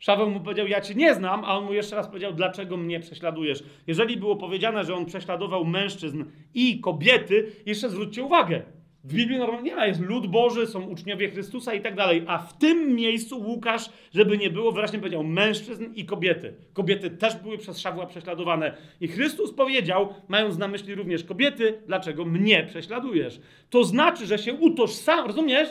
Szaweł 0.02 0.30
mu 0.30 0.40
powiedział, 0.40 0.68
ja 0.68 0.82
cię 0.82 0.96
nie 0.96 1.16
znam, 1.16 1.46
a 1.46 1.58
on 1.58 1.66
mu 1.66 1.74
jeszcze 1.74 1.96
raz 1.96 2.08
powiedział, 2.08 2.34
dlaczego 2.34 2.78
mnie 2.78 3.00
prześladujesz. 3.00 3.64
Jeżeli 3.88 4.18
było 4.18 4.36
powiedziane, 4.36 4.84
że 4.84 4.96
on 4.96 5.06
prześladował 5.06 5.66
mężczyzn 5.66 6.24
i 6.54 6.80
kobiety, 6.80 7.52
jeszcze 7.66 7.90
zwróćcie 7.90 8.24
uwagę. 8.24 8.62
W 9.04 9.14
Biblii 9.14 9.40
normalnie 9.40 9.70
nie 9.70 9.76
ma, 9.76 9.86
jest 9.86 10.00
lud 10.00 10.28
Boży, 10.28 10.68
są 10.68 10.82
uczniowie 10.82 11.30
Chrystusa 11.30 11.74
i 11.74 11.82
tak 11.82 11.96
dalej. 11.96 12.24
A 12.28 12.38
w 12.38 12.58
tym 12.58 12.96
miejscu 12.96 13.42
Łukasz, 13.42 13.90
żeby 14.14 14.38
nie 14.38 14.50
było, 14.50 14.72
wyraźnie 14.72 15.00
powiedział 15.00 15.24
mężczyzn 15.24 15.86
i 15.96 16.06
kobiety. 16.06 16.54
Kobiety 16.74 17.10
też 17.10 17.36
były 17.36 17.58
przez 17.58 17.80
Szawła 17.80 18.06
prześladowane. 18.06 18.78
I 19.02 19.08
Chrystus 19.08 19.54
powiedział, 19.54 20.14
mając 20.28 20.58
na 20.58 20.68
myśli 20.68 20.96
również 20.96 21.24
kobiety, 21.24 21.82
dlaczego 21.88 22.26
mnie 22.26 22.64
prześladujesz. 22.64 23.42
To 23.70 23.84
znaczy, 23.84 24.26
że 24.26 24.38
się 24.38 24.54
utożsam, 24.54 25.28
rozumiesz? 25.28 25.70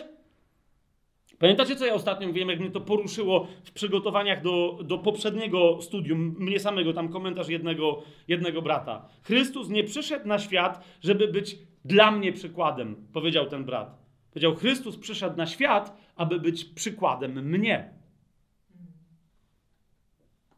Pamiętacie, 1.40 1.76
co 1.76 1.86
ja 1.86 1.94
ostatnio 1.94 2.26
mówiłem, 2.26 2.48
jak 2.48 2.60
mnie 2.60 2.70
to 2.70 2.80
poruszyło 2.80 3.46
w 3.64 3.72
przygotowaniach 3.72 4.42
do, 4.42 4.78
do 4.84 4.98
poprzedniego 4.98 5.82
studium, 5.82 6.36
mnie 6.38 6.60
samego, 6.60 6.92
tam 6.92 7.08
komentarz 7.08 7.48
jednego, 7.48 8.02
jednego 8.28 8.62
brata. 8.62 9.08
Chrystus 9.22 9.68
nie 9.68 9.84
przyszedł 9.84 10.28
na 10.28 10.38
świat, 10.38 10.84
żeby 11.02 11.28
być 11.28 11.58
dla 11.84 12.10
mnie 12.10 12.32
przykładem, 12.32 12.96
powiedział 13.12 13.46
ten 13.46 13.64
brat. 13.64 13.98
Powiedział, 14.30 14.54
Chrystus 14.54 14.96
przyszedł 14.96 15.36
na 15.36 15.46
świat, 15.46 15.96
aby 16.16 16.40
być 16.40 16.64
przykładem 16.64 17.48
mnie. 17.48 17.94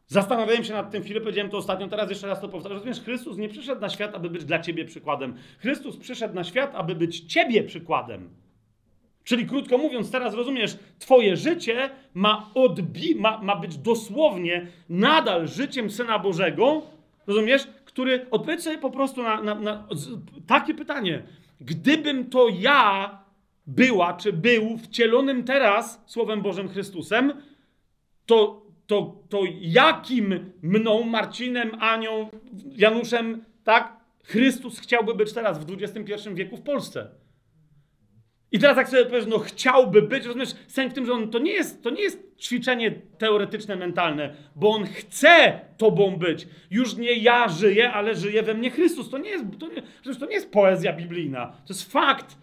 Zastanawiałem 0.07 0.63
się 0.63 0.73
nad 0.73 0.91
tym 0.91 1.03
chwilę, 1.03 1.21
powiedziałem 1.21 1.51
to 1.51 1.57
ostatnio, 1.57 1.87
teraz 1.87 2.09
jeszcze 2.09 2.27
raz 2.27 2.41
to 2.41 2.49
powtarzam. 2.49 2.77
Rozumiesz, 2.77 3.01
Chrystus 3.01 3.37
nie 3.37 3.49
przyszedł 3.49 3.81
na 3.81 3.89
świat, 3.89 4.15
aby 4.15 4.29
być 4.29 4.45
dla 4.45 4.59
ciebie 4.59 4.85
przykładem. 4.85 5.35
Chrystus 5.59 5.97
przyszedł 5.97 6.35
na 6.35 6.43
świat, 6.43 6.75
aby 6.75 6.95
być 6.95 7.19
ciebie 7.19 7.63
przykładem. 7.63 8.29
Czyli 9.23 9.45
krótko 9.45 9.77
mówiąc, 9.77 10.11
teraz 10.11 10.33
rozumiesz, 10.33 10.77
twoje 10.99 11.37
życie 11.37 11.89
ma, 12.13 12.49
odbi- 12.55 13.15
ma, 13.15 13.37
ma 13.41 13.55
być 13.55 13.77
dosłownie 13.77 14.67
nadal 14.89 15.47
życiem 15.47 15.89
Syna 15.89 16.19
Bożego, 16.19 16.81
rozumiesz, 17.27 17.67
który, 17.85 18.25
odpowiedz 18.31 18.63
sobie 18.63 18.77
po 18.77 18.91
prostu 18.91 19.23
na, 19.23 19.41
na, 19.41 19.55
na 19.55 19.87
takie 20.47 20.73
pytanie. 20.73 21.23
Gdybym 21.61 22.29
to 22.29 22.47
ja 22.49 23.17
była, 23.67 24.13
czy 24.13 24.33
był 24.33 24.77
wcielonym 24.77 25.43
teraz 25.43 26.03
Słowem 26.05 26.41
Bożym 26.41 26.69
Chrystusem, 26.69 27.33
to, 28.25 28.65
to, 28.87 29.15
to 29.29 29.41
jakim 29.61 30.51
mną, 30.61 31.03
Marcinem, 31.03 31.71
Anią, 31.79 32.29
Januszem, 32.75 33.43
tak, 33.63 33.97
Chrystus 34.23 34.79
chciałby 34.79 35.15
być 35.15 35.33
teraz 35.33 35.65
w 35.65 35.71
XXI 35.81 36.29
wieku 36.33 36.57
w 36.57 36.61
Polsce? 36.61 37.22
I 38.53 38.59
teraz 38.59 38.77
jak 38.77 38.89
sobie 38.89 39.05
powiesz, 39.05 39.25
no 39.27 39.39
chciałby 39.39 40.01
być, 40.01 40.25
rozumiesz, 40.25 40.55
sens 40.67 40.91
w 40.91 40.95
tym, 40.95 41.05
że 41.05 41.13
on 41.13 41.29
to 41.29 41.39
nie 41.39 41.51
jest, 41.51 41.83
to 41.83 41.89
nie 41.89 42.01
jest 42.01 42.37
ćwiczenie 42.39 42.91
teoretyczne, 43.17 43.75
mentalne, 43.75 44.35
bo 44.55 44.69
on 44.69 44.85
chce 44.85 45.59
tobą 45.77 46.15
być. 46.15 46.47
Już 46.71 46.97
nie 46.97 47.13
ja 47.13 47.47
żyję, 47.47 47.91
ale 47.91 48.15
żyje 48.15 48.43
we 48.43 48.53
mnie 48.53 48.71
Chrystus. 48.71 49.09
To 49.09 49.17
nie 49.17 49.29
jest, 49.29 49.45
to 49.59 49.67
nie, 49.67 50.15
to 50.15 50.25
nie 50.25 50.33
jest 50.33 50.51
poezja 50.51 50.93
biblijna. 50.93 51.47
To 51.47 51.73
jest 51.73 51.91
fakt 51.91 52.37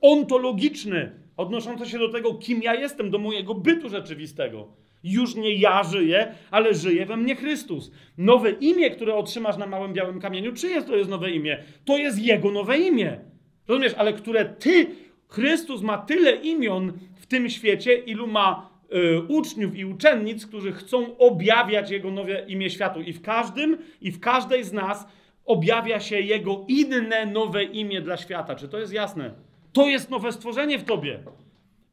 ontologiczny, 0.00 1.12
odnoszący 1.36 1.90
się 1.90 1.98
do 1.98 2.08
tego, 2.08 2.34
kim 2.34 2.62
ja 2.62 2.74
jestem, 2.74 3.10
do 3.10 3.18
mojego 3.18 3.54
bytu 3.54 3.88
rzeczywistego. 3.88 4.68
Już 5.04 5.34
nie 5.34 5.54
ja 5.54 5.82
żyję, 5.84 6.34
ale 6.50 6.74
żyje 6.74 7.06
we 7.06 7.16
mnie 7.16 7.36
Chrystus. 7.36 7.90
Nowe 8.18 8.50
imię, 8.50 8.90
które 8.90 9.14
otrzymasz 9.14 9.56
na 9.56 9.66
małym 9.66 9.92
białym 9.92 10.20
kamieniu, 10.20 10.52
czyje 10.52 10.82
to 10.82 10.96
jest 10.96 11.10
nowe 11.10 11.30
imię? 11.30 11.62
To 11.84 11.96
jest 11.96 12.18
Jego 12.18 12.50
nowe 12.50 12.78
imię. 12.78 13.20
Rozumiesz, 13.68 13.94
ale 13.94 14.12
które 14.12 14.44
ty 14.44 14.86
Chrystus 15.28 15.82
ma 15.82 15.98
tyle 15.98 16.36
imion 16.36 16.92
w 17.14 17.26
tym 17.26 17.50
świecie, 17.50 17.94
ilu 17.94 18.26
ma 18.26 18.70
y, 18.94 19.22
uczniów 19.28 19.76
i 19.76 19.84
uczennic, 19.84 20.46
którzy 20.46 20.72
chcą 20.72 21.18
objawiać 21.18 21.90
Jego 21.90 22.10
nowe 22.10 22.46
imię 22.46 22.70
światu. 22.70 23.00
I 23.00 23.12
w 23.12 23.22
każdym, 23.22 23.78
i 24.00 24.12
w 24.12 24.20
każdej 24.20 24.64
z 24.64 24.72
nas 24.72 25.06
objawia 25.44 26.00
się 26.00 26.20
Jego 26.20 26.64
inne 26.68 27.26
nowe 27.26 27.64
imię 27.64 28.00
dla 28.00 28.16
świata. 28.16 28.54
Czy 28.54 28.68
to 28.68 28.78
jest 28.78 28.92
jasne? 28.92 29.34
To 29.72 29.88
jest 29.88 30.10
nowe 30.10 30.32
stworzenie 30.32 30.78
w 30.78 30.84
tobie. 30.84 31.18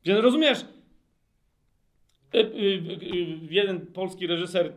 Rozumiesz? 0.05 0.65
Y, 2.35 2.37
y, 2.37 2.81
jeden 3.49 3.85
polski 3.85 4.27
reżyser 4.27 4.73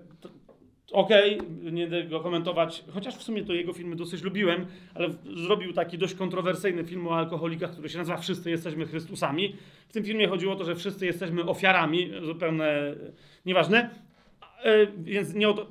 okej, 0.93 1.39
okay, 1.39 1.73
nie 1.73 1.87
będę 1.87 2.09
go 2.09 2.21
komentować, 2.21 2.85
chociaż 2.95 3.17
w 3.17 3.23
sumie 3.23 3.45
to 3.45 3.53
jego 3.53 3.73
filmy 3.73 3.97
dosyć 3.97 4.23
lubiłem, 4.23 4.67
ale 4.95 5.09
zrobił 5.37 5.73
taki 5.73 5.99
dość 5.99 6.15
kontrowersyjny 6.15 6.85
film 6.85 7.09
o 7.09 7.17
alkoholikach, 7.17 7.73
który 7.73 7.89
się 7.89 7.99
nazywa 7.99 8.19
Wszyscy 8.19 8.51
jesteśmy 8.51 8.87
Chrystusami. 8.87 9.57
W 9.89 9.93
tym 9.93 10.05
filmie 10.05 10.29
chodziło 10.29 10.53
o 10.53 10.57
to, 10.57 10.65
że 10.65 10.75
wszyscy 10.75 11.07
jesteśmy 11.07 11.45
ofiarami, 11.45 12.11
zupełnie 12.25 12.65
nieważne. 13.47 13.91
E, 14.63 14.87
więc 14.87 15.35
nie 15.35 15.49
o 15.49 15.53
to, 15.53 15.67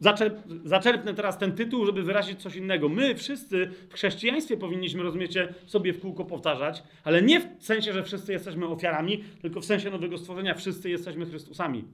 zaczerp, 0.00 0.38
zaczerpnę 0.64 1.14
teraz 1.14 1.38
ten 1.38 1.52
tytuł, 1.52 1.86
żeby 1.86 2.02
wyrazić 2.02 2.42
coś 2.42 2.56
innego. 2.56 2.88
My 2.88 3.14
wszyscy 3.14 3.70
w 3.88 3.94
chrześcijaństwie 3.94 4.56
powinniśmy, 4.56 5.02
rozumiecie, 5.02 5.54
sobie 5.66 5.92
w 5.92 6.00
kółko 6.00 6.24
powtarzać, 6.24 6.82
ale 7.04 7.22
nie 7.22 7.40
w 7.40 7.64
sensie, 7.64 7.92
że 7.92 8.02
wszyscy 8.02 8.32
jesteśmy 8.32 8.66
ofiarami, 8.66 9.24
tylko 9.42 9.60
w 9.60 9.64
sensie 9.64 9.90
nowego 9.90 10.18
stworzenia, 10.18 10.54
wszyscy 10.54 10.90
jesteśmy 10.90 11.26
Chrystusami. 11.26 11.84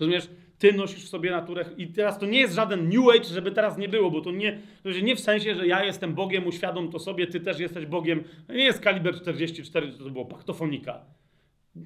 Rozumiesz? 0.00 0.28
Ty 0.58 0.72
nosisz 0.72 1.04
w 1.04 1.08
sobie 1.08 1.30
naturę. 1.30 1.64
I 1.76 1.86
teraz 1.86 2.18
to 2.18 2.26
nie 2.26 2.38
jest 2.38 2.54
żaden 2.54 2.88
New 2.88 3.08
Age, 3.08 3.24
żeby 3.24 3.50
teraz 3.50 3.78
nie 3.78 3.88
było, 3.88 4.10
bo 4.10 4.20
to 4.20 4.30
nie, 4.30 4.58
nie 5.02 5.16
w 5.16 5.20
sensie, 5.20 5.54
że 5.54 5.66
ja 5.66 5.84
jestem 5.84 6.14
Bogiem, 6.14 6.46
uświadom 6.46 6.90
to 6.90 6.98
sobie, 6.98 7.26
ty 7.26 7.40
też 7.40 7.58
jesteś 7.58 7.86
Bogiem. 7.86 8.24
Nie 8.48 8.64
jest 8.64 8.80
kaliber 8.80 9.14
44, 9.14 9.92
to 9.92 10.10
było 10.10 10.24
paktofonika. 10.24 11.00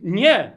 Nie! 0.02 0.52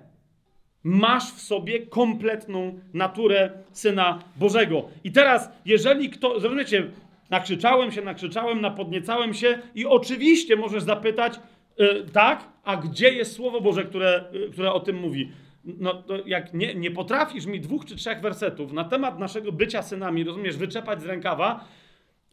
Masz 0.84 1.34
w 1.34 1.42
sobie 1.42 1.88
kompletną 1.88 2.80
naturę 2.94 3.52
Syna 3.72 4.20
Bożego. 4.36 4.90
I 5.04 5.12
teraz, 5.12 5.50
jeżeli 5.66 6.10
kto, 6.10 6.40
zrozumiecie, 6.40 6.88
nakrzyczałem 7.30 7.92
się, 7.92 8.02
nakrzyczałem, 8.02 8.62
napodniecałem 8.62 9.34
się 9.34 9.60
i 9.76 9.86
oczywiście 9.86 10.56
możesz 10.56 10.84
zapytać, 10.84 11.40
yy, 11.78 12.06
tak, 12.14 12.50
a 12.64 12.78
gdzie 12.78 13.14
jest 13.14 13.36
Słowo 13.36 13.62
Boże, 13.62 13.84
które, 13.84 14.24
yy, 14.34 14.50
które 14.50 14.72
o 14.72 14.80
tym 14.80 14.96
mówi? 14.96 15.32
No 15.66 15.94
to 15.94 16.26
jak 16.26 16.54
nie, 16.54 16.76
nie 16.76 16.92
potrafisz 16.92 17.46
mi 17.46 17.60
dwóch 17.60 17.86
czy 17.86 17.96
trzech 17.96 18.22
wersetów 18.22 18.74
na 18.74 18.84
temat 18.84 19.20
naszego 19.20 19.52
bycia 19.52 19.82
synami, 19.82 20.24
rozumiesz, 20.24 20.58
wyczepać 20.58 21.02
z 21.02 21.06
rękawa, 21.06 21.68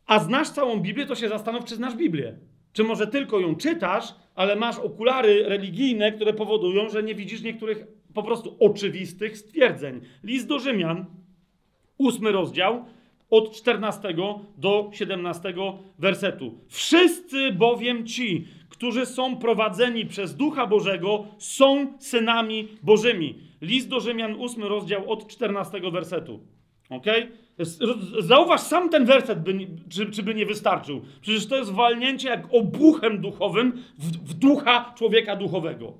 a 0.06 0.18
znasz 0.18 0.50
całą 0.50 0.80
Biblię, 0.80 1.06
to 1.06 1.14
się 1.14 1.28
zastanów, 1.28 1.64
czy 1.64 1.76
znasz 1.76 1.94
Biblię. 1.94 2.38
Czy 2.72 2.84
może 2.84 3.06
tylko 3.06 3.40
ją 3.40 3.56
czytasz, 3.56 4.14
ale 4.34 4.56
masz 4.56 4.78
okulary 4.78 5.44
religijne, 5.48 6.12
które 6.12 6.32
powodują, 6.32 6.88
że 6.88 7.02
nie 7.02 7.14
widzisz 7.14 7.42
niektórych 7.42 7.86
po 8.14 8.22
prostu 8.22 8.56
oczywistych 8.60 9.38
stwierdzeń. 9.38 10.00
List 10.22 10.48
do 10.48 10.58
Rzymian, 10.58 11.06
ósmy 11.98 12.32
rozdział, 12.32 12.84
od 13.30 13.52
14 13.52 14.14
do 14.56 14.90
17 14.92 15.54
wersetu. 15.98 16.58
Wszyscy 16.68 17.52
bowiem 17.52 18.06
ci, 18.06 18.46
którzy 18.82 19.06
są 19.06 19.36
prowadzeni 19.36 20.06
przez 20.06 20.36
Ducha 20.36 20.66
Bożego, 20.66 21.26
są 21.38 21.86
synami 21.98 22.68
Bożymi. 22.82 23.34
List 23.60 23.88
do 23.88 24.00
Rzymian, 24.00 24.36
8 24.40 24.64
rozdział 24.64 25.10
od 25.10 25.28
14 25.28 25.80
wersetu. 25.90 26.40
Ok? 26.90 27.06
Zauważ 28.18 28.60
sam 28.60 28.88
ten 28.88 29.04
werset, 29.04 29.42
by, 29.42 29.66
czy, 29.90 30.10
czy 30.10 30.22
by 30.22 30.34
nie 30.34 30.46
wystarczył. 30.46 31.02
Przecież 31.20 31.46
to 31.46 31.56
jest 31.56 31.72
walnięcie 31.72 32.28
jak 32.28 32.54
obuchem 32.54 33.20
duchowym 33.20 33.72
w, 33.98 34.30
w 34.30 34.34
ducha 34.34 34.94
człowieka 34.96 35.36
duchowego. 35.36 35.92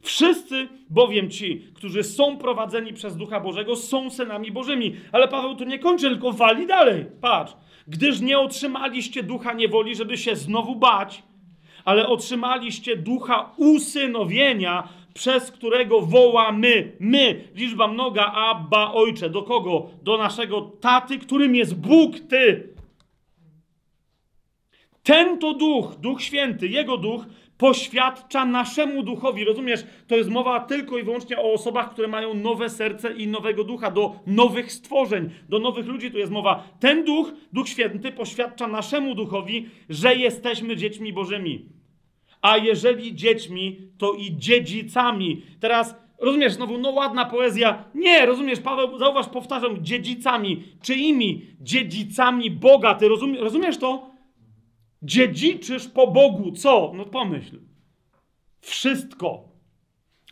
Wszyscy 0.00 0.68
bowiem 0.90 1.30
ci, 1.30 1.66
którzy 1.74 2.02
są 2.02 2.38
prowadzeni 2.38 2.92
przez 2.92 3.16
Ducha 3.16 3.40
Bożego, 3.40 3.76
są 3.76 4.10
synami 4.10 4.52
Bożymi. 4.52 4.96
Ale 5.12 5.28
Paweł 5.28 5.56
tu 5.56 5.64
nie 5.64 5.78
kończy, 5.78 6.08
tylko 6.08 6.32
wali 6.32 6.66
dalej. 6.66 7.06
Patrz. 7.20 7.56
Gdyż 7.88 8.20
nie 8.20 8.38
otrzymaliście 8.38 9.22
ducha 9.22 9.52
niewoli, 9.52 9.94
żeby 9.94 10.18
się 10.18 10.36
znowu 10.36 10.76
bać, 10.76 11.22
ale 11.86 12.08
otrzymaliście 12.08 12.96
ducha 12.96 13.52
usynowienia, 13.56 14.88
przez 15.14 15.52
którego 15.52 16.00
wołamy 16.00 16.92
my, 17.00 17.44
liczba 17.54 17.88
mnoga, 17.88 18.32
Abba, 18.32 18.92
Ojcze. 18.92 19.30
Do 19.30 19.42
kogo? 19.42 19.90
Do 20.02 20.18
naszego 20.18 20.60
taty, 20.60 21.18
którym 21.18 21.54
jest 21.54 21.74
Bóg, 21.80 22.20
Ty. 22.28 22.68
Ten 25.02 25.38
to 25.38 25.54
duch, 25.54 25.94
Duch 26.00 26.22
Święty, 26.22 26.68
Jego 26.68 26.96
duch, 26.96 27.24
poświadcza 27.58 28.44
naszemu 28.44 29.02
duchowi. 29.02 29.44
Rozumiesz? 29.44 29.84
To 30.06 30.16
jest 30.16 30.30
mowa 30.30 30.60
tylko 30.60 30.98
i 30.98 31.02
wyłącznie 31.02 31.38
o 31.38 31.52
osobach, 31.52 31.90
które 31.90 32.08
mają 32.08 32.34
nowe 32.34 32.70
serce 32.70 33.12
i 33.12 33.26
nowego 33.26 33.64
ducha, 33.64 33.90
do 33.90 34.14
nowych 34.26 34.72
stworzeń, 34.72 35.30
do 35.48 35.58
nowych 35.58 35.86
ludzi 35.86 36.10
tu 36.10 36.18
jest 36.18 36.32
mowa. 36.32 36.68
Ten 36.80 37.04
duch, 37.04 37.32
Duch 37.52 37.68
Święty, 37.68 38.12
poświadcza 38.12 38.66
naszemu 38.68 39.14
duchowi, 39.14 39.68
że 39.88 40.16
jesteśmy 40.16 40.76
dziećmi 40.76 41.12
Bożymi 41.12 41.75
a 42.46 42.56
jeżeli 42.56 43.14
dziećmi, 43.14 43.80
to 43.98 44.12
i 44.12 44.36
dziedzicami. 44.36 45.42
Teraz 45.60 45.94
rozumiesz, 46.18 46.52
znowu, 46.52 46.78
no 46.78 46.90
ładna 46.90 47.24
poezja. 47.24 47.84
Nie, 47.94 48.26
rozumiesz, 48.26 48.60
Paweł, 48.60 48.98
zauważ, 48.98 49.28
powtarzam, 49.28 49.84
dziedzicami. 49.84 50.64
Czyimi? 50.82 51.46
Dziedzicami 51.60 52.50
Boga. 52.50 52.94
Ty 52.94 53.08
rozumie, 53.08 53.40
rozumiesz 53.40 53.78
to? 53.78 54.10
Dziedziczysz 55.02 55.88
po 55.88 56.06
Bogu. 56.06 56.52
Co? 56.52 56.92
No 56.94 57.04
pomyśl. 57.04 57.58
Wszystko. 58.60 59.48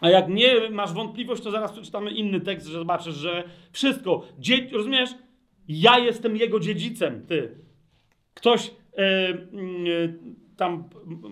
A 0.00 0.10
jak 0.10 0.28
nie 0.28 0.70
masz 0.70 0.92
wątpliwość, 0.92 1.42
to 1.42 1.50
zaraz 1.50 1.72
przeczytamy 1.72 2.10
inny 2.10 2.40
tekst, 2.40 2.66
że 2.66 2.78
zobaczysz, 2.78 3.14
że 3.14 3.44
wszystko. 3.72 4.22
Dzie 4.38 4.68
rozumiesz? 4.72 5.10
Ja 5.68 5.98
jestem 5.98 6.36
jego 6.36 6.60
dziedzicem, 6.60 7.26
ty. 7.26 7.58
Ktoś. 8.34 8.70
Yy, 8.96 9.48
yy, 9.84 10.18
tam 10.56 10.84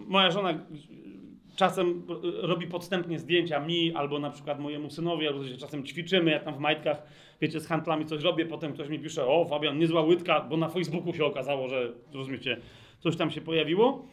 moja 0.07 0.31
żona 0.31 0.67
czasem 1.57 2.03
robi 2.43 2.67
podstępnie 2.67 3.19
zdjęcia 3.19 3.61
mi, 3.61 3.95
albo 3.95 4.19
na 4.19 4.31
przykład 4.31 4.61
mojemu 4.61 4.91
synowi, 4.91 5.29
albo 5.29 5.49
się 5.49 5.57
czasem 5.57 5.85
ćwiczymy, 5.85 6.31
ja 6.31 6.41
tam 6.41 6.55
w 6.55 6.59
majtkach, 6.59 7.03
wiecie, 7.41 7.61
z 7.61 7.67
handlami 7.67 8.07
coś 8.07 8.23
robię, 8.23 8.47
potem 8.47 8.73
ktoś 8.73 8.89
mi 8.89 8.99
pisze, 8.99 9.27
o 9.27 9.45
Fabian, 9.45 9.79
niezła 9.79 10.03
łydka, 10.03 10.41
bo 10.41 10.57
na 10.57 10.69
Facebooku 10.69 11.15
się 11.15 11.25
okazało, 11.25 11.69
że, 11.69 11.93
rozumiecie, 12.15 12.61
coś 13.01 13.17
tam 13.17 13.31
się 13.31 13.41
pojawiło. 13.41 14.07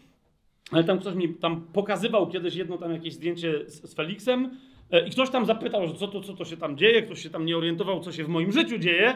Ale 0.72 0.84
tam 0.84 1.00
ktoś 1.00 1.16
mi 1.16 1.36
tam 1.36 1.62
pokazywał 1.62 2.28
kiedyś 2.28 2.56
jedno 2.56 2.78
tam 2.78 2.94
jakieś 2.94 3.14
zdjęcie 3.14 3.70
z, 3.70 3.92
z 3.92 3.96
Felixem 3.96 4.58
e, 4.92 5.08
i 5.08 5.12
ktoś 5.12 5.30
tam 5.30 5.46
zapytał, 5.46 5.88
że 5.88 5.94
co 5.94 6.08
to, 6.08 6.22
co 6.22 6.34
to 6.34 6.46
się 6.46 6.58
tam 6.58 6.78
dzieje, 6.78 7.02
ktoś 7.02 7.24
się 7.24 7.30
tam 7.30 7.46
nie 7.46 7.58
orientował, 7.58 8.00
co 8.00 8.12
się 8.12 8.24
w 8.24 8.28
moim 8.28 8.52
życiu 8.52 8.78
dzieje, 8.78 9.16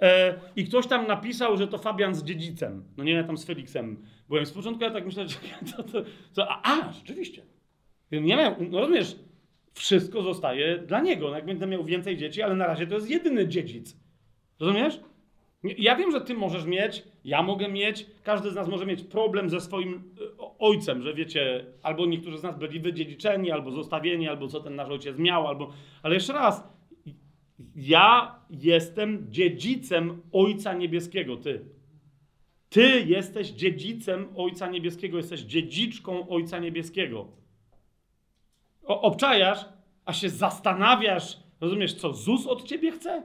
E, 0.00 0.34
I 0.56 0.64
ktoś 0.64 0.86
tam 0.86 1.06
napisał, 1.06 1.56
że 1.56 1.68
to 1.68 1.78
Fabian 1.78 2.14
z 2.14 2.24
dziedzicem. 2.24 2.84
No 2.96 3.04
nie, 3.04 3.12
ja 3.12 3.24
tam 3.24 3.38
z 3.38 3.44
Felixem 3.44 4.06
byłem. 4.28 4.46
Z 4.46 4.52
początku 4.52 4.84
ja 4.84 4.90
tak 4.90 5.04
myślałem, 5.04 5.30
że 5.32 5.38
to, 5.76 5.82
to, 5.82 6.02
to 6.34 6.48
a, 6.48 6.62
a, 6.62 6.92
rzeczywiście. 6.92 7.42
Nie 8.12 8.36
miał, 8.36 8.54
no 8.70 8.80
rozumiesz, 8.80 9.16
wszystko 9.74 10.22
zostaje 10.22 10.78
dla 10.78 11.00
niego. 11.00 11.30
No 11.30 11.36
jak 11.36 11.46
będę 11.46 11.66
miał 11.66 11.84
więcej 11.84 12.16
dzieci, 12.16 12.42
ale 12.42 12.56
na 12.56 12.66
razie 12.66 12.86
to 12.86 12.94
jest 12.94 13.10
jedyny 13.10 13.48
dziedzic. 13.48 13.96
Rozumiesz? 14.60 15.00
Ja 15.78 15.96
wiem, 15.96 16.12
że 16.12 16.20
ty 16.20 16.34
możesz 16.34 16.64
mieć, 16.64 17.02
ja 17.24 17.42
mogę 17.42 17.68
mieć, 17.68 18.06
każdy 18.22 18.50
z 18.50 18.54
nas 18.54 18.68
może 18.68 18.86
mieć 18.86 19.02
problem 19.02 19.50
ze 19.50 19.60
swoim 19.60 19.94
e, 19.94 20.44
ojcem, 20.58 21.02
że 21.02 21.14
wiecie, 21.14 21.66
albo 21.82 22.06
niektórzy 22.06 22.38
z 22.38 22.42
nas 22.42 22.58
byli 22.58 22.80
wydziedziczeni, 22.80 23.50
albo 23.50 23.70
zostawieni, 23.70 24.28
albo 24.28 24.48
co 24.48 24.60
ten 24.60 24.74
nasz 24.74 24.88
ojciec 24.88 25.18
miał, 25.18 25.46
albo. 25.46 25.72
Ale 26.02 26.14
jeszcze 26.14 26.32
raz, 26.32 26.68
ja 27.76 28.38
jestem 28.50 29.26
dziedzicem 29.30 30.22
Ojca 30.32 30.74
Niebieskiego, 30.74 31.36
ty. 31.36 31.64
Ty 32.68 33.04
jesteś 33.06 33.50
dziedzicem 33.50 34.28
Ojca 34.36 34.70
Niebieskiego, 34.70 35.16
jesteś 35.16 35.40
dziedziczką 35.40 36.28
Ojca 36.28 36.58
Niebieskiego. 36.58 37.28
O, 38.84 39.00
obczajasz, 39.02 39.64
a 40.04 40.12
się 40.12 40.28
zastanawiasz, 40.28 41.38
rozumiesz, 41.60 41.94
co 41.94 42.14
ZUS 42.14 42.46
od 42.46 42.64
ciebie 42.64 42.92
chce? 42.92 43.22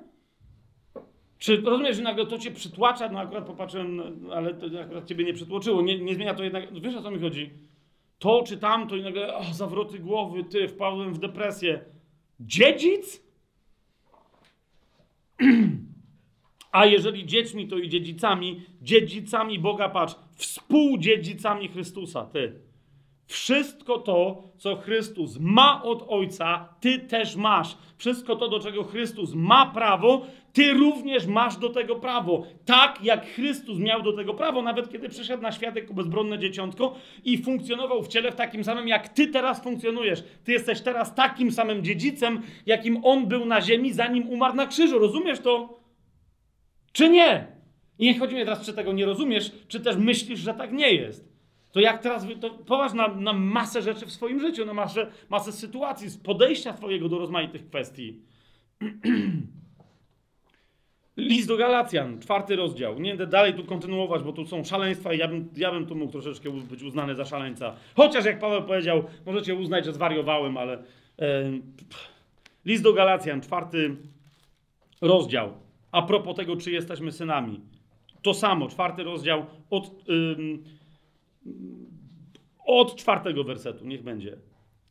Czy 1.37 1.61
rozumiesz, 1.61 1.97
że 1.97 2.03
nagle 2.03 2.25
to 2.25 2.37
cię 2.37 2.51
przytłacza? 2.51 3.09
No 3.09 3.19
akurat 3.19 3.45
popatrzyłem, 3.45 3.95
no, 3.95 4.33
ale 4.33 4.53
to 4.53 4.81
akurat 4.81 5.05
ciebie 5.05 5.25
nie 5.25 5.33
przytłoczyło. 5.33 5.81
Nie, 5.81 5.99
nie 5.99 6.15
zmienia 6.15 6.33
to 6.33 6.43
jednak. 6.43 6.81
Wiesz 6.81 6.95
o 6.95 7.01
co 7.01 7.11
mi 7.11 7.19
chodzi? 7.19 7.49
To 8.19 8.43
czy 8.43 8.57
tamto 8.57 8.95
i 8.95 9.01
nagle 9.01 9.35
o, 9.35 9.43
zawroty 9.53 9.99
głowy, 9.99 10.43
ty, 10.43 10.67
wpadłem 10.67 11.13
w 11.13 11.19
depresję. 11.19 11.85
Dziedzic? 12.39 13.28
A 16.71 16.85
jeżeli 16.85 17.25
dziećmi, 17.25 17.67
to 17.67 17.77
i 17.77 17.89
dziedzicami, 17.89 18.61
dziedzicami 18.81 19.59
Boga, 19.59 19.89
patrz, 19.89 20.15
współdziedzicami 20.35 21.67
Chrystusa, 21.67 22.25
ty. 22.25 22.68
Wszystko 23.29 23.97
to, 23.97 24.43
co 24.57 24.75
Chrystus 24.75 25.37
ma 25.39 25.83
od 25.83 26.05
Ojca, 26.07 26.69
ty 26.79 26.99
też 26.99 27.35
masz. 27.35 27.77
Wszystko 27.97 28.35
to, 28.35 28.47
do 28.47 28.59
czego 28.59 28.83
Chrystus 28.83 29.33
ma 29.33 29.65
prawo, 29.65 30.25
ty 30.53 30.73
również 30.73 31.27
masz 31.27 31.57
do 31.57 31.69
tego 31.69 31.95
prawo. 31.95 32.43
Tak 32.65 32.99
jak 33.03 33.25
Chrystus 33.25 33.79
miał 33.79 34.01
do 34.01 34.13
tego 34.13 34.33
prawo, 34.33 34.61
nawet 34.61 34.91
kiedy 34.91 35.09
przyszedł 35.09 35.43
na 35.43 35.51
świat 35.51 35.75
jako 35.75 35.93
bezbronne 35.93 36.39
dzieciątko 36.39 36.95
i 37.25 37.37
funkcjonował 37.37 38.03
w 38.03 38.07
ciele 38.07 38.31
w 38.31 38.35
takim 38.35 38.63
samym, 38.63 38.87
jak 38.87 39.09
ty 39.09 39.27
teraz 39.27 39.63
funkcjonujesz. 39.63 40.23
Ty 40.43 40.51
jesteś 40.51 40.81
teraz 40.81 41.15
takim 41.15 41.51
samym 41.51 41.83
dziedzicem, 41.83 42.41
jakim 42.65 43.05
on 43.05 43.27
był 43.27 43.45
na 43.45 43.61
ziemi, 43.61 43.93
zanim 43.93 44.29
umarł 44.29 44.55
na 44.55 44.67
krzyżu. 44.67 44.99
Rozumiesz 44.99 45.39
to? 45.39 45.79
Czy 46.91 47.09
nie? 47.09 47.47
I 47.99 48.05
nie 48.05 48.19
chodzi 48.19 48.35
mi 48.35 48.45
teraz, 48.45 48.65
czy 48.65 48.73
tego 48.73 48.93
nie 48.93 49.05
rozumiesz, 49.05 49.51
czy 49.67 49.79
też 49.79 49.97
myślisz, 49.97 50.39
że 50.39 50.53
tak 50.53 50.71
nie 50.71 50.93
jest. 50.93 51.28
To 51.71 51.79
jak 51.79 52.01
teraz, 52.01 52.25
to 52.65 52.93
na, 52.93 53.07
na 53.07 53.33
masę 53.33 53.81
rzeczy 53.81 54.05
w 54.05 54.11
swoim 54.11 54.39
życiu, 54.39 54.65
na 54.65 54.73
masę, 54.73 55.07
masę 55.29 55.51
sytuacji, 55.51 56.09
z 56.09 56.17
podejścia 56.17 56.73
twojego 56.73 57.09
do 57.09 57.19
rozmaitych 57.19 57.67
kwestii. 57.67 58.19
List 61.17 61.47
do 61.47 61.57
Galacjan, 61.57 62.19
czwarty 62.19 62.55
rozdział. 62.55 62.99
Nie 62.99 63.09
będę 63.09 63.27
dalej 63.27 63.53
tu 63.53 63.63
kontynuować, 63.63 64.23
bo 64.23 64.33
tu 64.33 64.45
są 64.45 64.63
szaleństwa 64.63 65.13
i 65.13 65.17
ja 65.17 65.27
bym, 65.27 65.49
ja 65.57 65.71
bym 65.71 65.85
tu 65.85 65.95
mógł 65.95 66.11
troszeczkę 66.11 66.51
być 66.51 66.83
uznany 66.83 67.15
za 67.15 67.25
szaleńca. 67.25 67.75
Chociaż 67.95 68.25
jak 68.25 68.39
Paweł 68.39 68.63
powiedział, 68.63 69.03
możecie 69.25 69.55
uznać, 69.55 69.85
że 69.85 69.93
zwariowałem, 69.93 70.57
ale... 70.57 70.83
List 72.65 72.83
do 72.83 72.93
Galacjan, 72.93 73.41
czwarty 73.41 73.95
rozdział. 75.01 75.53
A 75.91 76.01
propos 76.01 76.35
tego, 76.35 76.55
czy 76.55 76.71
jesteśmy 76.71 77.11
synami. 77.11 77.59
To 78.21 78.33
samo, 78.33 78.67
czwarty 78.67 79.03
rozdział 79.03 79.45
od, 79.69 79.91
od 82.65 82.95
czwartego 82.95 83.43
wersetu, 83.43 83.85
niech 83.85 84.03
będzie. 84.03 84.37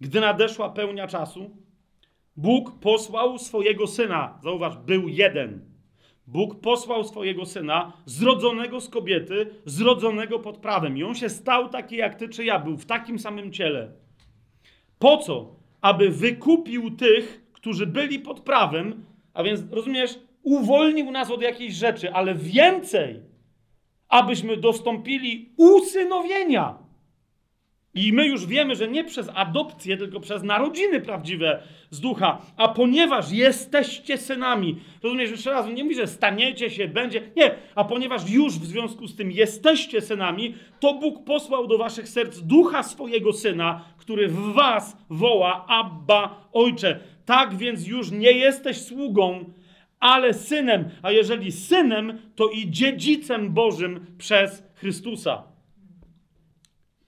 Gdy 0.00 0.20
nadeszła 0.20 0.70
pełnia 0.70 1.06
czasu, 1.06 1.50
Bóg 2.36 2.78
posłał 2.80 3.38
swojego 3.38 3.86
syna. 3.86 4.38
Zauważ, 4.42 4.76
był 4.76 5.08
jeden. 5.08 5.60
Bóg 6.26 6.60
posłał 6.60 7.04
swojego 7.04 7.46
syna, 7.46 7.92
zrodzonego 8.06 8.80
z 8.80 8.88
kobiety, 8.88 9.46
zrodzonego 9.64 10.38
pod 10.38 10.58
prawem. 10.58 10.98
I 10.98 11.04
on 11.04 11.14
się 11.14 11.28
stał 11.28 11.68
taki 11.68 11.96
jak 11.96 12.14
ty 12.14 12.28
czy 12.28 12.44
ja, 12.44 12.58
był 12.58 12.76
w 12.76 12.86
takim 12.86 13.18
samym 13.18 13.52
ciele. 13.52 13.92
Po 14.98 15.16
co? 15.16 15.56
Aby 15.80 16.10
wykupił 16.10 16.90
tych, 16.90 17.44
którzy 17.52 17.86
byli 17.86 18.18
pod 18.18 18.40
prawem, 18.40 19.04
a 19.34 19.42
więc 19.42 19.72
rozumiesz, 19.72 20.18
uwolnił 20.42 21.10
nas 21.10 21.30
od 21.30 21.42
jakiejś 21.42 21.74
rzeczy, 21.74 22.12
ale 22.12 22.34
więcej, 22.34 23.20
abyśmy 24.09 24.56
dostąpili 24.56 25.52
usynowienia. 25.56 26.89
I 27.94 28.12
my 28.12 28.26
już 28.26 28.47
wiemy, 28.47 28.76
że 28.76 28.89
nie 28.89 29.05
przez 29.05 29.30
adopcję, 29.35 29.97
tylko 29.97 30.20
przez 30.20 30.43
narodziny 30.43 31.01
prawdziwe 31.01 31.62
z 31.90 32.01
ducha. 32.01 32.43
A 32.56 32.68
ponieważ 32.68 33.32
jesteście 33.32 34.18
synami, 34.18 34.76
rozumiesz, 35.02 35.30
jeszcze 35.30 35.51
raz, 35.51 35.66
nie 35.66 35.85
mówi, 35.85 35.97
że 35.97 36.06
staniecie 36.06 36.70
się, 36.70 36.89
będzie. 36.89 37.22
Nie, 37.36 37.55
a 37.74 37.85
ponieważ 37.85 38.30
już 38.30 38.59
w 38.59 38.64
związku 38.64 39.06
z 39.06 39.16
tym 39.16 39.30
jesteście 39.32 40.01
synami, 40.01 40.55
to 40.80 40.94
Bóg 40.94 41.24
posłał 41.24 41.66
do 41.66 41.78
waszych 41.78 42.09
serc 42.09 42.39
ducha 42.39 42.82
swojego 42.82 43.32
syna, 43.32 43.85
który 43.97 44.28
w 44.28 44.52
was 44.52 44.97
woła 45.10 45.66
Abba, 45.68 46.48
Ojcze. 46.52 47.01
Tak 47.24 47.56
więc 47.56 47.86
już 47.86 48.10
nie 48.10 48.32
jesteś 48.32 48.76
sługą, 48.76 49.44
ale 50.00 50.34
synem. 50.34 50.90
A 51.02 51.10
jeżeli 51.10 51.52
synem, 51.52 52.18
to 52.36 52.48
i 52.48 52.70
dziedzicem 52.70 53.54
Bożym 53.54 54.06
przez 54.18 54.62
Chrystusa. 54.74 55.42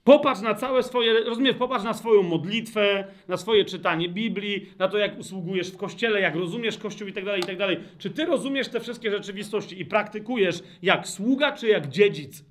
Popatrz 0.03 0.41
na 0.41 0.53
całe 0.53 0.83
swoje, 0.83 1.23
rozumiesz, 1.23 1.55
popatrz 1.55 1.83
na 1.83 1.93
swoją 1.93 2.23
modlitwę, 2.23 3.05
na 3.27 3.37
swoje 3.37 3.65
czytanie 3.65 4.09
Biblii, 4.09 4.69
na 4.79 4.87
to, 4.87 4.97
jak 4.97 5.19
usługujesz 5.19 5.71
w 5.71 5.77
kościele, 5.77 6.21
jak 6.21 6.35
rozumiesz 6.35 6.77
Kościół 6.77 7.07
i 7.07 7.13
tak 7.13 7.25
dalej, 7.25 7.41
i 7.41 7.45
tak 7.45 7.57
dalej. 7.57 7.77
Czy 7.97 8.09
ty 8.09 8.25
rozumiesz 8.25 8.67
te 8.67 8.79
wszystkie 8.79 9.11
rzeczywistości 9.11 9.81
i 9.81 9.85
praktykujesz 9.85 10.63
jak 10.81 11.07
sługa, 11.07 11.51
czy 11.51 11.67
jak 11.67 11.87
dziedzic? 11.87 12.45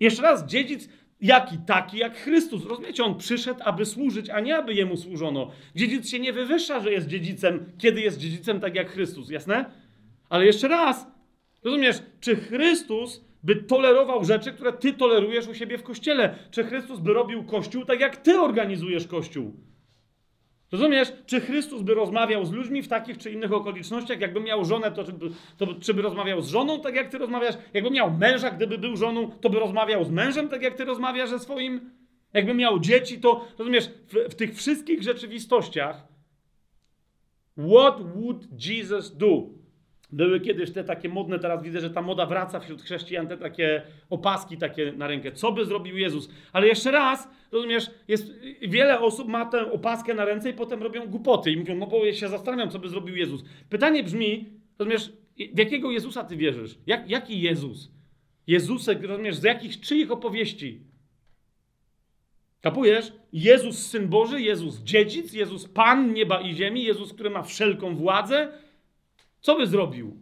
Jeszcze 0.00 0.22
raz, 0.22 0.46
dziedzic 0.46 0.88
jaki? 1.22 1.58
Taki 1.66 1.98
jak 1.98 2.16
Chrystus. 2.16 2.66
Rozumiecie, 2.66 3.04
on 3.04 3.18
przyszedł, 3.18 3.60
aby 3.64 3.86
służyć, 3.86 4.30
a 4.30 4.40
nie 4.40 4.56
aby 4.56 4.74
jemu 4.74 4.96
służono. 4.96 5.50
Dziedzic 5.74 6.10
się 6.10 6.18
nie 6.18 6.32
wywyższa, 6.32 6.80
że 6.80 6.92
jest 6.92 7.06
dziedzicem, 7.06 7.72
kiedy 7.78 8.00
jest 8.00 8.18
dziedzicem 8.18 8.60
tak 8.60 8.74
jak 8.74 8.90
Chrystus, 8.90 9.30
jasne? 9.30 9.64
Ale 10.28 10.46
jeszcze 10.46 10.68
raz, 10.68 11.06
rozumiesz, 11.64 11.96
czy 12.20 12.36
Chrystus 12.36 13.24
by 13.42 13.56
tolerował 13.56 14.24
rzeczy, 14.24 14.52
które 14.52 14.72
ty 14.72 14.92
tolerujesz 14.92 15.48
u 15.48 15.54
siebie 15.54 15.78
w 15.78 15.82
kościele? 15.82 16.34
Czy 16.50 16.64
Chrystus 16.64 17.00
by 17.00 17.12
robił 17.12 17.44
kościół 17.44 17.84
tak, 17.84 18.00
jak 18.00 18.16
ty 18.16 18.40
organizujesz 18.40 19.06
kościół? 19.06 19.71
Rozumiesz? 20.72 21.12
Czy 21.26 21.40
Chrystus 21.40 21.82
by 21.82 21.94
rozmawiał 21.94 22.44
z 22.44 22.52
ludźmi 22.52 22.82
w 22.82 22.88
takich 22.88 23.18
czy 23.18 23.30
innych 23.30 23.52
okolicznościach? 23.52 24.20
Jakby 24.20 24.40
miał 24.40 24.64
żonę, 24.64 24.92
to 24.92 25.04
czy, 25.04 25.12
to 25.58 25.66
czy 25.80 25.94
by 25.94 26.02
rozmawiał 26.02 26.40
z 26.40 26.48
żoną 26.48 26.80
tak, 26.80 26.94
jak 26.94 27.08
ty 27.08 27.18
rozmawiasz? 27.18 27.54
Jakby 27.74 27.90
miał 27.90 28.10
męża, 28.10 28.50
gdyby 28.50 28.78
był 28.78 28.96
żoną, 28.96 29.30
to 29.30 29.50
by 29.50 29.58
rozmawiał 29.58 30.04
z 30.04 30.10
mężem 30.10 30.48
tak, 30.48 30.62
jak 30.62 30.74
ty 30.74 30.84
rozmawiasz 30.84 31.30
ze 31.30 31.38
swoim? 31.38 31.90
Jakby 32.32 32.54
miał 32.54 32.78
dzieci, 32.78 33.20
to 33.20 33.44
rozumiesz, 33.58 33.90
w, 34.08 34.32
w 34.32 34.34
tych 34.34 34.56
wszystkich 34.56 35.02
rzeczywistościach 35.02 36.08
what 37.56 38.14
would 38.14 38.66
Jesus 38.66 39.16
do? 39.16 39.61
Były 40.12 40.40
kiedyś 40.40 40.70
te 40.70 40.84
takie 40.84 41.08
modne, 41.08 41.38
teraz 41.38 41.62
widzę, 41.62 41.80
że 41.80 41.90
ta 41.90 42.02
moda 42.02 42.26
wraca 42.26 42.60
wśród 42.60 42.82
chrześcijan, 42.82 43.28
te 43.28 43.36
takie 43.36 43.82
opaski 44.10 44.56
takie 44.56 44.92
na 44.92 45.06
rękę. 45.06 45.32
Co 45.32 45.52
by 45.52 45.64
zrobił 45.64 45.98
Jezus? 45.98 46.28
Ale 46.52 46.66
jeszcze 46.66 46.90
raz, 46.90 47.28
rozumiesz, 47.52 47.90
jest, 48.08 48.32
wiele 48.62 49.00
osób 49.00 49.28
ma 49.28 49.46
tę 49.46 49.72
opaskę 49.72 50.14
na 50.14 50.24
ręce 50.24 50.50
i 50.50 50.54
potem 50.54 50.82
robią 50.82 51.06
głupoty 51.06 51.50
i 51.50 51.56
mówią, 51.56 51.74
no 51.74 51.86
bo 51.86 52.04
ja 52.04 52.12
się 52.12 52.28
zastanawiam, 52.28 52.70
co 52.70 52.78
by 52.78 52.88
zrobił 52.88 53.16
Jezus. 53.16 53.44
Pytanie 53.70 54.02
brzmi, 54.02 54.52
rozumiesz, 54.78 55.12
w 55.54 55.58
jakiego 55.58 55.90
Jezusa 55.90 56.24
ty 56.24 56.36
wierzysz? 56.36 56.78
Jak, 56.86 57.10
jaki 57.10 57.40
Jezus? 57.40 57.92
Jezusek, 58.46 59.02
rozumiesz, 59.02 59.36
z 59.36 59.42
jakich, 59.42 59.80
czyich 59.80 60.10
opowieści? 60.10 60.80
Kapujesz? 62.60 63.12
Jezus 63.32 63.86
Syn 63.86 64.08
Boży, 64.08 64.40
Jezus 64.40 64.82
Dziedzic, 64.82 65.32
Jezus 65.32 65.68
Pan 65.68 66.12
nieba 66.12 66.40
i 66.40 66.54
ziemi, 66.54 66.84
Jezus, 66.84 67.12
który 67.12 67.30
ma 67.30 67.42
wszelką 67.42 67.96
władzę, 67.96 68.52
co 69.42 69.56
by 69.56 69.66
zrobił? 69.66 70.16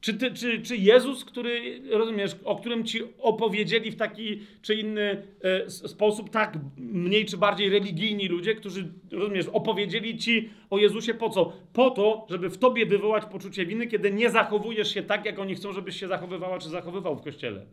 Czy, 0.00 0.14
ty, 0.14 0.30
czy, 0.34 0.62
czy 0.62 0.76
Jezus, 0.76 1.24
który, 1.24 1.82
rozumiesz, 1.90 2.36
o 2.44 2.56
którym 2.56 2.84
ci 2.84 3.00
opowiedzieli 3.18 3.90
w 3.90 3.96
taki 3.96 4.40
czy 4.62 4.74
inny 4.74 5.22
e, 5.42 5.70
sposób, 5.70 6.30
tak 6.30 6.58
mniej 6.76 7.26
czy 7.26 7.36
bardziej 7.36 7.70
religijni 7.70 8.28
ludzie, 8.28 8.54
którzy, 8.54 8.92
rozumiesz, 9.12 9.46
opowiedzieli 9.46 10.18
ci 10.18 10.50
o 10.70 10.78
Jezusie 10.78 11.14
po 11.14 11.30
co? 11.30 11.52
Po 11.72 11.90
to, 11.90 12.26
żeby 12.30 12.50
w 12.50 12.58
tobie 12.58 12.86
wywołać 12.86 13.24
poczucie 13.24 13.66
winy, 13.66 13.86
kiedy 13.86 14.12
nie 14.12 14.30
zachowujesz 14.30 14.94
się 14.94 15.02
tak, 15.02 15.24
jak 15.26 15.38
oni 15.38 15.54
chcą, 15.54 15.72
żebyś 15.72 16.00
się 16.00 16.08
zachowywała 16.08 16.58
czy 16.58 16.68
zachowywał 16.68 17.16
w 17.16 17.22
kościele. 17.22 17.66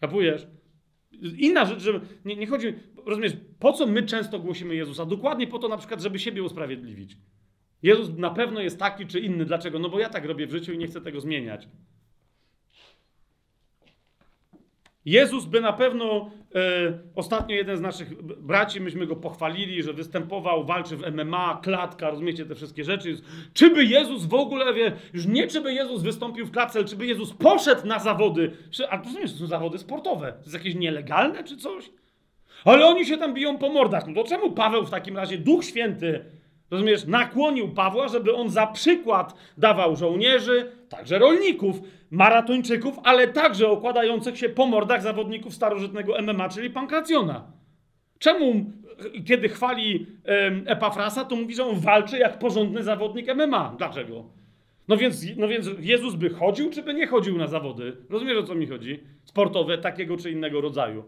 Kapujesz? 0.00 0.46
Inna 1.38 1.64
rzecz, 1.64 1.82
że 1.82 2.00
nie, 2.24 2.36
nie 2.36 2.46
chodzi, 2.46 2.74
rozumiesz, 3.06 3.32
po 3.58 3.72
co 3.72 3.86
my 3.86 4.02
często 4.02 4.38
głosimy 4.38 4.74
Jezusa? 4.74 5.06
Dokładnie 5.06 5.46
po 5.46 5.58
to 5.58 5.68
na 5.68 5.76
przykład, 5.76 6.02
żeby 6.02 6.18
siebie 6.18 6.42
usprawiedliwić. 6.42 7.16
Jezus 7.84 8.16
na 8.16 8.30
pewno 8.30 8.60
jest 8.60 8.78
taki 8.78 9.06
czy 9.06 9.20
inny. 9.20 9.44
Dlaczego? 9.44 9.78
No 9.78 9.88
bo 9.88 10.00
ja 10.00 10.08
tak 10.08 10.24
robię 10.24 10.46
w 10.46 10.50
życiu 10.50 10.72
i 10.72 10.78
nie 10.78 10.86
chcę 10.86 11.00
tego 11.00 11.20
zmieniać. 11.20 11.68
Jezus 15.04 15.44
by 15.44 15.60
na 15.60 15.72
pewno, 15.72 16.30
e, 16.54 16.98
ostatnio 17.14 17.56
jeden 17.56 17.76
z 17.76 17.80
naszych 17.80 18.22
braci, 18.22 18.80
myśmy 18.80 19.06
go 19.06 19.16
pochwalili, 19.16 19.82
że 19.82 19.92
występował, 19.92 20.64
walczy 20.64 20.96
w 20.96 21.12
MMA, 21.12 21.60
klatka, 21.62 22.10
rozumiecie 22.10 22.46
te 22.46 22.54
wszystkie 22.54 22.84
rzeczy. 22.84 23.16
Czy 23.54 23.70
by 23.70 23.84
Jezus 23.84 24.26
w 24.26 24.34
ogóle, 24.34 24.74
wie, 24.74 24.92
już 25.12 25.26
nie 25.26 25.46
czy 25.46 25.60
by 25.60 25.72
Jezus 25.72 26.02
wystąpił 26.02 26.46
w 26.46 26.50
klatce, 26.50 26.78
ale 26.78 26.88
czy 26.88 26.96
by 26.96 27.06
Jezus 27.06 27.32
poszedł 27.32 27.86
na 27.86 27.98
zawody, 27.98 28.56
a 28.90 28.98
to 28.98 29.10
nie 29.10 29.28
są 29.28 29.46
zawody 29.46 29.78
sportowe, 29.78 30.32
to 30.32 30.40
jest 30.40 30.54
jakieś 30.54 30.74
nielegalne 30.74 31.44
czy 31.44 31.56
coś? 31.56 31.90
Ale 32.64 32.86
oni 32.86 33.06
się 33.06 33.16
tam 33.16 33.34
biją 33.34 33.58
po 33.58 33.68
mordach. 33.68 34.06
No 34.06 34.14
to 34.14 34.28
czemu 34.28 34.52
Paweł 34.52 34.84
w 34.84 34.90
takim 34.90 35.16
razie, 35.16 35.38
Duch 35.38 35.64
Święty, 35.64 36.24
rozumiesz, 36.70 37.06
nakłonił 37.06 37.68
Pawła, 37.68 38.08
żeby 38.08 38.34
on 38.34 38.48
za 38.48 38.66
przykład 38.66 39.34
dawał 39.58 39.96
żołnierzy, 39.96 40.70
także 40.88 41.18
rolników, 41.18 41.80
maratończyków, 42.10 42.98
ale 43.04 43.28
także 43.28 43.68
okładających 43.68 44.38
się 44.38 44.48
po 44.48 44.66
mordach 44.66 45.02
zawodników 45.02 45.54
starożytnego 45.54 46.22
MMA, 46.22 46.48
czyli 46.48 46.70
Pankracjona. 46.70 47.52
Czemu, 48.18 48.64
kiedy 49.26 49.48
chwali 49.48 50.06
Epafrasa, 50.66 51.24
to 51.24 51.36
mówi, 51.36 51.54
że 51.54 51.64
on 51.64 51.80
walczy 51.80 52.18
jak 52.18 52.38
porządny 52.38 52.82
zawodnik 52.82 53.34
MMA? 53.34 53.74
Dlaczego? 53.78 54.24
No 54.88 54.96
więc, 54.96 55.26
no 55.36 55.48
więc 55.48 55.70
Jezus 55.80 56.14
by 56.14 56.30
chodził, 56.30 56.70
czy 56.70 56.82
by 56.82 56.94
nie 56.94 57.06
chodził 57.06 57.38
na 57.38 57.46
zawody? 57.46 57.96
Rozumiesz, 58.10 58.38
o 58.38 58.42
co 58.42 58.54
mi 58.54 58.66
chodzi? 58.66 59.00
Sportowe, 59.24 59.78
takiego 59.78 60.16
czy 60.16 60.30
innego 60.30 60.60
rodzaju. 60.60 61.04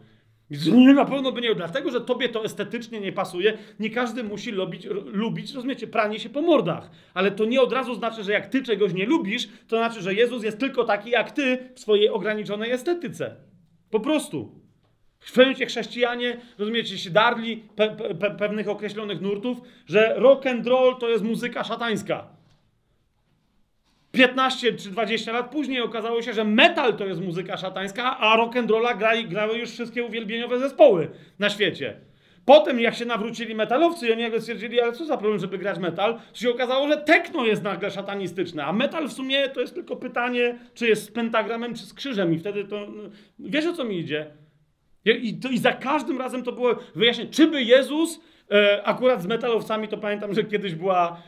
Na 0.95 1.05
pewno 1.05 1.33
by 1.33 1.41
nie, 1.41 1.55
dlatego 1.55 1.91
że 1.91 2.01
tobie 2.01 2.29
to 2.29 2.45
estetycznie 2.45 3.01
nie 3.01 3.13
pasuje. 3.13 3.59
Nie 3.81 3.91
każdy 3.91 4.25
musi 4.25 4.51
lubić, 4.51 4.87
lubić, 5.05 5.55
rozumiecie, 5.55 5.87
pranie 5.87 6.19
się 6.19 6.29
po 6.29 6.43
mordach. 6.43 6.91
Ale 7.15 7.31
to 7.31 7.45
nie 7.45 7.61
od 7.61 7.73
razu 7.73 7.95
znaczy, 7.95 8.25
że 8.25 8.33
jak 8.33 8.47
ty 8.47 8.63
czegoś 8.63 8.93
nie 8.93 9.07
lubisz, 9.07 9.49
to 9.69 9.77
znaczy, 9.77 10.03
że 10.03 10.15
Jezus 10.15 10.43
jest 10.43 10.59
tylko 10.59 10.85
taki 10.85 11.11
jak 11.11 11.31
ty 11.31 11.59
w 11.75 11.81
swojej 11.81 12.09
ograniczonej 12.09 12.71
estetyce. 12.71 13.37
Po 13.91 14.01
prostu. 14.01 14.61
Pewnym 15.35 15.69
chrześcijanie, 15.69 16.41
rozumiecie, 16.59 16.99
się 16.99 17.11
darli 17.11 17.57
pe, 17.57 17.97
pe, 17.97 18.31
pewnych 18.31 18.69
określonych 18.69 19.21
nurtów, 19.21 19.59
że 19.87 20.15
rock 20.17 20.47
and 20.47 20.67
roll 20.67 20.97
to 20.99 21.09
jest 21.09 21.25
muzyka 21.25 21.65
szatańska. 21.65 22.36
15 24.17 24.73
czy 24.73 24.91
20 24.91 25.33
lat 25.33 25.51
później 25.51 25.81
okazało 25.81 26.23
się, 26.23 26.33
że 26.33 26.45
metal 26.45 26.97
to 26.97 27.07
jest 27.07 27.21
muzyka 27.21 27.57
szatańska, 27.57 28.19
a 28.19 28.39
rock'n'rolla 28.39 28.99
grały, 28.99 29.25
grały 29.25 29.59
już 29.59 29.71
wszystkie 29.71 30.05
uwielbieniowe 30.05 30.59
zespoły 30.59 31.11
na 31.39 31.51
świecie. 31.51 31.97
Potem, 32.45 32.81
jak 32.81 32.95
się 32.95 33.05
nawrócili 33.05 33.55
metalowcy 33.55 34.13
oni 34.13 34.23
nagle 34.23 34.41
stwierdzili, 34.41 34.81
ale 34.81 34.93
co 34.93 35.05
za 35.05 35.17
problem, 35.17 35.41
żeby 35.41 35.59
grać 35.59 35.79
metal, 35.79 36.19
to 36.33 36.39
się 36.39 36.51
okazało, 36.51 36.89
że 36.89 36.97
techno 36.97 37.45
jest 37.45 37.63
nagle 37.63 37.91
szatanistyczne, 37.91 38.65
a 38.65 38.73
metal 38.73 39.09
w 39.09 39.13
sumie 39.13 39.49
to 39.49 39.61
jest 39.61 39.75
tylko 39.75 39.97
pytanie, 39.97 40.59
czy 40.75 40.87
jest 40.87 41.05
z 41.05 41.11
pentagramem, 41.11 41.75
czy 41.75 41.87
z 41.87 41.95
krzyżem 41.95 42.35
i 42.35 42.39
wtedy 42.39 42.65
to... 42.65 42.87
No, 42.91 43.03
wiesz, 43.39 43.67
o 43.67 43.73
co 43.73 43.85
mi 43.85 43.99
idzie? 43.99 44.27
I, 45.05 45.35
to, 45.35 45.49
i 45.49 45.59
za 45.59 45.73
każdym 45.73 46.19
razem 46.19 46.43
to 46.43 46.53
było 46.53 46.75
wyjaśnienie, 46.95 47.31
czy 47.31 47.47
by 47.47 47.63
Jezus, 47.63 48.21
e, 48.51 48.83
akurat 48.85 49.23
z 49.23 49.27
metalowcami, 49.27 49.89
to 49.89 49.97
pamiętam, 49.97 50.35
że 50.35 50.45
kiedyś 50.45 50.75
była 50.75 51.23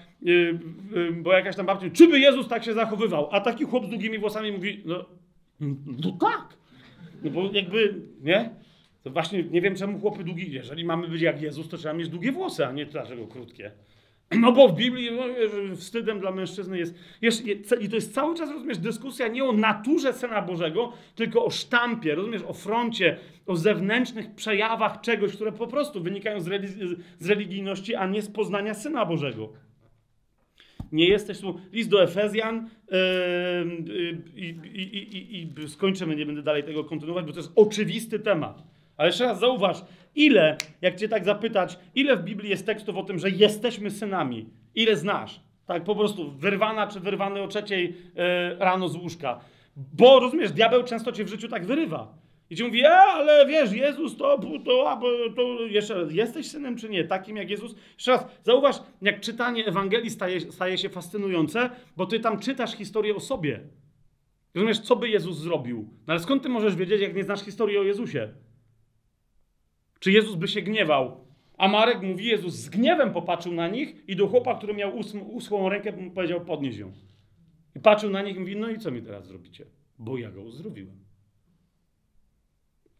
bo 1.22 1.32
jakaś 1.32 1.56
tam 1.56 1.66
babcia, 1.66 1.90
czy 1.90 2.08
by 2.08 2.18
Jezus 2.18 2.48
tak 2.48 2.64
się 2.64 2.74
zachowywał? 2.74 3.28
A 3.32 3.40
taki 3.40 3.64
chłop 3.64 3.86
z 3.86 3.88
długimi 3.88 4.18
włosami 4.18 4.52
mówi, 4.52 4.82
no, 4.84 5.04
no 6.04 6.12
tak. 6.20 6.56
No 7.22 7.30
bo 7.30 7.50
jakby, 7.52 7.94
nie? 8.22 8.50
To 9.02 9.10
właśnie 9.10 9.42
nie 9.42 9.60
wiem, 9.60 9.74
czemu 9.74 10.00
chłopy 10.00 10.24
długi, 10.24 10.52
jeżeli 10.52 10.84
mamy 10.84 11.08
być 11.08 11.22
jak 11.22 11.42
Jezus, 11.42 11.68
to 11.68 11.76
trzeba 11.76 11.94
mieć 11.94 12.08
długie 12.08 12.32
włosy, 12.32 12.66
a 12.66 12.72
nie 12.72 12.86
dlaczego 12.86 13.26
krótkie. 13.26 13.72
No 14.30 14.52
bo 14.52 14.68
w 14.68 14.76
Biblii 14.76 15.10
no, 15.12 15.24
wstydem 15.76 16.20
dla 16.20 16.30
mężczyzny 16.30 16.78
jest, 16.78 16.94
jest, 17.22 17.46
i 17.80 17.88
to 17.88 17.94
jest 17.94 18.14
cały 18.14 18.34
czas, 18.34 18.50
rozumiesz, 18.50 18.78
dyskusja 18.78 19.28
nie 19.28 19.44
o 19.44 19.52
naturze 19.52 20.12
Syna 20.12 20.42
Bożego, 20.42 20.92
tylko 21.14 21.44
o 21.44 21.50
sztampie, 21.50 22.14
rozumiesz, 22.14 22.42
o 22.42 22.52
froncie, 22.52 23.16
o 23.46 23.56
zewnętrznych 23.56 24.34
przejawach 24.34 25.00
czegoś, 25.00 25.32
które 25.32 25.52
po 25.52 25.66
prostu 25.66 26.02
wynikają 26.02 26.40
z, 26.40 26.48
z 27.18 27.28
religijności, 27.28 27.94
a 27.94 28.06
nie 28.06 28.22
z 28.22 28.30
poznania 28.30 28.74
Syna 28.74 29.06
Bożego 29.06 29.52
nie 30.92 31.08
jesteś 31.08 31.40
tu. 31.40 31.60
List 31.72 31.90
do 31.90 32.02
Efezjan 32.02 32.68
yy, 32.90 32.98
i, 34.36 35.48
i, 35.64 35.68
skończymy, 35.68 36.16
nie 36.16 36.26
będę 36.26 36.42
dalej 36.42 36.64
tego 36.64 36.84
kontynuować, 36.84 37.24
bo 37.24 37.32
to 37.32 37.38
jest 37.38 37.52
oczywisty 37.56 38.18
temat. 38.18 38.62
Ale 38.96 39.08
jeszcze 39.08 39.24
raz 39.24 39.40
zauważ, 39.40 39.84
ile, 40.14 40.56
jak 40.80 40.96
cię 40.96 41.08
tak 41.08 41.24
zapytać, 41.24 41.78
ile 41.94 42.16
w 42.16 42.24
Biblii 42.24 42.50
jest 42.50 42.66
tekstów 42.66 42.96
o 42.96 43.02
tym, 43.02 43.18
że 43.18 43.30
jesteśmy 43.30 43.90
synami? 43.90 44.46
Ile 44.74 44.96
znasz? 44.96 45.40
Tak 45.66 45.84
po 45.84 45.94
prostu 45.94 46.30
wyrwana 46.30 46.86
czy 46.86 47.00
wyrwany 47.00 47.42
o 47.42 47.48
trzeciej 47.48 47.84
yy, 47.84 47.94
rano 48.58 48.88
z 48.88 48.96
łóżka. 48.96 49.40
Bo 49.76 50.20
rozumiesz, 50.20 50.52
diabeł 50.52 50.84
często 50.84 51.12
cię 51.12 51.24
w 51.24 51.28
życiu 51.28 51.48
tak 51.48 51.66
wyrywa. 51.66 52.18
I 52.50 52.56
ci 52.56 52.64
mówi, 52.64 52.84
e, 52.84 52.90
ale 52.90 53.46
wiesz, 53.46 53.72
Jezus 53.72 54.16
to, 54.16 54.38
to, 54.64 54.94
to, 55.36 55.66
jeszcze 55.66 55.94
raz, 55.94 56.12
jesteś 56.12 56.46
synem 56.46 56.76
czy 56.76 56.88
nie, 56.88 57.04
takim 57.04 57.36
jak 57.36 57.50
Jezus? 57.50 57.74
Jeszcze 57.94 58.10
raz, 58.10 58.26
zauważ, 58.42 58.76
jak 59.02 59.20
czytanie 59.20 59.66
Ewangelii 59.66 60.10
staje, 60.10 60.40
staje 60.40 60.78
się 60.78 60.88
fascynujące, 60.88 61.70
bo 61.96 62.06
ty 62.06 62.20
tam 62.20 62.38
czytasz 62.38 62.76
historię 62.76 63.14
o 63.14 63.20
sobie. 63.20 63.60
Rozumiesz, 64.54 64.80
co 64.80 64.96
by 64.96 65.08
Jezus 65.08 65.38
zrobił? 65.38 65.88
No 66.06 66.12
ale 66.12 66.20
skąd 66.20 66.42
ty 66.42 66.48
możesz 66.48 66.76
wiedzieć, 66.76 67.00
jak 67.00 67.14
nie 67.14 67.24
znasz 67.24 67.40
historii 67.40 67.78
o 67.78 67.82
Jezusie? 67.82 68.34
Czy 70.00 70.12
Jezus 70.12 70.34
by 70.34 70.48
się 70.48 70.62
gniewał? 70.62 71.28
A 71.58 71.68
Marek 71.68 72.02
mówi, 72.02 72.26
Jezus 72.26 72.54
z 72.54 72.68
gniewem 72.68 73.12
popatrzył 73.12 73.52
na 73.52 73.68
nich 73.68 74.08
i 74.08 74.16
do 74.16 74.28
chłopa, 74.28 74.54
który 74.54 74.74
miał 74.74 74.92
uschłą 75.30 75.68
rękę, 75.68 75.92
powiedział, 76.14 76.44
podnieś 76.44 76.76
ją. 76.76 76.92
I 77.76 77.80
patrzył 77.80 78.10
na 78.10 78.22
nich 78.22 78.36
i 78.36 78.40
mówi, 78.40 78.56
no 78.56 78.70
i 78.70 78.78
co 78.78 78.90
mi 78.90 79.02
teraz 79.02 79.26
zrobicie? 79.26 79.66
Bo 79.98 80.18
ja 80.18 80.30
go 80.30 80.42
uzdrowiłem. 80.42 81.07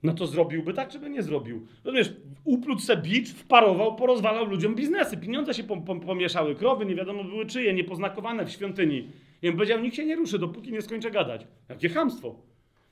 No 0.02 0.12
to 0.12 0.26
zrobiłby 0.26 0.74
tak, 0.74 0.88
czy 0.88 0.98
by 0.98 1.10
nie 1.10 1.22
zrobił? 1.22 1.66
Rozumiesz, 1.84 2.12
upluć 2.44 2.84
se 2.84 2.96
bicz, 2.96 3.28
wparował, 3.28 3.96
porozwalał 3.96 4.46
ludziom 4.46 4.74
biznesy. 4.74 5.16
Pieniądze 5.16 5.54
się 5.54 5.64
pomieszały, 6.06 6.54
krowy 6.54 6.86
nie 6.86 6.94
wiadomo 6.94 7.24
były 7.24 7.46
czyje, 7.46 7.72
niepoznakowane 7.72 8.46
w 8.46 8.50
świątyni. 8.50 9.08
I 9.42 9.48
on 9.48 9.54
powiedział, 9.54 9.80
nikt 9.80 9.96
się 9.96 10.04
nie 10.04 10.16
ruszy, 10.16 10.38
dopóki 10.38 10.72
nie 10.72 10.82
skończę 10.82 11.10
gadać. 11.10 11.46
Jakie 11.68 11.88
chamstwo. 11.88 12.34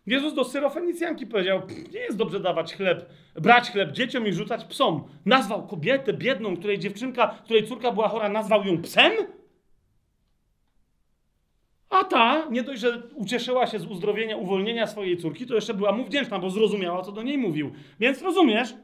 Jezus 0.06 0.34
do 0.34 0.44
syrofenicjanki 0.44 1.26
powiedział, 1.26 1.62
nie 1.92 2.00
jest 2.00 2.16
dobrze 2.16 2.40
dawać 2.40 2.74
chleb, 2.74 3.10
brać 3.34 3.70
chleb 3.70 3.92
dzieciom 3.92 4.26
i 4.26 4.32
rzucać 4.32 4.64
psom. 4.64 5.04
Nazwał 5.24 5.66
kobietę 5.66 6.12
biedną, 6.12 6.56
której 6.56 6.78
dziewczynka, 6.78 7.38
której 7.44 7.66
córka 7.66 7.92
była 7.92 8.08
chora, 8.08 8.28
nazwał 8.28 8.64
ją 8.64 8.82
psem? 8.82 9.12
A 11.90 12.04
ta, 12.04 12.48
nie 12.50 12.62
dość, 12.62 12.80
że 12.80 13.02
ucieszyła 13.14 13.66
się 13.66 13.78
z 13.78 13.86
uzdrowienia, 13.86 14.36
uwolnienia 14.36 14.86
swojej 14.86 15.16
córki, 15.16 15.46
to 15.46 15.54
jeszcze 15.54 15.74
była 15.74 15.92
mu 15.92 16.04
wdzięczna, 16.04 16.38
bo 16.38 16.50
zrozumiała, 16.50 17.02
co 17.02 17.12
do 17.12 17.22
niej 17.22 17.38
mówił. 17.38 17.72
Więc 18.00 18.22
rozumiesz, 18.22 18.74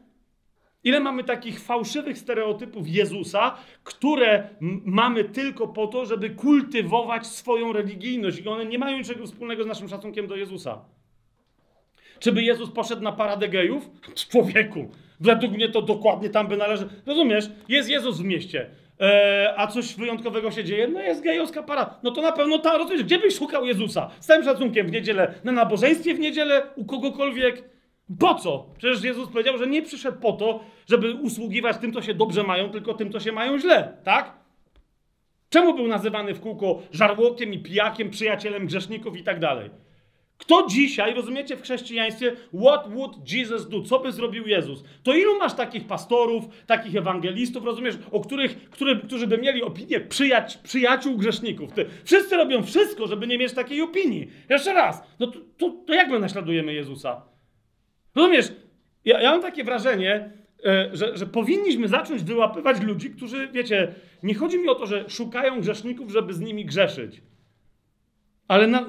ile 0.85 1.01
mamy 1.01 1.25
takich 1.25 1.61
fałszywych 1.61 2.19
stereotypów 2.19 2.89
Jezusa, 2.89 3.57
które 3.85 4.49
mamy 4.85 5.25
tylko 5.25 5.69
po 5.69 5.87
to, 5.87 6.07
żeby 6.07 6.31
kultywować 6.31 7.27
swoją 7.27 7.73
religijność 7.73 8.39
i 8.39 8.49
one 8.49 8.67
nie 8.67 8.79
mają 8.79 8.99
niczego 8.99 9.27
wspólnego 9.27 9.65
z 9.65 9.67
naszym 9.67 9.89
szacunkiem 9.89 10.27
do 10.27 10.37
Jezusa. 10.37 10.85
Czy 12.19 12.33
by 12.33 12.43
Jezus 12.43 12.71
poszedł 12.71 13.03
na 13.03 13.13
paradę 13.13 13.49
gejów? 13.49 13.91
Człowieku, 14.15 14.91
według 15.21 15.53
mnie 15.53 15.69
to 15.69 15.83
dokładnie 15.83 16.31
tam 16.31 16.49
by 16.49 16.57
należy. 16.57 16.89
Rozumiesz? 17.07 17.51
Jest 17.69 17.89
Jezus 17.89 18.19
w 18.21 18.25
mieście. 18.25 18.71
E, 19.03 19.55
a 19.57 19.67
coś 19.67 19.95
wyjątkowego 19.95 20.51
się 20.51 20.65
dzieje, 20.65 20.89
no 20.89 21.01
jest 21.01 21.23
gejowska 21.23 21.63
para. 21.63 21.99
No 22.03 22.11
to 22.11 22.23
na 22.23 22.33
pewno 22.33 22.59
ta, 22.59 22.79
rozumiesz, 22.79 23.03
gdzie 23.05 23.19
byś 23.19 23.39
szukał 23.39 23.65
Jezusa? 23.65 24.11
Z 24.21 24.27
całym 24.27 24.45
szacunkiem 24.45 24.87
w 24.87 24.93
niedzielę, 24.93 25.35
na 25.45 25.53
nabożeństwie 25.53 26.15
w 26.15 26.19
niedzielę, 26.19 26.63
u 26.77 26.85
kogokolwiek. 26.85 27.65
Po 28.19 28.35
co? 28.35 28.67
Przecież 28.79 29.05
Jezus 29.05 29.29
powiedział, 29.29 29.59
że 29.59 29.67
nie 29.67 29.83
przyszedł 29.83 30.21
po 30.21 30.33
to, 30.33 30.61
żeby 30.87 31.13
usługiwać 31.13 31.77
tym, 31.77 31.93
co 31.93 32.03
się 32.03 32.15
dobrze 32.15 32.43
mają, 32.43 32.71
tylko 32.71 32.95
tym, 32.95 33.13
co 33.13 33.21
się 33.21 33.33
mają 33.33 33.59
źle, 33.59 33.97
tak? 34.05 34.33
Czemu 35.51 35.75
był 35.75 35.89
nazywany 35.89 36.35
w 36.35 36.41
kółko 36.41 36.83
żarłokiem 36.93 37.55
i 37.55 37.59
pijakiem, 37.59 38.11
przyjacielem 38.11 38.67
grzeszników 38.67 39.17
i 39.17 39.23
tak 39.23 39.41
dalej? 39.41 39.71
Kto 40.43 40.67
dzisiaj, 40.67 41.15
rozumiecie, 41.15 41.57
w 41.57 41.63
chrześcijaństwie, 41.63 42.33
what 42.63 42.93
would 42.93 43.33
Jesus 43.33 43.69
do? 43.69 43.83
Co 43.83 43.99
by 43.99 44.13
zrobił 44.13 44.47
Jezus? 44.47 44.85
To 45.03 45.15
ilu 45.15 45.39
masz 45.39 45.55
takich 45.55 45.87
pastorów, 45.87 46.45
takich 46.67 46.97
ewangelistów, 46.97 47.65
rozumiesz, 47.65 47.99
o 48.11 48.21
których, 48.21 48.71
który, 48.71 49.01
którzy 49.01 49.27
by 49.27 49.39
mieli 49.39 49.63
opinię 49.63 50.01
przyjaci, 50.01 50.59
przyjaciół 50.63 51.17
grzeszników? 51.17 51.73
Ty, 51.73 51.87
wszyscy 52.05 52.37
robią 52.37 52.63
wszystko, 52.63 53.07
żeby 53.07 53.27
nie 53.27 53.39
mieć 53.39 53.53
takiej 53.53 53.83
opinii. 53.83 54.29
Jeszcze 54.51 54.73
raz, 54.75 55.03
no 55.21 55.27
to, 55.27 55.41
to, 55.59 55.77
to 55.87 55.95
jak 55.95 56.11
my 56.11 56.19
naśladujemy 56.19 56.75
Jezusa? 56.75 57.23
Rozumiesz, 58.15 58.53
ja, 59.05 59.21
ja 59.21 59.31
mam 59.31 59.43
takie 59.43 59.65
wrażenie, 59.65 60.31
e, 60.65 60.91
że, 60.93 61.17
że 61.17 61.27
powinniśmy 61.27 61.89
zacząć 61.89 62.23
wyłapywać 62.23 62.81
ludzi, 62.81 63.11
którzy, 63.11 63.49
wiecie, 63.53 63.95
nie 64.23 64.35
chodzi 64.35 64.59
mi 64.59 64.69
o 64.69 64.75
to, 64.75 64.87
że 64.87 65.05
szukają 65.09 65.61
grzeszników, 65.61 66.11
żeby 66.11 66.35
z 66.35 66.41
nimi 66.41 66.65
grzeszyć. 66.65 67.23
Ale 68.49 68.67
na, 68.67 68.85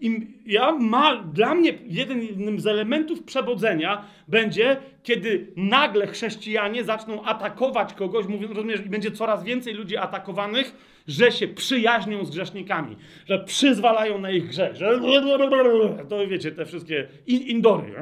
im, 0.00 0.32
ja 0.46 0.72
ma, 0.72 1.16
dla 1.16 1.54
mnie 1.54 1.72
jednym 1.86 2.60
z 2.60 2.66
elementów 2.66 3.22
przebudzenia 3.22 4.04
będzie, 4.28 4.76
kiedy 5.02 5.52
nagle 5.56 6.06
chrześcijanie 6.06 6.84
zaczną 6.84 7.24
atakować 7.24 7.94
kogoś, 7.94 8.26
mówiąc, 8.26 8.52
rozumiesz, 8.52 8.80
i 8.80 8.88
będzie 8.88 9.10
coraz 9.10 9.44
więcej 9.44 9.74
ludzi 9.74 9.96
atakowanych, 9.96 10.74
że 11.08 11.32
się 11.32 11.48
przyjaźnią 11.48 12.24
z 12.24 12.30
grzesznikami, 12.30 12.96
że 13.26 13.44
przyzwalają 13.44 14.18
na 14.18 14.30
ich 14.30 14.46
grzech, 14.46 14.76
że 14.76 15.00
to 16.08 16.26
wiecie, 16.26 16.52
te 16.52 16.66
wszystkie 16.66 17.08
in, 17.26 17.42
indory. 17.42 17.94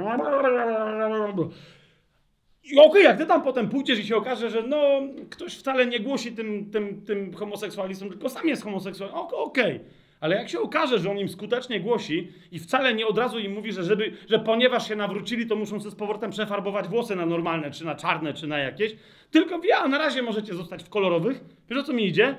I 2.65 2.79
okej, 2.79 2.87
okay, 2.91 3.03
jak 3.03 3.19
ty 3.19 3.27
tam 3.27 3.43
potem 3.43 3.69
pójdziesz 3.69 3.99
i 3.99 4.05
się 4.05 4.17
okaże, 4.17 4.51
że 4.51 4.63
no, 4.63 5.01
ktoś 5.31 5.57
wcale 5.57 5.87
nie 5.87 6.01
głosi 6.01 6.33
tym, 6.33 6.71
tym, 6.71 7.05
tym 7.05 7.35
homoseksualistom, 7.35 8.09
tylko 8.09 8.29
sam 8.29 8.49
jest 8.49 8.65
homoseksualistą, 8.65 9.27
okej. 9.29 9.77
Okay. 9.77 10.06
Ale 10.20 10.36
jak 10.36 10.48
się 10.48 10.60
okaże, 10.60 10.98
że 10.98 11.10
on 11.10 11.18
im 11.18 11.28
skutecznie 11.28 11.80
głosi 11.80 12.32
i 12.52 12.59
wcale 12.59 12.94
nie 12.94 13.06
od 13.06 13.18
razu 13.18 13.38
im 13.38 13.52
mówi, 13.52 13.72
że, 13.72 13.84
żeby, 13.84 14.12
że 14.30 14.38
ponieważ 14.38 14.88
się 14.88 14.97
nawrócili, 14.97 15.47
to 15.47 15.56
muszą 15.56 15.80
sobie 15.80 15.90
z 15.90 15.94
powrotem 15.94 16.30
przefarbować 16.30 16.88
włosy 16.88 17.16
na 17.16 17.26
normalne, 17.26 17.70
czy 17.70 17.84
na 17.84 17.94
czarne, 17.94 18.34
czy 18.34 18.47
na 18.47 18.59
jakieś, 18.59 18.97
tylko 19.30 19.59
wie, 19.59 19.76
a 19.76 19.88
na 19.88 19.98
razie 19.98 20.22
możecie 20.22 20.55
zostać 20.55 20.84
w 20.84 20.88
kolorowych. 20.88 21.44
Wiesz 21.70 21.78
o 21.78 21.82
co 21.82 21.93
mi 21.93 22.06
idzie? 22.06 22.36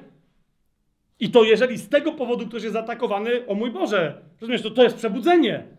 I 1.19 1.31
to 1.31 1.43
jeżeli 1.43 1.77
z 1.77 1.89
tego 1.89 2.11
powodu 2.11 2.47
ktoś 2.47 2.63
jest 2.63 2.73
zaatakowany, 2.73 3.47
o 3.47 3.55
mój 3.55 3.71
Boże, 3.71 4.21
rozumiesz, 4.41 4.61
to 4.61 4.71
to 4.71 4.83
jest 4.83 4.97
przebudzenie. 4.97 5.76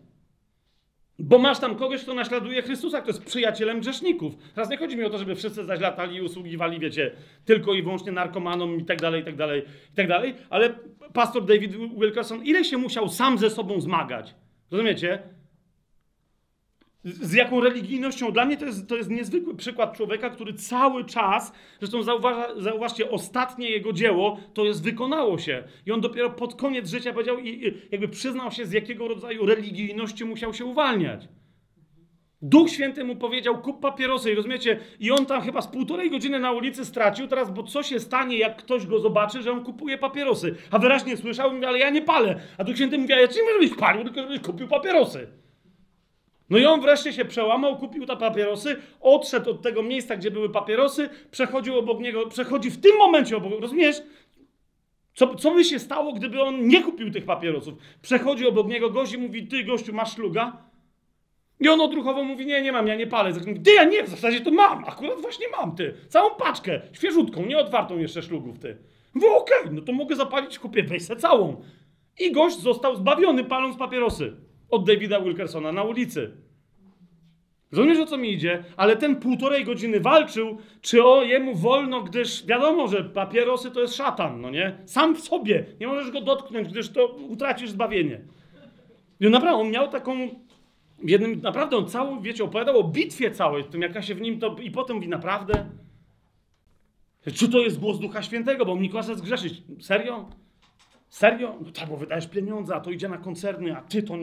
Bo 1.19 1.37
masz 1.37 1.59
tam 1.59 1.75
kogoś, 1.75 2.01
kto 2.01 2.13
naśladuje 2.13 2.61
Chrystusa, 2.61 3.01
kto 3.01 3.09
jest 3.09 3.25
przyjacielem 3.25 3.79
grzeszników. 3.79 4.33
Teraz 4.55 4.69
nie 4.69 4.77
chodzi 4.77 4.97
mi 4.97 5.03
o 5.03 5.09
to, 5.09 5.17
żeby 5.17 5.35
wszyscy 5.35 5.65
zaślatali 5.65 6.15
i 6.15 6.21
usługiwali, 6.21 6.79
wiecie, 6.79 7.11
tylko 7.45 7.73
i 7.73 7.83
wyłącznie 7.83 8.11
narkomanom 8.11 8.79
i 8.79 8.85
tak 8.85 9.01
dalej, 9.01 9.21
i 9.21 9.25
tak 9.25 9.35
dalej, 9.35 9.63
i 9.93 9.95
tak 9.95 10.07
dalej, 10.07 10.35
ale 10.49 10.75
pastor 11.13 11.45
David 11.45 11.75
Wilkerson, 11.75 12.43
ile 12.45 12.65
się 12.65 12.77
musiał 12.77 13.09
sam 13.09 13.37
ze 13.37 13.49
sobą 13.49 13.81
zmagać? 13.81 14.35
Rozumiecie? 14.71 15.19
Z 17.03 17.33
jaką 17.33 17.61
religijnością? 17.61 18.31
Dla 18.31 18.45
mnie 18.45 18.57
to 18.57 18.65
jest, 18.65 18.89
to 18.89 18.97
jest 18.97 19.09
niezwykły 19.09 19.55
przykład 19.55 19.97
człowieka, 19.97 20.29
który 20.29 20.53
cały 20.53 21.05
czas, 21.05 21.53
zresztą 21.79 22.03
zauważa, 22.03 22.61
zauważcie, 22.61 23.11
ostatnie 23.11 23.69
jego 23.69 23.93
dzieło 23.93 24.39
to 24.53 24.65
jest 24.65 24.83
wykonało 24.83 25.37
się. 25.37 25.63
I 25.85 25.91
on 25.91 26.01
dopiero 26.01 26.29
pod 26.29 26.55
koniec 26.55 26.89
życia 26.89 27.13
powiedział 27.13 27.39
i 27.39 27.73
jakby 27.91 28.07
przyznał 28.07 28.51
się, 28.51 28.65
z 28.65 28.71
jakiego 28.71 29.07
rodzaju 29.07 29.45
religijności 29.45 30.25
musiał 30.25 30.53
się 30.53 30.65
uwalniać. 30.65 31.27
Duch 32.41 32.69
Święty 32.69 33.03
mu 33.03 33.15
powiedział, 33.15 33.61
kup 33.61 33.81
papierosy, 33.81 34.31
i 34.31 34.35
rozumiecie? 34.35 34.79
I 34.99 35.11
on 35.11 35.25
tam 35.25 35.41
chyba 35.41 35.61
z 35.61 35.67
półtorej 35.67 36.09
godziny 36.09 36.39
na 36.39 36.51
ulicy 36.51 36.85
stracił, 36.85 37.27
teraz, 37.27 37.51
bo 37.51 37.63
co 37.63 37.83
się 37.83 37.99
stanie, 37.99 38.37
jak 38.37 38.57
ktoś 38.57 38.87
go 38.87 38.99
zobaczy, 38.99 39.41
że 39.41 39.51
on 39.51 39.63
kupuje 39.63 39.97
papierosy? 39.97 40.55
A 40.71 40.79
wyraźnie 40.79 41.17
słyszał, 41.17 41.53
mówi, 41.53 41.65
ale 41.65 41.79
ja 41.79 41.89
nie 41.89 42.01
palę. 42.01 42.39
A 42.57 42.63
Duch 42.63 42.75
Święty 42.75 42.97
mówi, 42.97 43.13
ja 43.13 43.27
ci 43.27 43.39
nie 43.39 43.53
żebyś 43.53 43.79
palił, 43.79 44.03
tylko 44.03 44.21
żebyś 44.21 44.39
kupił 44.39 44.67
papierosy. 44.67 45.27
No 46.49 46.57
i 46.57 46.65
on 46.65 46.81
wreszcie 46.81 47.13
się 47.13 47.25
przełamał, 47.25 47.77
kupił 47.77 48.05
te 48.05 48.17
papierosy, 48.17 48.75
odszedł 49.01 49.51
od 49.51 49.61
tego 49.61 49.83
miejsca, 49.83 50.15
gdzie 50.15 50.31
były 50.31 50.49
papierosy, 50.49 51.09
przechodził 51.31 51.77
obok 51.77 51.99
niego, 51.99 52.27
przechodzi 52.27 52.71
w 52.71 52.81
tym 52.81 52.97
momencie 52.97 53.37
obok, 53.37 53.61
rozumiesz? 53.61 54.01
Co, 55.13 55.35
co 55.35 55.51
by 55.51 55.63
się 55.63 55.79
stało, 55.79 56.13
gdyby 56.13 56.41
on 56.41 56.67
nie 56.67 56.83
kupił 56.83 57.11
tych 57.11 57.25
papierosów? 57.25 57.73
Przechodzi 58.01 58.47
obok 58.47 58.67
niego 58.67 58.89
gość 58.89 59.13
i 59.13 59.17
mówi, 59.17 59.47
ty 59.47 59.63
gościu, 59.63 59.93
masz 59.93 60.15
szluga? 60.15 60.69
I 61.59 61.69
on 61.69 61.81
odruchowo 61.81 62.23
mówi, 62.23 62.45
nie, 62.45 62.61
nie 62.61 62.71
mam, 62.71 62.87
ja 62.87 62.95
nie 62.95 63.07
palę. 63.07 63.33
Ty, 63.63 63.73
ja 63.73 63.83
nie, 63.83 64.03
w 64.03 64.09
zasadzie 64.09 64.41
to 64.41 64.51
mam, 64.51 64.85
akurat 64.85 65.21
właśnie 65.21 65.45
mam, 65.57 65.75
ty. 65.75 65.93
Całą 66.09 66.35
paczkę, 66.35 66.81
świeżutką, 66.93 67.45
nie 67.45 67.57
otwartą 67.57 67.97
jeszcze 67.97 68.21
szlugów, 68.21 68.59
ty. 68.59 68.77
Mówię, 69.13 69.31
okej, 69.31 69.59
okay, 69.61 69.73
no 69.73 69.81
to 69.81 69.91
mogę 69.91 70.15
zapalić, 70.15 70.59
kupię, 70.59 70.83
weź 70.83 71.03
se 71.03 71.15
całą. 71.15 71.61
I 72.19 72.31
gość 72.31 72.59
został 72.59 72.95
zbawiony 72.95 73.43
paląc 73.43 73.77
papierosy 73.77 74.48
od 74.71 74.87
Davida 74.87 75.21
Wilkersona 75.21 75.71
na 75.71 75.83
ulicy. 75.83 76.31
Rozumiesz 77.71 77.99
o 77.99 78.05
co 78.05 78.17
mi 78.17 78.33
idzie? 78.33 78.63
Ale 78.77 78.97
ten 78.97 79.15
półtorej 79.15 79.65
godziny 79.65 79.99
walczył, 79.99 80.57
czy 80.81 81.03
o 81.03 81.23
jemu 81.23 81.55
wolno, 81.55 82.01
gdyż 82.01 82.45
wiadomo, 82.45 82.87
że 82.87 83.03
papierosy 83.03 83.71
to 83.71 83.81
jest 83.81 83.95
szatan, 83.95 84.41
no 84.41 84.49
nie? 84.49 84.77
Sam 84.85 85.15
w 85.15 85.19
sobie. 85.19 85.65
Nie 85.79 85.87
możesz 85.87 86.11
go 86.11 86.21
dotknąć, 86.21 86.67
gdyż 86.67 86.89
to 86.89 87.07
utracisz 87.07 87.69
zbawienie. 87.69 88.21
I 89.19 89.29
naprawdę, 89.29 89.61
on 89.61 89.71
miał 89.71 89.87
taką. 89.87 90.29
W 91.03 91.09
jednym, 91.09 91.41
naprawdę, 91.41 91.77
on 91.77 91.87
cały, 91.87 92.21
wiecie, 92.21 92.43
opowiadał 92.43 92.79
o 92.79 92.83
bitwie 92.83 93.31
całej, 93.31 93.63
tym 93.63 93.81
jaka 93.81 94.01
się 94.01 94.15
w 94.15 94.21
nim 94.21 94.39
to. 94.39 94.55
I 94.61 94.71
potem 94.71 94.95
mówi, 94.95 95.07
naprawdę? 95.07 95.65
Czy 97.33 97.49
to 97.49 97.59
jest 97.59 97.79
głos 97.79 97.99
Ducha 97.99 98.23
Świętego, 98.23 98.65
bo 98.65 98.71
on 98.71 98.89
każe 98.89 99.15
zgrzeszyć? 99.15 99.63
Serio? 99.79 100.29
Serio? 101.09 101.57
No 101.61 101.71
tak, 101.71 101.89
bo 101.89 101.97
wydajesz 101.97 102.27
pieniądze, 102.27 102.75
a 102.75 102.79
to 102.79 102.91
idzie 102.91 103.09
na 103.09 103.17
koncerny, 103.17 103.77
a 103.77 103.81
ty 103.81 104.03
to... 104.03 104.17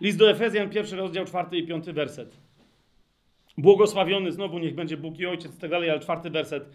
List 0.00 0.18
do 0.18 0.30
Efezjan, 0.30 0.70
pierwszy 0.70 0.96
rozdział, 0.96 1.24
czwarty 1.24 1.56
i 1.58 1.66
piąty 1.66 1.92
werset. 1.92 2.36
Błogosławiony 3.58 4.32
znowu, 4.32 4.58
niech 4.58 4.74
będzie 4.74 4.96
Bóg 4.96 5.18
i 5.18 5.26
Ojciec, 5.26 5.58
tak 5.58 5.70
dalej, 5.70 5.90
ale 5.90 6.00
czwarty 6.00 6.30
werset. 6.30 6.70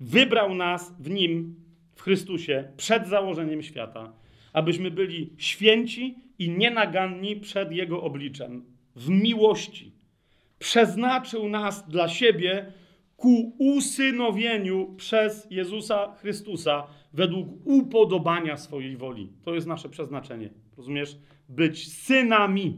Wybrał 0.00 0.54
nas 0.54 0.94
w 1.00 1.10
Nim, 1.10 1.56
w 1.94 2.02
Chrystusie, 2.02 2.72
przed 2.76 3.06
założeniem 3.08 3.62
świata, 3.62 4.12
abyśmy 4.52 4.90
byli 4.90 5.32
święci 5.36 6.18
i 6.38 6.50
nienaganni 6.50 7.36
przed 7.36 7.72
Jego 7.72 8.02
obliczem, 8.02 8.64
w 8.96 9.08
miłości. 9.08 9.92
Przeznaczył 10.58 11.48
nas 11.48 11.88
dla 11.88 12.08
siebie 12.08 12.72
ku 13.18 13.52
usynowieniu 13.58 14.94
przez 14.96 15.46
Jezusa 15.50 16.14
Chrystusa 16.20 16.86
według 17.12 17.48
upodobania 17.64 18.56
swojej 18.56 18.96
woli. 18.96 19.32
To 19.44 19.54
jest 19.54 19.66
nasze 19.66 19.88
przeznaczenie. 19.88 20.50
Rozumiesz? 20.76 21.16
Być 21.48 21.92
synami. 21.92 22.76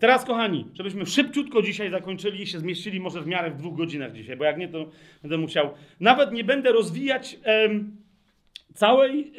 Teraz, 0.00 0.24
kochani, 0.24 0.66
żebyśmy 0.74 1.06
szybciutko 1.06 1.62
dzisiaj 1.62 1.90
zakończyli 1.90 2.42
i 2.42 2.46
się 2.46 2.58
zmieścili 2.58 3.00
może 3.00 3.22
w 3.22 3.26
miarę 3.26 3.50
w 3.50 3.56
dwóch 3.56 3.76
godzinach 3.76 4.12
dzisiaj, 4.12 4.36
bo 4.36 4.44
jak 4.44 4.58
nie, 4.58 4.68
to 4.68 4.90
będę 5.22 5.38
musiał. 5.38 5.70
Nawet 6.00 6.32
nie 6.32 6.44
będę 6.44 6.72
rozwijać 6.72 7.38
em, 7.42 7.96
całej, 8.74 9.32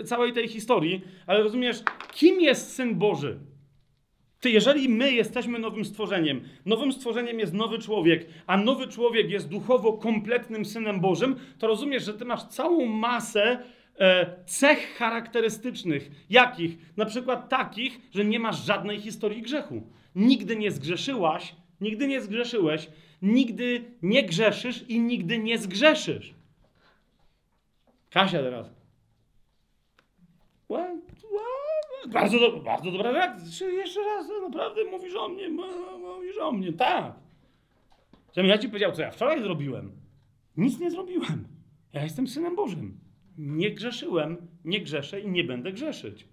e, 0.00 0.04
całej 0.04 0.32
tej 0.32 0.48
historii, 0.48 1.02
ale 1.26 1.42
rozumiesz, 1.42 1.82
kim 2.12 2.40
jest 2.40 2.72
syn 2.72 2.94
Boży? 2.94 3.38
Ty, 4.40 4.50
jeżeli 4.50 4.88
my 4.88 5.12
jesteśmy 5.12 5.58
nowym 5.58 5.84
stworzeniem, 5.84 6.40
nowym 6.66 6.92
stworzeniem 6.92 7.38
jest 7.38 7.52
nowy 7.52 7.78
człowiek, 7.78 8.26
a 8.46 8.56
nowy 8.56 8.88
człowiek 8.88 9.30
jest 9.30 9.48
duchowo 9.48 9.92
kompletnym 9.92 10.64
synem 10.64 11.00
Bożym, 11.00 11.36
to 11.58 11.66
rozumiesz, 11.66 12.04
że 12.04 12.14
ty 12.14 12.24
masz 12.24 12.42
całą 12.42 12.86
masę 12.86 13.62
e, 13.98 14.36
cech 14.46 14.96
charakterystycznych. 14.96 16.10
Jakich? 16.30 16.78
Na 16.96 17.04
przykład 17.04 17.48
takich, 17.48 18.00
że 18.14 18.24
nie 18.24 18.40
masz 18.40 18.64
żadnej 18.64 19.00
historii 19.00 19.42
grzechu. 19.42 19.82
Nigdy 20.14 20.56
nie 20.56 20.70
zgrzeszyłaś, 20.70 21.54
nigdy 21.80 22.06
nie 22.06 22.20
zgrzeszyłeś, 22.20 22.88
nigdy 23.22 23.84
nie 24.02 24.22
grzeszysz 24.22 24.84
i 24.88 25.00
nigdy 25.00 25.38
nie 25.38 25.58
zgrzeszysz. 25.58 26.34
Kasia 28.10 28.38
teraz. 28.38 28.70
What? 30.68 31.19
Bardzo, 32.08 32.38
do, 32.38 32.60
bardzo 32.60 32.90
dobra 32.90 33.12
reakcja. 33.12 33.68
Jeszcze 33.68 34.00
raz, 34.00 34.26
naprawdę 34.42 34.84
mówisz 34.84 35.14
o 35.14 35.28
mnie, 35.28 35.48
mówisz 35.48 36.38
o 36.38 36.52
mnie, 36.52 36.72
tak. 36.72 37.14
Żebym 38.36 38.50
ja 38.50 38.58
ci 38.58 38.68
powiedział, 38.68 38.92
co 38.92 39.02
ja 39.02 39.10
wczoraj 39.10 39.42
zrobiłem. 39.42 39.92
Nic 40.56 40.80
nie 40.80 40.90
zrobiłem. 40.90 41.48
Ja 41.92 42.02
jestem 42.02 42.28
synem 42.28 42.56
Bożym. 42.56 43.00
Nie 43.38 43.70
grzeszyłem, 43.70 44.48
nie 44.64 44.80
grzeszę 44.80 45.20
i 45.20 45.28
nie 45.28 45.44
będę 45.44 45.72
grzeszyć. 45.72 46.28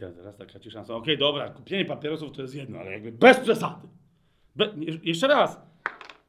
Ja 0.00 0.12
teraz 0.12 0.36
taka 0.36 0.60
ci 0.60 0.70
szansa. 0.70 0.94
Okej, 0.94 1.14
okay, 1.14 1.16
dobra, 1.16 1.50
kupienie 1.50 1.84
papierosów 1.84 2.32
to 2.32 2.42
jest 2.42 2.54
jedno, 2.54 2.78
ale 2.78 2.92
jakby 2.92 3.12
bez 3.12 3.40
przesady. 3.40 3.88
Be 4.56 4.74
jeszcze 5.02 5.28
raz. 5.28 5.60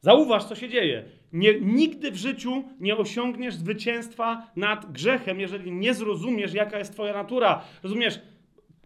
Zauważ, 0.00 0.44
co 0.44 0.54
się 0.54 0.68
dzieje. 0.68 1.04
Nie, 1.34 1.60
nigdy 1.60 2.10
w 2.10 2.16
życiu 2.16 2.64
nie 2.80 2.96
osiągniesz 2.96 3.54
zwycięstwa 3.54 4.50
nad 4.56 4.92
grzechem, 4.92 5.40
jeżeli 5.40 5.72
nie 5.72 5.94
zrozumiesz, 5.94 6.54
jaka 6.54 6.78
jest 6.78 6.92
Twoja 6.92 7.12
natura. 7.12 7.64
Rozumiesz? 7.82 8.20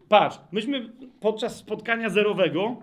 Patrz, 0.08 0.38
myśmy 0.52 0.92
podczas 1.20 1.56
spotkania 1.56 2.10
zerowego 2.10 2.76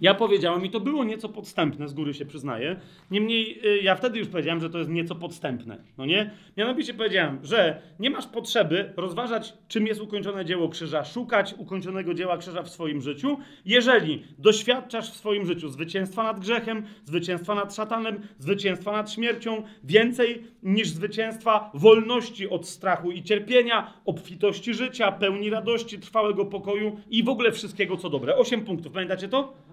ja 0.00 0.14
powiedziałem, 0.14 0.64
i 0.64 0.70
to 0.70 0.80
było 0.80 1.04
nieco 1.04 1.28
podstępne, 1.28 1.88
z 1.88 1.92
góry 1.92 2.14
się 2.14 2.26
przyznaję. 2.26 2.76
Niemniej 3.10 3.60
y, 3.66 3.82
ja 3.82 3.94
wtedy 3.94 4.18
już 4.18 4.28
powiedziałem, 4.28 4.60
że 4.60 4.70
to 4.70 4.78
jest 4.78 4.90
nieco 4.90 5.14
podstępne. 5.14 5.78
No 5.98 6.06
nie? 6.06 6.30
Mianowicie 6.56 6.94
powiedziałem, 6.94 7.38
że 7.42 7.82
nie 7.98 8.10
masz 8.10 8.26
potrzeby 8.26 8.92
rozważać, 8.96 9.52
czym 9.68 9.86
jest 9.86 10.00
ukończone 10.00 10.44
dzieło 10.44 10.68
krzyża, 10.68 11.04
szukać 11.04 11.54
ukończonego 11.58 12.14
dzieła 12.14 12.38
krzyża 12.38 12.62
w 12.62 12.68
swoim 12.68 13.00
życiu, 13.00 13.38
jeżeli 13.64 14.24
doświadczasz 14.38 15.10
w 15.10 15.16
swoim 15.16 15.46
życiu 15.46 15.68
zwycięstwa 15.68 16.22
nad 16.22 16.40
grzechem, 16.40 16.82
zwycięstwa 17.04 17.54
nad 17.54 17.74
szatanem, 17.74 18.20
zwycięstwa 18.38 18.92
nad 18.92 19.12
śmiercią, 19.12 19.62
więcej 19.84 20.42
niż 20.62 20.88
zwycięstwa 20.88 21.70
wolności 21.74 22.48
od 22.48 22.68
strachu 22.68 23.10
i 23.10 23.22
cierpienia, 23.22 23.92
obfitości 24.04 24.74
życia, 24.74 25.12
pełni 25.12 25.50
radości, 25.50 25.98
trwałego 25.98 26.46
pokoju 26.46 27.00
i 27.10 27.22
w 27.22 27.28
ogóle 27.28 27.52
wszystkiego, 27.52 27.96
co 27.96 28.10
dobre. 28.10 28.36
Osiem 28.36 28.64
punktów, 28.64 28.92
pamiętacie 28.92 29.28
to? 29.28 29.67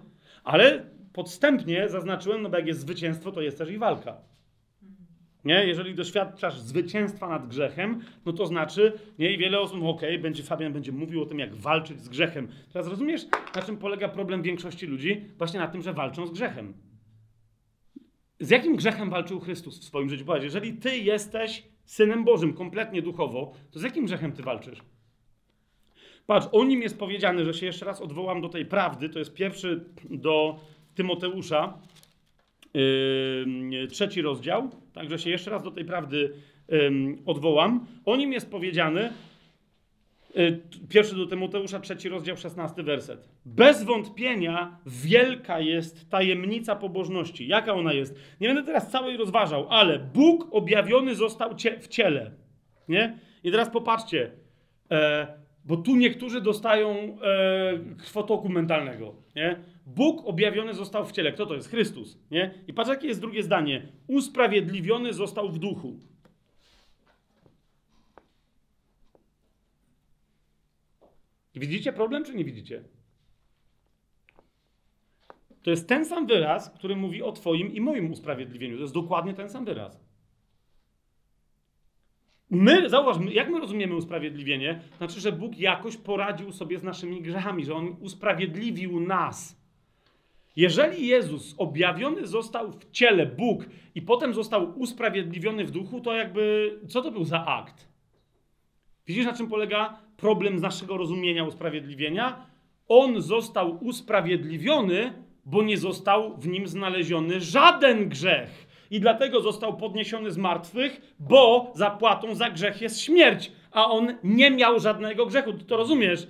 Ale 0.46 0.86
podstępnie 1.12 1.88
zaznaczyłem, 1.88 2.42
no 2.42 2.48
bo 2.48 2.56
jak 2.56 2.66
jest 2.66 2.80
zwycięstwo, 2.80 3.32
to 3.32 3.42
jest 3.42 3.58
też 3.58 3.70
i 3.70 3.78
walka. 3.78 4.16
Nie? 5.44 5.66
Jeżeli 5.66 5.94
doświadczasz 5.94 6.58
zwycięstwa 6.60 7.28
nad 7.28 7.48
grzechem, 7.48 8.00
no 8.26 8.32
to 8.32 8.46
znaczy, 8.46 8.92
nie? 9.18 9.32
I 9.32 9.38
wiele 9.38 9.60
osób, 9.60 9.82
okej, 9.84 10.18
będzie 10.18 10.42
Fabian 10.42 10.72
będzie 10.72 10.92
mówił 10.92 11.22
o 11.22 11.26
tym, 11.26 11.38
jak 11.38 11.54
walczyć 11.54 12.00
z 12.00 12.08
grzechem. 12.08 12.48
Teraz 12.72 12.88
rozumiesz, 12.88 13.26
na 13.56 13.62
czym 13.62 13.76
polega 13.76 14.08
problem 14.08 14.42
większości 14.42 14.86
ludzi? 14.86 15.24
Właśnie 15.38 15.60
na 15.60 15.68
tym, 15.68 15.82
że 15.82 15.92
walczą 15.92 16.26
z 16.26 16.30
grzechem. 16.30 16.74
Z 18.40 18.50
jakim 18.50 18.76
grzechem 18.76 19.10
walczył 19.10 19.40
Chrystus 19.40 19.80
w 19.80 19.84
swoim 19.84 20.08
życiu? 20.08 20.24
Powiedz, 20.24 20.44
jeżeli 20.44 20.72
ty 20.72 20.98
jesteś 20.98 21.62
synem 21.84 22.24
Bożym, 22.24 22.54
kompletnie 22.54 23.02
duchowo, 23.02 23.52
to 23.70 23.78
z 23.78 23.82
jakim 23.82 24.04
grzechem 24.04 24.32
ty 24.32 24.42
walczysz? 24.42 24.82
Patrz, 26.26 26.46
o 26.52 26.64
nim 26.64 26.82
jest 26.82 26.98
powiedziane, 26.98 27.44
że 27.44 27.54
się 27.54 27.66
jeszcze 27.66 27.86
raz 27.86 28.00
odwołam 28.00 28.40
do 28.40 28.48
tej 28.48 28.66
prawdy, 28.66 29.08
to 29.08 29.18
jest 29.18 29.34
pierwszy 29.34 29.84
do 30.10 30.60
Tymoteusza, 30.94 31.78
yy, 32.74 33.88
trzeci 33.90 34.22
rozdział, 34.22 34.70
także 34.92 35.18
się 35.18 35.30
jeszcze 35.30 35.50
raz 35.50 35.62
do 35.62 35.70
tej 35.70 35.84
prawdy 35.84 36.32
yy, 36.68 36.90
odwołam. 37.26 37.86
O 38.04 38.16
nim 38.16 38.32
jest 38.32 38.50
powiedziane, 38.50 39.12
yy, 40.34 40.60
pierwszy 40.88 41.16
do 41.16 41.26
Tymoteusza, 41.26 41.80
trzeci 41.80 42.08
rozdział, 42.08 42.36
szesnasty 42.36 42.82
werset. 42.82 43.28
Bez 43.44 43.84
wątpienia 43.84 44.78
wielka 44.86 45.60
jest 45.60 46.10
tajemnica 46.10 46.76
pobożności. 46.76 47.48
Jaka 47.48 47.74
ona 47.74 47.92
jest? 47.92 48.18
Nie 48.40 48.48
będę 48.48 48.62
teraz 48.62 48.90
całej 48.90 49.16
rozważał, 49.16 49.66
ale 49.70 49.98
Bóg 49.98 50.48
objawiony 50.50 51.14
został 51.14 51.50
w 51.80 51.88
ciele. 51.88 52.30
Nie? 52.88 53.18
I 53.44 53.50
teraz 53.50 53.70
popatrzcie, 53.70 54.30
e, 54.90 55.45
bo 55.66 55.76
tu 55.76 55.96
niektórzy 55.96 56.40
dostają 56.40 56.90
e, 56.90 57.16
krwotoku 57.98 58.48
mentalnego. 58.48 59.14
Nie? 59.36 59.60
Bóg 59.86 60.26
objawiony 60.26 60.74
został 60.74 61.06
w 61.06 61.12
ciele. 61.12 61.32
Kto 61.32 61.46
to 61.46 61.54
jest? 61.54 61.70
Chrystus. 61.70 62.18
Nie? 62.30 62.54
I 62.68 62.72
patrz, 62.72 62.90
jakie 62.90 63.08
jest 63.08 63.20
drugie 63.20 63.42
zdanie. 63.42 63.92
Usprawiedliwiony 64.06 65.12
został 65.12 65.48
w 65.48 65.58
duchu. 65.58 66.00
Widzicie 71.54 71.92
problem, 71.92 72.24
czy 72.24 72.34
nie 72.34 72.44
widzicie? 72.44 72.84
To 75.62 75.70
jest 75.70 75.88
ten 75.88 76.04
sam 76.04 76.26
wyraz, 76.26 76.70
który 76.70 76.96
mówi 76.96 77.22
o 77.22 77.32
Twoim 77.32 77.72
i 77.72 77.80
moim 77.80 78.10
usprawiedliwieniu. 78.10 78.76
To 78.76 78.82
jest 78.82 78.94
dokładnie 78.94 79.34
ten 79.34 79.50
sam 79.50 79.64
wyraz. 79.64 80.05
My, 82.50 82.88
zauważ, 82.88 83.16
jak 83.30 83.50
my 83.50 83.60
rozumiemy 83.60 83.96
usprawiedliwienie? 83.96 84.80
Znaczy, 84.98 85.20
że 85.20 85.32
Bóg 85.32 85.58
jakoś 85.58 85.96
poradził 85.96 86.52
sobie 86.52 86.78
z 86.78 86.82
naszymi 86.82 87.22
grzechami, 87.22 87.64
że 87.64 87.74
On 87.74 87.96
usprawiedliwił 88.00 89.00
nas. 89.00 89.66
Jeżeli 90.56 91.06
Jezus 91.06 91.54
objawiony 91.58 92.26
został 92.26 92.72
w 92.72 92.90
ciele 92.90 93.26
Bóg 93.26 93.66
i 93.94 94.02
potem 94.02 94.34
został 94.34 94.78
usprawiedliwiony 94.78 95.64
w 95.64 95.70
duchu, 95.70 96.00
to 96.00 96.14
jakby 96.14 96.74
co 96.88 97.02
to 97.02 97.10
był 97.10 97.24
za 97.24 97.46
akt? 97.46 97.88
Widzisz, 99.06 99.26
na 99.26 99.32
czym 99.32 99.48
polega 99.48 99.98
problem 100.16 100.58
z 100.58 100.62
naszego 100.62 100.96
rozumienia 100.96 101.44
usprawiedliwienia? 101.44 102.46
On 102.88 103.22
został 103.22 103.84
usprawiedliwiony, 103.84 105.12
bo 105.44 105.62
nie 105.62 105.78
został 105.78 106.36
w 106.36 106.48
nim 106.48 106.66
znaleziony 106.66 107.40
żaden 107.40 108.08
grzech. 108.08 108.65
I 108.90 109.00
dlatego 109.00 109.40
został 109.40 109.76
podniesiony 109.76 110.30
z 110.30 110.36
martwych, 110.36 111.14
bo 111.18 111.72
zapłatą 111.74 112.34
za 112.34 112.50
grzech 112.50 112.80
jest 112.82 113.00
śmierć, 113.00 113.52
a 113.72 113.90
on 113.90 114.14
nie 114.24 114.50
miał 114.50 114.80
żadnego 114.80 115.26
grzechu. 115.26 115.52
Ty 115.52 115.64
to 115.64 115.76
rozumiesz? 115.76 116.28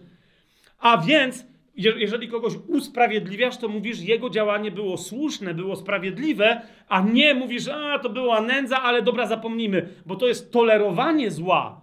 A 0.78 0.98
więc 0.98 1.46
jeżeli 1.76 2.28
kogoś 2.28 2.52
usprawiedliwiasz, 2.68 3.56
to 3.56 3.68
mówisz, 3.68 4.00
jego 4.00 4.30
działanie 4.30 4.70
było 4.70 4.96
słuszne, 4.96 5.54
było 5.54 5.76
sprawiedliwe, 5.76 6.60
a 6.88 7.00
nie 7.00 7.34
mówisz, 7.34 7.68
a 7.68 7.98
to 7.98 8.10
była 8.10 8.40
nędza, 8.40 8.82
ale 8.82 9.02
dobra, 9.02 9.26
zapomnijmy, 9.26 9.88
bo 10.06 10.16
to 10.16 10.28
jest 10.28 10.52
tolerowanie 10.52 11.30
zła. 11.30 11.80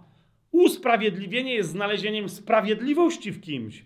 Usprawiedliwienie 0.50 1.54
jest 1.54 1.70
znalezieniem 1.70 2.28
sprawiedliwości 2.28 3.32
w 3.32 3.40
kimś. 3.40 3.84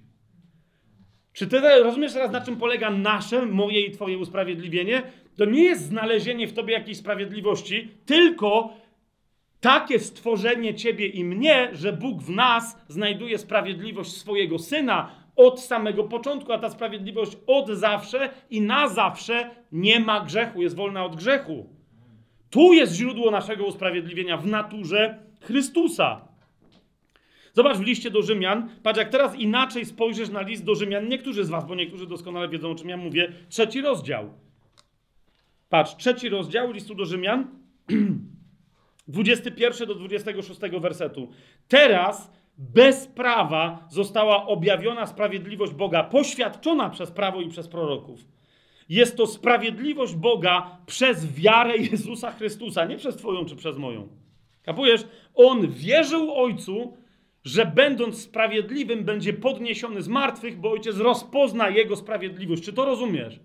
Czy 1.32 1.47
ty 1.47 1.60
rozumiesz 1.60 2.12
teraz, 2.12 2.32
na 2.32 2.40
czym 2.40 2.56
polega 2.56 2.90
nasze, 2.90 3.47
moje 3.47 3.81
i 3.81 3.90
twoje 3.90 4.19
usprawiedliwienie? 4.19 5.02
To 5.39 5.44
nie 5.44 5.62
jest 5.62 5.82
znalezienie 5.82 6.48
w 6.48 6.52
tobie 6.52 6.74
jakiejś 6.74 6.98
sprawiedliwości, 6.98 7.89
tylko 8.06 8.73
takie 9.60 9.98
stworzenie 9.98 10.74
ciebie 10.74 11.06
i 11.06 11.24
mnie, 11.24 11.69
że 11.73 11.93
Bóg 11.93 12.23
w 12.23 12.31
nas 12.31 12.78
znajduje 12.89 13.39
sprawiedliwość 13.39 14.12
swojego 14.12 14.59
syna, 14.59 15.10
od 15.36 15.60
samego 15.60 16.05
początku, 16.05 16.52
a 16.52 16.59
ta 16.59 16.70
sprawiedliwość 16.70 17.32
od 17.47 17.69
zawsze 17.69 18.31
i 18.51 18.60
na 18.60 18.89
zawsze 18.89 19.51
nie 19.73 20.01
ma 20.01 20.20
grzechu, 20.20 20.62
jest 20.62 20.77
wolna 20.77 21.05
od 21.05 21.16
grzechu. 21.16 21.66
Tu 22.51 22.73
jest 22.73 22.94
źródło 22.94 23.31
naszego 23.31 23.65
usprawiedliwienia 23.65 24.36
w 24.36 24.47
naturze 24.47 25.19
Chrystusa. 25.40 26.20
Zobacz 27.52 27.77
w 27.77 27.82
liście 27.82 28.10
do 28.10 28.23
Rzymian, 28.23 28.69
patrz 28.82 28.98
jak 28.98 29.09
teraz 29.09 29.35
inaczej 29.35 29.85
spojrzysz 29.85 30.28
na 30.28 30.43
list 30.43 30.65
do 30.65 30.74
Rzymian, 30.74 31.09
niektórzy 31.09 31.44
z 31.44 31.51
was, 31.51 31.66
bo 31.66 31.74
niektórzy 31.74 32.06
doskonale 32.06 32.48
wiedzą 32.48 32.70
o 32.70 32.74
czym 32.74 32.89
ja 32.89 32.97
mówię, 32.97 33.32
trzeci 33.48 33.81
rozdział. 33.81 34.31
Patrz, 35.69 35.97
trzeci 35.97 36.28
rozdział 36.28 36.73
listu 36.73 36.95
do 36.95 37.05
Rzymian, 37.05 37.47
21 39.09 39.89
do 39.89 39.95
26 39.95 40.61
wersetu. 40.81 41.28
Teraz 41.69 42.31
bez 42.59 43.07
prawa 43.07 43.86
została 43.90 44.47
objawiona 44.47 45.07
sprawiedliwość 45.07 45.73
Boga, 45.73 46.05
poświadczona 46.05 46.90
przez 46.90 47.11
prawo 47.11 47.40
i 47.40 47.49
przez 47.49 47.69
proroków. 47.69 48.20
Jest 48.89 49.16
to 49.16 49.27
sprawiedliwość 49.27 50.15
Boga 50.15 50.78
przez 50.86 51.35
wiarę 51.35 51.77
Jezusa 51.77 52.32
Chrystusa, 52.32 52.85
nie 52.85 52.97
przez 52.97 53.16
Twoją 53.16 53.45
czy 53.45 53.57
przez 53.57 53.78
moją. 53.78 54.09
Kapujesz? 54.62 55.07
On 55.35 55.73
wierzył 55.73 56.35
Ojcu, 56.35 56.97
że 57.45 57.66
będąc 57.66 58.23
sprawiedliwym 58.23 59.05
będzie 59.05 59.32
podniesiony 59.32 60.03
z 60.03 60.09
martwych, 60.09 60.61
bo 60.61 60.70
Ojciec 60.70 60.97
rozpozna 60.97 61.69
Jego 61.69 61.97
sprawiedliwość. 61.97 62.65
Czy 62.65 62.73
to 62.73 62.85
rozumiesz? 62.85 63.40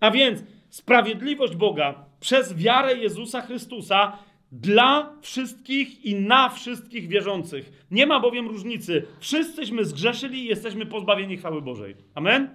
A 0.00 0.10
więc 0.10 0.44
sprawiedliwość 0.72 1.56
Boga 1.56 2.04
przez 2.20 2.56
wiarę 2.56 2.96
Jezusa 2.96 3.40
Chrystusa 3.40 4.18
dla 4.52 5.12
wszystkich 5.20 6.04
i 6.04 6.14
na 6.14 6.48
wszystkich 6.48 7.08
wierzących. 7.08 7.86
Nie 7.90 8.06
ma 8.06 8.20
bowiem 8.20 8.48
różnicy. 8.48 9.06
Wszyscyśmy 9.20 9.84
zgrzeszyli 9.84 10.38
i 10.38 10.48
jesteśmy 10.48 10.86
pozbawieni 10.86 11.36
chwały 11.36 11.62
Bożej. 11.62 11.96
Amen? 12.14 12.50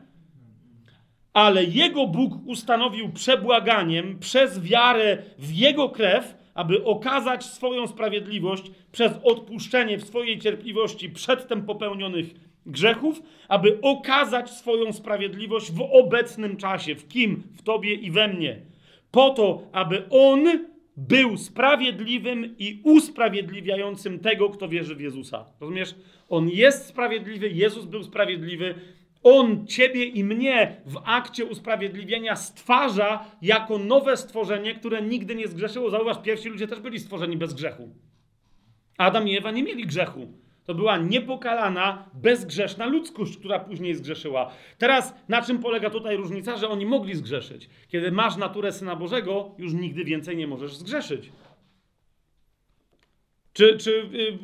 Ale 1.33 1.63
Jego 1.63 2.07
Bóg 2.07 2.33
ustanowił 2.45 3.09
przebłaganiem 3.09 4.19
przez 4.19 4.59
wiarę 4.59 5.17
w 5.39 5.53
Jego 5.53 5.89
krew, 5.89 6.35
aby 6.53 6.83
okazać 6.83 7.45
swoją 7.45 7.87
sprawiedliwość 7.87 8.71
przez 8.91 9.11
odpuszczenie 9.23 9.97
w 9.97 10.07
swojej 10.07 10.39
cierpliwości 10.39 11.09
przedtem 11.09 11.65
popełnionych 11.65 12.33
grzechów, 12.67 13.21
aby 13.47 13.81
okazać 13.81 14.51
swoją 14.51 14.93
sprawiedliwość 14.93 15.71
w 15.71 15.81
obecnym 15.81 16.57
czasie. 16.57 16.95
W 16.95 17.07
kim? 17.07 17.43
W 17.57 17.61
Tobie 17.61 17.93
i 17.93 18.11
we 18.11 18.27
mnie. 18.27 18.61
Po 19.11 19.29
to, 19.29 19.61
aby 19.71 20.03
On 20.09 20.67
był 20.97 21.37
sprawiedliwym 21.37 22.55
i 22.59 22.81
usprawiedliwiającym 22.83 24.19
tego, 24.19 24.49
kto 24.49 24.69
wierzy 24.69 24.95
w 24.95 25.01
Jezusa. 25.01 25.45
Rozumiesz? 25.59 25.95
On 26.29 26.49
jest 26.49 26.85
sprawiedliwy, 26.85 27.49
Jezus 27.49 27.85
był 27.85 28.03
sprawiedliwy. 28.03 28.75
On 29.23 29.67
ciebie 29.67 30.05
i 30.05 30.23
mnie 30.23 30.81
w 30.85 31.01
akcie 31.05 31.45
usprawiedliwienia 31.45 32.35
stwarza 32.35 33.25
jako 33.41 33.77
nowe 33.77 34.17
stworzenie, 34.17 34.75
które 34.75 35.01
nigdy 35.01 35.35
nie 35.35 35.47
zgrzeszyło. 35.47 35.89
Zauważ, 35.89 36.17
pierwsi 36.23 36.49
ludzie 36.49 36.67
też 36.67 36.79
byli 36.79 36.99
stworzeni 36.99 37.37
bez 37.37 37.53
grzechu. 37.53 37.89
Adam 38.97 39.27
i 39.27 39.37
Ewa 39.37 39.51
nie 39.51 39.63
mieli 39.63 39.85
grzechu. 39.85 40.27
To 40.67 40.75
była 40.75 40.97
niepokalana, 40.97 42.09
bezgrzeszna 42.13 42.85
ludzkość, 42.85 43.37
która 43.37 43.59
później 43.59 43.95
zgrzeszyła. 43.95 44.51
Teraz 44.77 45.13
na 45.29 45.41
czym 45.41 45.59
polega 45.59 45.89
tutaj 45.89 46.17
różnica? 46.17 46.57
Że 46.57 46.69
oni 46.69 46.85
mogli 46.85 47.15
zgrzeszyć. 47.15 47.69
Kiedy 47.87 48.11
masz 48.11 48.37
naturę 48.37 48.71
Syna 48.71 48.95
Bożego, 48.95 49.55
już 49.57 49.73
nigdy 49.73 50.03
więcej 50.03 50.37
nie 50.37 50.47
możesz 50.47 50.75
zgrzeszyć. 50.75 51.31
Czy. 53.53 53.77
czy 53.77 54.09
yy, 54.11 54.37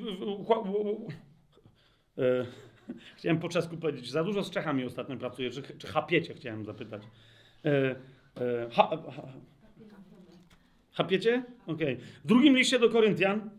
yy, 2.18 2.46
chciałem 3.18 3.40
po 3.40 3.50
czesku 3.50 3.78
powiedzieć, 3.78 4.10
za 4.10 4.24
dużo 4.24 4.44
z 4.44 4.52
Czechami 4.52 4.86
ostatnio 4.86 5.18
pracuję. 5.18 5.52
Czy, 5.52 5.64
czy 5.78 5.88
chapiecie, 5.88 6.34
chciałem 6.34 6.66
zapytać. 6.66 7.02
Yy, 7.64 7.96
ha, 8.72 8.90
ha, 9.16 9.24
chapiecie? 10.92 11.44
Okej. 11.68 11.94
Okay. 11.94 12.06
W 12.24 12.28
drugim 12.28 12.58
liście 12.58 12.80
do 12.80 12.90
Koryntian, 12.90 13.50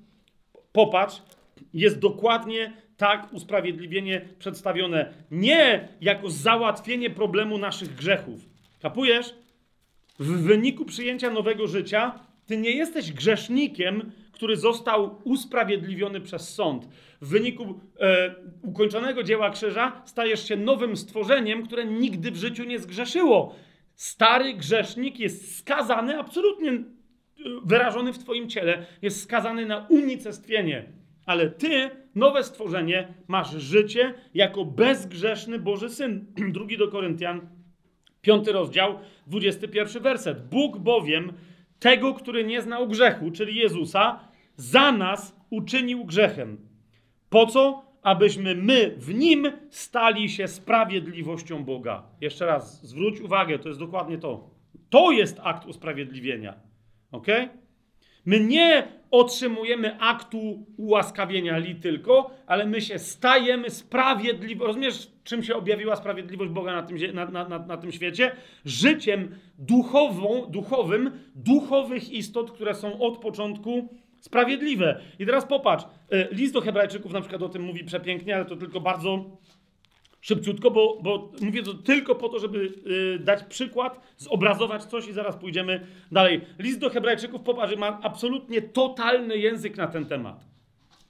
popatrz, 0.73 1.23
jest 1.72 1.98
dokładnie 1.98 2.72
tak 2.97 3.32
usprawiedliwienie 3.32 4.28
przedstawione. 4.39 5.14
Nie 5.31 5.89
jako 6.01 6.31
załatwienie 6.31 7.10
problemu 7.10 7.59
naszych 7.59 7.94
grzechów. 7.94 8.40
Kapujesz? 8.82 9.35
W 10.18 10.43
wyniku 10.43 10.85
przyjęcia 10.85 11.31
nowego 11.31 11.66
życia, 11.66 12.18
ty 12.47 12.56
nie 12.56 12.70
jesteś 12.70 13.12
grzesznikiem, 13.12 14.12
który 14.32 14.56
został 14.56 15.20
usprawiedliwiony 15.24 16.20
przez 16.20 16.55
sąd. 16.55 16.89
W 17.20 17.28
wyniku 17.28 17.81
e, 18.01 18.35
ukończonego 18.62 19.22
dzieła 19.22 19.51
krzyża 19.51 20.02
stajesz 20.05 20.48
się 20.48 20.56
nowym 20.56 20.97
stworzeniem, 20.97 21.66
które 21.66 21.85
nigdy 21.85 22.31
w 22.31 22.36
życiu 22.36 22.64
nie 22.64 22.78
zgrzeszyło. 22.78 23.55
Stary 23.94 24.55
grzesznik 24.55 25.18
jest 25.18 25.59
skazany 25.59 26.18
absolutnie 26.18 26.85
wyrażony 27.64 28.12
w 28.12 28.18
Twoim 28.18 28.48
ciele, 28.48 28.86
jest 29.02 29.22
skazany 29.22 29.66
na 29.66 29.86
unicestwienie. 29.89 30.85
Ale 31.26 31.51
Ty, 31.51 31.90
nowe 32.14 32.44
stworzenie, 32.44 33.14
masz 33.28 33.51
życie 33.51 34.14
jako 34.34 34.64
bezgrzeszny 34.64 35.59
Boży 35.59 35.90
Syn. 35.90 36.26
Drugi 36.52 36.78
do 36.78 36.88
Koryntian, 36.88 37.48
piąty 38.20 38.52
rozdział, 38.52 38.98
21 39.26 40.02
werset. 40.02 40.48
Bóg 40.48 40.78
bowiem 40.78 41.32
tego, 41.78 42.14
który 42.14 42.44
nie 42.44 42.62
znał 42.62 42.88
grzechu, 42.88 43.30
czyli 43.30 43.56
Jezusa, 43.56 44.20
za 44.56 44.92
nas 44.92 45.36
uczynił 45.51 46.05
grzechem. 46.05 46.68
Po 47.30 47.46
co? 47.46 47.84
Abyśmy 48.02 48.55
my 48.55 48.94
w 48.98 49.14
nim 49.14 49.52
stali 49.70 50.30
się 50.30 50.48
sprawiedliwością 50.48 51.64
Boga. 51.64 52.02
Jeszcze 52.20 52.46
raz, 52.46 52.86
zwróć 52.86 53.20
uwagę, 53.20 53.59
to 53.59 53.68
jest 53.68 53.80
dokładnie 53.80 54.18
to. 54.18 54.51
To 54.90 55.10
jest 55.10 55.40
akt 55.42 55.66
usprawiedliwienia. 55.66 56.55
Ok? 57.12 57.26
My 58.26 58.40
nie 58.40 58.88
otrzymujemy 59.10 60.01
aktu 60.01 60.66
ułaskawienia 60.76 61.59
li 61.59 61.74
tylko, 61.74 62.30
ale 62.46 62.66
my 62.66 62.80
się 62.80 62.98
stajemy 62.98 63.70
sprawiedliwi. 63.70 64.60
Rozumiesz, 64.60 65.10
czym 65.24 65.42
się 65.42 65.55
objawiła 65.55 65.96
sprawiedliwość 65.96 66.51
Boga 66.51 66.72
na 66.72 66.82
tym, 66.82 66.96
na, 67.14 67.44
na, 67.48 67.59
na, 67.59 67.76
tym 67.76 67.92
świecie? 67.92 68.32
Życiem 68.64 69.34
duchową, 69.59 70.46
duchowym, 70.51 71.10
duchowych 71.34 72.10
istot, 72.10 72.51
które 72.51 72.74
są 72.74 73.01
od 73.01 73.18
początku 73.18 73.88
sprawiedliwe. 74.20 75.01
I 75.18 75.26
teraz 75.26 75.46
popatrz, 75.46 75.84
e, 76.10 76.28
list 76.34 76.55
do 76.55 76.60
Hebrajczyków 76.60 77.12
na 77.12 77.20
przykład 77.20 77.42
o 77.42 77.48
tym 77.48 77.62
mówi 77.62 77.84
przepięknie, 77.84 78.36
ale 78.36 78.44
to 78.44 78.56
tylko 78.56 78.80
bardzo 78.80 79.24
szybciutko, 80.24 80.70
bo, 80.70 80.98
bo 81.02 81.32
mówię 81.40 81.62
to 81.62 81.74
tylko 81.74 82.14
po 82.14 82.28
to, 82.28 82.38
żeby 82.38 82.72
yy, 82.86 83.18
dać 83.18 83.42
przykład, 83.42 84.01
zobrazować 84.16 84.84
coś 84.84 85.09
i 85.09 85.12
zaraz 85.12 85.36
pójdziemy 85.36 85.86
dalej. 86.12 86.40
List 86.59 86.78
do 86.78 86.90
Hebrajczyków, 86.90 87.42
popatrz, 87.42 87.76
ma 87.76 88.01
absolutnie 88.02 88.62
totalny 88.62 89.38
język 89.38 89.76
na 89.76 89.86
ten 89.86 90.06
temat. 90.06 90.44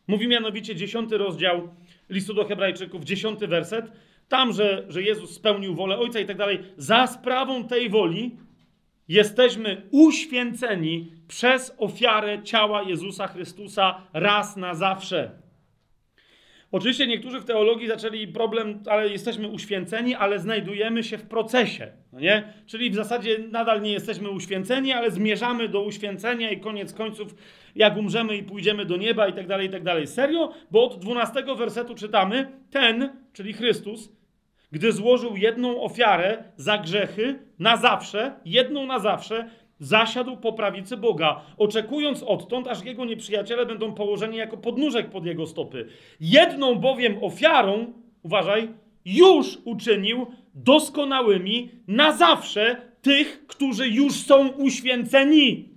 Mówi 0.06 0.28
mianowicie 0.28 0.76
dziesiąty 0.76 1.18
rozdział 1.18 1.68
listu 2.10 2.34
do 2.34 2.44
Hebrajczyków, 2.44 3.04
dziesiąty 3.04 3.46
werset. 3.46 3.92
Tam, 4.28 4.52
że, 4.52 4.84
że 4.88 5.02
Jezus 5.02 5.34
spełnił 5.34 5.74
wolę 5.74 5.98
Ojca 5.98 6.20
i 6.20 6.26
tak 6.26 6.36
dalej. 6.36 6.58
Za 6.76 7.06
sprawą 7.06 7.68
tej 7.68 7.90
woli 7.90 8.36
jesteśmy 9.08 9.88
uświęceni 9.90 11.12
przez 11.28 11.74
ofiarę 11.78 12.42
ciała 12.42 12.82
Jezusa 12.82 13.26
Chrystusa 13.26 14.02
raz 14.12 14.56
na 14.56 14.74
zawsze. 14.74 15.43
Oczywiście 16.74 17.06
niektórzy 17.06 17.40
w 17.40 17.44
teologii 17.44 17.88
zaczęli 17.88 18.28
problem, 18.28 18.82
ale 18.86 19.09
jesteśmy 19.09 19.48
uświęceni, 19.48 20.14
ale 20.14 20.38
znajdujemy 20.38 21.05
się 21.05 21.18
w 21.18 21.22
procesie, 21.22 21.92
no 22.12 22.20
nie? 22.20 22.52
Czyli 22.66 22.90
w 22.90 22.94
zasadzie 22.94 23.38
nadal 23.38 23.82
nie 23.82 23.92
jesteśmy 23.92 24.30
uświęceni, 24.30 24.92
ale 24.92 25.10
zmierzamy 25.10 25.68
do 25.68 25.82
uświęcenia 25.82 26.51
i 26.51 26.60
koniec 26.60 26.92
końców, 26.92 27.34
jak 27.74 27.96
umrzemy 27.96 28.36
i 28.36 28.42
pójdziemy 28.42 28.84
do 28.84 28.96
nieba 28.96 29.28
i 29.28 29.32
tak 29.32 29.46
dalej, 29.46 29.66
i 29.66 29.70
tak 29.70 29.82
dalej. 29.82 30.06
Serio? 30.06 30.52
Bo 30.70 30.84
od 30.84 30.98
12 30.98 31.44
wersetu 31.56 31.94
czytamy, 31.94 32.51
ten, 32.70 33.10
czyli 33.32 33.52
Chrystus, 33.52 34.12
gdy 34.72 34.92
złożył 34.92 35.36
jedną 35.36 35.82
ofiarę 35.82 36.44
za 36.56 36.78
grzechy 36.78 37.38
na 37.59 37.76
zawsze, 37.76 38.32
jedną 38.44 38.86
na 38.86 38.98
zawsze, 38.98 39.51
zasiadł 39.85 40.36
po 40.36 40.52
prawicy 40.52 40.97
Boga, 40.97 41.40
oczekując 41.59 42.23
odtąd, 42.23 42.69
aż 42.69 42.85
jego 42.85 43.05
nieprzyjaciele 43.05 43.66
będą 43.66 43.94
położeni 43.94 44.36
jako 44.36 44.56
podnóżek 44.56 45.11
pod 45.11 45.27
jego 45.27 45.47
stopy. 45.47 45.86
Jedną 46.20 46.74
bowiem 46.74 47.24
ofiarą, 47.24 47.93
uważaj, 48.23 48.69
już 49.05 49.59
uczynił 49.65 50.27
doskonałymi 50.55 51.70
na 51.89 52.12
zawsze 52.12 52.77
tych, 53.02 53.47
którzy 53.47 53.89
już 53.89 54.12
są 54.12 54.48
uświęceni. 54.48 55.69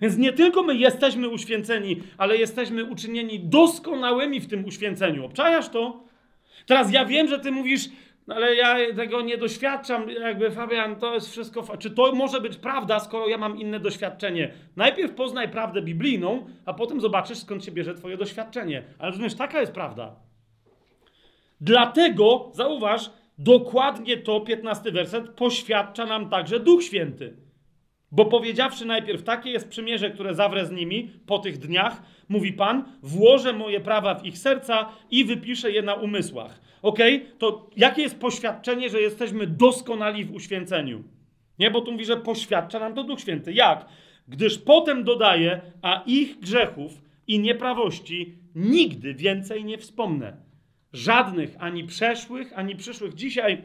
Więc 0.00 0.18
nie 0.18 0.32
tylko 0.32 0.62
my 0.62 0.76
jesteśmy 0.76 1.28
uświęceni, 1.28 1.96
ale 2.18 2.36
jesteśmy 2.36 2.84
uczynieni 2.84 3.40
doskonałymi 3.40 4.40
w 4.40 4.46
tym 4.46 4.64
uświęceniu. 4.64 5.24
Obczajasz 5.24 5.68
to? 5.68 6.04
Teraz 6.66 6.92
ja 6.92 7.04
wiem, 7.04 7.28
że 7.28 7.38
ty 7.38 7.52
mówisz, 7.52 7.88
no 8.26 8.34
ale 8.34 8.54
ja 8.54 8.94
tego 8.96 9.20
nie 9.20 9.38
doświadczam, 9.38 10.10
jakby 10.10 10.50
Fabian, 10.50 10.96
to 10.96 11.14
jest 11.14 11.30
wszystko. 11.30 11.76
Czy 11.76 11.90
to 11.90 12.12
może 12.12 12.40
być 12.40 12.56
prawda, 12.56 13.00
skoro 13.00 13.28
ja 13.28 13.38
mam 13.38 13.60
inne 13.60 13.80
doświadczenie? 13.80 14.52
Najpierw 14.76 15.14
poznaj 15.14 15.48
prawdę 15.48 15.82
biblijną, 15.82 16.46
a 16.66 16.74
potem 16.74 17.00
zobaczysz, 17.00 17.38
skąd 17.38 17.64
się 17.64 17.72
bierze 17.72 17.94
Twoje 17.94 18.16
doświadczenie. 18.16 18.82
Ale 18.98 19.10
rozumiesz, 19.10 19.34
taka 19.34 19.60
jest 19.60 19.72
prawda. 19.72 20.16
Dlatego, 21.60 22.50
zauważ, 22.54 23.10
dokładnie 23.38 24.16
to, 24.16 24.40
15 24.40 24.92
werset, 24.92 25.28
poświadcza 25.28 26.06
nam 26.06 26.30
także 26.30 26.60
Duch 26.60 26.82
Święty. 26.82 27.36
Bo 28.12 28.24
powiedziawszy 28.24 28.84
najpierw, 28.84 29.22
takie 29.22 29.50
jest 29.50 29.68
przymierze, 29.68 30.10
które 30.10 30.34
zawrę 30.34 30.66
z 30.66 30.70
nimi 30.70 31.10
po 31.26 31.38
tych 31.38 31.58
dniach, 31.58 32.02
mówi 32.28 32.52
Pan, 32.52 32.84
włożę 33.02 33.52
moje 33.52 33.80
prawa 33.80 34.14
w 34.14 34.26
ich 34.26 34.38
serca 34.38 34.88
i 35.10 35.24
wypiszę 35.24 35.70
je 35.70 35.82
na 35.82 35.94
umysłach. 35.94 36.60
Ok? 36.82 36.98
To 37.38 37.70
jakie 37.76 38.02
jest 38.02 38.20
poświadczenie, 38.20 38.90
że 38.90 39.00
jesteśmy 39.00 39.46
doskonali 39.46 40.24
w 40.24 40.34
uświęceniu? 40.34 41.04
Nie, 41.58 41.70
bo 41.70 41.80
tu 41.80 41.92
mówi, 41.92 42.04
że 42.04 42.16
poświadcza 42.16 42.78
nam 42.78 42.94
to 42.94 43.04
Duch 43.04 43.20
Święty. 43.20 43.52
Jak? 43.52 43.86
Gdyż 44.28 44.58
potem 44.58 45.04
dodaje, 45.04 45.60
a 45.82 46.02
ich 46.06 46.40
grzechów 46.40 46.92
i 47.26 47.38
nieprawości 47.38 48.34
nigdy 48.54 49.14
więcej 49.14 49.64
nie 49.64 49.78
wspomnę. 49.78 50.36
Żadnych, 50.92 51.56
ani 51.58 51.84
przeszłych, 51.84 52.52
ani 52.58 52.76
przyszłych. 52.76 53.14
Dzisiaj. 53.14 53.62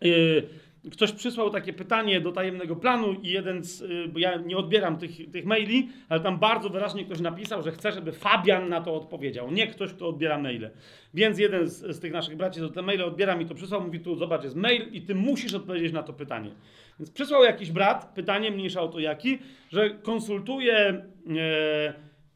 Yy, 0.00 0.48
Ktoś 0.92 1.12
przysłał 1.12 1.50
takie 1.50 1.72
pytanie 1.72 2.20
do 2.20 2.32
tajemnego 2.32 2.76
planu 2.76 3.12
i 3.12 3.28
jeden 3.28 3.64
z, 3.64 3.80
y, 3.80 4.08
bo 4.08 4.18
ja 4.18 4.36
nie 4.36 4.56
odbieram 4.56 4.98
tych, 4.98 5.30
tych 5.30 5.44
maili, 5.44 5.88
ale 6.08 6.20
tam 6.20 6.38
bardzo 6.38 6.70
wyraźnie 6.70 7.04
ktoś 7.04 7.20
napisał, 7.20 7.62
że 7.62 7.72
chce, 7.72 7.92
żeby 7.92 8.12
Fabian 8.12 8.68
na 8.68 8.80
to 8.80 8.94
odpowiedział, 8.94 9.50
nie 9.50 9.66
ktoś, 9.66 9.92
kto 9.92 10.08
odbiera 10.08 10.38
maile. 10.38 10.70
Więc 11.14 11.38
jeden 11.38 11.68
z, 11.68 11.96
z 11.96 12.00
tych 12.00 12.12
naszych 12.12 12.36
braci, 12.36 12.60
co 12.60 12.68
te 12.68 12.82
maile 12.82 13.02
odbiera 13.02 13.36
mi 13.36 13.46
to 13.46 13.54
przysłał, 13.54 13.80
mówi 13.80 14.00
tu, 14.00 14.16
zobacz, 14.16 14.44
jest 14.44 14.56
mail 14.56 14.92
i 14.92 15.02
ty 15.02 15.14
musisz 15.14 15.54
odpowiedzieć 15.54 15.92
na 15.92 16.02
to 16.02 16.12
pytanie. 16.12 16.50
Więc 16.98 17.10
przysłał 17.10 17.44
jakiś 17.44 17.70
brat, 17.70 18.12
pytanie 18.14 18.50
mniejsza 18.50 18.80
o 18.80 18.88
to 18.88 19.00
jaki, 19.00 19.38
że 19.72 19.90
konsultuje 19.90 20.76
e, 20.76 21.04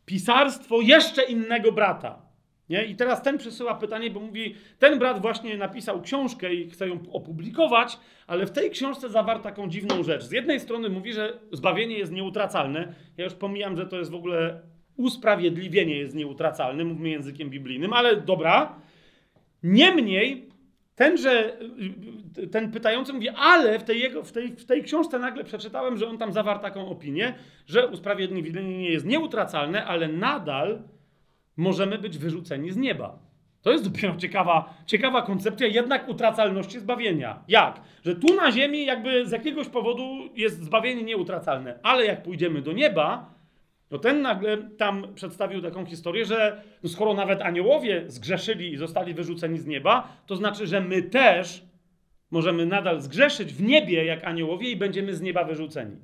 pisarstwo 0.06 0.80
jeszcze 0.80 1.22
innego 1.22 1.72
brata. 1.72 2.27
Nie? 2.70 2.84
I 2.84 2.96
teraz 2.96 3.22
ten 3.22 3.38
przesyła 3.38 3.74
pytanie, 3.74 4.10
bo 4.10 4.20
mówi, 4.20 4.54
ten 4.78 4.98
brat 4.98 5.22
właśnie 5.22 5.56
napisał 5.56 6.02
książkę 6.02 6.54
i 6.54 6.70
chce 6.70 6.88
ją 6.88 6.98
opublikować, 7.12 7.98
ale 8.26 8.46
w 8.46 8.50
tej 8.50 8.70
książce 8.70 9.08
zawarł 9.08 9.42
taką 9.42 9.68
dziwną 9.68 10.02
rzecz. 10.02 10.24
Z 10.24 10.32
jednej 10.32 10.60
strony 10.60 10.88
mówi, 10.88 11.12
że 11.12 11.38
zbawienie 11.52 11.98
jest 11.98 12.12
nieutracalne. 12.12 12.94
Ja 13.16 13.24
już 13.24 13.34
pomijam, 13.34 13.76
że 13.76 13.86
to 13.86 13.98
jest 13.98 14.10
w 14.10 14.14
ogóle 14.14 14.60
usprawiedliwienie 14.96 15.96
jest 15.96 16.14
nieutracalne, 16.14 16.84
mówmy 16.84 17.08
językiem 17.08 17.50
biblijnym, 17.50 17.92
ale 17.92 18.16
dobra. 18.16 18.80
Niemniej 19.62 20.48
tenże, 20.94 21.56
ten 22.52 22.72
pytający 22.72 23.12
mówi, 23.12 23.28
ale 23.28 23.78
w 23.78 23.84
tej, 23.84 24.00
jego, 24.00 24.22
w, 24.22 24.32
tej, 24.32 24.48
w 24.48 24.64
tej 24.64 24.82
książce 24.82 25.18
nagle 25.18 25.44
przeczytałem, 25.44 25.96
że 25.96 26.08
on 26.08 26.18
tam 26.18 26.32
zawarł 26.32 26.60
taką 26.60 26.88
opinię, 26.88 27.34
że 27.66 27.88
usprawiedliwienie 27.88 28.78
nie 28.78 28.90
jest 28.90 29.06
nieutracalne, 29.06 29.84
ale 29.84 30.08
nadal 30.08 30.82
możemy 31.58 31.98
być 31.98 32.18
wyrzuceni 32.18 32.70
z 32.70 32.76
nieba. 32.76 33.18
To 33.62 33.72
jest 33.72 33.90
dopiero 33.90 34.16
ciekawa, 34.16 34.74
ciekawa 34.86 35.22
koncepcja 35.22 35.66
jednak 35.66 36.08
utracalności 36.08 36.80
zbawienia. 36.80 37.42
Jak? 37.48 37.80
Że 38.04 38.16
tu 38.16 38.34
na 38.34 38.52
ziemi 38.52 38.86
jakby 38.86 39.26
z 39.26 39.30
jakiegoś 39.30 39.68
powodu 39.68 40.02
jest 40.34 40.64
zbawienie 40.64 41.02
nieutracalne, 41.02 41.78
ale 41.82 42.04
jak 42.06 42.22
pójdziemy 42.22 42.62
do 42.62 42.72
nieba, 42.72 43.34
to 43.88 43.98
ten 43.98 44.22
nagle 44.22 44.56
tam 44.56 45.14
przedstawił 45.14 45.62
taką 45.62 45.86
historię, 45.86 46.24
że 46.24 46.62
no 46.82 46.88
skoro 46.88 47.14
nawet 47.14 47.42
aniołowie 47.42 48.04
zgrzeszyli 48.06 48.72
i 48.72 48.76
zostali 48.76 49.14
wyrzuceni 49.14 49.58
z 49.58 49.66
nieba, 49.66 50.16
to 50.26 50.36
znaczy, 50.36 50.66
że 50.66 50.80
my 50.80 51.02
też 51.02 51.62
możemy 52.30 52.66
nadal 52.66 53.00
zgrzeszyć 53.00 53.52
w 53.54 53.62
niebie 53.62 54.04
jak 54.04 54.24
aniołowie 54.24 54.70
i 54.70 54.76
będziemy 54.76 55.14
z 55.14 55.20
nieba 55.20 55.44
wyrzuceni. 55.44 55.96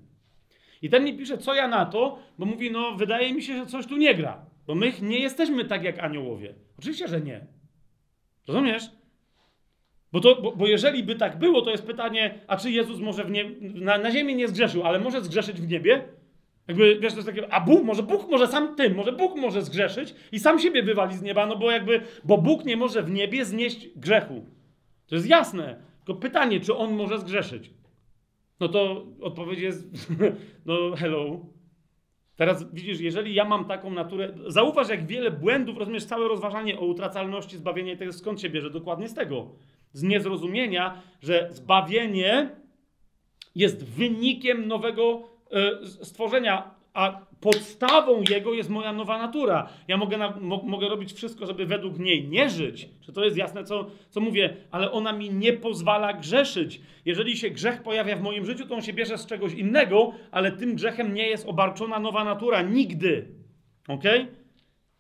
I 0.83 0.91
ten 0.91 1.05
mi 1.05 1.19
pisze, 1.19 1.39
co 1.39 1.55
ja 1.55 1.69
na 1.69 1.87
to, 1.87 2.19
bo 2.39 2.47
mówi, 2.47 2.71
no 2.71 2.93
wydaje 2.93 3.35
mi 3.35 3.43
się, 3.43 3.57
że 3.57 3.67
coś 3.67 3.87
tu 3.87 3.97
nie 3.97 4.15
gra. 4.15 4.54
Bo 4.67 4.75
my 4.75 4.93
nie 5.03 5.19
jesteśmy 5.19 5.65
tak 5.65 5.85
jak 5.85 5.99
aniołowie. 5.99 6.55
Oczywiście, 6.79 7.09
że 7.09 7.21
nie. 7.21 7.47
Rozumiesz? 8.49 8.91
Bo, 10.13 10.21
to, 10.21 10.43
bo, 10.43 10.57
bo 10.57 10.67
jeżeli 10.67 11.03
by 11.03 11.15
tak 11.15 11.39
było, 11.39 11.63
to 11.63 11.71
jest 11.71 11.87
pytanie, 11.87 12.41
a 12.47 12.57
czy 12.57 12.71
Jezus 12.71 13.01
może 13.01 13.31
nie, 13.31 13.51
na, 13.61 13.99
na 13.99 14.11
ziemi 14.11 14.35
nie 14.35 14.49
zgrzeszył, 14.49 14.83
ale 14.83 15.01
może 15.01 15.25
zgrzeszyć 15.25 15.61
w 15.61 15.69
niebie? 15.69 16.05
Jakby, 16.69 16.99
wiesz, 17.01 17.13
to 17.13 17.19
jest 17.19 17.29
takie, 17.29 17.53
a 17.53 17.61
Bóg, 17.61 17.85
może 17.85 18.03
Bóg 18.03 18.31
może 18.31 18.47
sam 18.47 18.77
tym, 18.77 18.95
może 18.95 19.13
Bóg 19.13 19.37
może 19.37 19.63
zgrzeszyć 19.63 20.15
i 20.33 20.41
sam 20.41 20.59
siebie 20.59 20.83
wywali 20.83 21.17
z 21.17 21.23
nieba, 21.23 21.47
no 21.47 21.57
bo 21.57 21.71
jakby, 21.71 22.01
bo 22.25 22.39
Bóg 22.39 22.65
nie 22.65 22.77
może 22.77 23.03
w 23.03 23.11
niebie 23.11 23.45
znieść 23.45 23.89
grzechu. 23.97 24.47
To 25.07 25.15
jest 25.15 25.29
jasne. 25.29 25.83
Tylko 26.05 26.21
pytanie, 26.21 26.61
czy 26.61 26.77
On 26.77 26.95
może 26.95 27.19
zgrzeszyć? 27.19 27.71
No 28.61 28.69
to 28.69 29.07
odpowiedź 29.21 29.61
jest, 29.61 29.89
no 30.67 30.97
hello, 30.97 31.47
Teraz 32.37 32.73
widzisz, 32.73 33.01
jeżeli 33.01 33.35
ja 33.35 33.45
mam 33.45 33.65
taką 33.65 33.91
naturę, 33.91 34.35
zauważ 34.47 34.89
jak 34.89 35.07
wiele 35.07 35.31
błędów, 35.31 35.79
rozumiesz, 35.79 36.05
całe 36.05 36.29
rozważanie 36.29 36.79
o 36.79 36.85
utracalności 36.85 37.57
zbawienia, 37.57 37.97
tego 37.97 38.13
skąd 38.13 38.41
się 38.41 38.51
bierze? 38.51 38.71
Dokładnie 38.71 39.09
z 39.09 39.15
tego. 39.15 39.49
Z 39.93 40.03
niezrozumienia, 40.03 41.03
że 41.23 41.49
zbawienie 41.53 42.51
jest 43.55 43.85
wynikiem 43.85 44.69
nowego 44.69 45.29
e, 45.51 45.87
stworzenia, 45.87 46.74
a 46.95 47.21
podstawą 47.41 48.23
jego 48.31 48.55
jest 48.55 48.71
moja 48.71 48.93
nowa 48.93 49.19
natura. 49.19 49.69
Ja 49.89 49.97
mogę, 49.97 50.17
na, 50.17 50.31
mo, 50.41 50.63
mogę 50.65 50.89
robić 50.89 51.13
wszystko, 51.13 51.47
żeby 51.47 51.67
według 51.67 51.99
niej 51.99 52.29
nie 52.29 52.51
żyć. 52.51 52.89
Czy 53.01 53.13
to 53.13 53.25
jest 53.25 53.37
jasne, 53.37 53.65
co, 53.65 53.87
co 54.11 54.21
mówię? 54.21 54.57
Ale 54.71 54.93
ona 54.93 55.13
mi 55.13 55.31
nie 55.31 55.53
pozwala 55.53 56.13
grzeszyć. 56.13 56.81
Jeżeli 57.05 57.37
się 57.37 57.51
grzech 57.51 57.83
pojawia 57.83 58.17
w 58.17 58.23
moim 58.23 58.47
życiu, 58.47 58.67
to 58.67 58.75
on 58.75 58.83
się 58.83 58.93
bierze 58.93 59.19
z 59.19 59.27
czegoś 59.27 59.53
innego, 59.53 60.13
ale 60.31 60.53
tym 60.53 60.75
grzechem 60.75 61.15
nie 61.15 61.29
jest 61.29 61.49
obarczona 61.49 61.99
nowa 61.99 62.25
natura. 62.25 62.63
Nigdy. 62.63 63.29
Ok? 63.89 64.05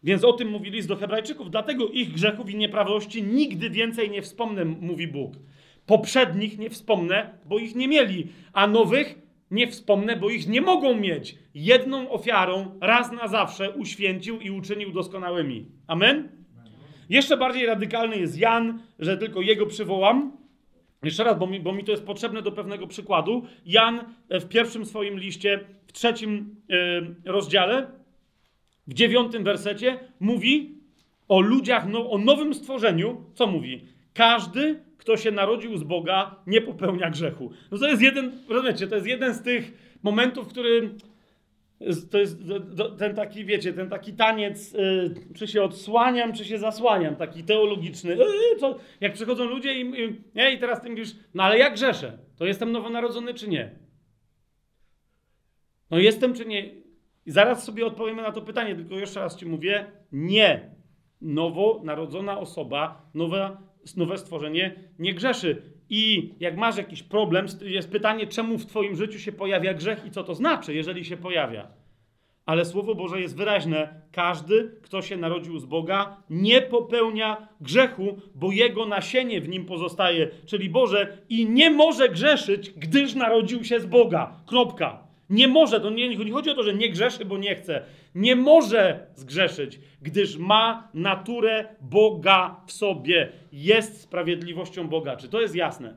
Więc 0.02 0.24
o 0.24 0.32
tym 0.32 0.48
mówi 0.48 0.70
list 0.70 0.88
do 0.88 0.96
Hebrajczyków. 0.96 1.50
Dlatego 1.50 1.88
ich 1.88 2.12
grzechów 2.12 2.50
i 2.50 2.56
nieprawości 2.56 3.22
nigdy 3.22 3.70
więcej 3.70 4.10
nie 4.10 4.22
wspomnę, 4.22 4.64
mówi 4.64 5.08
Bóg. 5.08 5.34
Poprzednich 5.86 6.58
nie 6.58 6.70
wspomnę, 6.70 7.38
bo 7.44 7.58
ich 7.58 7.74
nie 7.74 7.88
mieli, 7.88 8.28
a 8.52 8.66
nowych 8.66 9.23
nie 9.50 9.68
wspomnę, 9.68 10.16
bo 10.16 10.30
ich 10.30 10.48
nie 10.48 10.60
mogą 10.60 10.94
mieć. 10.94 11.38
Jedną 11.54 12.10
ofiarą 12.10 12.78
raz 12.80 13.12
na 13.12 13.28
zawsze 13.28 13.70
uświęcił 13.70 14.40
i 14.40 14.50
uczynił 14.50 14.92
doskonałymi. 14.92 15.66
Amen? 15.86 16.28
Jeszcze 17.08 17.36
bardziej 17.36 17.66
radykalny 17.66 18.16
jest 18.16 18.38
Jan, 18.38 18.82
że 18.98 19.18
tylko 19.18 19.40
jego 19.40 19.66
przywołam. 19.66 20.36
Jeszcze 21.02 21.24
raz, 21.24 21.38
bo 21.38 21.46
mi, 21.46 21.60
bo 21.60 21.72
mi 21.72 21.84
to 21.84 21.90
jest 21.92 22.04
potrzebne 22.04 22.42
do 22.42 22.52
pewnego 22.52 22.86
przykładu. 22.86 23.46
Jan 23.66 24.00
w 24.30 24.48
pierwszym 24.48 24.86
swoim 24.86 25.18
liście, 25.18 25.60
w 25.86 25.92
trzecim 25.92 26.56
yy, 26.68 27.14
rozdziale, 27.24 27.86
w 28.86 28.94
dziewiątym 28.94 29.44
wersecie 29.44 29.98
mówi 30.20 30.78
o 31.28 31.40
ludziach, 31.40 31.86
no, 31.88 32.10
o 32.10 32.18
nowym 32.18 32.54
stworzeniu. 32.54 33.24
Co 33.34 33.46
mówi? 33.46 33.84
Każdy, 34.14 34.80
kto 35.04 35.16
się 35.16 35.30
narodził 35.30 35.76
z 35.76 35.82
Boga, 35.82 36.36
nie 36.46 36.60
popełnia 36.60 37.10
grzechu. 37.10 37.50
No 37.70 37.78
to 37.78 37.88
jest 37.88 38.02
jeden, 38.02 38.32
rozumiecie, 38.48 38.86
to 38.86 38.94
jest 38.94 39.06
jeden 39.06 39.34
z 39.34 39.42
tych 39.42 39.72
momentów, 40.02 40.46
w 40.46 40.50
którym 40.50 40.98
to 42.10 42.18
jest 42.18 42.38
ten 42.98 43.14
taki, 43.14 43.44
wiecie, 43.44 43.72
ten 43.72 43.88
taki 43.88 44.12
taniec, 44.12 44.72
yy, 44.72 45.14
czy 45.34 45.46
się 45.46 45.62
odsłaniam, 45.62 46.32
czy 46.32 46.44
się 46.44 46.58
zasłaniam, 46.58 47.16
taki 47.16 47.44
teologiczny. 47.44 48.16
Yy, 48.16 48.58
co, 48.60 48.78
jak 49.00 49.12
przychodzą 49.12 49.44
ludzie 49.44 49.74
i, 49.74 49.80
i, 49.80 50.20
nie, 50.34 50.52
i 50.52 50.58
teraz 50.58 50.82
ty 50.82 50.90
mówisz, 50.90 51.16
no 51.34 51.42
ale 51.42 51.58
jak 51.58 51.74
grzeszę? 51.74 52.18
To 52.36 52.46
jestem 52.46 52.72
nowonarodzony, 52.72 53.34
czy 53.34 53.48
nie? 53.48 53.70
No 55.90 55.98
jestem, 55.98 56.34
czy 56.34 56.46
nie? 56.46 56.70
I 57.26 57.30
zaraz 57.30 57.64
sobie 57.64 57.86
odpowiemy 57.86 58.22
na 58.22 58.32
to 58.32 58.42
pytanie, 58.42 58.74
tylko 58.74 58.94
jeszcze 58.94 59.20
raz 59.20 59.36
ci 59.36 59.46
mówię, 59.46 59.86
nie. 60.12 60.74
Nowo 61.20 61.80
narodzona 61.84 62.38
osoba, 62.38 63.10
nowe, 63.14 63.56
nowe 63.96 64.18
stworzenie 64.18 64.74
nie 64.98 65.14
grzeszy. 65.14 65.62
I 65.90 66.34
jak 66.40 66.56
masz 66.56 66.76
jakiś 66.76 67.02
problem, 67.02 67.46
jest 67.62 67.90
pytanie, 67.90 68.26
czemu 68.26 68.58
w 68.58 68.66
twoim 68.66 68.96
życiu 68.96 69.18
się 69.18 69.32
pojawia 69.32 69.74
grzech 69.74 70.06
i 70.06 70.10
co 70.10 70.24
to 70.24 70.34
znaczy, 70.34 70.74
jeżeli 70.74 71.04
się 71.04 71.16
pojawia. 71.16 71.68
Ale 72.46 72.64
Słowo 72.64 72.94
Boże 72.94 73.20
jest 73.20 73.36
wyraźne. 73.36 74.00
Każdy, 74.12 74.76
kto 74.82 75.02
się 75.02 75.16
narodził 75.16 75.58
z 75.58 75.64
Boga, 75.64 76.16
nie 76.30 76.62
popełnia 76.62 77.48
grzechu, 77.60 78.18
bo 78.34 78.52
jego 78.52 78.86
nasienie 78.86 79.40
w 79.40 79.48
nim 79.48 79.66
pozostaje, 79.66 80.30
czyli 80.46 80.70
Boże, 80.70 81.18
i 81.28 81.48
nie 81.50 81.70
może 81.70 82.08
grzeszyć, 82.08 82.70
gdyż 82.70 83.14
narodził 83.14 83.64
się 83.64 83.80
z 83.80 83.86
Boga. 83.86 84.40
Kropka. 84.46 85.03
Nie 85.30 85.48
może, 85.48 85.80
to 85.80 85.90
nie, 85.90 86.08
nie 86.08 86.32
chodzi 86.32 86.50
o 86.50 86.54
to, 86.54 86.62
że 86.62 86.74
nie 86.74 86.90
grzeszy, 86.90 87.24
bo 87.24 87.38
nie 87.38 87.54
chce. 87.54 87.82
Nie 88.14 88.36
może 88.36 89.06
zgrzeszyć, 89.14 89.80
gdyż 90.02 90.36
ma 90.36 90.88
naturę 90.94 91.76
Boga 91.80 92.60
w 92.66 92.72
sobie. 92.72 93.32
Jest 93.52 94.00
sprawiedliwością 94.00 94.88
Boga. 94.88 95.16
Czy 95.16 95.28
to 95.28 95.40
jest 95.40 95.54
jasne? 95.54 95.96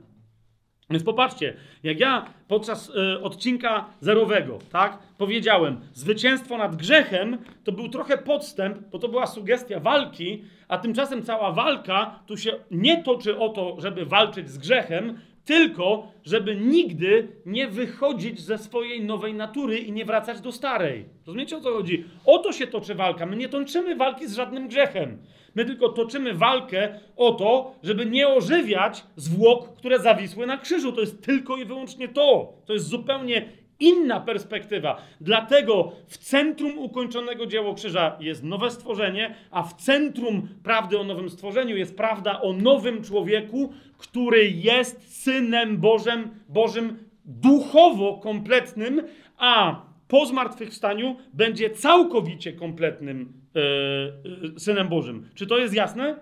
Więc 0.89 1.03
popatrzcie, 1.03 1.53
jak 1.83 1.99
ja 1.99 2.25
podczas 2.47 2.89
y, 2.89 3.21
odcinka 3.21 3.89
zerowego, 3.99 4.59
tak, 4.71 4.99
powiedziałem, 5.17 5.79
zwycięstwo 5.93 6.57
nad 6.57 6.75
grzechem 6.75 7.37
to 7.63 7.71
był 7.71 7.89
trochę 7.89 8.17
podstęp, 8.17 8.77
bo 8.91 8.99
to 8.99 9.07
była 9.07 9.27
sugestia 9.27 9.79
walki, 9.79 10.43
a 10.67 10.77
tymczasem 10.77 11.23
cała 11.23 11.51
walka 11.51 12.19
tu 12.25 12.37
się 12.37 12.53
nie 12.71 13.03
toczy 13.03 13.39
o 13.39 13.49
to, 13.49 13.75
żeby 13.79 14.05
walczyć 14.05 14.49
z 14.49 14.57
grzechem, 14.57 15.19
tylko 15.47 16.11
żeby 16.25 16.55
nigdy 16.55 17.27
nie 17.45 17.67
wychodzić 17.67 18.39
ze 18.39 18.57
swojej 18.57 19.05
nowej 19.05 19.33
natury 19.33 19.77
i 19.77 19.91
nie 19.91 20.05
wracać 20.05 20.41
do 20.41 20.51
starej. 20.51 21.05
Rozumiecie 21.27 21.57
o 21.57 21.61
co 21.61 21.73
chodzi? 21.73 22.05
O 22.25 22.39
to 22.39 22.51
się 22.51 22.67
toczy 22.67 22.95
walka. 22.95 23.25
My 23.25 23.37
nie 23.37 23.49
toczymy 23.49 23.95
walki 23.95 24.27
z 24.27 24.35
żadnym 24.35 24.67
grzechem. 24.67 25.17
My 25.55 25.65
tylko 25.65 25.89
toczymy 25.89 26.33
walkę 26.33 26.99
o 27.15 27.31
to, 27.31 27.75
żeby 27.83 28.05
nie 28.05 28.27
ożywiać 28.27 29.03
zwłok, 29.15 29.77
które 29.77 29.99
zawisły 29.99 30.47
na 30.47 30.57
krzyżu. 30.57 30.91
To 30.91 31.01
jest 31.01 31.21
tylko 31.21 31.57
i 31.57 31.65
wyłącznie 31.65 32.07
to. 32.07 32.53
To 32.65 32.73
jest 32.73 32.87
zupełnie 32.87 33.49
inna 33.79 34.19
perspektywa. 34.19 35.01
Dlatego 35.21 35.91
w 36.07 36.17
centrum 36.17 36.77
ukończonego 36.77 37.45
dzieła 37.45 37.73
krzyża 37.73 38.17
jest 38.19 38.43
nowe 38.43 38.71
stworzenie, 38.71 39.35
a 39.51 39.63
w 39.63 39.73
centrum 39.73 40.47
prawdy 40.63 40.99
o 40.99 41.03
nowym 41.03 41.29
stworzeniu 41.29 41.77
jest 41.77 41.97
prawda 41.97 42.41
o 42.41 42.53
nowym 42.53 43.03
człowieku, 43.03 43.73
który 43.97 44.49
jest 44.49 45.23
synem 45.23 45.77
Bożym, 45.77 46.29
Bożym 46.49 46.97
duchowo 47.25 48.17
kompletnym, 48.17 49.01
a 49.37 49.81
po 50.07 50.25
zmartwychwstaniu 50.25 51.15
będzie 51.33 51.69
całkowicie 51.69 52.53
kompletnym 52.53 53.33
yy, 54.53 54.59
synem 54.59 54.87
Bożym. 54.87 55.29
Czy 55.35 55.47
to 55.47 55.57
jest 55.57 55.73
jasne? 55.73 56.15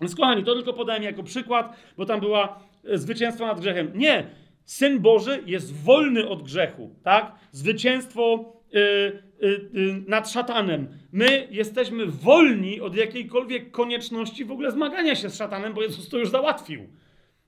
Więc 0.00 0.16
kochani, 0.16 0.44
to 0.44 0.54
tylko 0.54 0.72
podałem 0.72 1.02
jako 1.02 1.22
przykład, 1.22 1.76
bo 1.96 2.06
tam 2.06 2.20
była 2.20 2.60
zwycięstwo 2.84 3.46
nad 3.46 3.60
grzechem. 3.60 3.90
Nie, 3.94 4.26
Syn 4.64 5.00
Boży 5.00 5.42
jest 5.46 5.82
wolny 5.84 6.28
od 6.28 6.42
grzechu, 6.42 6.94
tak? 7.02 7.32
Zwycięstwo 7.50 8.52
yy, 8.72 9.22
yy, 9.40 10.04
nad 10.06 10.30
szatanem. 10.30 10.88
My 11.12 11.48
jesteśmy 11.50 12.06
wolni 12.06 12.80
od 12.80 12.96
jakiejkolwiek 12.96 13.70
konieczności 13.70 14.44
w 14.44 14.52
ogóle 14.52 14.70
zmagania 14.70 15.14
się 15.14 15.30
z 15.30 15.36
szatanem, 15.36 15.74
bo 15.74 15.82
Jezus 15.82 16.08
to 16.08 16.18
już 16.18 16.30
załatwił. 16.30 16.88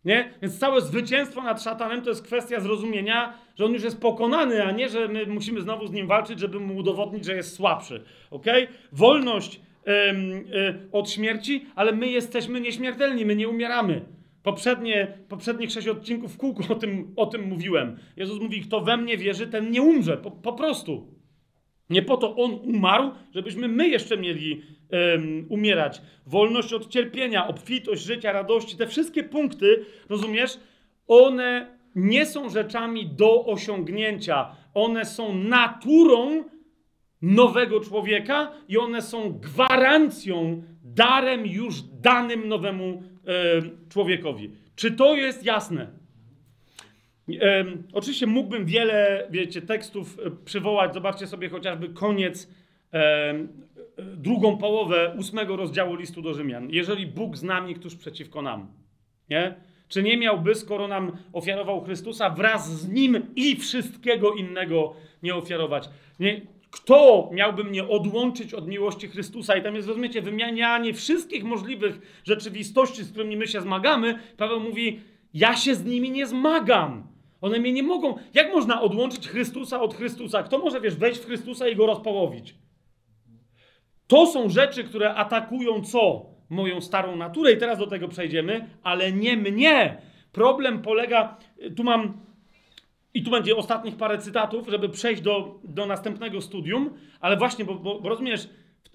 Nie? 0.05 0.31
Więc 0.43 0.59
całe 0.59 0.81
zwycięstwo 0.81 1.43
nad 1.43 1.63
szatanem 1.63 2.03
to 2.03 2.11
jest 2.11 2.23
kwestia 2.23 2.61
zrozumienia, 2.61 3.35
że 3.57 3.65
on 3.65 3.73
już 3.73 3.83
jest 3.83 4.01
pokonany, 4.01 4.65
a 4.65 4.71
nie, 4.71 4.89
że 4.89 5.09
my 5.09 5.27
musimy 5.27 5.61
znowu 5.61 5.87
z 5.87 5.93
nim 5.93 6.07
walczyć, 6.07 6.41
żeby 6.41 6.61
mu 6.61 6.77
udowodnić, 6.77 7.25
że 7.25 7.37
jest 7.37 7.57
słabszy. 7.57 8.05
Okay? 8.31 8.69
Wolność 8.93 9.61
yy, 9.87 10.89
od 10.93 11.11
śmierci, 11.11 11.67
ale 11.75 11.93
my 11.93 12.07
jesteśmy 12.07 12.61
nieśmiertelni, 12.61 13.27
my 13.27 13.37
nie 13.37 13.49
umieramy. 13.49 14.05
Poprzednie, 14.45 15.19
poprzednich 15.29 15.71
sześć 15.71 15.89
odcinków 15.89 16.35
w 16.35 16.37
kółku 16.37 16.63
o 16.73 16.75
tym, 16.75 17.13
o 17.17 17.27
tym 17.27 17.49
mówiłem. 17.49 17.99
Jezus 18.17 18.41
mówi, 18.41 18.61
kto 18.61 18.81
we 18.81 18.97
mnie 18.97 19.17
wierzy, 19.17 19.47
ten 19.47 19.71
nie 19.71 19.83
umrze. 19.83 20.17
Po, 20.17 20.31
po 20.31 20.53
prostu. 20.53 21.15
Nie 21.91 22.03
po 22.03 22.17
to 22.17 22.37
On 22.37 22.55
umarł, 22.55 23.11
żebyśmy 23.35 23.69
my 23.69 23.89
jeszcze 23.89 24.17
mieli 24.17 24.63
um, 24.93 25.47
umierać. 25.49 26.03
Wolność 26.27 26.73
od 26.73 26.89
cierpienia, 26.89 27.47
obfitość 27.47 28.03
życia, 28.03 28.33
radości, 28.33 28.77
te 28.77 28.87
wszystkie 28.87 29.25
punkty, 29.25 29.85
rozumiesz, 30.09 30.61
one 31.07 31.79
nie 31.95 32.27
są 32.27 32.49
rzeczami 32.49 33.07
do 33.07 33.45
osiągnięcia. 33.47 34.57
One 34.75 35.05
są 35.05 35.35
naturą 35.35 36.45
nowego 37.23 37.81
człowieka 37.81 38.53
i 38.69 38.79
one 38.79 39.03
są 39.03 39.39
gwarancją, 39.39 40.63
darem 40.83 41.47
już 41.47 41.83
danym 41.83 42.49
nowemu 42.49 43.03
człowiekowi. 43.89 44.51
Czy 44.77 44.91
to 44.91 45.17
jest 45.17 45.45
jasne? 45.45 46.05
oczywiście 47.93 48.27
mógłbym 48.27 48.67
wiele, 48.67 49.27
wiecie, 49.31 49.63
tekstów 49.63 50.19
e, 50.27 50.31
przywołać. 50.45 50.95
Zobaczcie 50.95 51.27
sobie 51.27 51.49
chociażby 51.49 51.89
koniec, 51.89 52.49
drugą 53.97 54.57
połowę 54.57 55.15
ósmego 55.19 55.57
rozdziału 55.57 55.95
listu 55.95 56.23
do 56.23 56.35
Rzymian. 56.35 56.71
Jeżeli 56.71 57.07
Bóg 57.07 57.37
z 57.37 57.43
nami, 57.43 57.75
któż 57.75 57.97
przeciwko 57.97 58.43
nam? 58.43 58.69
Nie? 59.31 59.55
Czy 59.89 60.03
nie 60.03 60.17
miałby, 60.17 60.55
skoro 60.55 60.89
nam 60.89 61.17
ofiarował 61.33 61.85
Chrystusa, 61.85 62.31
wraz 62.31 62.81
z 62.81 62.89
Nim 62.89 63.27
i 63.37 63.57
wszystkiego 63.57 64.35
innego 64.35 64.95
nie 65.23 65.35
ofiarować? 65.35 65.89
Nie? 66.21 66.41
Kto 66.75 67.31
miałby 67.33 67.65
mnie 67.65 67.89
odłączyć 67.89 68.55
od 68.55 68.69
miłości 68.69 69.09
Chrystusa? 69.09 69.57
I 69.57 69.63
tam 69.63 69.75
jest, 69.75 69.89
rozumiecie, 69.89 70.23
wymianianie 70.23 70.95
wszystkich 70.95 71.45
możliwych 71.45 72.21
rzeczywistości, 72.25 73.05
z 73.05 73.11
którymi 73.11 73.37
my 73.37 73.47
się 73.47 73.61
zmagamy. 73.61 74.19
Paweł 74.37 74.61
mówi, 74.61 75.01
ja 75.35 75.57
się 75.57 75.75
z 75.75 75.85
nimi 75.85 76.11
nie 76.11 76.27
zmagam. 76.27 77.07
One 77.41 77.59
mnie 77.59 77.73
nie 77.73 77.83
mogą. 77.83 78.15
Jak 78.35 78.53
można 78.53 78.83
odłączyć 78.83 79.29
Chrystusa 79.29 79.81
od 79.81 79.95
Chrystusa? 79.95 80.43
Kto 80.43 80.59
może, 80.59 80.81
wiesz, 80.81 80.95
wejść 80.97 81.21
w 81.21 81.27
Chrystusa 81.27 81.69
i 81.69 81.77
go 81.77 81.87
rozpołowić? 81.87 82.55
To 84.07 84.27
są 84.27 84.49
rzeczy, 84.49 84.85
które 84.85 85.15
atakują 85.15 85.83
co? 85.83 86.27
Moją 86.51 86.81
starą 86.81 87.17
naturę, 87.17 87.53
i 87.53 87.57
teraz 87.57 87.79
do 87.79 87.87
tego 87.87 88.09
przejdziemy, 88.09 88.69
ale 88.83 89.13
nie 89.13 89.37
mnie. 89.37 90.03
Problem 90.33 90.83
polega. 90.83 91.37
Tu 91.77 91.85
mam 91.85 92.21
i 93.15 93.23
tu 93.23 93.31
będzie 93.31 93.57
ostatnich 93.57 93.97
parę 93.97 94.19
cytatów, 94.19 94.69
żeby 94.69 94.89
przejść 94.89 95.23
do, 95.23 95.59
do 95.65 95.87
następnego 95.87 96.41
studium, 96.41 96.91
ale 97.21 97.37
właśnie, 97.37 97.65
bo, 97.65 97.75
bo, 97.75 98.01
bo 98.01 98.09
rozumiesz, 98.09 98.49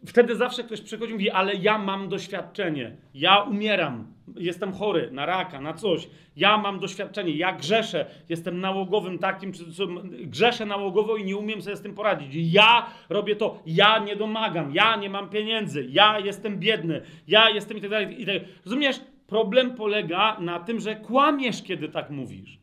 wtedy 0.05 0.35
zawsze 0.35 0.63
ktoś 0.63 0.81
przychodzi 0.81 1.11
i 1.11 1.13
mówi, 1.13 1.29
ale 1.29 1.55
ja 1.55 1.77
mam 1.77 2.09
doświadczenie, 2.09 2.97
ja 3.13 3.41
umieram. 3.41 4.13
jestem 4.37 4.73
chory 4.73 5.09
na 5.11 5.25
raka, 5.25 5.61
na 5.61 5.73
coś, 5.73 6.09
ja 6.35 6.57
mam 6.57 6.79
doświadczenie, 6.79 7.31
ja 7.31 7.53
grzeszę, 7.53 8.05
jestem 8.29 8.59
nałogowym 8.59 9.19
takim, 9.19 9.53
czy, 9.53 9.73
czy 9.73 9.87
grzeszę 10.23 10.65
nałogowo 10.65 11.17
i 11.17 11.25
nie 11.25 11.37
umiem 11.37 11.61
sobie 11.61 11.75
z 11.75 11.81
tym 11.81 11.93
poradzić. 11.93 12.53
Ja 12.53 12.85
robię 13.09 13.35
to, 13.35 13.59
ja 13.65 13.99
nie 13.99 14.15
domagam, 14.15 14.75
ja 14.75 14.95
nie 14.95 15.09
mam 15.09 15.29
pieniędzy, 15.29 15.87
ja 15.89 16.19
jestem 16.19 16.59
biedny, 16.59 17.01
ja 17.27 17.49
jestem 17.49 17.77
i 17.77 17.81
tak 17.81 17.89
dalej. 17.89 18.25
Tak. 18.25 18.35
Rozumiesz? 18.65 19.01
Problem 19.27 19.75
polega 19.75 20.39
na 20.39 20.59
tym, 20.59 20.79
że 20.79 20.95
kłamiesz, 20.95 21.63
kiedy 21.63 21.89
tak 21.89 22.09
mówisz. 22.09 22.58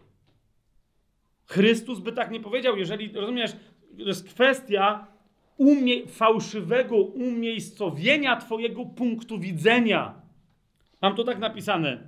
Chrystus 1.47 2.01
by 2.01 2.13
tak 2.13 2.31
nie 2.31 2.41
powiedział, 2.41 2.77
jeżeli, 2.77 3.13
rozumiesz, 3.13 3.53
to 3.99 4.05
jest 4.05 4.29
kwestia 4.29 5.07
umie, 5.57 6.07
fałszywego 6.07 6.97
umiejscowienia 6.97 8.37
Twojego 8.37 8.85
punktu 8.85 9.39
widzenia. 9.39 10.15
Mam 11.03 11.15
to 11.15 11.25
tak 11.25 11.39
napisane, 11.39 11.99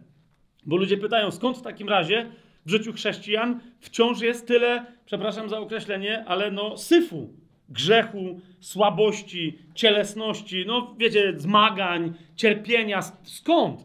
bo 0.67 0.77
ludzie 0.77 0.97
pytają, 0.97 1.31
skąd 1.31 1.59
w 1.59 1.63
takim 1.63 1.89
razie 1.89 2.31
w 2.67 2.71
życiu 2.71 2.93
chrześcijan 2.93 3.61
wciąż 3.81 4.21
jest 4.21 4.47
tyle, 4.47 4.87
przepraszam 5.07 5.49
za 5.49 5.59
określenie, 5.59 6.25
ale 6.27 6.51
no 6.51 6.77
syfu, 6.77 7.35
grzechu, 7.69 8.41
słabości, 8.61 9.59
cielesności, 9.75 10.65
no 10.67 10.95
wiecie, 10.99 11.33
zmagań, 11.37 12.15
cierpienia. 12.37 13.01
Skąd? 13.23 13.85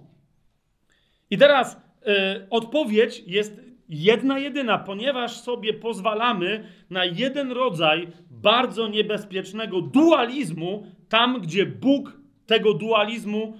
I 1.29 1.37
teraz 1.37 1.73
y, 1.73 2.49
odpowiedź 2.49 3.23
jest 3.27 3.62
jedna 3.89 4.39
jedyna, 4.39 4.77
ponieważ 4.77 5.41
sobie 5.41 5.73
pozwalamy 5.73 6.63
na 6.89 7.05
jeden 7.05 7.51
rodzaj 7.51 8.07
bardzo 8.31 8.87
niebezpiecznego 8.87 9.81
dualizmu, 9.81 10.87
tam 11.09 11.41
gdzie 11.41 11.65
Bóg 11.65 12.19
tego 12.45 12.73
dualizmu 12.73 13.57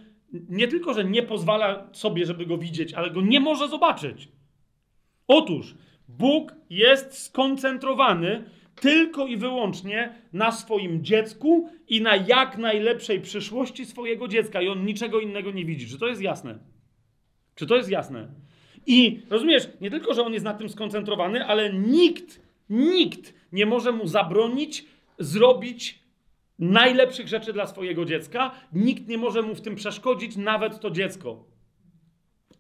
nie 0.50 0.68
tylko, 0.68 0.94
że 0.94 1.04
nie 1.04 1.24
pozwala 1.24 1.90
sobie, 1.92 2.26
żeby 2.26 2.46
go 2.46 2.58
widzieć, 2.58 2.94
ale 2.94 3.12
go 3.12 3.22
nie 3.22 3.40
może 3.40 3.68
zobaczyć. 3.68 4.28
Otóż 5.28 5.76
Bóg 6.08 6.56
jest 6.70 7.18
skoncentrowany 7.18 8.44
tylko 8.76 9.28
i 9.28 9.38
wyłącznie 9.38 10.16
na 10.34 10.52
swoim 10.52 11.04
dziecku 11.04 11.70
i 11.88 12.02
na 12.02 12.16
jak 12.16 12.58
najlepszej 12.58 13.22
przyszłości 13.22 13.86
swojego 13.86 14.28
dziecka, 14.28 14.62
i 14.62 14.68
on 14.68 14.86
niczego 14.86 15.20
innego 15.20 15.52
nie 15.52 15.66
widzi. 15.66 15.88
Czy 15.88 16.00
to 16.00 16.08
jest 16.08 16.22
jasne? 16.22 16.60
Czy 17.56 17.68
to 17.68 17.76
jest 17.76 17.90
jasne? 17.90 18.28
I 18.86 19.22
rozumiesz, 19.30 19.68
nie 19.82 19.92
tylko, 19.92 20.14
że 20.14 20.24
on 20.24 20.34
jest 20.34 20.46
na 20.46 20.54
tym 20.54 20.70
skoncentrowany, 20.70 21.46
ale 21.46 21.74
nikt, 21.74 22.42
nikt 22.70 23.34
nie 23.52 23.66
może 23.66 23.92
mu 23.92 24.08
zabronić 24.08 24.86
zrobić 25.20 26.00
najlepszych 26.60 27.28
rzeczy 27.28 27.54
dla 27.54 27.68
swojego 27.68 28.06
dziecka. 28.06 28.52
Nikt 28.74 29.08
nie 29.08 29.18
może 29.18 29.42
mu 29.42 29.56
w 29.56 29.62
tym 29.62 29.76
przeszkodzić, 29.76 30.36
nawet 30.36 30.80
to 30.80 30.92
dziecko. 30.92 31.46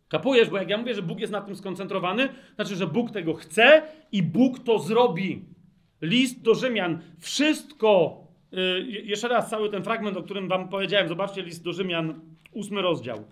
Kapujesz, 0.07 0.49
bo 0.49 0.57
jak 0.57 0.69
ja 0.69 0.77
mówię, 0.77 0.93
że 0.93 1.01
Bóg 1.01 1.19
jest 1.19 1.31
na 1.31 1.41
tym 1.41 1.55
skoncentrowany, 1.55 2.29
znaczy, 2.55 2.75
że 2.75 2.87
Bóg 2.87 3.11
tego 3.11 3.33
chce 3.33 3.81
i 4.11 4.23
Bóg 4.23 4.59
to 4.59 4.79
zrobi. 4.79 5.45
List 6.01 6.41
do 6.41 6.55
Rzymian, 6.55 7.01
wszystko, 7.19 8.23
yy, 8.51 8.81
jeszcze 8.81 9.27
raz 9.27 9.49
cały 9.49 9.69
ten 9.69 9.83
fragment, 9.83 10.17
o 10.17 10.23
którym 10.23 10.47
wam 10.47 10.69
powiedziałem, 10.69 11.07
zobaczcie 11.07 11.41
list 11.41 11.63
do 11.63 11.73
Rzymian, 11.73 12.19
ósmy 12.51 12.81
rozdział. 12.81 13.23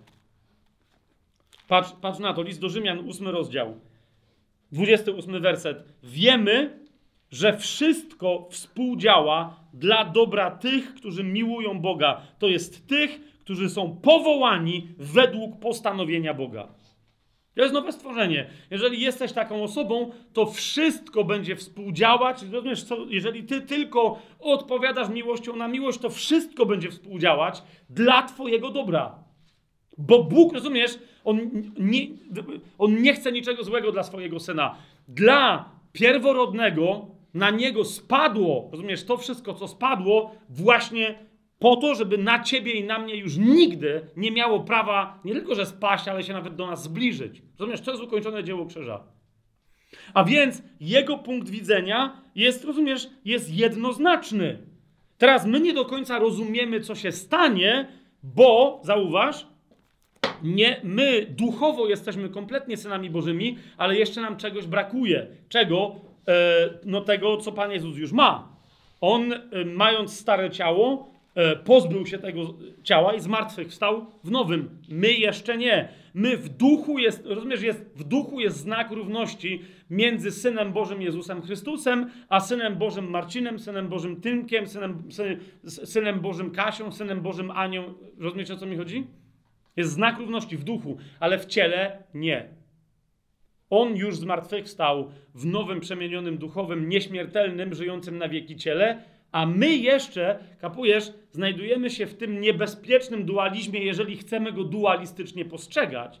Patrz, 1.72 1.92
patrz 2.00 2.18
na 2.18 2.34
to, 2.34 2.42
list 2.42 2.60
do 2.60 2.68
Rzymian, 2.68 2.98
ósmy 2.98 3.32
rozdział, 3.32 3.80
28 4.72 5.42
werset. 5.42 5.84
Wiemy, 6.02 6.78
że 7.30 7.58
wszystko 7.58 8.48
współdziała 8.50 9.60
dla 9.74 10.04
dobra 10.04 10.50
tych, 10.50 10.94
którzy 10.94 11.24
miłują 11.24 11.80
Boga. 11.80 12.22
To 12.38 12.48
jest 12.48 12.86
tych, 12.86 13.38
którzy 13.40 13.70
są 13.70 13.96
powołani 13.96 14.88
według 14.98 15.58
postanowienia 15.60 16.34
Boga. 16.34 16.68
To 17.54 17.62
jest 17.62 17.74
nowe 17.74 17.92
stworzenie. 17.92 18.50
Jeżeli 18.70 19.00
jesteś 19.00 19.32
taką 19.32 19.62
osobą, 19.62 20.10
to 20.32 20.46
wszystko 20.46 21.24
będzie 21.24 21.56
współdziałać. 21.56 22.42
Rozumiesz, 22.52 22.82
co, 22.82 22.96
jeżeli 23.08 23.44
ty 23.44 23.60
tylko 23.60 24.18
odpowiadasz 24.40 25.08
miłością 25.08 25.56
na 25.56 25.68
miłość, 25.68 25.98
to 25.98 26.10
wszystko 26.10 26.66
będzie 26.66 26.90
współdziałać 26.90 27.62
dla 27.90 28.22
Twojego 28.22 28.70
dobra. 28.70 29.22
Bo 29.98 30.24
Bóg, 30.24 30.52
rozumiesz, 30.52 30.98
on 31.24 31.50
nie, 31.78 32.06
on 32.78 33.02
nie 33.02 33.14
chce 33.14 33.32
niczego 33.32 33.64
złego 33.64 33.92
dla 33.92 34.02
swojego 34.02 34.40
syna. 34.40 34.74
Dla 35.08 35.70
pierworodnego 35.92 37.06
na 37.34 37.50
niego 37.50 37.84
spadło, 37.84 38.68
rozumiesz, 38.72 39.04
to 39.04 39.16
wszystko, 39.16 39.54
co 39.54 39.68
spadło, 39.68 40.34
właśnie 40.48 41.18
po 41.58 41.76
to, 41.76 41.94
żeby 41.94 42.18
na 42.18 42.42
ciebie 42.42 42.72
i 42.72 42.84
na 42.84 42.98
mnie 42.98 43.16
już 43.16 43.36
nigdy 43.36 44.06
nie 44.16 44.30
miało 44.30 44.60
prawa 44.60 45.20
nie 45.24 45.32
tylko, 45.32 45.54
że 45.54 45.66
spaść, 45.66 46.08
ale 46.08 46.22
się 46.22 46.32
nawet 46.32 46.54
do 46.54 46.66
nas 46.66 46.82
zbliżyć. 46.82 47.42
Rozumiesz, 47.58 47.80
to 47.80 47.90
jest 47.90 48.02
ukończone 48.02 48.44
dzieło 48.44 48.66
krzyża. 48.66 49.04
A 50.14 50.24
więc 50.24 50.62
jego 50.80 51.18
punkt 51.18 51.50
widzenia 51.50 52.22
jest, 52.34 52.64
rozumiesz, 52.64 53.08
jest 53.24 53.54
jednoznaczny. 53.54 54.66
Teraz 55.18 55.46
my 55.46 55.60
nie 55.60 55.72
do 55.72 55.84
końca 55.84 56.18
rozumiemy, 56.18 56.80
co 56.80 56.94
się 56.94 57.12
stanie, 57.12 57.88
bo, 58.22 58.80
zauważ, 58.84 59.46
nie, 60.42 60.80
my 60.84 61.26
duchowo 61.30 61.88
jesteśmy 61.88 62.28
kompletnie 62.28 62.76
synami 62.76 63.10
Bożymi, 63.10 63.58
ale 63.76 63.96
jeszcze 63.96 64.20
nam 64.20 64.36
czegoś 64.36 64.66
brakuje. 64.66 65.26
Czego? 65.48 65.94
E, 66.28 66.70
no 66.84 67.00
tego, 67.00 67.36
co 67.36 67.52
Pan 67.52 67.72
Jezus 67.72 67.96
już 67.96 68.12
ma. 68.12 68.56
On, 69.00 69.32
e, 69.32 69.40
mając 69.64 70.20
stare 70.20 70.50
ciało, 70.50 71.12
e, 71.34 71.56
pozbył 71.56 72.06
się 72.06 72.18
tego 72.18 72.54
ciała 72.82 73.14
i 73.14 73.20
zmartwychwstał 73.20 74.06
w 74.24 74.30
nowym. 74.30 74.78
My 74.88 75.12
jeszcze 75.12 75.58
nie. 75.58 75.88
My 76.14 76.36
w 76.36 76.48
duchu 76.48 76.98
jest, 76.98 77.26
rozumiesz, 77.26 77.62
jest, 77.62 77.92
w 77.96 78.04
duchu 78.04 78.40
jest 78.40 78.56
znak 78.56 78.90
równości 78.90 79.62
między 79.90 80.30
Synem 80.30 80.72
Bożym 80.72 81.02
Jezusem 81.02 81.42
Chrystusem, 81.42 82.10
a 82.28 82.40
Synem 82.40 82.76
Bożym 82.76 83.10
Marcinem, 83.10 83.58
Synem 83.58 83.88
Bożym 83.88 84.20
Tymkiem, 84.20 84.66
Synem, 84.66 85.02
synem 85.66 86.20
Bożym 86.20 86.50
Kasią, 86.50 86.92
Synem 86.92 87.20
Bożym 87.20 87.50
Anią. 87.50 87.94
Rozumiecie, 88.18 88.54
o 88.54 88.56
co 88.56 88.66
mi 88.66 88.76
chodzi? 88.76 89.06
Jest 89.76 89.92
znak 89.92 90.18
równości 90.18 90.56
w 90.56 90.64
duchu, 90.64 90.98
ale 91.20 91.38
w 91.38 91.46
ciele 91.46 92.02
nie. 92.14 92.48
On 93.70 93.96
już 93.96 94.16
zmartwychwstał 94.16 95.10
w 95.34 95.46
nowym, 95.46 95.80
przemienionym 95.80 96.38
duchowym, 96.38 96.88
nieśmiertelnym, 96.88 97.74
żyjącym 97.74 98.18
na 98.18 98.28
wieki 98.28 98.56
ciele, 98.56 99.02
a 99.32 99.46
my 99.46 99.76
jeszcze, 99.76 100.38
kapujesz, 100.60 101.12
znajdujemy 101.30 101.90
się 101.90 102.06
w 102.06 102.14
tym 102.14 102.40
niebezpiecznym 102.40 103.24
dualizmie, 103.24 103.84
jeżeli 103.84 104.16
chcemy 104.16 104.52
go 104.52 104.64
dualistycznie 104.64 105.44
postrzegać. 105.44 106.20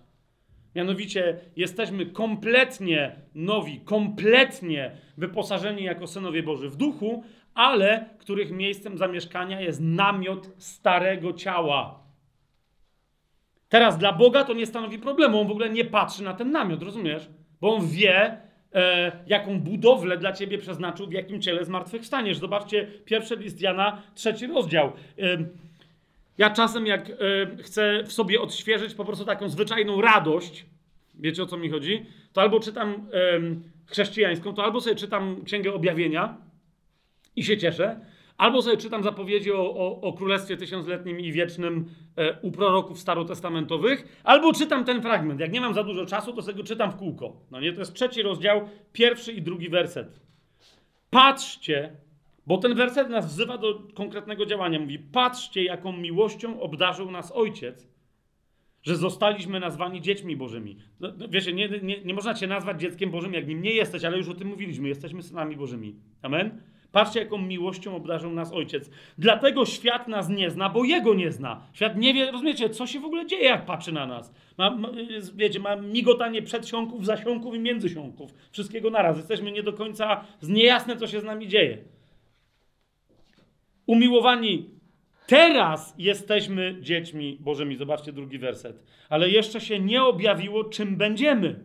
Mianowicie 0.74 1.40
jesteśmy 1.56 2.06
kompletnie 2.06 3.16
nowi, 3.34 3.80
kompletnie 3.80 4.90
wyposażeni 5.16 5.84
jako 5.84 6.06
synowie 6.06 6.42
Boży 6.42 6.68
w 6.70 6.76
duchu, 6.76 7.24
ale 7.54 8.08
których 8.18 8.50
miejscem 8.50 8.98
zamieszkania 8.98 9.60
jest 9.60 9.80
namiot 9.80 10.50
starego 10.58 11.32
ciała. 11.32 12.01
Teraz 13.72 13.98
dla 13.98 14.12
Boga 14.12 14.44
to 14.44 14.54
nie 14.54 14.66
stanowi 14.66 14.98
problemu, 14.98 15.40
on 15.40 15.46
w 15.46 15.50
ogóle 15.50 15.70
nie 15.70 15.84
patrzy 15.84 16.22
na 16.22 16.34
ten 16.34 16.50
namiot, 16.50 16.82
rozumiesz? 16.82 17.28
Bo 17.60 17.74
on 17.74 17.88
wie, 17.88 18.38
e, 18.74 19.12
jaką 19.26 19.60
budowlę 19.60 20.18
dla 20.18 20.32
ciebie 20.32 20.58
przeznaczył, 20.58 21.06
w 21.06 21.12
jakim 21.12 21.42
ciele 21.42 21.64
zmartwychwstaniesz. 21.64 22.38
Zobaczcie, 22.38 22.86
pierwszy 23.04 23.36
list 23.36 23.60
Jana, 23.60 24.02
trzeci 24.14 24.46
rozdział. 24.46 24.92
E, 25.18 25.38
ja 26.38 26.50
czasem, 26.50 26.86
jak 26.86 27.10
e, 27.10 27.14
chcę 27.62 28.02
w 28.04 28.12
sobie 28.12 28.40
odświeżyć 28.40 28.94
po 28.94 29.04
prostu 29.04 29.24
taką 29.24 29.48
zwyczajną 29.48 30.00
radość, 30.00 30.66
wiecie 31.14 31.42
o 31.42 31.46
co 31.46 31.56
mi 31.56 31.70
chodzi, 31.70 32.06
to 32.32 32.40
albo 32.40 32.60
czytam 32.60 33.06
chrześcijańską, 33.86 34.54
to 34.54 34.64
albo 34.64 34.80
sobie 34.80 34.96
czytam 34.96 35.44
Księgę 35.44 35.72
Objawienia 35.72 36.36
i 37.36 37.44
się 37.44 37.58
cieszę, 37.58 38.00
Albo 38.42 38.62
sobie 38.62 38.76
czytam 38.76 39.02
zapowiedzi 39.02 39.52
o, 39.52 39.74
o, 39.74 40.00
o 40.00 40.12
Królestwie 40.12 40.56
Tysiącletnim 40.56 41.20
i 41.20 41.32
Wiecznym 41.32 41.84
e, 42.16 42.40
u 42.40 42.50
proroków 42.50 42.98
starotestamentowych, 42.98 44.20
albo 44.24 44.52
czytam 44.52 44.84
ten 44.84 45.02
fragment. 45.02 45.40
Jak 45.40 45.52
nie 45.52 45.60
mam 45.60 45.74
za 45.74 45.84
dużo 45.84 46.06
czasu, 46.06 46.32
to 46.32 46.42
sobie 46.42 46.56
go 46.56 46.64
czytam 46.64 46.92
w 46.92 46.96
kółko. 46.96 47.36
No 47.50 47.60
nie, 47.60 47.72
to 47.72 47.78
jest 47.78 47.94
trzeci 47.94 48.22
rozdział, 48.22 48.68
pierwszy 48.92 49.32
i 49.32 49.42
drugi 49.42 49.68
werset. 49.68 50.20
Patrzcie, 51.10 51.96
bo 52.46 52.58
ten 52.58 52.74
werset 52.74 53.08
nas 53.08 53.26
wzywa 53.26 53.58
do 53.58 53.82
konkretnego 53.94 54.46
działania. 54.46 54.78
Mówi, 54.78 54.98
patrzcie, 54.98 55.64
jaką 55.64 55.92
miłością 55.92 56.60
obdarzył 56.60 57.10
nas 57.10 57.32
Ojciec, 57.32 57.88
że 58.82 58.96
zostaliśmy 58.96 59.60
nazwani 59.60 60.00
dziećmi 60.00 60.36
Bożymi. 60.36 60.76
No, 61.00 61.08
no 61.18 61.28
wiecie, 61.28 61.52
nie, 61.52 61.68
nie, 61.68 62.04
nie 62.04 62.14
można 62.14 62.34
cię 62.34 62.46
nazwać 62.46 62.80
dzieckiem 62.80 63.10
Bożym, 63.10 63.34
jak 63.34 63.48
nim 63.48 63.62
nie 63.62 63.72
jesteś, 63.72 64.04
ale 64.04 64.18
już 64.18 64.28
o 64.28 64.34
tym 64.34 64.48
mówiliśmy. 64.48 64.88
Jesteśmy 64.88 65.22
synami 65.22 65.56
Bożymi. 65.56 65.96
Amen? 66.22 66.71
Patrzcie, 66.92 67.20
jaką 67.20 67.38
miłością 67.38 67.96
obdarzył 67.96 68.32
nas 68.32 68.52
Ojciec. 68.52 68.90
Dlatego 69.18 69.66
świat 69.66 70.08
nas 70.08 70.28
nie 70.28 70.50
zna, 70.50 70.68
bo 70.68 70.84
Jego 70.84 71.14
nie 71.14 71.32
zna. 71.32 71.60
Świat 71.72 71.96
nie 71.96 72.14
wie, 72.14 72.30
rozumiecie, 72.30 72.70
co 72.70 72.86
się 72.86 73.00
w 73.00 73.04
ogóle 73.04 73.26
dzieje, 73.26 73.44
jak 73.44 73.66
patrzy 73.66 73.92
na 73.92 74.06
nas. 74.06 74.34
Ma, 74.58 74.70
ma, 74.70 74.88
wiecie, 75.34 75.60
ma 75.60 75.76
migotanie 75.76 76.42
przedsiąków, 76.42 77.06
zasiąków 77.06 77.54
i 77.54 77.58
międzysiąków. 77.58 78.34
Wszystkiego 78.52 78.90
naraz. 78.90 79.16
Jesteśmy 79.16 79.52
nie 79.52 79.62
do 79.62 79.72
końca, 79.72 80.24
z 80.40 80.48
niejasne, 80.48 80.96
co 80.96 81.06
się 81.06 81.20
z 81.20 81.24
nami 81.24 81.48
dzieje. 81.48 81.78
Umiłowani, 83.86 84.70
Teraz 85.26 85.94
jesteśmy 85.98 86.76
dziećmi 86.80 87.38
Bożymi. 87.40 87.76
Zobaczcie 87.76 88.12
drugi 88.12 88.38
werset. 88.38 88.82
Ale 89.08 89.30
jeszcze 89.30 89.60
się 89.60 89.80
nie 89.80 90.02
objawiło, 90.04 90.64
czym 90.64 90.96
będziemy. 90.96 91.60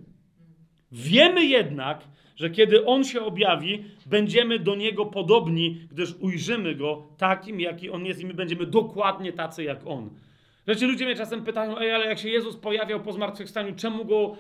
Wiemy 0.91 1.45
jednak, 1.45 2.04
że 2.38 2.49
kiedy 2.49 2.85
On 2.85 3.03
się 3.03 3.22
objawi, 3.22 3.84
będziemy 4.05 4.59
do 4.59 4.76
Niego 4.76 5.05
podobni, 5.05 5.81
gdyż 5.91 6.15
ujrzymy 6.19 6.76
Go 6.76 7.07
takim, 7.18 7.59
jaki 7.59 7.89
On 7.89 8.05
jest 8.05 8.22
i 8.22 8.26
my 8.26 8.34
będziemy 8.34 8.65
dokładnie 8.65 9.34
tacy 9.34 9.64
jak 9.64 9.80
On. 9.85 10.09
Wiecie, 10.68 10.88
ludzie 10.88 11.05
mnie 11.05 11.15
czasem 11.15 11.43
pytają, 11.43 11.80
Ej, 11.80 11.91
ale 11.91 12.05
jak 12.05 12.19
się 12.19 12.30
Jezus 12.30 12.57
pojawiał 12.57 12.99
po 12.99 13.14
zmartwychwstaniu, 13.14 13.76
czemu 13.76 14.05
Go 14.05 14.38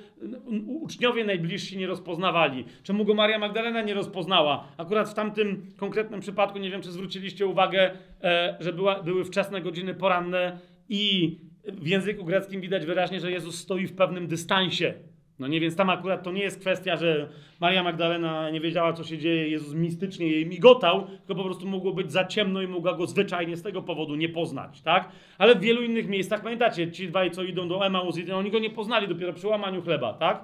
uczniowie 0.67 1.25
najbliżsi 1.25 1.77
nie 1.77 1.87
rozpoznawali? 1.87 2.65
Czemu 2.83 3.05
Go 3.05 3.13
Maria 3.13 3.39
Magdalena 3.39 3.81
nie 3.81 3.93
rozpoznała? 3.93 4.67
Akurat 4.77 5.09
w 5.09 5.13
tamtym 5.13 5.71
konkretnym 5.77 6.19
przypadku, 6.19 6.59
nie 6.59 6.71
wiem, 6.71 6.81
czy 6.81 6.91
zwróciliście 6.91 7.47
uwagę, 7.47 7.91
e, 8.23 8.57
że 8.59 8.73
była, 8.73 9.03
były 9.03 9.25
wczesne 9.25 9.61
godziny 9.61 9.93
poranne 9.93 10.59
i 10.89 11.35
w 11.67 11.87
języku 11.87 12.25
greckim 12.25 12.61
widać 12.61 12.85
wyraźnie, 12.85 13.19
że 13.19 13.31
Jezus 13.31 13.59
stoi 13.59 13.87
w 13.87 13.95
pewnym 13.95 14.27
dystansie 14.27 14.93
no 15.39 15.47
nie, 15.47 15.59
więc 15.59 15.75
tam 15.75 15.89
akurat 15.89 16.23
to 16.23 16.31
nie 16.31 16.41
jest 16.41 16.59
kwestia, 16.59 16.95
że 16.95 17.29
Maria 17.59 17.83
Magdalena 17.83 18.49
nie 18.49 18.61
wiedziała, 18.61 18.93
co 18.93 19.03
się 19.03 19.17
dzieje, 19.17 19.49
Jezus 19.49 19.73
mistycznie 19.73 20.27
jej 20.27 20.45
migotał, 20.45 21.07
tylko 21.07 21.35
po 21.35 21.43
prostu 21.43 21.67
mogło 21.67 21.93
być 21.93 22.11
za 22.11 22.25
ciemno 22.25 22.61
i 22.61 22.67
mogła 22.67 22.93
go 22.93 23.07
zwyczajnie 23.07 23.57
z 23.57 23.63
tego 23.63 23.81
powodu 23.81 24.15
nie 24.15 24.29
poznać, 24.29 24.81
tak? 24.81 25.09
Ale 25.37 25.55
w 25.55 25.61
wielu 25.61 25.83
innych 25.83 26.07
miejscach, 26.07 26.43
pamiętacie, 26.43 26.91
ci 26.91 27.07
dwaj, 27.07 27.31
co 27.31 27.43
idą 27.43 27.67
do 27.67 27.85
Emaus, 27.85 28.15
oni 28.35 28.51
go 28.51 28.59
nie 28.59 28.69
poznali 28.69 29.07
dopiero 29.07 29.33
przy 29.33 29.47
łamaniu 29.47 29.81
chleba, 29.81 30.13
tak? 30.13 30.43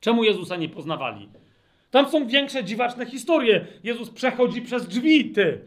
Czemu 0.00 0.24
Jezusa 0.24 0.56
nie 0.56 0.68
poznawali? 0.68 1.28
Tam 1.90 2.08
są 2.08 2.26
większe 2.26 2.64
dziwaczne 2.64 3.06
historie. 3.06 3.66
Jezus 3.84 4.10
przechodzi 4.10 4.62
przez 4.62 4.88
drzwi, 4.88 5.30
ty. 5.30 5.60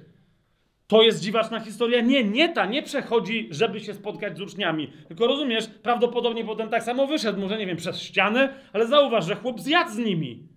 To 0.91 1.01
jest 1.01 1.23
dziwaczna 1.23 1.59
historia? 1.59 2.01
Nie, 2.01 2.23
nie 2.23 2.49
ta, 2.49 2.65
nie 2.65 2.83
przechodzi, 2.83 3.47
żeby 3.51 3.79
się 3.79 3.93
spotkać 3.93 4.37
z 4.37 4.41
uczniami. 4.41 4.87
Tylko 5.07 5.27
rozumiesz, 5.27 5.67
prawdopodobnie 5.83 6.45
potem 6.45 6.69
tak 6.69 6.83
samo 6.83 7.07
wyszedł, 7.07 7.39
może 7.39 7.57
nie 7.57 7.65
wiem, 7.65 7.77
przez 7.77 8.01
ścianę, 8.01 8.53
ale 8.73 8.87
zauważ, 8.87 9.25
że 9.25 9.35
chłop 9.35 9.59
zjadł 9.59 9.91
z 9.91 9.97
nimi. 9.97 10.47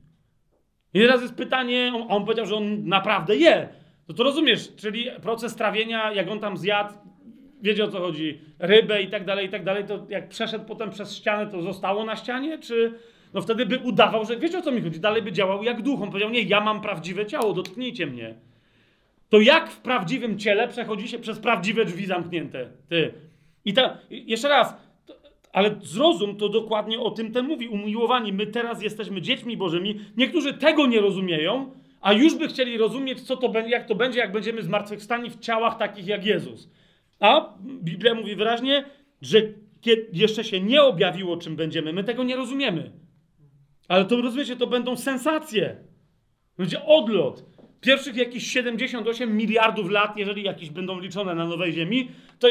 I 0.94 1.01
teraz 1.01 1.23
jest 1.23 1.35
pytanie, 1.35 1.93
on, 1.94 2.06
on 2.09 2.24
powiedział, 2.24 2.47
że 2.47 2.56
on 2.56 2.89
naprawdę 2.89 3.36
je. 3.36 3.69
No 4.09 4.15
to 4.15 4.23
rozumiesz, 4.23 4.74
czyli 4.77 5.06
proces 5.23 5.56
trawienia, 5.56 6.12
jak 6.12 6.31
on 6.31 6.40
tam 6.40 6.56
zjadł, 6.56 6.94
wiecie 7.62 7.85
o 7.85 7.89
co 7.89 8.01
chodzi, 8.01 8.40
rybę 8.59 9.02
i 9.02 9.09
tak 9.09 9.24
dalej, 9.24 9.47
i 9.47 9.51
tak 9.51 9.65
dalej, 9.65 9.85
to 9.85 10.06
jak 10.09 10.28
przeszedł 10.28 10.65
potem 10.65 10.90
przez 10.90 11.16
ścianę, 11.16 11.47
to 11.47 11.62
zostało 11.62 12.05
na 12.05 12.16
ścianie, 12.16 12.59
czy... 12.59 12.93
No 13.35 13.40
wtedy 13.40 13.66
by 13.66 13.78
udawał, 13.78 14.24
że 14.24 14.36
wiecie 14.36 14.59
o 14.59 14.62
co 14.62 14.73
mi 14.73 14.82
chodzi, 14.82 15.01
dalej 15.01 15.23
by 15.23 15.32
działał 15.32 15.62
jak 15.62 15.82
duch. 15.82 16.02
On 16.02 16.09
powiedział, 16.09 16.31
nie, 16.31 16.43
ja 16.43 16.61
mam 16.61 16.81
prawdziwe 16.81 17.27
ciało, 17.27 17.52
dotknijcie 17.52 18.06
mnie 18.06 18.35
to 19.35 19.40
jak 19.40 19.70
w 19.70 19.81
prawdziwym 19.81 20.39
ciele 20.39 20.69
przechodzi 20.69 21.09
się 21.09 21.19
przez 21.19 21.39
prawdziwe 21.39 21.85
drzwi 21.85 22.06
zamknięte? 22.06 22.70
Ty. 22.89 23.12
I 23.65 23.73
ta, 23.73 23.98
jeszcze 24.11 24.48
raz, 24.48 24.74
ale 25.52 25.74
zrozum, 25.82 26.36
to 26.36 26.48
dokładnie 26.48 27.01
o 27.01 27.11
tym 27.11 27.32
ten 27.32 27.47
mówi. 27.47 27.69
Umiłowani, 27.69 28.32
my 28.32 28.47
teraz 28.47 28.82
jesteśmy 28.82 29.23
dziećmi 29.23 29.56
bożymi. 29.56 30.01
Niektórzy 30.16 30.55
tego 30.55 30.86
nie 30.86 31.01
rozumieją, 31.01 31.70
a 32.01 32.12
już 32.12 32.35
by 32.35 32.48
chcieli 32.48 32.78
rozumieć, 32.78 33.20
co 33.20 33.36
to 33.36 33.52
jak 33.66 33.86
to 33.86 33.94
będzie, 33.94 34.19
jak 34.19 34.32
będziemy 34.32 34.62
zmartwychwstani 34.62 35.31
w 35.31 35.39
ciałach 35.39 35.78
takich 35.78 36.06
jak 36.06 36.27
Jezus. 36.27 36.70
A 37.20 37.55
Biblia 37.61 38.15
mówi 38.15 38.36
wyraźnie, 38.36 38.85
że 39.23 39.39
jeszcze 40.12 40.44
się 40.44 40.61
nie 40.61 40.82
objawiło, 40.82 41.36
czym 41.36 41.56
będziemy. 41.56 41.93
My 41.93 42.05
tego 42.05 42.24
nie 42.24 42.36
rozumiemy. 42.36 42.90
Ale 43.89 44.05
to 44.05 44.23
rozumiecie, 44.23 44.56
to 44.56 44.66
będą 44.66 44.97
sensacje. 44.97 45.77
Będzie 46.59 46.85
odlot 46.85 47.53
pierwszych 47.85 48.16
jakieś 48.16 48.47
78 48.47 49.36
miliardów 49.36 49.90
lat, 49.90 50.16
jeżeli 50.16 50.43
jakieś 50.43 50.70
będą 50.70 51.01
liczone 51.01 51.35
na 51.35 51.47
nowej 51.47 51.73
Ziemi, 51.73 52.09
to 52.39 52.48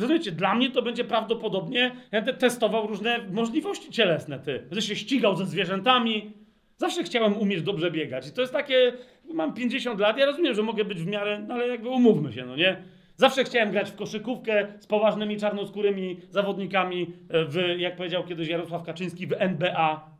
rozumiecie, 0.00 0.32
dla 0.32 0.54
mnie 0.54 0.70
to 0.70 0.82
będzie 0.82 1.04
prawdopodobnie, 1.04 1.96
ja 2.12 2.22
te 2.22 2.34
testował 2.34 2.86
różne 2.86 3.18
możliwości 3.30 3.90
cielesne, 3.90 4.38
ty. 4.38 4.58
Będę 4.58 4.82
się 4.82 4.96
ścigał 4.96 5.36
ze 5.36 5.46
zwierzętami. 5.46 6.32
Zawsze 6.76 7.02
chciałem 7.02 7.36
umieć 7.36 7.62
dobrze 7.62 7.90
biegać. 7.90 8.28
I 8.28 8.32
to 8.32 8.40
jest 8.40 8.52
takie, 8.52 8.92
mam 9.34 9.54
50 9.54 10.00
lat, 10.00 10.18
ja 10.18 10.26
rozumiem, 10.26 10.54
że 10.54 10.62
mogę 10.62 10.84
być 10.84 10.98
w 10.98 11.06
miarę, 11.06 11.44
no 11.48 11.54
ale 11.54 11.68
jakby 11.68 11.88
umówmy 11.88 12.32
się, 12.32 12.46
no 12.46 12.56
nie? 12.56 12.82
Zawsze 13.16 13.44
chciałem 13.44 13.70
grać 13.70 13.90
w 13.90 13.96
koszykówkę 13.96 14.66
z 14.80 14.86
poważnymi 14.86 15.36
czarnoskórymi 15.36 16.20
zawodnikami 16.30 17.12
w, 17.28 17.74
jak 17.78 17.96
powiedział 17.96 18.24
kiedyś 18.24 18.48
Jarosław 18.48 18.82
Kaczyński, 18.82 19.26
w 19.26 19.32
NBA. 19.32 20.10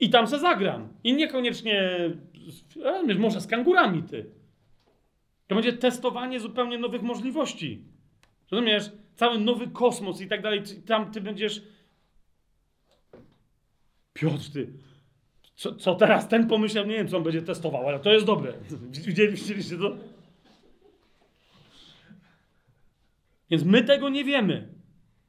I 0.00 0.10
tam 0.10 0.26
se 0.26 0.38
zagram. 0.38 0.88
I 1.04 1.14
niekoniecznie 1.14 1.98
może 3.18 3.40
z 3.40 3.46
kangurami 3.46 4.02
ty. 4.02 4.30
To 5.46 5.54
będzie 5.54 5.72
testowanie 5.72 6.40
zupełnie 6.40 6.78
nowych 6.78 7.02
możliwości. 7.02 7.84
Rozumiesz? 8.50 8.92
Cały 9.14 9.38
nowy 9.38 9.68
kosmos 9.68 10.20
i 10.20 10.28
tak 10.28 10.42
dalej. 10.42 10.62
Tam 10.86 11.12
ty 11.12 11.20
będziesz. 11.20 11.62
Piotr, 14.12 14.52
ty. 14.52 14.72
Co, 15.54 15.74
co 15.74 15.94
teraz 15.94 16.28
ten 16.28 16.48
pomyślał? 16.48 16.86
Nie 16.86 16.96
wiem, 16.96 17.08
co 17.08 17.16
on 17.16 17.22
będzie 17.22 17.42
testował, 17.42 17.88
ale 17.88 18.00
to 18.00 18.12
jest 18.12 18.26
dobre. 18.26 18.52
Widzieliście 19.06 19.78
to? 19.78 19.96
Więc 23.50 23.64
my 23.64 23.82
tego 23.82 24.08
nie 24.08 24.24
wiemy. 24.24 24.68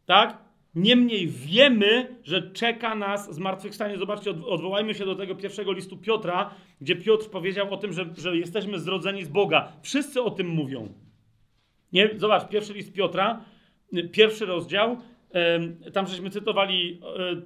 Tak? 0.05 0.46
Niemniej 0.75 1.27
wiemy, 1.27 2.15
że 2.23 2.51
czeka 2.51 2.95
nas 2.95 3.35
zmartwychwstanie. 3.35 3.97
Zobaczcie, 3.97 4.31
odwołajmy 4.45 4.93
się 4.93 5.05
do 5.05 5.15
tego 5.15 5.35
pierwszego 5.35 5.71
listu 5.71 5.97
Piotra, 5.97 6.49
gdzie 6.81 6.95
Piotr 6.95 7.29
powiedział 7.29 7.73
o 7.73 7.77
tym, 7.77 7.93
że, 7.93 8.05
że 8.17 8.37
jesteśmy 8.37 8.79
zrodzeni 8.79 9.23
z 9.23 9.29
Boga. 9.29 9.71
Wszyscy 9.81 10.21
o 10.21 10.31
tym 10.31 10.47
mówią. 10.47 10.93
Nie? 11.93 12.09
Zobacz, 12.17 12.47
pierwszy 12.47 12.73
list 12.73 12.93
Piotra, 12.93 13.41
pierwszy 14.11 14.45
rozdział, 14.45 14.97
tam 15.93 16.07
żeśmy 16.07 16.29
cytowali 16.29 17.01
e, 17.03 17.31
e, 17.31 17.37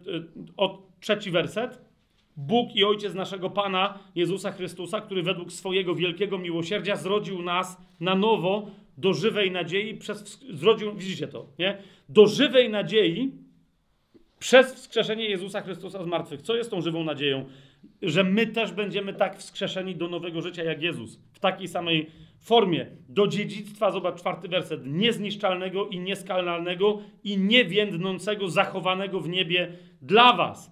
od 0.57 0.99
trzeci 0.99 1.31
werset. 1.31 1.81
Bóg 2.37 2.75
i 2.75 2.83
Ojciec 2.83 3.13
naszego 3.13 3.49
Pana 3.49 3.99
Jezusa 4.15 4.51
Chrystusa, 4.51 5.01
który 5.01 5.23
według 5.23 5.51
swojego 5.51 5.95
wielkiego 5.95 6.37
miłosierdzia 6.37 6.95
zrodził 6.95 7.41
nas 7.41 7.81
na 7.99 8.15
nowo 8.15 8.67
do 8.97 9.13
żywej 9.13 9.51
nadziei 9.51 9.95
przez 9.95 10.39
zrodził, 10.49 10.95
widzicie 10.95 11.27
to, 11.27 11.47
nie? 11.59 11.77
Do 12.09 12.27
żywej 12.27 12.69
nadziei 12.69 13.31
przez 14.39 14.73
wskrzeszenie 14.73 15.29
Jezusa 15.29 15.61
Chrystusa 15.61 16.03
z 16.03 16.07
martwych. 16.07 16.41
Co 16.41 16.55
jest 16.55 16.71
tą 16.71 16.81
żywą 16.81 17.03
nadzieją? 17.03 17.45
Że 18.01 18.23
my 18.23 18.47
też 18.47 18.71
będziemy 18.71 19.13
tak 19.13 19.37
wskrzeszeni 19.37 19.95
do 19.95 20.07
nowego 20.07 20.41
życia 20.41 20.63
jak 20.63 20.81
Jezus. 20.81 21.19
W 21.33 21.39
takiej 21.39 21.67
samej 21.67 22.11
formie. 22.39 22.87
Do 23.09 23.27
dziedzictwa, 23.27 23.91
zobacz 23.91 24.19
czwarty 24.19 24.47
werset, 24.47 24.81
niezniszczalnego 24.85 25.87
i 25.87 25.99
nieskalnalnego 25.99 27.01
i 27.23 27.37
niewiędnącego, 27.37 28.49
zachowanego 28.49 29.19
w 29.19 29.29
niebie 29.29 29.77
dla 30.01 30.33
was. 30.33 30.71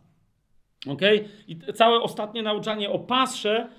Ok? 0.87 1.01
I 1.47 1.59
całe 1.73 2.01
ostatnie 2.01 2.43
nauczanie 2.43 2.89
o 2.89 2.99
pasrze 2.99 3.69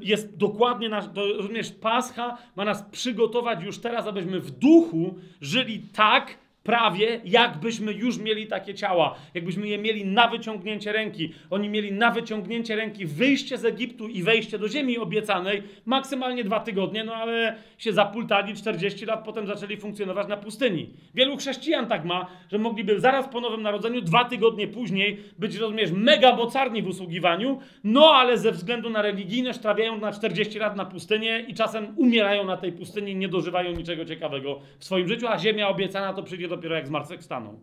jest 0.00 0.36
dokładnie 0.36 0.88
nasz, 0.88 1.04
rozumiesz, 1.36 1.72
Pascha 1.72 2.38
ma 2.56 2.64
nas 2.64 2.82
przygotować 2.82 3.62
już 3.62 3.78
teraz, 3.78 4.06
abyśmy 4.06 4.40
w 4.40 4.50
duchu 4.50 5.14
żyli 5.40 5.82
tak, 5.94 6.38
prawie 6.66 7.20
jakbyśmy 7.24 7.92
już 7.92 8.18
mieli 8.18 8.46
takie 8.46 8.74
ciała, 8.74 9.14
jakbyśmy 9.34 9.68
je 9.68 9.78
mieli 9.78 10.04
na 10.04 10.28
wyciągnięcie 10.28 10.92
ręki. 10.92 11.34
Oni 11.50 11.68
mieli 11.68 11.92
na 11.92 12.10
wyciągnięcie 12.10 12.76
ręki 12.76 13.06
wyjście 13.06 13.58
z 13.58 13.64
Egiptu 13.64 14.08
i 14.08 14.22
wejście 14.22 14.58
do 14.58 14.68
ziemi 14.68 14.98
obiecanej, 14.98 15.62
maksymalnie 15.86 16.44
dwa 16.44 16.60
tygodnie, 16.60 17.04
no 17.04 17.14
ale 17.14 17.56
się 17.78 17.92
zapultali 17.92 18.54
40 18.54 19.06
lat, 19.06 19.24
potem 19.24 19.46
zaczęli 19.46 19.76
funkcjonować 19.76 20.28
na 20.28 20.36
pustyni. 20.36 20.90
Wielu 21.14 21.36
chrześcijan 21.36 21.86
tak 21.86 22.04
ma, 22.04 22.26
że 22.52 22.58
mogliby 22.58 23.00
zaraz 23.00 23.28
po 23.28 23.40
Nowym 23.40 23.62
Narodzeniu, 23.62 24.00
dwa 24.00 24.24
tygodnie 24.24 24.68
później 24.68 25.18
być, 25.38 25.56
rozumiesz, 25.56 25.90
mega 25.90 26.36
mocarni 26.36 26.82
w 26.82 26.88
usługiwaniu, 26.88 27.58
no 27.84 28.06
ale 28.14 28.38
ze 28.38 28.52
względu 28.52 28.90
na 28.90 29.02
religijność 29.02 29.58
trawiają 29.58 29.98
na 29.98 30.12
40 30.12 30.58
lat 30.58 30.76
na 30.76 30.84
pustynię 30.84 31.44
i 31.48 31.54
czasem 31.54 31.94
umierają 31.96 32.44
na 32.44 32.56
tej 32.56 32.72
pustyni, 32.72 33.16
nie 33.16 33.28
dożywają 33.28 33.72
niczego 33.72 34.04
ciekawego 34.04 34.60
w 34.78 34.84
swoim 34.84 35.08
życiu, 35.08 35.26
a 35.28 35.38
ziemia 35.38 35.68
obiecana 35.68 36.12
to 36.12 36.22
przyjdzie 36.22 36.48
do 36.48 36.55
dopiero 36.56 36.74
jak 36.74 36.86
zmartwychwstaną. 36.86 37.60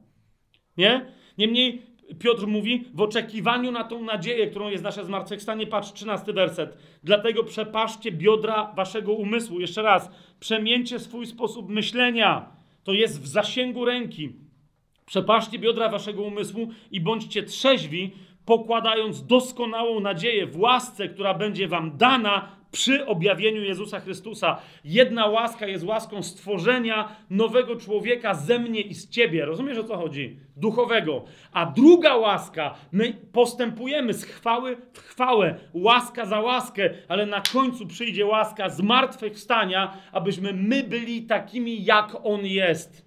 Nie? 0.78 1.06
Niemniej 1.38 1.94
Piotr 2.20 2.48
mówi, 2.48 2.84
w 2.94 3.02
oczekiwaniu 3.02 3.72
na 3.72 3.84
tą 3.84 4.04
nadzieję, 4.04 4.48
którą 4.48 4.70
jest 4.70 4.84
nasze 4.84 5.06
zmartwychwstanie, 5.06 5.68
patrz, 5.68 5.94
13 5.94 6.34
werset. 6.34 6.78
Dlatego 7.04 7.44
przepaszcie 7.44 8.12
biodra 8.12 8.74
waszego 8.76 9.14
umysłu. 9.14 9.60
Jeszcze 9.60 9.82
raz, 9.82 10.12
przemieńcie 10.40 11.00
swój 11.00 11.26
sposób 11.26 11.70
myślenia. 11.70 12.52
To 12.84 12.94
jest 12.94 13.22
w 13.22 13.28
zasięgu 13.28 13.86
ręki. 13.86 14.34
Przepaszcie 15.06 15.60
biodra 15.60 15.90
waszego 15.90 16.24
umysłu 16.24 16.68
i 16.92 17.02
bądźcie 17.02 17.44
trzeźwi, 17.44 18.12
pokładając 18.46 19.26
doskonałą 19.26 20.00
nadzieję 20.00 20.48
w 20.48 20.60
łasce, 20.60 21.10
która 21.10 21.34
będzie 21.34 21.68
wam 21.68 21.98
dana 21.98 22.56
przy 22.74 23.06
objawieniu 23.06 23.62
Jezusa 23.62 24.00
Chrystusa. 24.00 24.60
Jedna 24.84 25.28
łaska 25.28 25.68
jest 25.68 25.84
łaską 25.84 26.24
stworzenia 26.24 27.16
nowego 27.30 27.76
człowieka 27.76 28.34
ze 28.34 28.60
mnie 28.60 28.82
i 28.82 28.94
z 28.94 29.10
ciebie. 29.10 29.46
Rozumiesz 29.46 29.78
o 29.78 29.84
co 29.84 29.98
chodzi? 29.98 30.40
Duchowego. 30.58 31.26
A 31.52 31.66
druga 31.66 32.16
łaska, 32.16 32.76
my 32.92 33.14
postępujemy 33.32 34.14
z 34.14 34.24
chwały 34.24 34.78
w 34.94 35.00
chwałę, 35.00 35.56
łaska 35.74 36.26
za 36.26 36.40
łaskę, 36.40 36.90
ale 37.08 37.26
na 37.26 37.42
końcu 37.54 37.88
przyjdzie 37.88 38.26
łaska 38.26 38.70
zmartwychwstania, 38.70 39.98
abyśmy 40.12 40.54
my 40.54 40.84
byli 40.84 41.24
takimi, 41.24 41.86
jak 41.86 42.18
On 42.24 42.46
jest. 42.46 43.06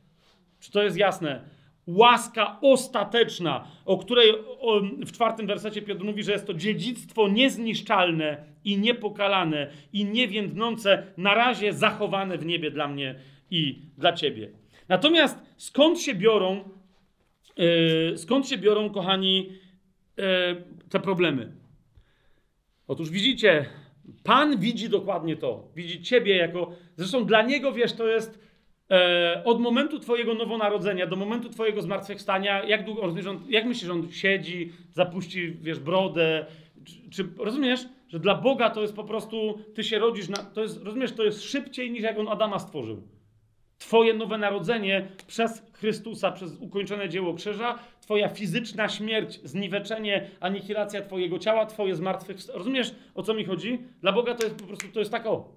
Czy 0.61 0.71
to 0.71 0.83
jest 0.83 0.97
jasne? 0.97 1.57
łaska 1.87 2.59
ostateczna, 2.61 3.67
o 3.85 3.99
której 3.99 4.33
w 5.07 5.13
czwartym 5.13 5.47
wersecie 5.47 5.83
Piotr 5.83 6.05
mówi, 6.05 6.23
że 6.23 6.33
jest 6.33 6.47
to 6.47 6.55
dziedzictwo 6.55 7.29
niezniszczalne 7.29 8.56
i 8.67 8.79
niepokalane 8.79 9.71
i 9.93 10.05
niewiędnące, 10.05 11.07
na 11.17 11.35
razie 11.35 11.73
zachowane 11.73 12.39
w 12.39 12.47
niebie 12.47 12.71
dla 12.71 12.89
mnie 12.89 13.15
i 13.51 13.83
dla 13.99 14.13
ciebie. 14.13 14.51
Natomiast 14.89 15.39
skąd 15.57 16.01
się 16.01 16.15
biorą, 16.15 16.69
yy, 17.57 18.19
skąd 18.19 18.49
się 18.49 18.59
biorą, 18.59 18.91
kochani, 18.91 19.53
yy, 20.17 20.25
te 20.89 21.01
problemy? 21.01 21.53
Otóż 22.89 23.11
widzicie, 23.11 23.67
Pan 24.25 24.59
widzi 24.59 24.89
dokładnie 24.89 25.37
to. 25.37 25.69
Widzi 25.77 26.03
ciebie 26.03 26.37
jako. 26.37 26.73
Zresztą 26.97 27.25
dla 27.25 27.43
niego, 27.43 27.73
wiesz, 27.73 27.93
to 27.93 28.09
jest 28.09 28.47
E, 28.91 29.43
od 29.45 29.61
momentu 29.61 29.99
Twojego 29.99 30.35
nowonarodzenia 30.35 31.07
do 31.07 31.17
momentu 31.17 31.49
Twojego 31.49 31.83
zmartwychwstania, 31.83 32.65
jak 32.65 32.85
długo, 32.85 33.03
rozumiesz, 33.03 33.27
on, 33.27 33.41
jak 33.49 33.65
myślisz, 33.65 33.91
on 33.91 34.13
siedzi, 34.13 34.73
zapuści, 34.93 35.57
wiesz, 35.61 35.79
brodę, 35.79 36.47
czy, 36.85 37.11
czy, 37.11 37.29
rozumiesz, 37.39 37.81
że 38.09 38.21
dla 38.21 38.35
Boga 38.35 38.71
to 38.71 38.83
jest 38.83 38.97
po 38.97 39.05
prostu, 39.05 39.59
Ty 39.75 39.85
się 39.85 39.99
rodzisz, 39.99 40.29
na, 40.29 40.37
to 40.37 40.63
jest, 40.63 40.85
rozumiesz, 40.85 41.13
to 41.13 41.25
jest 41.25 41.43
szybciej 41.43 41.91
niż 41.91 42.03
jak 42.03 42.19
On 42.19 42.29
Adama 42.29 42.59
stworzył. 42.59 43.03
Twoje 43.79 44.15
nowe 44.15 44.39
narodzenie 44.39 45.09
przez 45.27 45.63
Chrystusa, 45.73 46.33
przez 46.33 46.57
ukończone 46.61 47.09
dzieło 47.09 47.35
krzyża, 47.35 47.79
Twoja 48.01 48.29
fizyczna 48.29 48.89
śmierć, 48.89 49.41
zniweczenie, 49.45 50.31
anihilacja 50.41 51.03
Twojego 51.03 51.39
ciała, 51.39 51.67
Twoje 51.67 51.95
zmartwychwstanie. 51.95 52.59
Rozumiesz, 52.59 52.95
o 53.15 53.23
co 53.23 53.35
mi 53.35 53.45
chodzi? 53.45 53.79
Dla 54.01 54.13
Boga 54.13 54.35
to 54.35 54.45
jest 54.45 54.57
po 54.57 54.67
prostu, 54.67 54.89
to 54.89 54.99
jest 54.99 55.13
tak 55.13 55.27
o. 55.27 55.57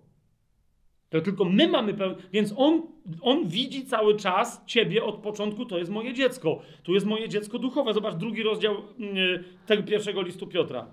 To 1.09 1.21
tylko 1.21 1.45
my 1.45 1.67
mamy 1.67 1.93
pełen. 1.93 2.15
Więc 2.33 2.53
on, 2.57 2.81
on 3.21 3.47
widzi 3.47 3.85
cały 3.85 4.15
czas 4.15 4.65
ciebie 4.65 5.03
od 5.03 5.15
początku, 5.15 5.65
to 5.65 5.77
jest 5.77 5.91
moje 5.91 6.13
dziecko. 6.13 6.61
Tu 6.83 6.93
jest 6.93 7.05
moje 7.05 7.29
dziecko 7.29 7.59
duchowe. 7.59 7.93
Zobacz 7.93 8.15
drugi 8.15 8.43
rozdział 8.43 8.75
yy, 8.97 9.43
tego 9.65 9.83
pierwszego 9.83 10.21
listu 10.21 10.47
Piotra. 10.47 10.87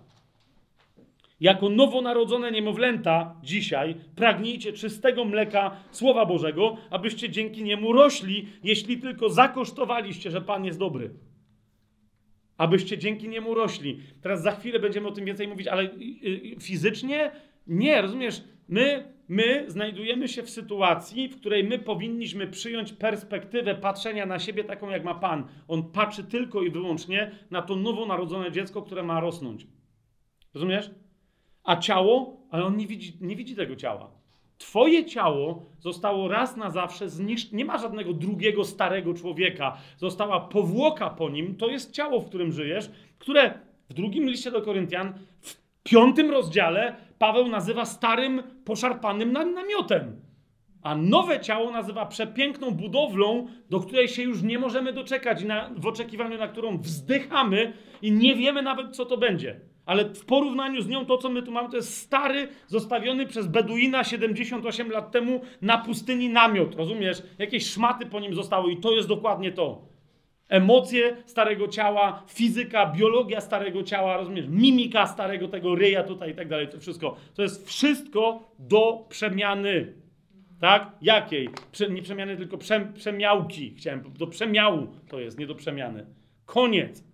Jako 1.41 1.69
nowonarodzone 1.69 2.53
niemowlęta 2.53 3.37
dzisiaj 3.43 3.95
pragnijcie 4.15 4.73
czystego 4.73 5.25
mleka 5.25 5.77
Słowa 5.91 6.27
Bożego, 6.27 6.77
abyście 6.91 7.31
dzięki 7.31 7.65
niemu 7.65 7.93
rośli, 7.93 8.49
jeśli 8.65 8.99
tylko 8.99 9.29
zakosztowaliście, 9.29 10.31
że 10.31 10.41
Pan 10.41 10.65
jest 10.65 10.79
dobry. 10.79 11.11
Abyście 12.57 12.99
dzięki 12.99 13.29
niemu 13.29 13.55
rośli. 13.55 14.01
Teraz 14.23 14.43
za 14.43 14.51
chwilę 14.51 14.79
będziemy 14.79 15.09
o 15.09 15.13
tym 15.13 15.25
więcej 15.25 15.49
mówić, 15.49 15.67
ale 15.67 15.85
yy, 15.85 16.61
fizycznie 16.61 17.31
nie, 17.67 18.03
rozumiesz? 18.03 18.45
My 18.69 19.17
my 19.29 19.65
znajdujemy 19.69 20.29
się 20.29 20.43
w 20.43 20.51
sytuacji, 20.51 21.29
w 21.29 21.41
której 21.41 21.65
my 21.65 21.79
powinniśmy 21.79 22.47
przyjąć 22.47 22.93
perspektywę 22.93 23.75
patrzenia 23.75 24.27
na 24.27 24.39
siebie 24.39 24.65
taką, 24.65 24.91
jak 24.91 25.05
ma 25.05 25.15
Pan. 25.15 25.49
On 25.69 25.91
patrzy 25.93 26.25
tylko 26.25 26.63
i 26.63 26.71
wyłącznie 26.71 27.31
na 27.51 27.63
to 27.63 27.77
nowonarodzone 27.77 28.53
dziecko, 28.53 28.83
które 28.83 29.03
ma 29.03 29.21
rosnąć. 29.21 29.67
Rozumiesz? 30.55 30.91
A 31.67 31.77
ciało, 31.77 32.37
ale 32.51 32.65
on 32.65 32.77
nie 32.77 32.87
widzi, 32.87 33.19
nie 33.21 33.37
widzi 33.37 33.57
tego 33.57 33.77
ciała. 33.77 34.11
Twoje 34.59 35.05
ciało 35.05 35.63
zostało 35.79 36.29
raz 36.29 36.57
na 36.57 36.71
zawsze 36.71 37.09
zniszczone. 37.09 37.57
Nie 37.57 37.65
ma 37.65 37.79
żadnego 37.79 38.13
drugiego 38.13 38.65
starego 38.65 39.15
człowieka. 39.15 39.77
Została 39.97 40.41
powłoka 40.41 41.11
po 41.11 41.31
nim. 41.31 41.57
To 41.57 41.69
jest 41.69 41.93
ciało, 41.93 42.21
w 42.21 42.27
którym 42.27 42.53
żyjesz, 42.53 42.91
które 43.19 43.59
w 43.89 43.95
drugim 43.95 44.29
liście 44.29 44.51
do 44.51 44.63
Koryntian, 44.63 45.15
w 45.41 45.57
piątym 45.83 46.31
rozdziale 46.31 46.97
Paweł 47.19 47.49
nazywa 47.49 47.85
starym, 47.85 48.43
poszarpanym 48.65 49.33
namiotem. 49.33 50.21
A 50.83 50.95
nowe 50.95 51.41
ciało 51.41 51.71
nazywa 51.71 52.07
przepiękną 52.07 52.71
budowlą, 52.71 53.47
do 53.71 53.81
której 53.81 54.09
się 54.09 54.23
już 54.23 54.43
nie 54.43 54.59
możemy 54.59 54.93
doczekać, 54.93 55.45
na, 55.45 55.71
w 55.77 55.87
oczekiwaniu 55.87 56.39
na 56.39 56.49
którą 56.49 56.79
wzdychamy 56.79 57.73
i 58.03 58.13
nie 58.13 58.35
wiemy 58.35 58.63
nawet, 58.63 58.97
co 58.97 59.07
to 59.07 59.17
będzie. 59.17 59.61
Ale 59.87 60.05
w 60.05 60.25
porównaniu 60.25 60.83
z 60.83 60.89
nią 60.89 61.07
to, 61.07 61.19
co 61.19 61.29
my 61.29 61.43
tu 61.43 61.53
mamy, 61.53 61.69
to 61.69 61.77
jest 61.77 61.97
stary, 61.97 62.49
zostawiony 62.67 63.27
przez 63.27 63.47
Beduina 63.47 64.05
78 64.05 64.91
lat 64.91 65.13
temu 65.13 65.41
na 65.63 65.79
pustyni 65.79 66.29
namiot. 66.29 66.75
Rozumiesz? 66.75 67.23
Jakieś 67.39 67.71
szmaty 67.71 68.07
po 68.07 68.21
nim 68.21 68.35
zostały 68.35 68.73
i 68.73 68.77
to 68.77 68.93
jest 68.93 69.09
dokładnie 69.09 69.53
to. 69.53 69.83
Emocje 70.49 71.17
starego 71.27 71.69
ciała, 71.69 72.23
fizyka, 72.29 72.87
biologia 72.87 73.41
starego 73.41 73.83
ciała, 73.83 74.17
rozumiesz? 74.17 74.47
Mimika 74.49 75.07
starego 75.07 75.49
tego 75.49 75.75
ryja 75.75 76.03
tutaj 76.03 76.31
i 76.31 76.35
tak 76.35 76.49
dalej, 76.49 76.69
to 76.69 76.81
wszystko. 76.81 77.17
To 77.35 77.43
jest 77.43 77.69
wszystko 77.69 78.53
do 78.59 79.07
przemiany. 79.09 79.93
Tak? 80.61 80.91
Jakiej? 81.03 81.49
Prze, 81.73 81.91
nie 81.91 82.03
przemiany, 82.03 82.37
tylko 82.37 82.59
prze, 82.59 82.93
przemiałki. 82.95 83.75
Chciałem, 83.75 84.13
do 84.19 84.27
przemiału 84.27 84.87
to 85.09 85.21
jest, 85.21 85.39
nie 85.39 85.47
do 85.47 85.55
przemiany. 85.55 86.07
Koniec. 86.45 87.05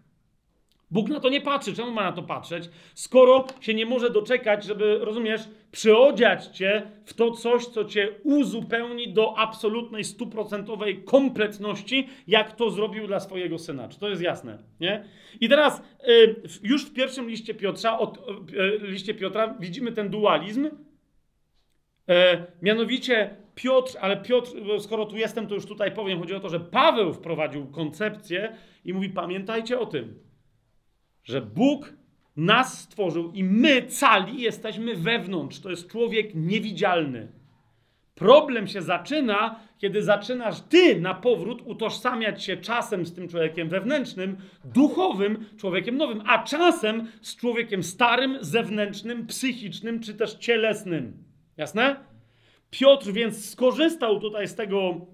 Bóg 0.93 1.09
na 1.09 1.20
to 1.20 1.28
nie 1.28 1.40
patrzy. 1.40 1.74
Czemu 1.74 1.93
ma 1.93 2.02
na 2.02 2.12
to 2.12 2.23
patrzeć? 2.23 2.70
Skoro 2.94 3.47
się 3.60 3.74
nie 3.74 3.86
może 3.86 4.10
doczekać, 4.10 4.64
żeby, 4.64 4.98
rozumiesz, 5.01 5.40
przyodziać 5.70 6.47
cię 6.47 6.82
w 7.05 7.14
to 7.14 7.31
coś, 7.31 7.66
co 7.66 7.85
cię 7.85 8.09
uzupełni 8.23 9.12
do 9.12 9.39
absolutnej, 9.39 10.05
stuprocentowej 10.05 11.05
kompletności, 11.05 12.09
jak 12.27 12.56
to 12.56 12.70
zrobił 12.70 13.06
dla 13.06 13.20
swojego 13.20 13.59
syna. 13.59 13.89
Czy 13.89 13.98
to 14.01 14.09
jest 14.09 14.23
jasne? 14.23 14.59
Nie? 14.81 15.05
I 15.40 15.48
teraz 15.48 15.82
y, 16.09 16.43
już 16.62 16.86
w 16.86 16.93
pierwszym 16.93 17.28
liście 17.28 17.55
Piotra, 17.55 17.98
od, 17.98 18.19
y, 18.52 18.78
liście 18.82 19.14
Piotra 19.14 19.55
widzimy 19.60 19.93
ten 19.93 20.10
dualizm. 20.10 20.66
Y, 20.66 20.70
mianowicie 22.62 23.36
Piotr, 23.55 23.98
ale 24.01 24.16
Piotr, 24.16 24.51
skoro 24.81 25.06
tu 25.06 25.16
jestem, 25.16 25.47
to 25.47 25.55
już 25.55 25.66
tutaj 25.66 25.93
powiem, 25.93 26.19
chodzi 26.20 26.35
o 26.35 26.40
to, 26.40 26.48
że 26.48 26.60
Paweł 26.60 27.12
wprowadził 27.12 27.66
koncepcję 27.66 28.56
i 28.85 28.93
mówi: 28.93 29.09
pamiętajcie 29.09 29.78
o 29.81 29.86
tym 29.86 30.31
że 31.24 31.40
Bóg 31.40 31.93
nas 32.36 32.81
stworzył 32.81 33.32
i 33.32 33.44
my 33.44 33.82
cali 33.82 34.40
jesteśmy 34.40 34.97
wewnątrz. 34.97 35.61
To 35.61 35.70
jest 35.70 35.90
człowiek 35.90 36.35
niewidzialny. 36.35 37.28
Problem 38.15 38.66
się 38.66 38.82
zaczyna, 38.82 39.61
kiedy 39.78 40.03
zaczynasz 40.03 40.61
ty 40.61 41.01
na 41.01 41.15
powrót 41.15 41.62
utożsamiać 41.65 42.44
się 42.44 42.57
czasem 42.57 43.07
z 43.07 43.15
tym 43.15 43.28
człowiekiem 43.28 43.69
wewnętrznym, 43.69 44.36
duchowym, 44.65 45.44
człowiekiem 45.57 45.97
nowym, 45.97 46.23
a 46.27 46.44
czasem 46.44 47.07
z 47.20 47.36
człowiekiem 47.36 47.82
starym, 47.82 48.39
zewnętrznym, 48.40 49.27
psychicznym 49.27 50.01
czy 50.01 50.15
też 50.15 50.35
cielesnym. 50.35 51.24
Jasne? 51.57 51.97
Piotr 52.70 53.12
więc 53.12 53.51
skorzystał 53.51 54.20
tutaj 54.20 54.49
z 54.49 54.55
tego 54.55 55.07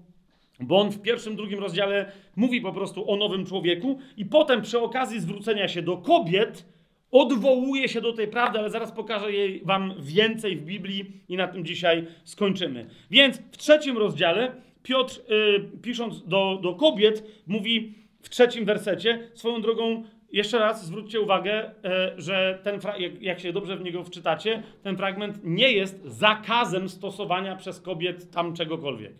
bo 0.59 0.79
on 0.79 0.91
w 0.91 1.01
pierwszym, 1.01 1.35
drugim 1.35 1.59
rozdziale 1.59 2.11
mówi 2.35 2.61
po 2.61 2.73
prostu 2.73 3.11
o 3.11 3.15
nowym 3.15 3.45
człowieku, 3.45 3.99
i 4.17 4.25
potem 4.25 4.61
przy 4.61 4.79
okazji 4.79 5.19
zwrócenia 5.19 5.67
się 5.67 5.81
do 5.81 5.97
kobiet 5.97 6.65
odwołuje 7.11 7.89
się 7.89 8.01
do 8.01 8.13
tej 8.13 8.27
prawdy, 8.27 8.59
ale 8.59 8.69
zaraz 8.69 8.91
pokażę 8.91 9.31
jej 9.31 9.61
wam 9.65 9.93
więcej 9.99 10.55
w 10.55 10.65
Biblii 10.65 11.05
i 11.29 11.37
na 11.37 11.47
tym 11.47 11.65
dzisiaj 11.65 12.07
skończymy. 12.23 12.89
Więc 13.11 13.37
w 13.37 13.57
trzecim 13.57 13.97
rozdziale 13.97 14.51
Piotr, 14.83 15.21
yy, 15.29 15.69
pisząc 15.81 16.27
do, 16.27 16.59
do 16.61 16.73
kobiet, 16.73 17.43
mówi 17.47 17.93
w 18.21 18.29
trzecim 18.29 18.65
wersecie, 18.65 19.29
swoją 19.33 19.61
drogą, 19.61 20.03
jeszcze 20.31 20.59
raz 20.59 20.85
zwróćcie 20.85 21.19
uwagę, 21.19 21.71
yy, 21.83 22.21
że 22.21 22.59
ten, 22.63 22.79
jak 23.21 23.39
się 23.39 23.53
dobrze 23.53 23.77
w 23.77 23.83
niego 23.83 24.03
wczytacie, 24.03 24.63
ten 24.83 24.97
fragment 24.97 25.39
nie 25.43 25.71
jest 25.71 26.01
zakazem 26.05 26.89
stosowania 26.89 27.55
przez 27.55 27.81
kobiet 27.81 28.31
tam 28.31 28.53
czegokolwiek. 28.53 29.13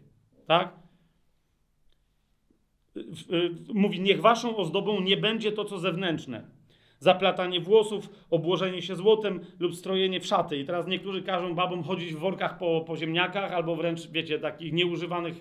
Tak? 0.48 0.79
Mówi, 3.74 4.02
niech 4.02 4.22
waszą 4.22 4.58
ozdobą 4.58 5.02
nie 5.02 5.18
będzie 5.18 5.52
to, 5.52 5.66
co 5.66 5.80
zewnętrzne. 5.80 6.44
Zaplatanie 7.00 7.60
włosów, 7.60 8.10
obłożenie 8.30 8.82
się 8.82 8.96
złotem 8.96 9.40
lub 9.60 9.76
strojenie 9.76 10.20
w 10.20 10.26
szaty. 10.26 10.58
I 10.58 10.66
teraz 10.66 10.88
niektórzy 10.88 11.22
każą 11.22 11.56
babom 11.56 11.84
chodzić 11.84 12.14
w 12.14 12.20
workach 12.20 12.58
po, 12.58 12.84
po 12.88 12.98
ziemniakach, 12.98 13.52
albo 13.52 13.76
wręcz, 13.76 14.08
wiecie, 14.08 14.40
takich 14.40 14.74
nieużywanych 14.74 15.34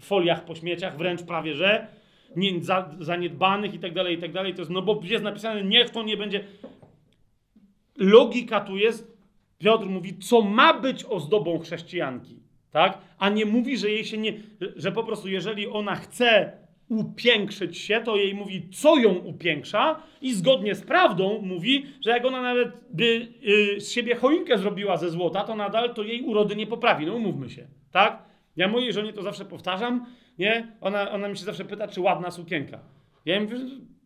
foliach 0.00 0.44
po 0.44 0.54
śmieciach, 0.54 0.96
wręcz 0.96 1.22
prawie 1.22 1.54
że, 1.54 1.86
nie, 2.36 2.64
za, 2.64 2.94
zaniedbanych 2.98 3.74
i 3.74 3.78
tak 3.78 3.94
dalej, 3.94 4.16
i 4.16 4.18
tak. 4.18 4.32
To 4.32 4.44
jest, 4.44 4.70
no 4.70 4.82
bo 4.82 5.00
jest 5.04 5.24
napisane, 5.24 5.64
niech 5.64 5.90
to 5.90 6.02
nie 6.02 6.16
będzie. 6.16 6.44
Logika 7.96 8.60
tu 8.60 8.76
jest, 8.76 9.20
Piotr 9.58 9.86
mówi, 9.86 10.18
co 10.18 10.42
ma 10.42 10.80
być 10.80 11.04
ozdobą 11.04 11.58
chrześcijanki, 11.58 12.42
tak? 12.70 12.98
A 13.18 13.28
nie 13.28 13.46
mówi, 13.46 13.76
że 13.76 13.90
jej 13.90 14.04
się 14.04 14.18
nie, 14.18 14.32
że 14.76 14.92
po 14.92 15.04
prostu 15.04 15.28
jeżeli 15.28 15.68
ona 15.68 15.94
chce 15.94 16.52
upiększyć 16.90 17.78
się, 17.78 18.00
to 18.00 18.16
jej 18.16 18.34
mówi, 18.34 18.68
co 18.72 18.96
ją 18.96 19.14
upiększa 19.14 20.02
i 20.22 20.34
zgodnie 20.34 20.74
z 20.74 20.82
prawdą 20.82 21.40
mówi, 21.42 21.86
że 22.04 22.10
jak 22.10 22.24
ona 22.24 22.42
nawet 22.42 22.68
by 22.90 23.28
yy, 23.40 23.80
z 23.80 23.92
siebie 23.92 24.14
choinkę 24.14 24.58
zrobiła 24.58 24.96
ze 24.96 25.10
złota, 25.10 25.44
to 25.44 25.56
nadal 25.56 25.94
to 25.94 26.02
jej 26.02 26.22
urody 26.22 26.56
nie 26.56 26.66
poprawi. 26.66 27.06
No 27.06 27.14
umówmy 27.14 27.50
się, 27.50 27.66
tak? 27.90 28.22
Ja 28.56 28.68
mojej 28.68 28.92
żonie 28.92 29.12
to 29.12 29.22
zawsze 29.22 29.44
powtarzam, 29.44 30.06
nie? 30.38 30.76
Ona, 30.80 31.10
ona 31.10 31.28
mi 31.28 31.36
się 31.36 31.44
zawsze 31.44 31.64
pyta, 31.64 31.88
czy 31.88 32.00
ładna 32.00 32.30
sukienka. 32.30 32.80
Ja 33.24 33.34
jej 33.34 33.42
mówię, 33.42 33.56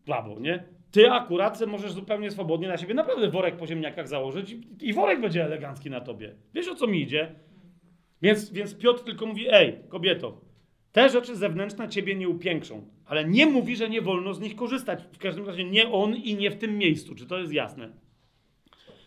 brawo, 0.05 0.39
nie? 0.39 0.63
Ty 0.91 1.11
akurat 1.11 1.61
możesz 1.67 1.91
zupełnie 1.91 2.31
swobodnie 2.31 2.67
na 2.67 2.77
siebie 2.77 2.93
naprawdę 2.93 3.29
worek 3.29 3.57
po 3.57 3.67
ziemniakach 3.67 4.07
założyć 4.07 4.51
i, 4.51 4.61
i 4.81 4.93
worek 4.93 5.21
będzie 5.21 5.45
elegancki 5.45 5.89
na 5.89 6.01
tobie. 6.01 6.35
Wiesz 6.53 6.67
o 6.67 6.75
co 6.75 6.87
mi 6.87 7.01
idzie? 7.01 7.35
Więc, 8.21 8.51
więc 8.51 8.77
Piotr 8.77 9.03
tylko 9.03 9.25
mówi, 9.25 9.45
ej, 9.51 9.79
kobieto, 9.89 10.41
te 10.95 11.09
rzeczy 11.09 11.35
zewnętrzne 11.35 11.89
ciebie 11.89 12.15
nie 12.15 12.29
upiększą, 12.29 12.81
ale 13.05 13.25
nie 13.25 13.45
mówi, 13.45 13.75
że 13.75 13.89
nie 13.89 14.01
wolno 14.01 14.33
z 14.33 14.39
nich 14.39 14.55
korzystać. 14.55 14.99
W 15.11 15.17
każdym 15.17 15.47
razie 15.47 15.63
nie 15.63 15.91
on 15.91 16.15
i 16.15 16.35
nie 16.35 16.51
w 16.51 16.55
tym 16.55 16.77
miejscu. 16.77 17.15
Czy 17.15 17.25
to 17.25 17.37
jest 17.37 17.53
jasne? 17.53 17.89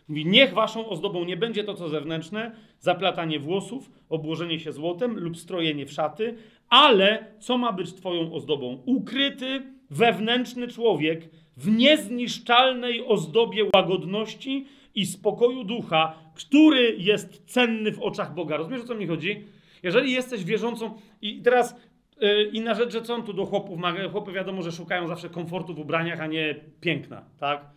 Mówi, 0.08 0.26
niech 0.26 0.54
waszą 0.54 0.88
ozdobą 0.88 1.24
nie 1.24 1.36
będzie 1.36 1.64
to, 1.64 1.74
co 1.74 1.88
zewnętrzne, 1.88 2.56
zaplatanie 2.78 3.40
włosów, 3.40 3.90
obłożenie 4.08 4.60
się 4.60 4.72
złotem 4.72 5.18
lub 5.18 5.36
strojenie 5.36 5.86
w 5.86 5.92
szaty, 5.92 6.34
ale 6.68 7.24
co 7.38 7.58
ma 7.58 7.72
być 7.72 7.92
twoją 7.92 8.32
ozdobą? 8.32 8.82
Ukryty, 8.86 9.62
wewnętrzny 9.90 10.68
człowiek 10.68 11.28
w 11.56 11.70
niezniszczalnej 11.70 13.06
ozdobie 13.06 13.64
łagodności 13.74 14.66
i 14.94 15.06
spokoju 15.06 15.64
ducha, 15.64 16.14
który 16.34 16.96
jest 16.98 17.44
cenny 17.46 17.92
w 17.92 18.02
oczach 18.02 18.34
Boga. 18.34 18.56
Rozumiesz, 18.56 18.80
o 18.80 18.86
co 18.86 18.94
mi 18.94 19.06
chodzi? 19.06 19.57
Jeżeli 19.82 20.12
jesteś 20.12 20.44
wierzącą... 20.44 20.94
I 21.22 21.42
teraz 21.42 21.76
yy, 22.20 22.44
inna 22.52 22.74
rzecz, 22.74 22.92
że 22.92 23.02
co 23.02 23.14
on 23.14 23.22
tu 23.22 23.32
do 23.32 23.46
chłopów 23.46 23.78
ma? 23.78 24.08
Chłopy 24.08 24.32
wiadomo, 24.32 24.62
że 24.62 24.72
szukają 24.72 25.08
zawsze 25.08 25.28
komfortu 25.28 25.74
w 25.74 25.78
ubraniach, 25.78 26.20
a 26.20 26.26
nie 26.26 26.54
piękna, 26.80 27.24
tak? 27.38 27.70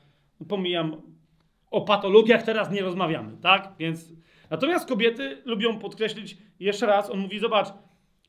Pomijam, 0.48 1.02
o 1.72 1.82
patologiach 1.82 2.44
teraz 2.44 2.72
nie 2.72 2.82
rozmawiamy, 2.82 3.38
tak? 3.41 3.73
Więc... 3.80 4.14
Natomiast 4.49 4.90
kobiety 4.90 5.41
lubią 5.45 5.80
podkreślić, 5.80 6.38
jeszcze 6.60 6.86
raz, 6.86 7.10
on 7.10 7.19
mówi, 7.19 7.40
zobacz, 7.40 7.68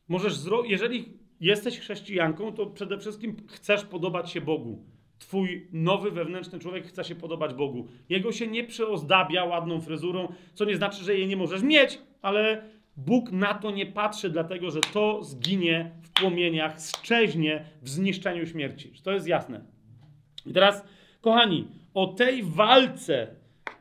możesz, 0.09 0.35
zro... 0.35 0.65
jeżeli 0.65 1.19
jesteś 1.41 1.79
chrześcijanką, 1.79 2.53
to 2.53 2.67
przede 2.67 2.99
wszystkim 2.99 3.37
chcesz 3.49 3.85
podobać 3.85 4.31
się 4.31 4.41
Bogu. 4.41 4.85
Twój 5.19 5.69
nowy 5.73 6.11
wewnętrzny 6.11 6.59
człowiek 6.59 6.87
chce 6.87 7.05
się 7.05 7.15
podobać 7.15 7.55
Bogu. 7.55 7.89
Jego 8.09 8.33
się 8.33 8.47
nie 8.47 8.65
przyozdabia 8.65 9.45
ładną 9.45 9.81
fryzurą, 9.81 10.33
co 10.55 10.65
nie 10.65 10.77
znaczy, 10.77 11.05
że 11.05 11.15
jej 11.15 11.27
nie 11.27 11.37
możesz 11.37 11.63
mieć, 11.63 11.99
ale 12.23 12.65
Bóg 12.97 13.33
na 13.33 13.55
to 13.55 13.71
nie 13.71 13.87
patrzy, 13.87 14.31
dlatego 14.31 14.71
że 14.71 14.81
to 14.81 15.25
zginie 15.25 15.91
w 16.03 16.11
płomieniach, 16.11 16.77
szczeźnie 16.81 17.65
w 17.83 17.89
zniszczeniu 17.89 18.47
śmierci. 18.47 18.93
To 19.03 19.13
jest 19.13 19.27
jasne? 19.27 19.61
I 20.47 20.53
teraz, 20.53 20.85
kochani, 21.21 21.69
o 21.95 22.07
tej 22.07 22.43
walce 22.43 23.27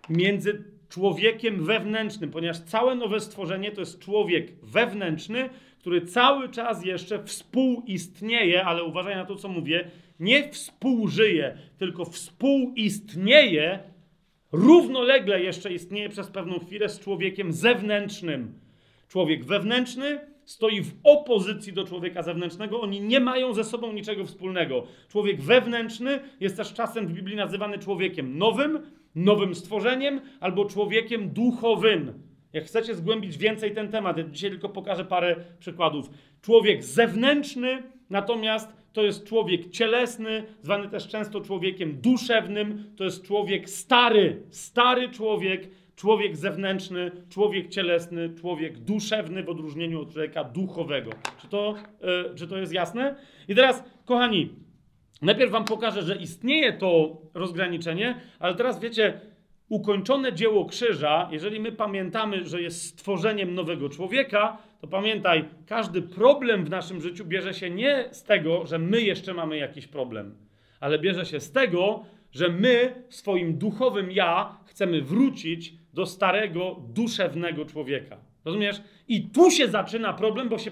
między 0.09 0.63
człowiekiem 0.89 1.65
wewnętrznym, 1.65 2.31
ponieważ 2.31 2.59
całe 2.59 2.95
nowe 2.95 3.19
stworzenie 3.19 3.71
to 3.71 3.81
jest 3.81 3.99
człowiek 3.99 4.65
wewnętrzny, 4.65 5.49
który 5.79 6.01
cały 6.01 6.49
czas 6.49 6.85
jeszcze 6.85 7.23
współistnieje, 7.23 8.65
ale 8.65 8.83
uważaj 8.83 9.15
na 9.15 9.25
to, 9.25 9.35
co 9.35 9.47
mówię, 9.47 9.91
nie 10.19 10.49
współżyje, 10.49 11.57
tylko 11.77 12.05
współistnieje, 12.05 13.79
równolegle 14.51 15.41
jeszcze 15.41 15.73
istnieje 15.73 16.09
przez 16.09 16.27
pewną 16.27 16.59
chwilę 16.59 16.89
z 16.89 16.99
człowiekiem 16.99 17.53
zewnętrznym. 17.53 18.53
Człowiek 19.11 19.45
wewnętrzny 19.45 20.19
stoi 20.45 20.81
w 20.81 20.93
opozycji 21.03 21.73
do 21.73 21.83
człowieka 21.83 22.23
zewnętrznego, 22.23 22.81
oni 22.81 23.01
nie 23.01 23.19
mają 23.19 23.53
ze 23.53 23.63
sobą 23.63 23.93
niczego 23.93 24.25
wspólnego. 24.25 24.83
Człowiek 25.09 25.41
wewnętrzny 25.41 26.19
jest 26.39 26.57
też 26.57 26.73
czasem 26.73 27.07
w 27.07 27.13
Biblii 27.13 27.35
nazywany 27.35 27.79
człowiekiem 27.79 28.37
nowym, 28.37 28.79
nowym 29.15 29.55
stworzeniem 29.55 30.21
albo 30.39 30.65
człowiekiem 30.65 31.29
duchowym. 31.29 32.13
Jak 32.53 32.65
chcecie 32.65 32.95
zgłębić 32.95 33.37
więcej 33.37 33.73
ten 33.73 33.91
temat, 33.91 34.17
ja 34.17 34.23
dzisiaj 34.23 34.49
tylko 34.49 34.69
pokażę 34.69 35.05
parę 35.05 35.35
przykładów. 35.59 36.09
Człowiek 36.41 36.83
zewnętrzny, 36.83 37.83
natomiast 38.09 38.73
to 38.93 39.03
jest 39.03 39.25
człowiek 39.25 39.69
cielesny, 39.69 40.43
zwany 40.61 40.89
też 40.89 41.07
często 41.07 41.41
człowiekiem 41.41 42.01
duszewnym, 42.01 42.93
to 42.97 43.03
jest 43.03 43.23
człowiek 43.23 43.69
stary, 43.69 44.43
stary 44.49 45.09
człowiek, 45.09 45.67
człowiek 46.01 46.37
zewnętrzny, 46.37 47.11
człowiek 47.29 47.69
cielesny, 47.69 48.29
człowiek 48.39 48.77
duszewny 48.77 49.43
w 49.43 49.49
odróżnieniu 49.49 50.01
od 50.01 50.13
człowieka 50.13 50.43
duchowego. 50.43 51.11
Czy 51.41 51.47
to, 51.47 51.75
yy, 52.01 52.35
czy 52.35 52.47
to 52.47 52.57
jest 52.57 52.73
jasne? 52.73 53.15
I 53.47 53.55
teraz, 53.55 53.83
kochani, 54.05 54.49
najpierw 55.21 55.51
wam 55.51 55.65
pokażę, 55.65 56.01
że 56.01 56.15
istnieje 56.15 56.73
to 56.73 57.21
rozgraniczenie, 57.33 58.21
ale 58.39 58.55
teraz 58.55 58.79
wiecie, 58.79 59.21
ukończone 59.69 60.33
dzieło 60.33 60.65
krzyża, 60.65 61.29
jeżeli 61.31 61.59
my 61.59 61.71
pamiętamy, 61.71 62.45
że 62.45 62.61
jest 62.61 62.85
stworzeniem 62.85 63.55
nowego 63.55 63.89
człowieka, 63.89 64.57
to 64.79 64.87
pamiętaj, 64.87 65.45
każdy 65.67 66.01
problem 66.01 66.65
w 66.65 66.69
naszym 66.69 67.01
życiu 67.01 67.25
bierze 67.25 67.53
się 67.53 67.69
nie 67.69 68.09
z 68.11 68.23
tego, 68.23 68.65
że 68.65 68.79
my 68.79 69.01
jeszcze 69.01 69.33
mamy 69.33 69.57
jakiś 69.57 69.87
problem, 69.87 70.35
ale 70.79 70.99
bierze 70.99 71.25
się 71.25 71.39
z 71.39 71.51
tego, 71.51 72.05
że 72.31 72.49
my 72.49 73.03
swoim 73.09 73.57
duchowym 73.57 74.11
ja 74.11 74.57
chcemy 74.65 75.01
wrócić 75.01 75.73
do 75.93 76.05
starego, 76.05 76.83
duszewnego 76.89 77.65
człowieka. 77.65 78.17
Rozumiesz? 78.45 78.81
I 79.07 79.29
tu 79.29 79.51
się 79.51 79.67
zaczyna 79.67 80.13
problem, 80.13 80.49
bo 80.49 80.57
się 80.57 80.71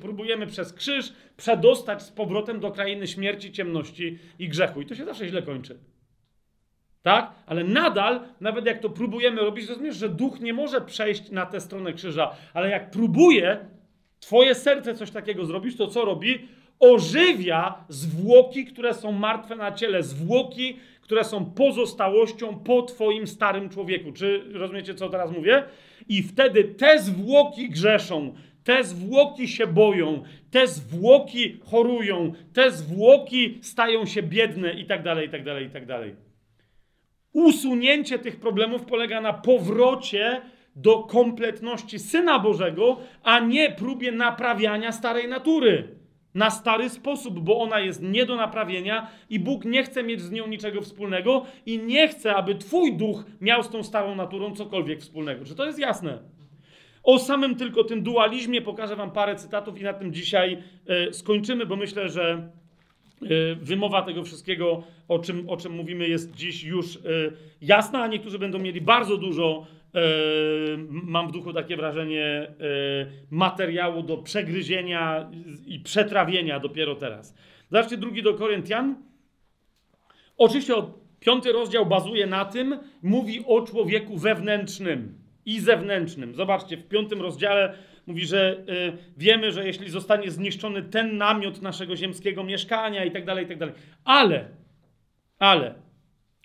próbujemy 0.00 0.46
przez 0.46 0.72
krzyż 0.72 1.12
przedostać 1.36 2.02
z 2.02 2.10
powrotem 2.10 2.60
do 2.60 2.70
krainy 2.70 3.06
śmierci, 3.06 3.52
ciemności 3.52 4.18
i 4.38 4.48
grzechu. 4.48 4.80
I 4.80 4.86
to 4.86 4.94
się 4.94 5.04
zawsze 5.04 5.28
źle 5.28 5.42
kończy. 5.42 5.78
Tak? 7.02 7.32
Ale 7.46 7.64
nadal, 7.64 8.20
nawet 8.40 8.66
jak 8.66 8.78
to 8.78 8.90
próbujemy 8.90 9.40
robić, 9.40 9.68
rozumiesz, 9.68 9.96
że 9.96 10.08
duch 10.08 10.40
nie 10.40 10.54
może 10.54 10.80
przejść 10.80 11.30
na 11.30 11.46
tę 11.46 11.60
stronę 11.60 11.92
krzyża. 11.92 12.36
Ale 12.54 12.70
jak 12.70 12.90
próbuje 12.90 13.68
twoje 14.20 14.54
serce 14.54 14.94
coś 14.94 15.10
takiego 15.10 15.44
zrobić, 15.46 15.76
to 15.76 15.86
co 15.86 16.04
robi? 16.04 16.48
Ożywia 16.82 17.84
zwłoki, 17.88 18.64
które 18.64 18.94
są 18.94 19.12
martwe 19.12 19.56
na 19.56 19.72
ciele, 19.72 20.02
zwłoki, 20.02 20.76
które 21.00 21.24
są 21.24 21.44
pozostałością 21.44 22.58
po 22.58 22.82
twoim 22.82 23.26
starym 23.26 23.68
człowieku. 23.68 24.12
Czy 24.12 24.44
rozumiecie, 24.52 24.94
co 24.94 25.08
teraz 25.08 25.30
mówię? 25.32 25.64
I 26.08 26.22
wtedy 26.22 26.64
te 26.64 26.98
zwłoki 26.98 27.70
grzeszą, 27.70 28.34
te 28.64 28.84
zwłoki 28.84 29.48
się 29.48 29.66
boją, 29.66 30.22
te 30.50 30.66
zwłoki 30.66 31.60
chorują, 31.64 32.32
te 32.52 32.70
zwłoki 32.70 33.58
stają 33.62 34.06
się 34.06 34.22
biedne 34.22 34.72
i 34.72 34.86
tak 34.86 35.02
dalej, 35.02 35.26
i 35.28 35.30
tak 35.30 35.44
dalej, 35.44 35.66
i 35.66 35.70
tak 35.70 35.86
dalej. 35.86 36.16
Usunięcie 37.32 38.18
tych 38.18 38.40
problemów 38.40 38.84
polega 38.84 39.20
na 39.20 39.32
powrocie 39.32 40.40
do 40.76 40.98
kompletności 40.98 41.98
Syna 41.98 42.38
Bożego, 42.38 42.96
a 43.22 43.40
nie 43.40 43.70
próbie 43.70 44.12
naprawiania 44.12 44.92
starej 44.92 45.28
natury. 45.28 46.01
Na 46.34 46.50
stary 46.50 46.88
sposób, 46.88 47.40
bo 47.40 47.60
ona 47.60 47.80
jest 47.80 48.02
nie 48.02 48.26
do 48.26 48.36
naprawienia 48.36 49.10
i 49.30 49.40
Bóg 49.40 49.64
nie 49.64 49.82
chce 49.82 50.02
mieć 50.02 50.20
z 50.20 50.30
nią 50.30 50.46
niczego 50.46 50.80
wspólnego 50.80 51.44
i 51.66 51.78
nie 51.78 52.08
chce, 52.08 52.34
aby 52.34 52.54
Twój 52.54 52.96
duch 52.96 53.24
miał 53.40 53.62
z 53.62 53.68
tą 53.68 53.82
starą 53.82 54.14
naturą 54.14 54.54
cokolwiek 54.54 55.00
wspólnego. 55.00 55.44
Czy 55.44 55.54
to 55.54 55.66
jest 55.66 55.78
jasne? 55.78 56.18
O 57.02 57.18
samym 57.18 57.56
tylko 57.56 57.84
tym 57.84 58.02
dualizmie 58.02 58.62
pokażę 58.62 58.96
Wam 58.96 59.10
parę 59.10 59.36
cytatów 59.36 59.80
i 59.80 59.84
na 59.84 59.92
tym 59.92 60.12
dzisiaj 60.12 60.62
y, 61.08 61.12
skończymy, 61.12 61.66
bo 61.66 61.76
myślę, 61.76 62.08
że 62.08 62.48
Y, 63.30 63.56
wymowa 63.56 64.02
tego 64.02 64.24
wszystkiego, 64.24 64.82
o 65.08 65.18
czym, 65.18 65.48
o 65.48 65.56
czym 65.56 65.72
mówimy, 65.72 66.08
jest 66.08 66.34
dziś 66.34 66.64
już 66.64 66.96
y, 66.96 67.00
jasna, 67.60 68.02
a 68.02 68.06
niektórzy 68.06 68.38
będą 68.38 68.58
mieli 68.58 68.80
bardzo 68.80 69.16
dużo, 69.16 69.66
mam 70.88 71.28
w 71.28 71.32
duchu 71.32 71.52
takie 71.52 71.76
wrażenie, 71.76 72.54
materiału 73.30 74.02
do 74.02 74.16
przegryzienia 74.16 75.30
i 75.66 75.80
przetrawienia 75.80 76.60
dopiero 76.60 76.94
teraz. 76.94 77.34
Zobaczcie 77.70 77.96
drugi 77.96 78.22
do 78.22 78.34
Koryntian. 78.34 78.96
Oczywiście 80.38 80.74
piąty 81.20 81.52
rozdział 81.52 81.86
bazuje 81.86 82.26
na 82.26 82.44
tym, 82.44 82.78
mówi 83.02 83.44
o 83.46 83.62
człowieku 83.62 84.18
wewnętrznym 84.18 85.18
i 85.46 85.60
zewnętrznym. 85.60 86.34
Zobaczcie, 86.34 86.76
w 86.76 86.88
piątym 86.88 87.22
rozdziale 87.22 87.74
Mówi, 88.06 88.26
że 88.26 88.56
y, 88.68 88.92
wiemy, 89.16 89.52
że 89.52 89.66
jeśli 89.66 89.90
zostanie 89.90 90.30
zniszczony 90.30 90.82
ten 90.82 91.16
namiot 91.16 91.62
naszego 91.62 91.96
ziemskiego 91.96 92.44
mieszkania 92.44 93.04
i 93.04 93.10
tak 93.10 93.24
dalej, 93.24 93.44
i 93.44 93.48
tak 93.48 93.58
dalej. 93.58 93.74
Ale, 94.04 94.48
ale 95.38 95.74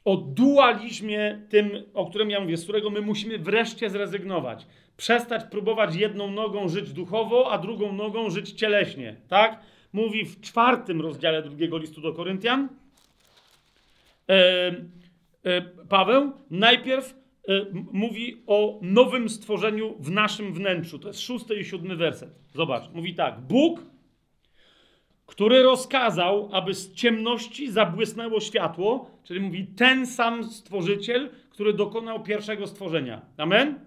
o 0.07 0.17
dualizmie 0.17 1.41
tym, 1.49 1.71
o 1.93 2.05
którym 2.05 2.29
ja 2.29 2.39
mówię, 2.39 2.57
z 2.57 2.63
którego 2.63 2.89
my 2.89 3.01
musimy 3.01 3.39
wreszcie 3.39 3.89
zrezygnować. 3.89 4.67
Przestać 4.97 5.43
próbować 5.51 5.95
jedną 5.95 6.31
nogą 6.31 6.67
żyć 6.67 6.93
duchowo, 6.93 7.51
a 7.51 7.57
drugą 7.57 7.93
nogą 7.93 8.29
żyć 8.29 8.51
cieleśnie. 8.51 9.15
Tak? 9.27 9.59
Mówi 9.93 10.25
w 10.25 10.41
czwartym 10.41 11.01
rozdziale 11.01 11.43
drugiego 11.43 11.77
listu 11.77 12.01
do 12.01 12.13
Koryntian. 12.13 12.69
E, 14.29 14.75
e, 15.43 15.61
Paweł 15.89 16.31
najpierw 16.49 17.17
Y, 17.49 17.65
mówi 17.91 18.43
o 18.47 18.79
nowym 18.81 19.29
stworzeniu 19.29 19.95
w 19.99 20.11
naszym 20.11 20.53
wnętrzu. 20.53 20.99
To 20.99 21.07
jest 21.07 21.19
szósty 21.19 21.55
i 21.55 21.65
siódmy 21.65 21.95
werset. 21.95 22.29
Zobacz, 22.53 22.83
mówi 22.93 23.15
tak. 23.15 23.41
Bóg 23.41 23.79
który 25.27 25.63
rozkazał, 25.63 26.49
aby 26.51 26.73
z 26.73 26.93
ciemności 26.93 27.71
zabłysnęło 27.71 28.39
światło, 28.39 29.11
czyli 29.27 29.39
mówi 29.39 29.67
ten 29.67 30.07
sam 30.07 30.43
stworzyciel, 30.43 31.29
który 31.49 31.73
dokonał 31.73 32.23
pierwszego 32.23 32.67
stworzenia. 32.67 33.21
Amen? 33.37 33.79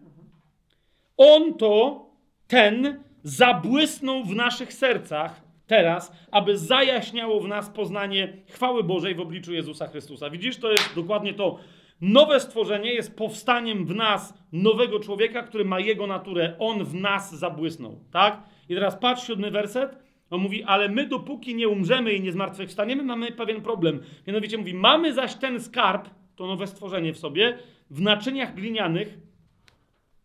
On 1.16 1.54
to, 1.54 2.06
ten, 2.46 3.02
zabłysnął 3.22 4.24
w 4.24 4.34
naszych 4.34 4.72
sercach 4.72 5.42
teraz, 5.66 6.12
aby 6.30 6.58
zajaśniało 6.58 7.40
w 7.40 7.48
nas 7.48 7.70
poznanie 7.70 8.36
chwały 8.48 8.84
Bożej 8.84 9.14
w 9.14 9.20
obliczu 9.20 9.52
Jezusa 9.52 9.86
Chrystusa. 9.86 10.30
Widzisz, 10.30 10.56
to 10.56 10.70
jest 10.70 10.94
dokładnie 10.94 11.34
to. 11.34 11.58
Nowe 12.00 12.40
stworzenie 12.40 12.94
jest 12.94 13.16
powstaniem 13.16 13.86
w 13.86 13.94
nas 13.94 14.34
nowego 14.52 15.00
człowieka, 15.00 15.42
który 15.42 15.64
ma 15.64 15.80
jego 15.80 16.06
naturę. 16.06 16.56
On 16.58 16.84
w 16.84 16.94
nas 16.94 17.34
zabłysnął. 17.34 18.00
Tak? 18.12 18.42
I 18.68 18.74
teraz 18.74 18.96
patrz, 18.96 19.26
siódmy 19.26 19.50
werset. 19.50 20.09
On 20.30 20.40
mówi, 20.40 20.62
ale 20.62 20.88
my 20.88 21.06
dopóki 21.06 21.54
nie 21.54 21.68
umrzemy 21.68 22.12
i 22.12 22.20
nie 22.20 22.32
zmartwychwstaniemy, 22.32 23.02
mamy 23.02 23.32
pewien 23.32 23.62
problem. 23.62 24.00
Mianowicie 24.26 24.58
mówi, 24.58 24.74
mamy 24.74 25.12
zaś 25.12 25.34
ten 25.34 25.60
skarb, 25.60 26.08
to 26.36 26.46
nowe 26.46 26.66
stworzenie 26.66 27.12
w 27.12 27.18
sobie, 27.18 27.58
w 27.90 28.00
naczyniach 28.00 28.54
glinianych, 28.54 29.18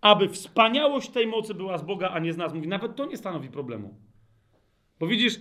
aby 0.01 0.29
wspaniałość 0.29 1.09
tej 1.09 1.27
mocy 1.27 1.53
była 1.53 1.77
z 1.77 1.83
Boga, 1.83 2.09
a 2.09 2.19
nie 2.19 2.33
z 2.33 2.37
nas. 2.37 2.53
Mówi, 2.53 2.67
nawet 2.67 2.95
to 2.95 3.05
nie 3.05 3.17
stanowi 3.17 3.49
problemu. 3.49 3.95
Bo 4.99 5.07
widzisz, 5.07 5.39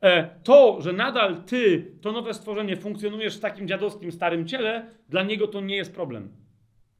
e, 0.00 0.40
to, 0.42 0.80
że 0.80 0.92
nadal 0.92 1.44
ty, 1.44 1.92
to 2.00 2.12
nowe 2.12 2.34
stworzenie, 2.34 2.76
funkcjonujesz 2.76 3.36
w 3.36 3.40
takim 3.40 3.68
dziadowskim 3.68 4.12
starym 4.12 4.46
ciele, 4.46 4.90
dla 5.08 5.22
niego 5.22 5.46
to 5.46 5.60
nie 5.60 5.76
jest 5.76 5.94
problem. 5.94 6.43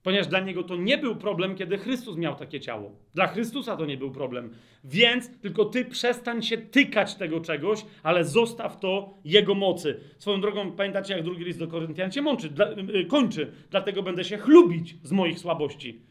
Ponieważ 0.04 0.26
dla 0.26 0.40
niego 0.40 0.62
to 0.62 0.76
nie 0.76 0.98
był 0.98 1.16
problem, 1.16 1.56
kiedy 1.56 1.78
Chrystus 1.78 2.16
miał 2.16 2.36
takie 2.36 2.60
ciało. 2.60 2.90
Dla 3.14 3.26
Chrystusa 3.26 3.76
to 3.76 3.86
nie 3.86 3.96
był 3.96 4.10
problem. 4.10 4.54
Więc 4.84 5.40
tylko 5.40 5.64
ty 5.64 5.84
przestań 5.84 6.42
się 6.42 6.58
tykać 6.58 7.14
tego 7.14 7.40
czegoś, 7.40 7.84
ale 8.02 8.24
zostaw 8.24 8.80
to 8.80 9.14
jego 9.24 9.54
mocy. 9.54 10.00
Swoją 10.18 10.40
drogą, 10.40 10.72
pamiętacie, 10.72 11.14
jak 11.14 11.24
drugi 11.24 11.44
list 11.44 11.58
do 11.58 11.68
Koryntian 11.68 12.12
się 12.12 12.22
mączy, 12.22 12.50
dla, 12.50 12.70
yy, 12.70 13.04
kończy. 13.04 13.52
Dlatego 13.70 14.02
będę 14.02 14.24
się 14.24 14.36
chlubić 14.36 14.96
z 15.02 15.12
moich 15.12 15.38
słabości. 15.38 16.02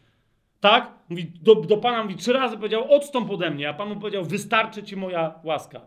Tak? 0.60 0.92
Mówi, 1.10 1.32
do, 1.42 1.56
do 1.56 1.78
Pana 1.78 2.04
mówi, 2.04 2.16
trzy 2.16 2.34
razy 2.34 2.58
powiedział, 2.58 2.94
odstąp 2.94 3.30
ode 3.30 3.52
mnie, 3.52 3.70
a 3.70 3.74
Pan 3.74 3.90
mu 3.90 3.96
powiedział, 3.96 4.24
wystarczy 4.24 4.84
ci 4.84 4.96
moja 4.96 5.40
łaska. 5.44 5.82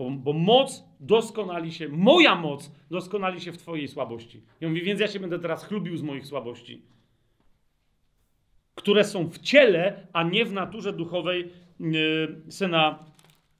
Bo, 0.00 0.10
bo, 0.10 0.32
moc 0.32 0.84
doskonali 1.00 1.72
się, 1.72 1.88
moja 1.88 2.34
moc 2.34 2.72
doskonali 2.90 3.40
się 3.40 3.52
w 3.52 3.58
Twojej 3.58 3.88
słabości. 3.88 4.42
I 4.60 4.66
on 4.66 4.72
mówi, 4.72 4.82
więc 4.82 5.00
ja 5.00 5.08
się 5.08 5.20
będę 5.20 5.38
teraz 5.38 5.64
chlubił 5.64 5.96
z 5.96 6.02
moich 6.02 6.26
słabości, 6.26 6.82
które 8.74 9.04
są 9.04 9.28
w 9.28 9.38
ciele, 9.38 10.06
a 10.12 10.22
nie 10.22 10.44
w 10.44 10.52
naturze 10.52 10.92
duchowej 10.92 11.50
yy, 11.80 12.42
Syna 12.48 13.04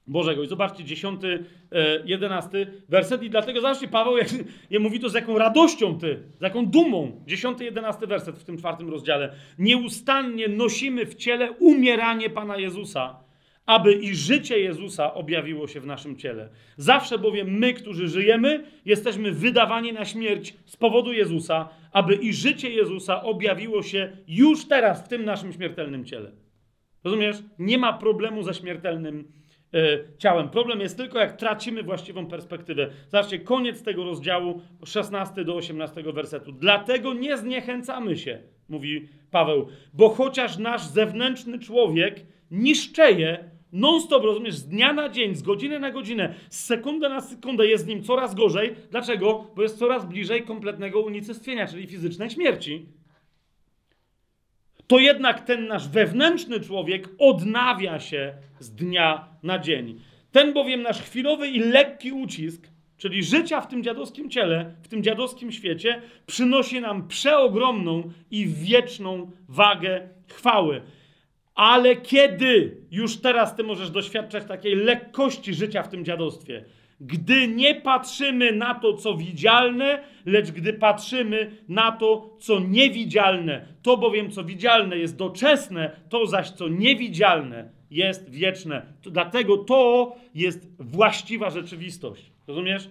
Bożego. 0.07 0.43
I 0.43 0.47
zobaczcie, 0.47 0.83
dziesiąty, 0.83 1.45
e, 1.71 2.05
jedenasty 2.05 2.83
werset. 2.89 3.23
I 3.23 3.29
dlatego 3.29 3.61
zobaczcie, 3.61 3.87
Paweł 3.87 4.17
jak, 4.17 4.27
jak 4.69 4.81
mówi 4.81 4.99
to 4.99 5.09
z 5.09 5.13
jaką 5.13 5.37
radością 5.37 5.99
ty, 5.99 6.23
z 6.39 6.41
jaką 6.41 6.65
dumą. 6.65 7.23
Dziesiąty, 7.27 7.63
jedenasty 7.63 8.07
werset 8.07 8.39
w 8.39 8.43
tym 8.43 8.57
czwartym 8.57 8.89
rozdziale. 8.89 9.35
Nieustannie 9.59 10.47
nosimy 10.47 11.05
w 11.05 11.15
ciele 11.15 11.51
umieranie 11.51 12.29
Pana 12.29 12.57
Jezusa, 12.57 13.23
aby 13.65 13.93
i 13.93 14.15
życie 14.15 14.59
Jezusa 14.59 15.13
objawiło 15.13 15.67
się 15.67 15.79
w 15.79 15.85
naszym 15.85 16.17
ciele. 16.17 16.49
Zawsze 16.77 17.19
bowiem 17.19 17.57
my, 17.57 17.73
którzy 17.73 18.07
żyjemy, 18.07 18.63
jesteśmy 18.85 19.31
wydawani 19.31 19.93
na 19.93 20.05
śmierć 20.05 20.53
z 20.65 20.77
powodu 20.77 21.13
Jezusa, 21.13 21.69
aby 21.91 22.15
i 22.15 22.33
życie 22.33 22.69
Jezusa 22.69 23.23
objawiło 23.23 23.83
się 23.83 24.17
już 24.27 24.67
teraz 24.67 25.05
w 25.05 25.07
tym 25.07 25.25
naszym 25.25 25.53
śmiertelnym 25.53 26.05
ciele. 26.05 26.31
Rozumiesz? 27.03 27.37
Nie 27.59 27.77
ma 27.77 27.93
problemu 27.93 28.43
ze 28.43 28.53
śmiertelnym 28.53 29.41
E, 29.73 29.99
ciałem. 30.17 30.49
Problem 30.49 30.79
jest 30.79 30.97
tylko, 30.97 31.19
jak 31.19 31.37
tracimy 31.37 31.83
właściwą 31.83 32.27
perspektywę. 32.27 32.89
Zobaczcie, 33.07 33.39
koniec 33.39 33.83
tego 33.83 34.03
rozdziału, 34.03 34.61
16 34.85 35.45
do 35.45 35.55
18 35.55 36.03
wersetu. 36.03 36.51
Dlatego 36.51 37.13
nie 37.13 37.37
zniechęcamy 37.37 38.17
się, 38.17 38.39
mówi 38.69 39.07
Paweł, 39.31 39.67
bo 39.93 40.09
chociaż 40.09 40.57
nasz 40.57 40.87
zewnętrzny 40.87 41.59
człowiek 41.59 42.25
niszczeje 42.51 43.51
non-stop, 43.71 44.23
rozumiesz, 44.23 44.55
z 44.55 44.67
dnia 44.67 44.93
na 44.93 45.09
dzień, 45.09 45.35
z 45.35 45.41
godziny 45.41 45.79
na 45.79 45.91
godzinę, 45.91 46.33
z 46.49 46.65
sekundy 46.65 47.09
na 47.09 47.21
sekundę 47.21 47.67
jest 47.67 47.83
z 47.83 47.87
nim 47.87 48.03
coraz 48.03 48.35
gorzej. 48.35 48.75
Dlaczego? 48.91 49.47
Bo 49.55 49.61
jest 49.61 49.79
coraz 49.79 50.05
bliżej 50.05 50.43
kompletnego 50.43 51.01
unicestwienia, 51.01 51.67
czyli 51.67 51.87
fizycznej 51.87 52.29
śmierci 52.29 52.85
to 54.91 54.99
jednak 54.99 55.45
ten 55.45 55.67
nasz 55.67 55.87
wewnętrzny 55.87 56.59
człowiek 56.59 57.09
odnawia 57.17 57.99
się 57.99 58.33
z 58.59 58.71
dnia 58.71 59.27
na 59.43 59.59
dzień. 59.59 60.01
Ten 60.31 60.53
bowiem 60.53 60.81
nasz 60.81 61.01
chwilowy 61.01 61.47
i 61.47 61.59
lekki 61.59 62.11
ucisk, 62.11 62.67
czyli 62.97 63.23
życia 63.23 63.61
w 63.61 63.67
tym 63.67 63.83
dziadowskim 63.83 64.29
ciele, 64.29 64.75
w 64.83 64.87
tym 64.87 65.03
dziadowskim 65.03 65.51
świecie, 65.51 66.01
przynosi 66.25 66.81
nam 66.81 67.07
przeogromną 67.07 68.11
i 68.31 68.47
wieczną 68.47 69.31
wagę 69.49 70.09
chwały. 70.27 70.81
Ale 71.55 71.95
kiedy 71.95 72.77
już 72.91 73.17
teraz 73.17 73.55
ty 73.55 73.63
możesz 73.63 73.89
doświadczać 73.89 74.45
takiej 74.45 74.75
lekkości 74.75 75.53
życia 75.53 75.83
w 75.83 75.89
tym 75.89 76.05
dziadostwie, 76.05 76.65
gdy 77.01 77.47
nie 77.47 77.75
patrzymy 77.75 78.51
na 78.51 78.75
to, 78.75 78.93
co 78.93 79.17
widzialne, 79.17 80.03
lecz 80.25 80.51
gdy 80.51 80.73
patrzymy 80.73 81.51
na 81.67 81.91
to, 81.91 82.37
co 82.39 82.59
niewidzialne. 82.59 83.67
To 83.81 83.97
bowiem, 83.97 84.31
co 84.31 84.43
widzialne 84.43 84.97
jest 84.97 85.15
doczesne, 85.15 85.91
to 86.09 86.25
zaś, 86.25 86.49
co 86.49 86.67
niewidzialne 86.67 87.69
jest 87.91 88.29
wieczne. 88.29 88.85
To, 89.01 89.11
dlatego 89.11 89.57
to 89.57 90.15
jest 90.35 90.67
właściwa 90.79 91.49
rzeczywistość. 91.49 92.31
Rozumiesz? 92.47 92.89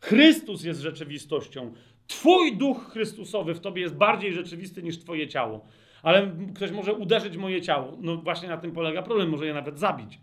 Chrystus 0.00 0.64
jest 0.64 0.80
rzeczywistością. 0.80 1.72
Twój 2.06 2.56
duch 2.56 2.90
Chrystusowy 2.92 3.54
w 3.54 3.60
tobie 3.60 3.82
jest 3.82 3.94
bardziej 3.94 4.32
rzeczywisty 4.32 4.82
niż 4.82 4.98
twoje 4.98 5.28
ciało. 5.28 5.66
Ale 6.02 6.30
ktoś 6.54 6.70
może 6.70 6.94
uderzyć 6.94 7.36
moje 7.36 7.62
ciało. 7.62 7.96
No 8.00 8.16
właśnie 8.16 8.48
na 8.48 8.56
tym 8.56 8.72
polega 8.72 9.02
problem, 9.02 9.28
może 9.28 9.46
je 9.46 9.54
nawet 9.54 9.78
zabić. 9.78 10.18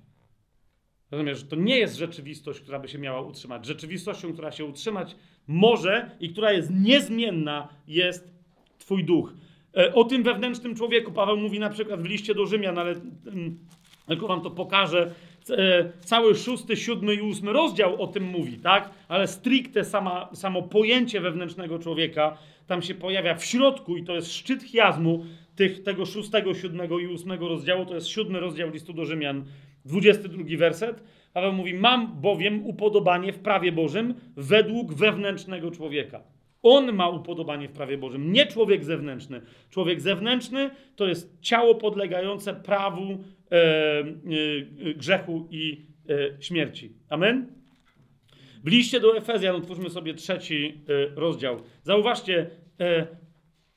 Rozumiesz, 1.11 1.43
to 1.43 1.55
nie 1.55 1.77
jest 1.77 1.95
rzeczywistość, 1.95 2.59
która 2.59 2.79
by 2.79 2.87
się 2.87 2.97
miała 2.97 3.21
utrzymać. 3.21 3.65
Rzeczywistością, 3.65 4.33
która 4.33 4.51
się 4.51 4.65
utrzymać 4.65 5.15
może 5.47 6.11
i 6.19 6.29
która 6.29 6.51
jest 6.51 6.71
niezmienna, 6.71 7.67
jest 7.87 8.35
Twój 8.77 9.03
duch. 9.03 9.33
E, 9.77 9.93
o 9.93 10.03
tym 10.03 10.23
wewnętrznym 10.23 10.75
człowieku 10.75 11.11
Paweł 11.11 11.37
mówi 11.37 11.59
na 11.59 11.69
przykład 11.69 12.01
w 12.01 12.05
liście 12.05 12.35
do 12.35 12.45
Rzymian, 12.45 12.77
ale 12.77 12.91
mm, 12.91 13.59
tylko 14.07 14.27
wam 14.27 14.41
to 14.41 14.51
pokażę. 14.51 15.11
E, 15.49 15.91
cały 15.99 16.35
szósty, 16.35 16.77
siódmy 16.77 17.15
i 17.15 17.21
ósmy 17.21 17.53
rozdział 17.53 18.01
o 18.01 18.07
tym 18.07 18.23
mówi, 18.23 18.57
tak? 18.57 18.89
Ale 19.07 19.27
stricte 19.27 19.83
sama, 19.83 20.29
samo 20.33 20.61
pojęcie 20.63 21.21
wewnętrznego 21.21 21.79
człowieka 21.79 22.37
tam 22.67 22.81
się 22.81 22.95
pojawia 22.95 23.35
w 23.35 23.45
środku 23.45 23.97
i 23.97 24.03
to 24.03 24.15
jest 24.15 24.33
szczyt 24.33 24.63
chiazmu 24.63 25.25
tych, 25.55 25.83
tego 25.83 26.05
szóstego, 26.05 26.53
siódmego 26.53 26.99
i 26.99 27.07
ósmego 27.07 27.47
rozdziału. 27.47 27.85
To 27.85 27.95
jest 27.95 28.07
siódmy 28.07 28.39
rozdział 28.39 28.69
listu 28.69 28.93
do 28.93 29.05
Rzymian, 29.05 29.45
22 29.85 30.43
werset. 30.57 31.03
Paweł 31.33 31.53
mówi: 31.53 31.73
Mam 31.73 32.21
bowiem 32.21 32.65
upodobanie 32.65 33.33
w 33.33 33.39
prawie 33.39 33.71
Bożym 33.71 34.13
według 34.35 34.93
wewnętrznego 34.93 35.71
człowieka. 35.71 36.23
On 36.61 36.93
ma 36.93 37.09
upodobanie 37.09 37.67
w 37.67 37.71
prawie 37.71 37.97
Bożym, 37.97 38.31
nie 38.31 38.45
człowiek 38.45 38.83
zewnętrzny. 38.83 39.41
Człowiek 39.69 40.01
zewnętrzny 40.01 40.69
to 40.95 41.07
jest 41.07 41.41
ciało 41.41 41.75
podlegające 41.75 42.53
prawu 42.53 43.01
e, 43.01 43.55
e, 43.55 44.93
grzechu 44.95 45.47
i 45.51 45.85
e, 46.09 46.41
śmierci. 46.41 46.93
Amen? 47.09 47.47
W 48.63 48.67
liście 48.67 48.99
do 48.99 49.17
Efezjan, 49.17 49.55
otwórzmy 49.55 49.89
sobie 49.89 50.13
trzeci 50.13 50.81
e, 50.89 51.15
rozdział. 51.15 51.61
Zauważcie, 51.83 52.49
e, 52.79 53.07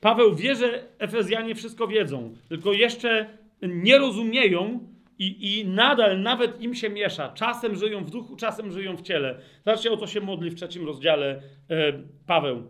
Paweł 0.00 0.34
wie, 0.34 0.54
że 0.54 0.88
Efezjanie 0.98 1.54
wszystko 1.54 1.86
wiedzą, 1.86 2.34
tylko 2.48 2.72
jeszcze 2.72 3.38
nie 3.62 3.98
rozumieją, 3.98 4.88
i, 5.18 5.58
I 5.58 5.66
nadal 5.66 6.22
nawet 6.22 6.62
im 6.62 6.74
się 6.74 6.88
miesza. 6.88 7.28
Czasem 7.28 7.76
żyją 7.76 8.04
w 8.04 8.10
duchu, 8.10 8.36
czasem 8.36 8.72
żyją 8.72 8.96
w 8.96 9.02
ciele. 9.02 9.40
Zobaczcie, 9.64 9.92
o 9.92 9.96
co 9.96 10.06
się 10.06 10.20
modli 10.20 10.50
w 10.50 10.54
trzecim 10.54 10.86
rozdziale 10.86 11.42
e, 11.70 11.92
Paweł. 12.26 12.62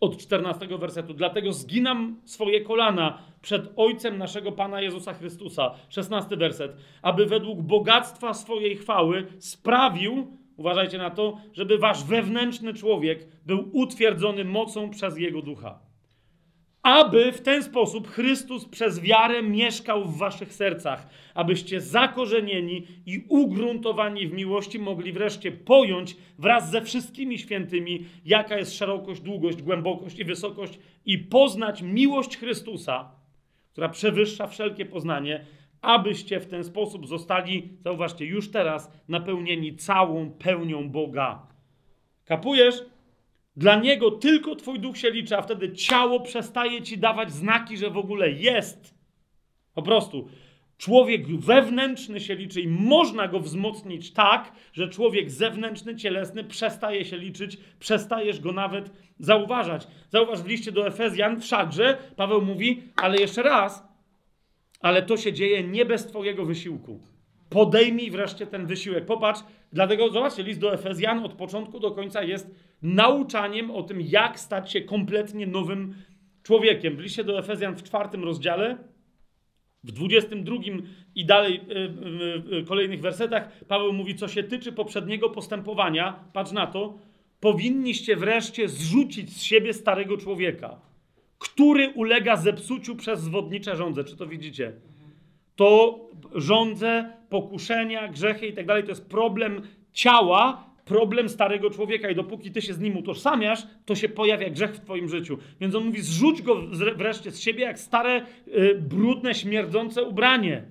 Od 0.00 0.16
14 0.16 0.66
wersetu. 0.78 1.14
Dlatego 1.14 1.52
zginam 1.52 2.20
swoje 2.24 2.60
kolana 2.60 3.18
przed 3.40 3.72
Ojcem 3.76 4.18
naszego 4.18 4.52
Pana 4.52 4.80
Jezusa 4.80 5.14
Chrystusa. 5.14 5.74
16 5.88 6.36
werset. 6.36 6.76
Aby 7.02 7.26
według 7.26 7.62
bogactwa 7.62 8.34
swojej 8.34 8.76
chwały 8.76 9.26
sprawił, 9.38 10.38
uważajcie 10.56 10.98
na 10.98 11.10
to, 11.10 11.38
żeby 11.52 11.78
wasz 11.78 12.04
wewnętrzny 12.04 12.74
człowiek 12.74 13.28
był 13.46 13.70
utwierdzony 13.72 14.44
mocą 14.44 14.90
przez 14.90 15.18
Jego 15.18 15.42
ducha 15.42 15.91
aby 16.82 17.32
w 17.32 17.40
ten 17.40 17.62
sposób 17.62 18.08
Chrystus 18.08 18.64
przez 18.64 19.00
wiarę 19.00 19.42
mieszkał 19.42 20.04
w 20.04 20.18
waszych 20.18 20.54
sercach, 20.54 21.08
abyście 21.34 21.80
zakorzenieni 21.80 22.86
i 23.06 23.24
ugruntowani 23.28 24.28
w 24.28 24.32
miłości 24.32 24.78
mogli 24.78 25.12
wreszcie 25.12 25.52
pojąć 25.52 26.16
wraz 26.38 26.70
ze 26.70 26.82
wszystkimi 26.82 27.38
świętymi, 27.38 28.04
jaka 28.24 28.58
jest 28.58 28.74
szerokość, 28.74 29.20
długość, 29.20 29.62
głębokość 29.62 30.18
i 30.18 30.24
wysokość, 30.24 30.78
i 31.04 31.18
poznać 31.18 31.82
miłość 31.82 32.36
Chrystusa, 32.36 33.10
która 33.72 33.88
przewyższa 33.88 34.46
wszelkie 34.46 34.86
poznanie, 34.86 35.46
abyście 35.80 36.40
w 36.40 36.46
ten 36.46 36.64
sposób 36.64 37.06
zostali, 37.06 37.78
zauważcie, 37.84 38.24
już 38.24 38.50
teraz 38.50 38.90
napełnieni 39.08 39.76
całą 39.76 40.30
pełnią 40.30 40.90
Boga. 40.90 41.46
Kapujesz? 42.24 42.91
Dla 43.56 43.76
niego 43.76 44.10
tylko 44.10 44.56
Twój 44.56 44.80
duch 44.80 44.98
się 44.98 45.10
liczy, 45.10 45.36
a 45.36 45.42
wtedy 45.42 45.72
ciało 45.72 46.20
przestaje 46.20 46.82
ci 46.82 46.98
dawać 46.98 47.32
znaki, 47.32 47.76
że 47.76 47.90
w 47.90 47.96
ogóle 47.96 48.30
jest. 48.30 48.94
Po 49.74 49.82
prostu. 49.82 50.28
Człowiek 50.78 51.36
wewnętrzny 51.36 52.20
się 52.20 52.34
liczy 52.34 52.60
i 52.60 52.68
można 52.68 53.28
go 53.28 53.40
wzmocnić 53.40 54.12
tak, 54.12 54.52
że 54.72 54.88
człowiek 54.88 55.30
zewnętrzny, 55.30 55.96
cielesny 55.96 56.44
przestaje 56.44 57.04
się 57.04 57.16
liczyć, 57.16 57.58
przestajesz 57.78 58.40
go 58.40 58.52
nawet 58.52 58.90
zauważać. 59.18 59.86
Zauważ 60.10 60.42
w 60.42 60.46
liście 60.46 60.72
do 60.72 60.86
Efezjan 60.86 61.40
wszakże 61.40 61.98
Paweł 62.16 62.42
mówi, 62.42 62.82
ale 62.96 63.16
jeszcze 63.16 63.42
raz, 63.42 63.88
ale 64.80 65.02
to 65.02 65.16
się 65.16 65.32
dzieje 65.32 65.62
nie 65.62 65.84
bez 65.84 66.06
Twojego 66.06 66.44
wysiłku. 66.44 67.11
Podejmij 67.52 68.10
wreszcie 68.10 68.46
ten 68.46 68.66
wysiłek. 68.66 69.06
Popatrz, 69.06 69.40
dlatego 69.72 70.10
zobaczcie, 70.10 70.42
list 70.42 70.60
do 70.60 70.74
Efezjan 70.74 71.24
od 71.24 71.32
początku 71.32 71.80
do 71.80 71.90
końca 71.90 72.22
jest 72.22 72.54
nauczaniem 72.82 73.70
o 73.70 73.82
tym, 73.82 74.00
jak 74.00 74.40
stać 74.40 74.72
się 74.72 74.80
kompletnie 74.80 75.46
nowym 75.46 75.94
człowiekiem. 76.42 76.96
W 76.96 77.00
liście 77.00 77.24
do 77.24 77.38
Efezjan 77.38 77.76
w 77.76 77.82
czwartym 77.82 78.24
rozdziale, 78.24 78.78
w 79.84 79.92
22 79.92 80.56
i 81.14 81.26
dalej 81.26 81.60
yy, 81.68 82.56
yy, 82.56 82.64
kolejnych 82.64 83.00
wersetach 83.00 83.64
Paweł 83.68 83.92
mówi, 83.92 84.14
co 84.14 84.28
się 84.28 84.42
tyczy 84.42 84.72
poprzedniego 84.72 85.30
postępowania, 85.30 86.24
patrz 86.32 86.52
na 86.52 86.66
to, 86.66 86.98
powinniście 87.40 88.16
wreszcie 88.16 88.68
zrzucić 88.68 89.36
z 89.36 89.42
siebie 89.42 89.72
starego 89.72 90.16
człowieka, 90.16 90.80
który 91.38 91.88
ulega 91.88 92.36
zepsuciu 92.36 92.96
przez 92.96 93.20
zwodnicze 93.20 93.76
żądze. 93.76 94.04
Czy 94.04 94.16
to 94.16 94.26
widzicie? 94.26 94.72
To 95.62 96.00
żądze, 96.34 97.12
pokuszenia, 97.28 98.08
grzechy 98.08 98.46
i 98.46 98.52
tak 98.52 98.66
dalej, 98.66 98.82
to 98.82 98.88
jest 98.88 99.08
problem 99.08 99.62
ciała, 99.92 100.70
problem 100.84 101.28
starego 101.28 101.70
człowieka 101.70 102.10
i 102.10 102.14
dopóki 102.14 102.52
ty 102.52 102.62
się 102.62 102.74
z 102.74 102.80
nim 102.80 102.96
utożsamiasz, 102.96 103.66
to 103.84 103.94
się 103.94 104.08
pojawia 104.08 104.50
grzech 104.50 104.74
w 104.74 104.80
twoim 104.80 105.08
życiu. 105.08 105.38
Więc 105.60 105.74
on 105.74 105.84
mówi, 105.84 106.00
zrzuć 106.00 106.42
go 106.42 106.62
wreszcie 106.96 107.30
z 107.30 107.40
siebie 107.40 107.64
jak 107.64 107.78
stare, 107.78 108.26
y, 108.48 108.82
brudne, 108.88 109.34
śmierdzące 109.34 110.02
ubranie. 110.02 110.62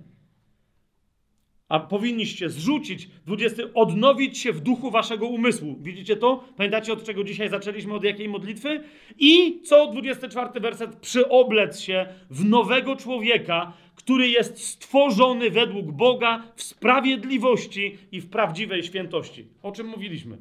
A 1.70 1.80
powinniście 1.80 2.50
zrzucić, 2.50 3.08
20, 3.26 3.64
odnowić 3.74 4.38
się 4.38 4.54
w 4.54 4.60
duchu 4.60 4.92
waszego 4.92 5.28
umysłu. 5.28 5.76
Widzicie 5.82 6.16
to? 6.16 6.44
Pamiętacie 6.58 6.94
od 6.94 7.04
czego 7.04 7.24
dzisiaj 7.24 7.50
zaczęliśmy, 7.50 7.94
od 7.94 8.04
jakiej 8.04 8.30
modlitwy? 8.30 8.84
I 9.20 9.62
co 9.62 9.88
24 9.88 10.60
werset? 10.60 10.96
Przyoblec 10.96 11.80
się 11.80 12.06
w 12.30 12.46
nowego 12.46 12.96
człowieka, 12.96 13.74
który 14.04 14.30
jest 14.30 14.66
stworzony 14.68 15.50
według 15.50 15.92
Boga 15.92 16.44
w 16.56 16.64
sprawiedliwości 16.64 17.98
i 18.12 18.22
w 18.22 18.30
prawdziwej 18.30 18.84
świętości. 18.84 19.48
O 19.64 19.72
czym 19.72 19.88
mówiliśmy? 19.88 20.38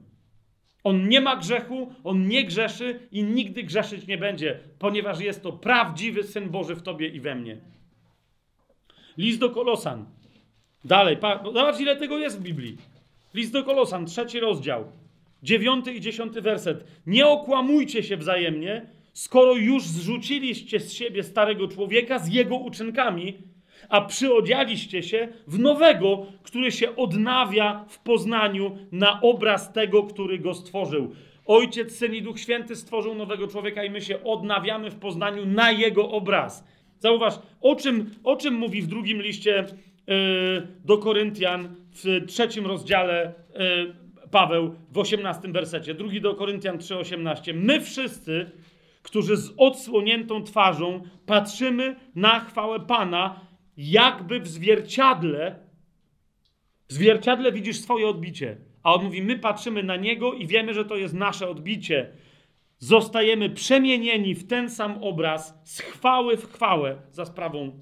On 0.85 1.09
nie 1.09 1.20
ma 1.20 1.37
grzechu, 1.37 1.95
on 2.05 2.28
nie 2.28 2.45
grzeszy 2.45 3.09
i 3.12 3.23
nigdy 3.23 3.62
grzeszyć 3.62 4.07
nie 4.07 4.19
będzie, 4.19 4.59
ponieważ 4.78 5.20
jest 5.20 5.43
to 5.43 5.53
prawdziwy 5.53 6.23
Syn 6.23 6.51
Boży 6.51 6.74
w 6.74 6.82
tobie 6.82 7.09
i 7.09 7.20
we 7.20 7.35
mnie. 7.35 7.57
List 9.19 9.39
do 9.39 9.51
Kolosan. 9.51 10.07
Dalej, 10.85 11.16
zobacz 11.45 11.81
ile 11.81 11.97
tego 11.97 12.19
jest 12.19 12.39
w 12.39 12.43
Biblii. 12.43 12.77
List 13.35 13.53
do 13.53 13.65
Kolosan, 13.65 14.07
trzeci 14.07 14.41
rozdział, 14.41 14.93
dziewiąty 15.43 15.95
i 15.95 16.01
dziesiąty 16.01 16.41
werset. 16.41 16.85
Nie 17.07 17.27
okłamujcie 17.27 18.03
się 18.03 18.16
wzajemnie, 18.16 18.87
skoro 19.12 19.55
już 19.55 19.82
zrzuciliście 19.82 20.81
z 20.81 20.93
siebie 20.93 21.23
starego 21.23 21.69
człowieka 21.69 22.19
z 22.19 22.28
jego 22.28 22.57
uczynkami, 22.57 23.39
a 23.91 24.01
przyodzialiście 24.01 25.03
się 25.03 25.29
w 25.47 25.59
nowego, 25.59 26.27
który 26.43 26.73
się 26.73 26.97
odnawia 26.97 27.85
w 27.89 27.99
poznaniu 27.99 28.79
na 28.93 29.21
obraz 29.21 29.73
tego, 29.73 30.03
który 30.03 30.39
go 30.39 30.55
stworzył. 30.55 31.15
Ojciec, 31.47 31.97
Syn 31.97 32.15
i 32.15 32.23
Duch 32.23 32.41
Święty 32.41 32.77
stworzył 32.77 33.15
nowego 33.15 33.49
człowieka 33.49 33.85
i 33.85 33.91
my 33.91 34.01
się 34.01 34.25
odnawiamy 34.25 34.91
w 34.91 34.95
poznaniu 34.95 35.47
na 35.47 35.71
jego 35.71 36.11
obraz. 36.11 36.65
Zauważ, 36.99 37.35
o 37.61 37.77
czym, 37.77 38.11
o 38.25 38.37
czym 38.37 38.55
mówi 38.55 38.83
w 38.83 38.87
drugim 38.87 39.23
liście 39.23 39.65
yy, 40.07 40.15
do 40.85 40.99
Koryntian 40.99 41.77
w 41.91 42.27
trzecim 42.27 42.67
rozdziale 42.67 43.35
yy, 43.55 43.95
Paweł 44.31 44.75
w 44.93 44.99
osiemnastym 44.99 45.53
wersecie. 45.53 45.95
Drugi 45.95 46.21
do 46.21 46.35
Koryntian 46.35 46.79
3,18. 46.79 47.55
My 47.55 47.81
wszyscy, 47.81 48.51
którzy 49.03 49.37
z 49.37 49.53
odsłoniętą 49.57 50.43
twarzą 50.45 51.03
patrzymy 51.27 51.97
na 52.15 52.41
chwałę 52.41 52.81
Pana, 52.81 53.41
jakby 53.81 54.40
w 54.40 54.48
zwierciadle, 54.48 55.59
w 56.89 56.93
zwierciadle 56.93 57.52
widzisz 57.52 57.81
swoje 57.81 58.09
odbicie. 58.09 58.57
A 58.82 58.94
on 58.94 59.05
mówi, 59.05 59.23
my 59.23 59.39
patrzymy 59.39 59.82
na 59.82 59.97
niego 59.97 60.32
i 60.32 60.47
wiemy, 60.47 60.74
że 60.74 60.85
to 60.85 60.97
jest 60.97 61.15
nasze 61.15 61.48
odbicie. 61.48 62.12
Zostajemy 62.78 63.51
przemienieni 63.51 64.35
w 64.35 64.47
ten 64.47 64.70
sam 64.70 65.02
obraz 65.02 65.61
z 65.65 65.81
chwały 65.81 66.36
w 66.36 66.52
chwałę 66.52 66.97
za 67.11 67.24
sprawą 67.24 67.78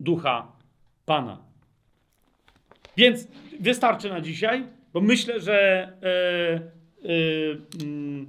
ducha 0.00 0.52
Pana. 1.06 1.38
Więc 2.96 3.28
wystarczy 3.60 4.08
na 4.08 4.20
dzisiaj, 4.20 4.66
bo 4.92 5.00
myślę, 5.00 5.40
że 5.40 5.92
yy, 7.02 7.12
yy, 7.86 8.26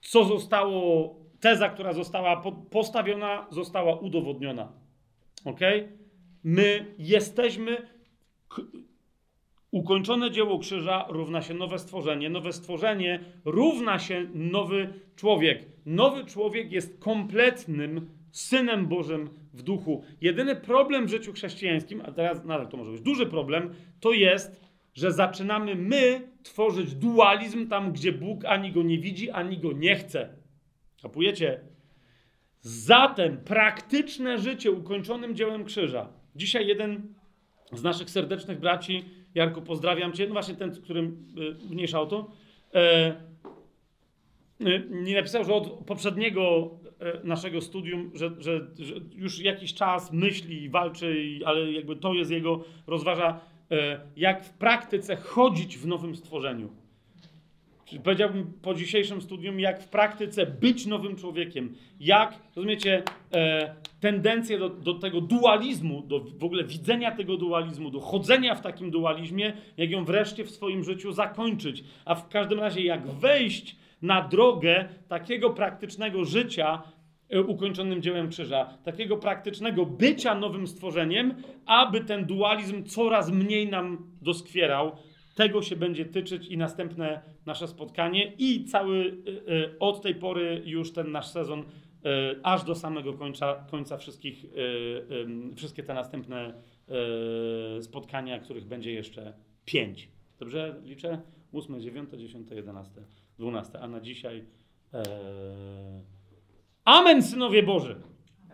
co 0.00 0.24
zostało, 0.24 1.14
teza, 1.40 1.68
która 1.68 1.92
została 1.92 2.42
postawiona, 2.70 3.46
została 3.50 3.96
udowodniona. 3.96 4.83
Ok? 5.44 5.60
My 6.44 6.94
jesteśmy. 6.98 7.76
Ukończone 9.70 10.30
dzieło 10.30 10.58
krzyża 10.58 11.06
równa 11.08 11.42
się 11.42 11.54
nowe 11.54 11.78
stworzenie. 11.78 12.30
Nowe 12.30 12.52
stworzenie 12.52 13.20
równa 13.44 13.98
się 13.98 14.26
nowy 14.34 14.94
człowiek. 15.16 15.66
Nowy 15.86 16.24
człowiek 16.24 16.72
jest 16.72 16.98
kompletnym 16.98 18.10
synem 18.32 18.86
Bożym 18.86 19.30
w 19.52 19.62
duchu. 19.62 20.04
Jedyny 20.20 20.56
problem 20.56 21.06
w 21.06 21.10
życiu 21.10 21.32
chrześcijańskim, 21.32 22.02
a 22.04 22.12
teraz 22.12 22.44
nadal 22.44 22.68
to 22.68 22.76
może 22.76 22.92
być 22.92 23.00
duży 23.00 23.26
problem, 23.26 23.74
to 24.00 24.12
jest, 24.12 24.60
że 24.94 25.12
zaczynamy 25.12 25.74
my 25.74 26.28
tworzyć 26.42 26.94
dualizm 26.94 27.68
tam, 27.68 27.92
gdzie 27.92 28.12
Bóg 28.12 28.44
ani 28.44 28.72
go 28.72 28.82
nie 28.82 28.98
widzi, 28.98 29.30
ani 29.30 29.58
go 29.58 29.72
nie 29.72 29.96
chce. 29.96 30.36
Kapujecie? 31.02 31.60
Zatem 32.66 33.36
praktyczne 33.36 34.38
życie 34.38 34.72
ukończonym 34.72 35.36
dziełem 35.36 35.64
krzyża. 35.64 36.08
Dzisiaj 36.36 36.66
jeden 36.66 37.14
z 37.72 37.82
naszych 37.82 38.10
serdecznych 38.10 38.60
braci, 38.60 39.04
Jarku, 39.34 39.62
pozdrawiam 39.62 40.12
Cię, 40.12 40.26
no 40.26 40.32
właśnie 40.32 40.54
ten, 40.54 40.74
którym 40.82 41.24
y, 41.38 41.74
mniejsza 41.74 42.06
to, 42.06 42.30
e, 42.74 43.10
y, 44.60 44.88
nie 44.90 45.14
napisał, 45.14 45.44
że 45.44 45.54
od 45.54 45.68
poprzedniego 45.68 46.70
e, 47.00 47.26
naszego 47.26 47.60
studium, 47.60 48.10
że, 48.14 48.30
że, 48.38 48.66
że, 48.78 48.94
już 49.14 49.40
jakiś 49.40 49.74
czas 49.74 50.12
myśli 50.12 50.68
walczy, 50.68 51.38
ale 51.44 51.72
jakby 51.72 51.96
to 51.96 52.14
jest 52.14 52.30
jego, 52.30 52.64
rozważa, 52.86 53.40
e, 53.70 54.00
jak 54.16 54.44
w 54.44 54.52
praktyce 54.52 55.16
chodzić 55.16 55.78
w 55.78 55.86
nowym 55.86 56.16
stworzeniu 56.16 56.83
powiedziałbym 58.04 58.52
po 58.62 58.74
dzisiejszym 58.74 59.22
studium, 59.22 59.60
jak 59.60 59.82
w 59.82 59.88
praktyce 59.88 60.46
być 60.46 60.86
nowym 60.86 61.16
człowiekiem, 61.16 61.74
jak, 62.00 62.34
rozumiecie, 62.56 63.02
e, 63.34 63.74
tendencje 64.00 64.58
do, 64.58 64.68
do 64.68 64.94
tego 64.94 65.20
dualizmu, 65.20 66.02
do 66.02 66.20
w 66.20 66.44
ogóle 66.44 66.64
widzenia 66.64 67.10
tego 67.10 67.36
dualizmu, 67.36 67.90
do 67.90 68.00
chodzenia 68.00 68.54
w 68.54 68.60
takim 68.60 68.90
dualizmie, 68.90 69.52
jak 69.76 69.90
ją 69.90 70.04
wreszcie 70.04 70.44
w 70.44 70.50
swoim 70.50 70.84
życiu 70.84 71.12
zakończyć, 71.12 71.84
a 72.04 72.14
w 72.14 72.28
każdym 72.28 72.60
razie 72.60 72.84
jak 72.84 73.06
wejść 73.06 73.76
na 74.02 74.28
drogę 74.28 74.88
takiego 75.08 75.50
praktycznego 75.50 76.24
życia, 76.24 76.82
e, 77.30 77.40
ukończonym 77.40 78.02
dziełem 78.02 78.28
krzyża, 78.28 78.78
takiego 78.84 79.16
praktycznego 79.16 79.86
bycia 79.86 80.34
nowym 80.34 80.66
stworzeniem, 80.66 81.34
aby 81.66 82.00
ten 82.00 82.24
dualizm 82.24 82.84
coraz 82.84 83.30
mniej 83.30 83.68
nam 83.68 84.06
doskwierał, 84.22 84.96
tego 85.34 85.62
się 85.62 85.76
będzie 85.76 86.04
tyczyć 86.04 86.46
i 86.46 86.56
następne 86.56 87.22
nasze 87.46 87.68
spotkanie 87.68 88.32
i 88.38 88.64
cały 88.64 88.96
y, 88.96 89.52
y, 89.52 89.78
od 89.78 90.02
tej 90.02 90.14
pory 90.14 90.62
już 90.64 90.92
ten 90.92 91.12
nasz 91.12 91.26
sezon 91.26 91.60
y, 91.60 91.64
aż 92.42 92.64
do 92.64 92.74
samego 92.74 93.12
końca, 93.12 93.66
końca 93.70 93.96
wszystkich, 93.96 94.44
wszystkie 95.56 95.82
te 95.82 95.94
następne 95.94 96.54
spotkania, 97.80 98.38
których 98.38 98.64
będzie 98.64 98.92
jeszcze 98.92 99.32
pięć. 99.64 100.08
Dobrze 100.38 100.80
liczę? 100.84 101.20
8, 101.52 101.80
9, 101.80 102.10
10, 102.16 102.50
11, 102.50 103.02
12. 103.38 103.80
A 103.80 103.88
na 103.88 104.00
dzisiaj 104.00 104.44
e... 104.94 105.02
Amen, 106.84 107.22
synowie 107.22 107.62
Boży! 107.62 107.96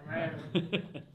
Amen. 0.07 0.31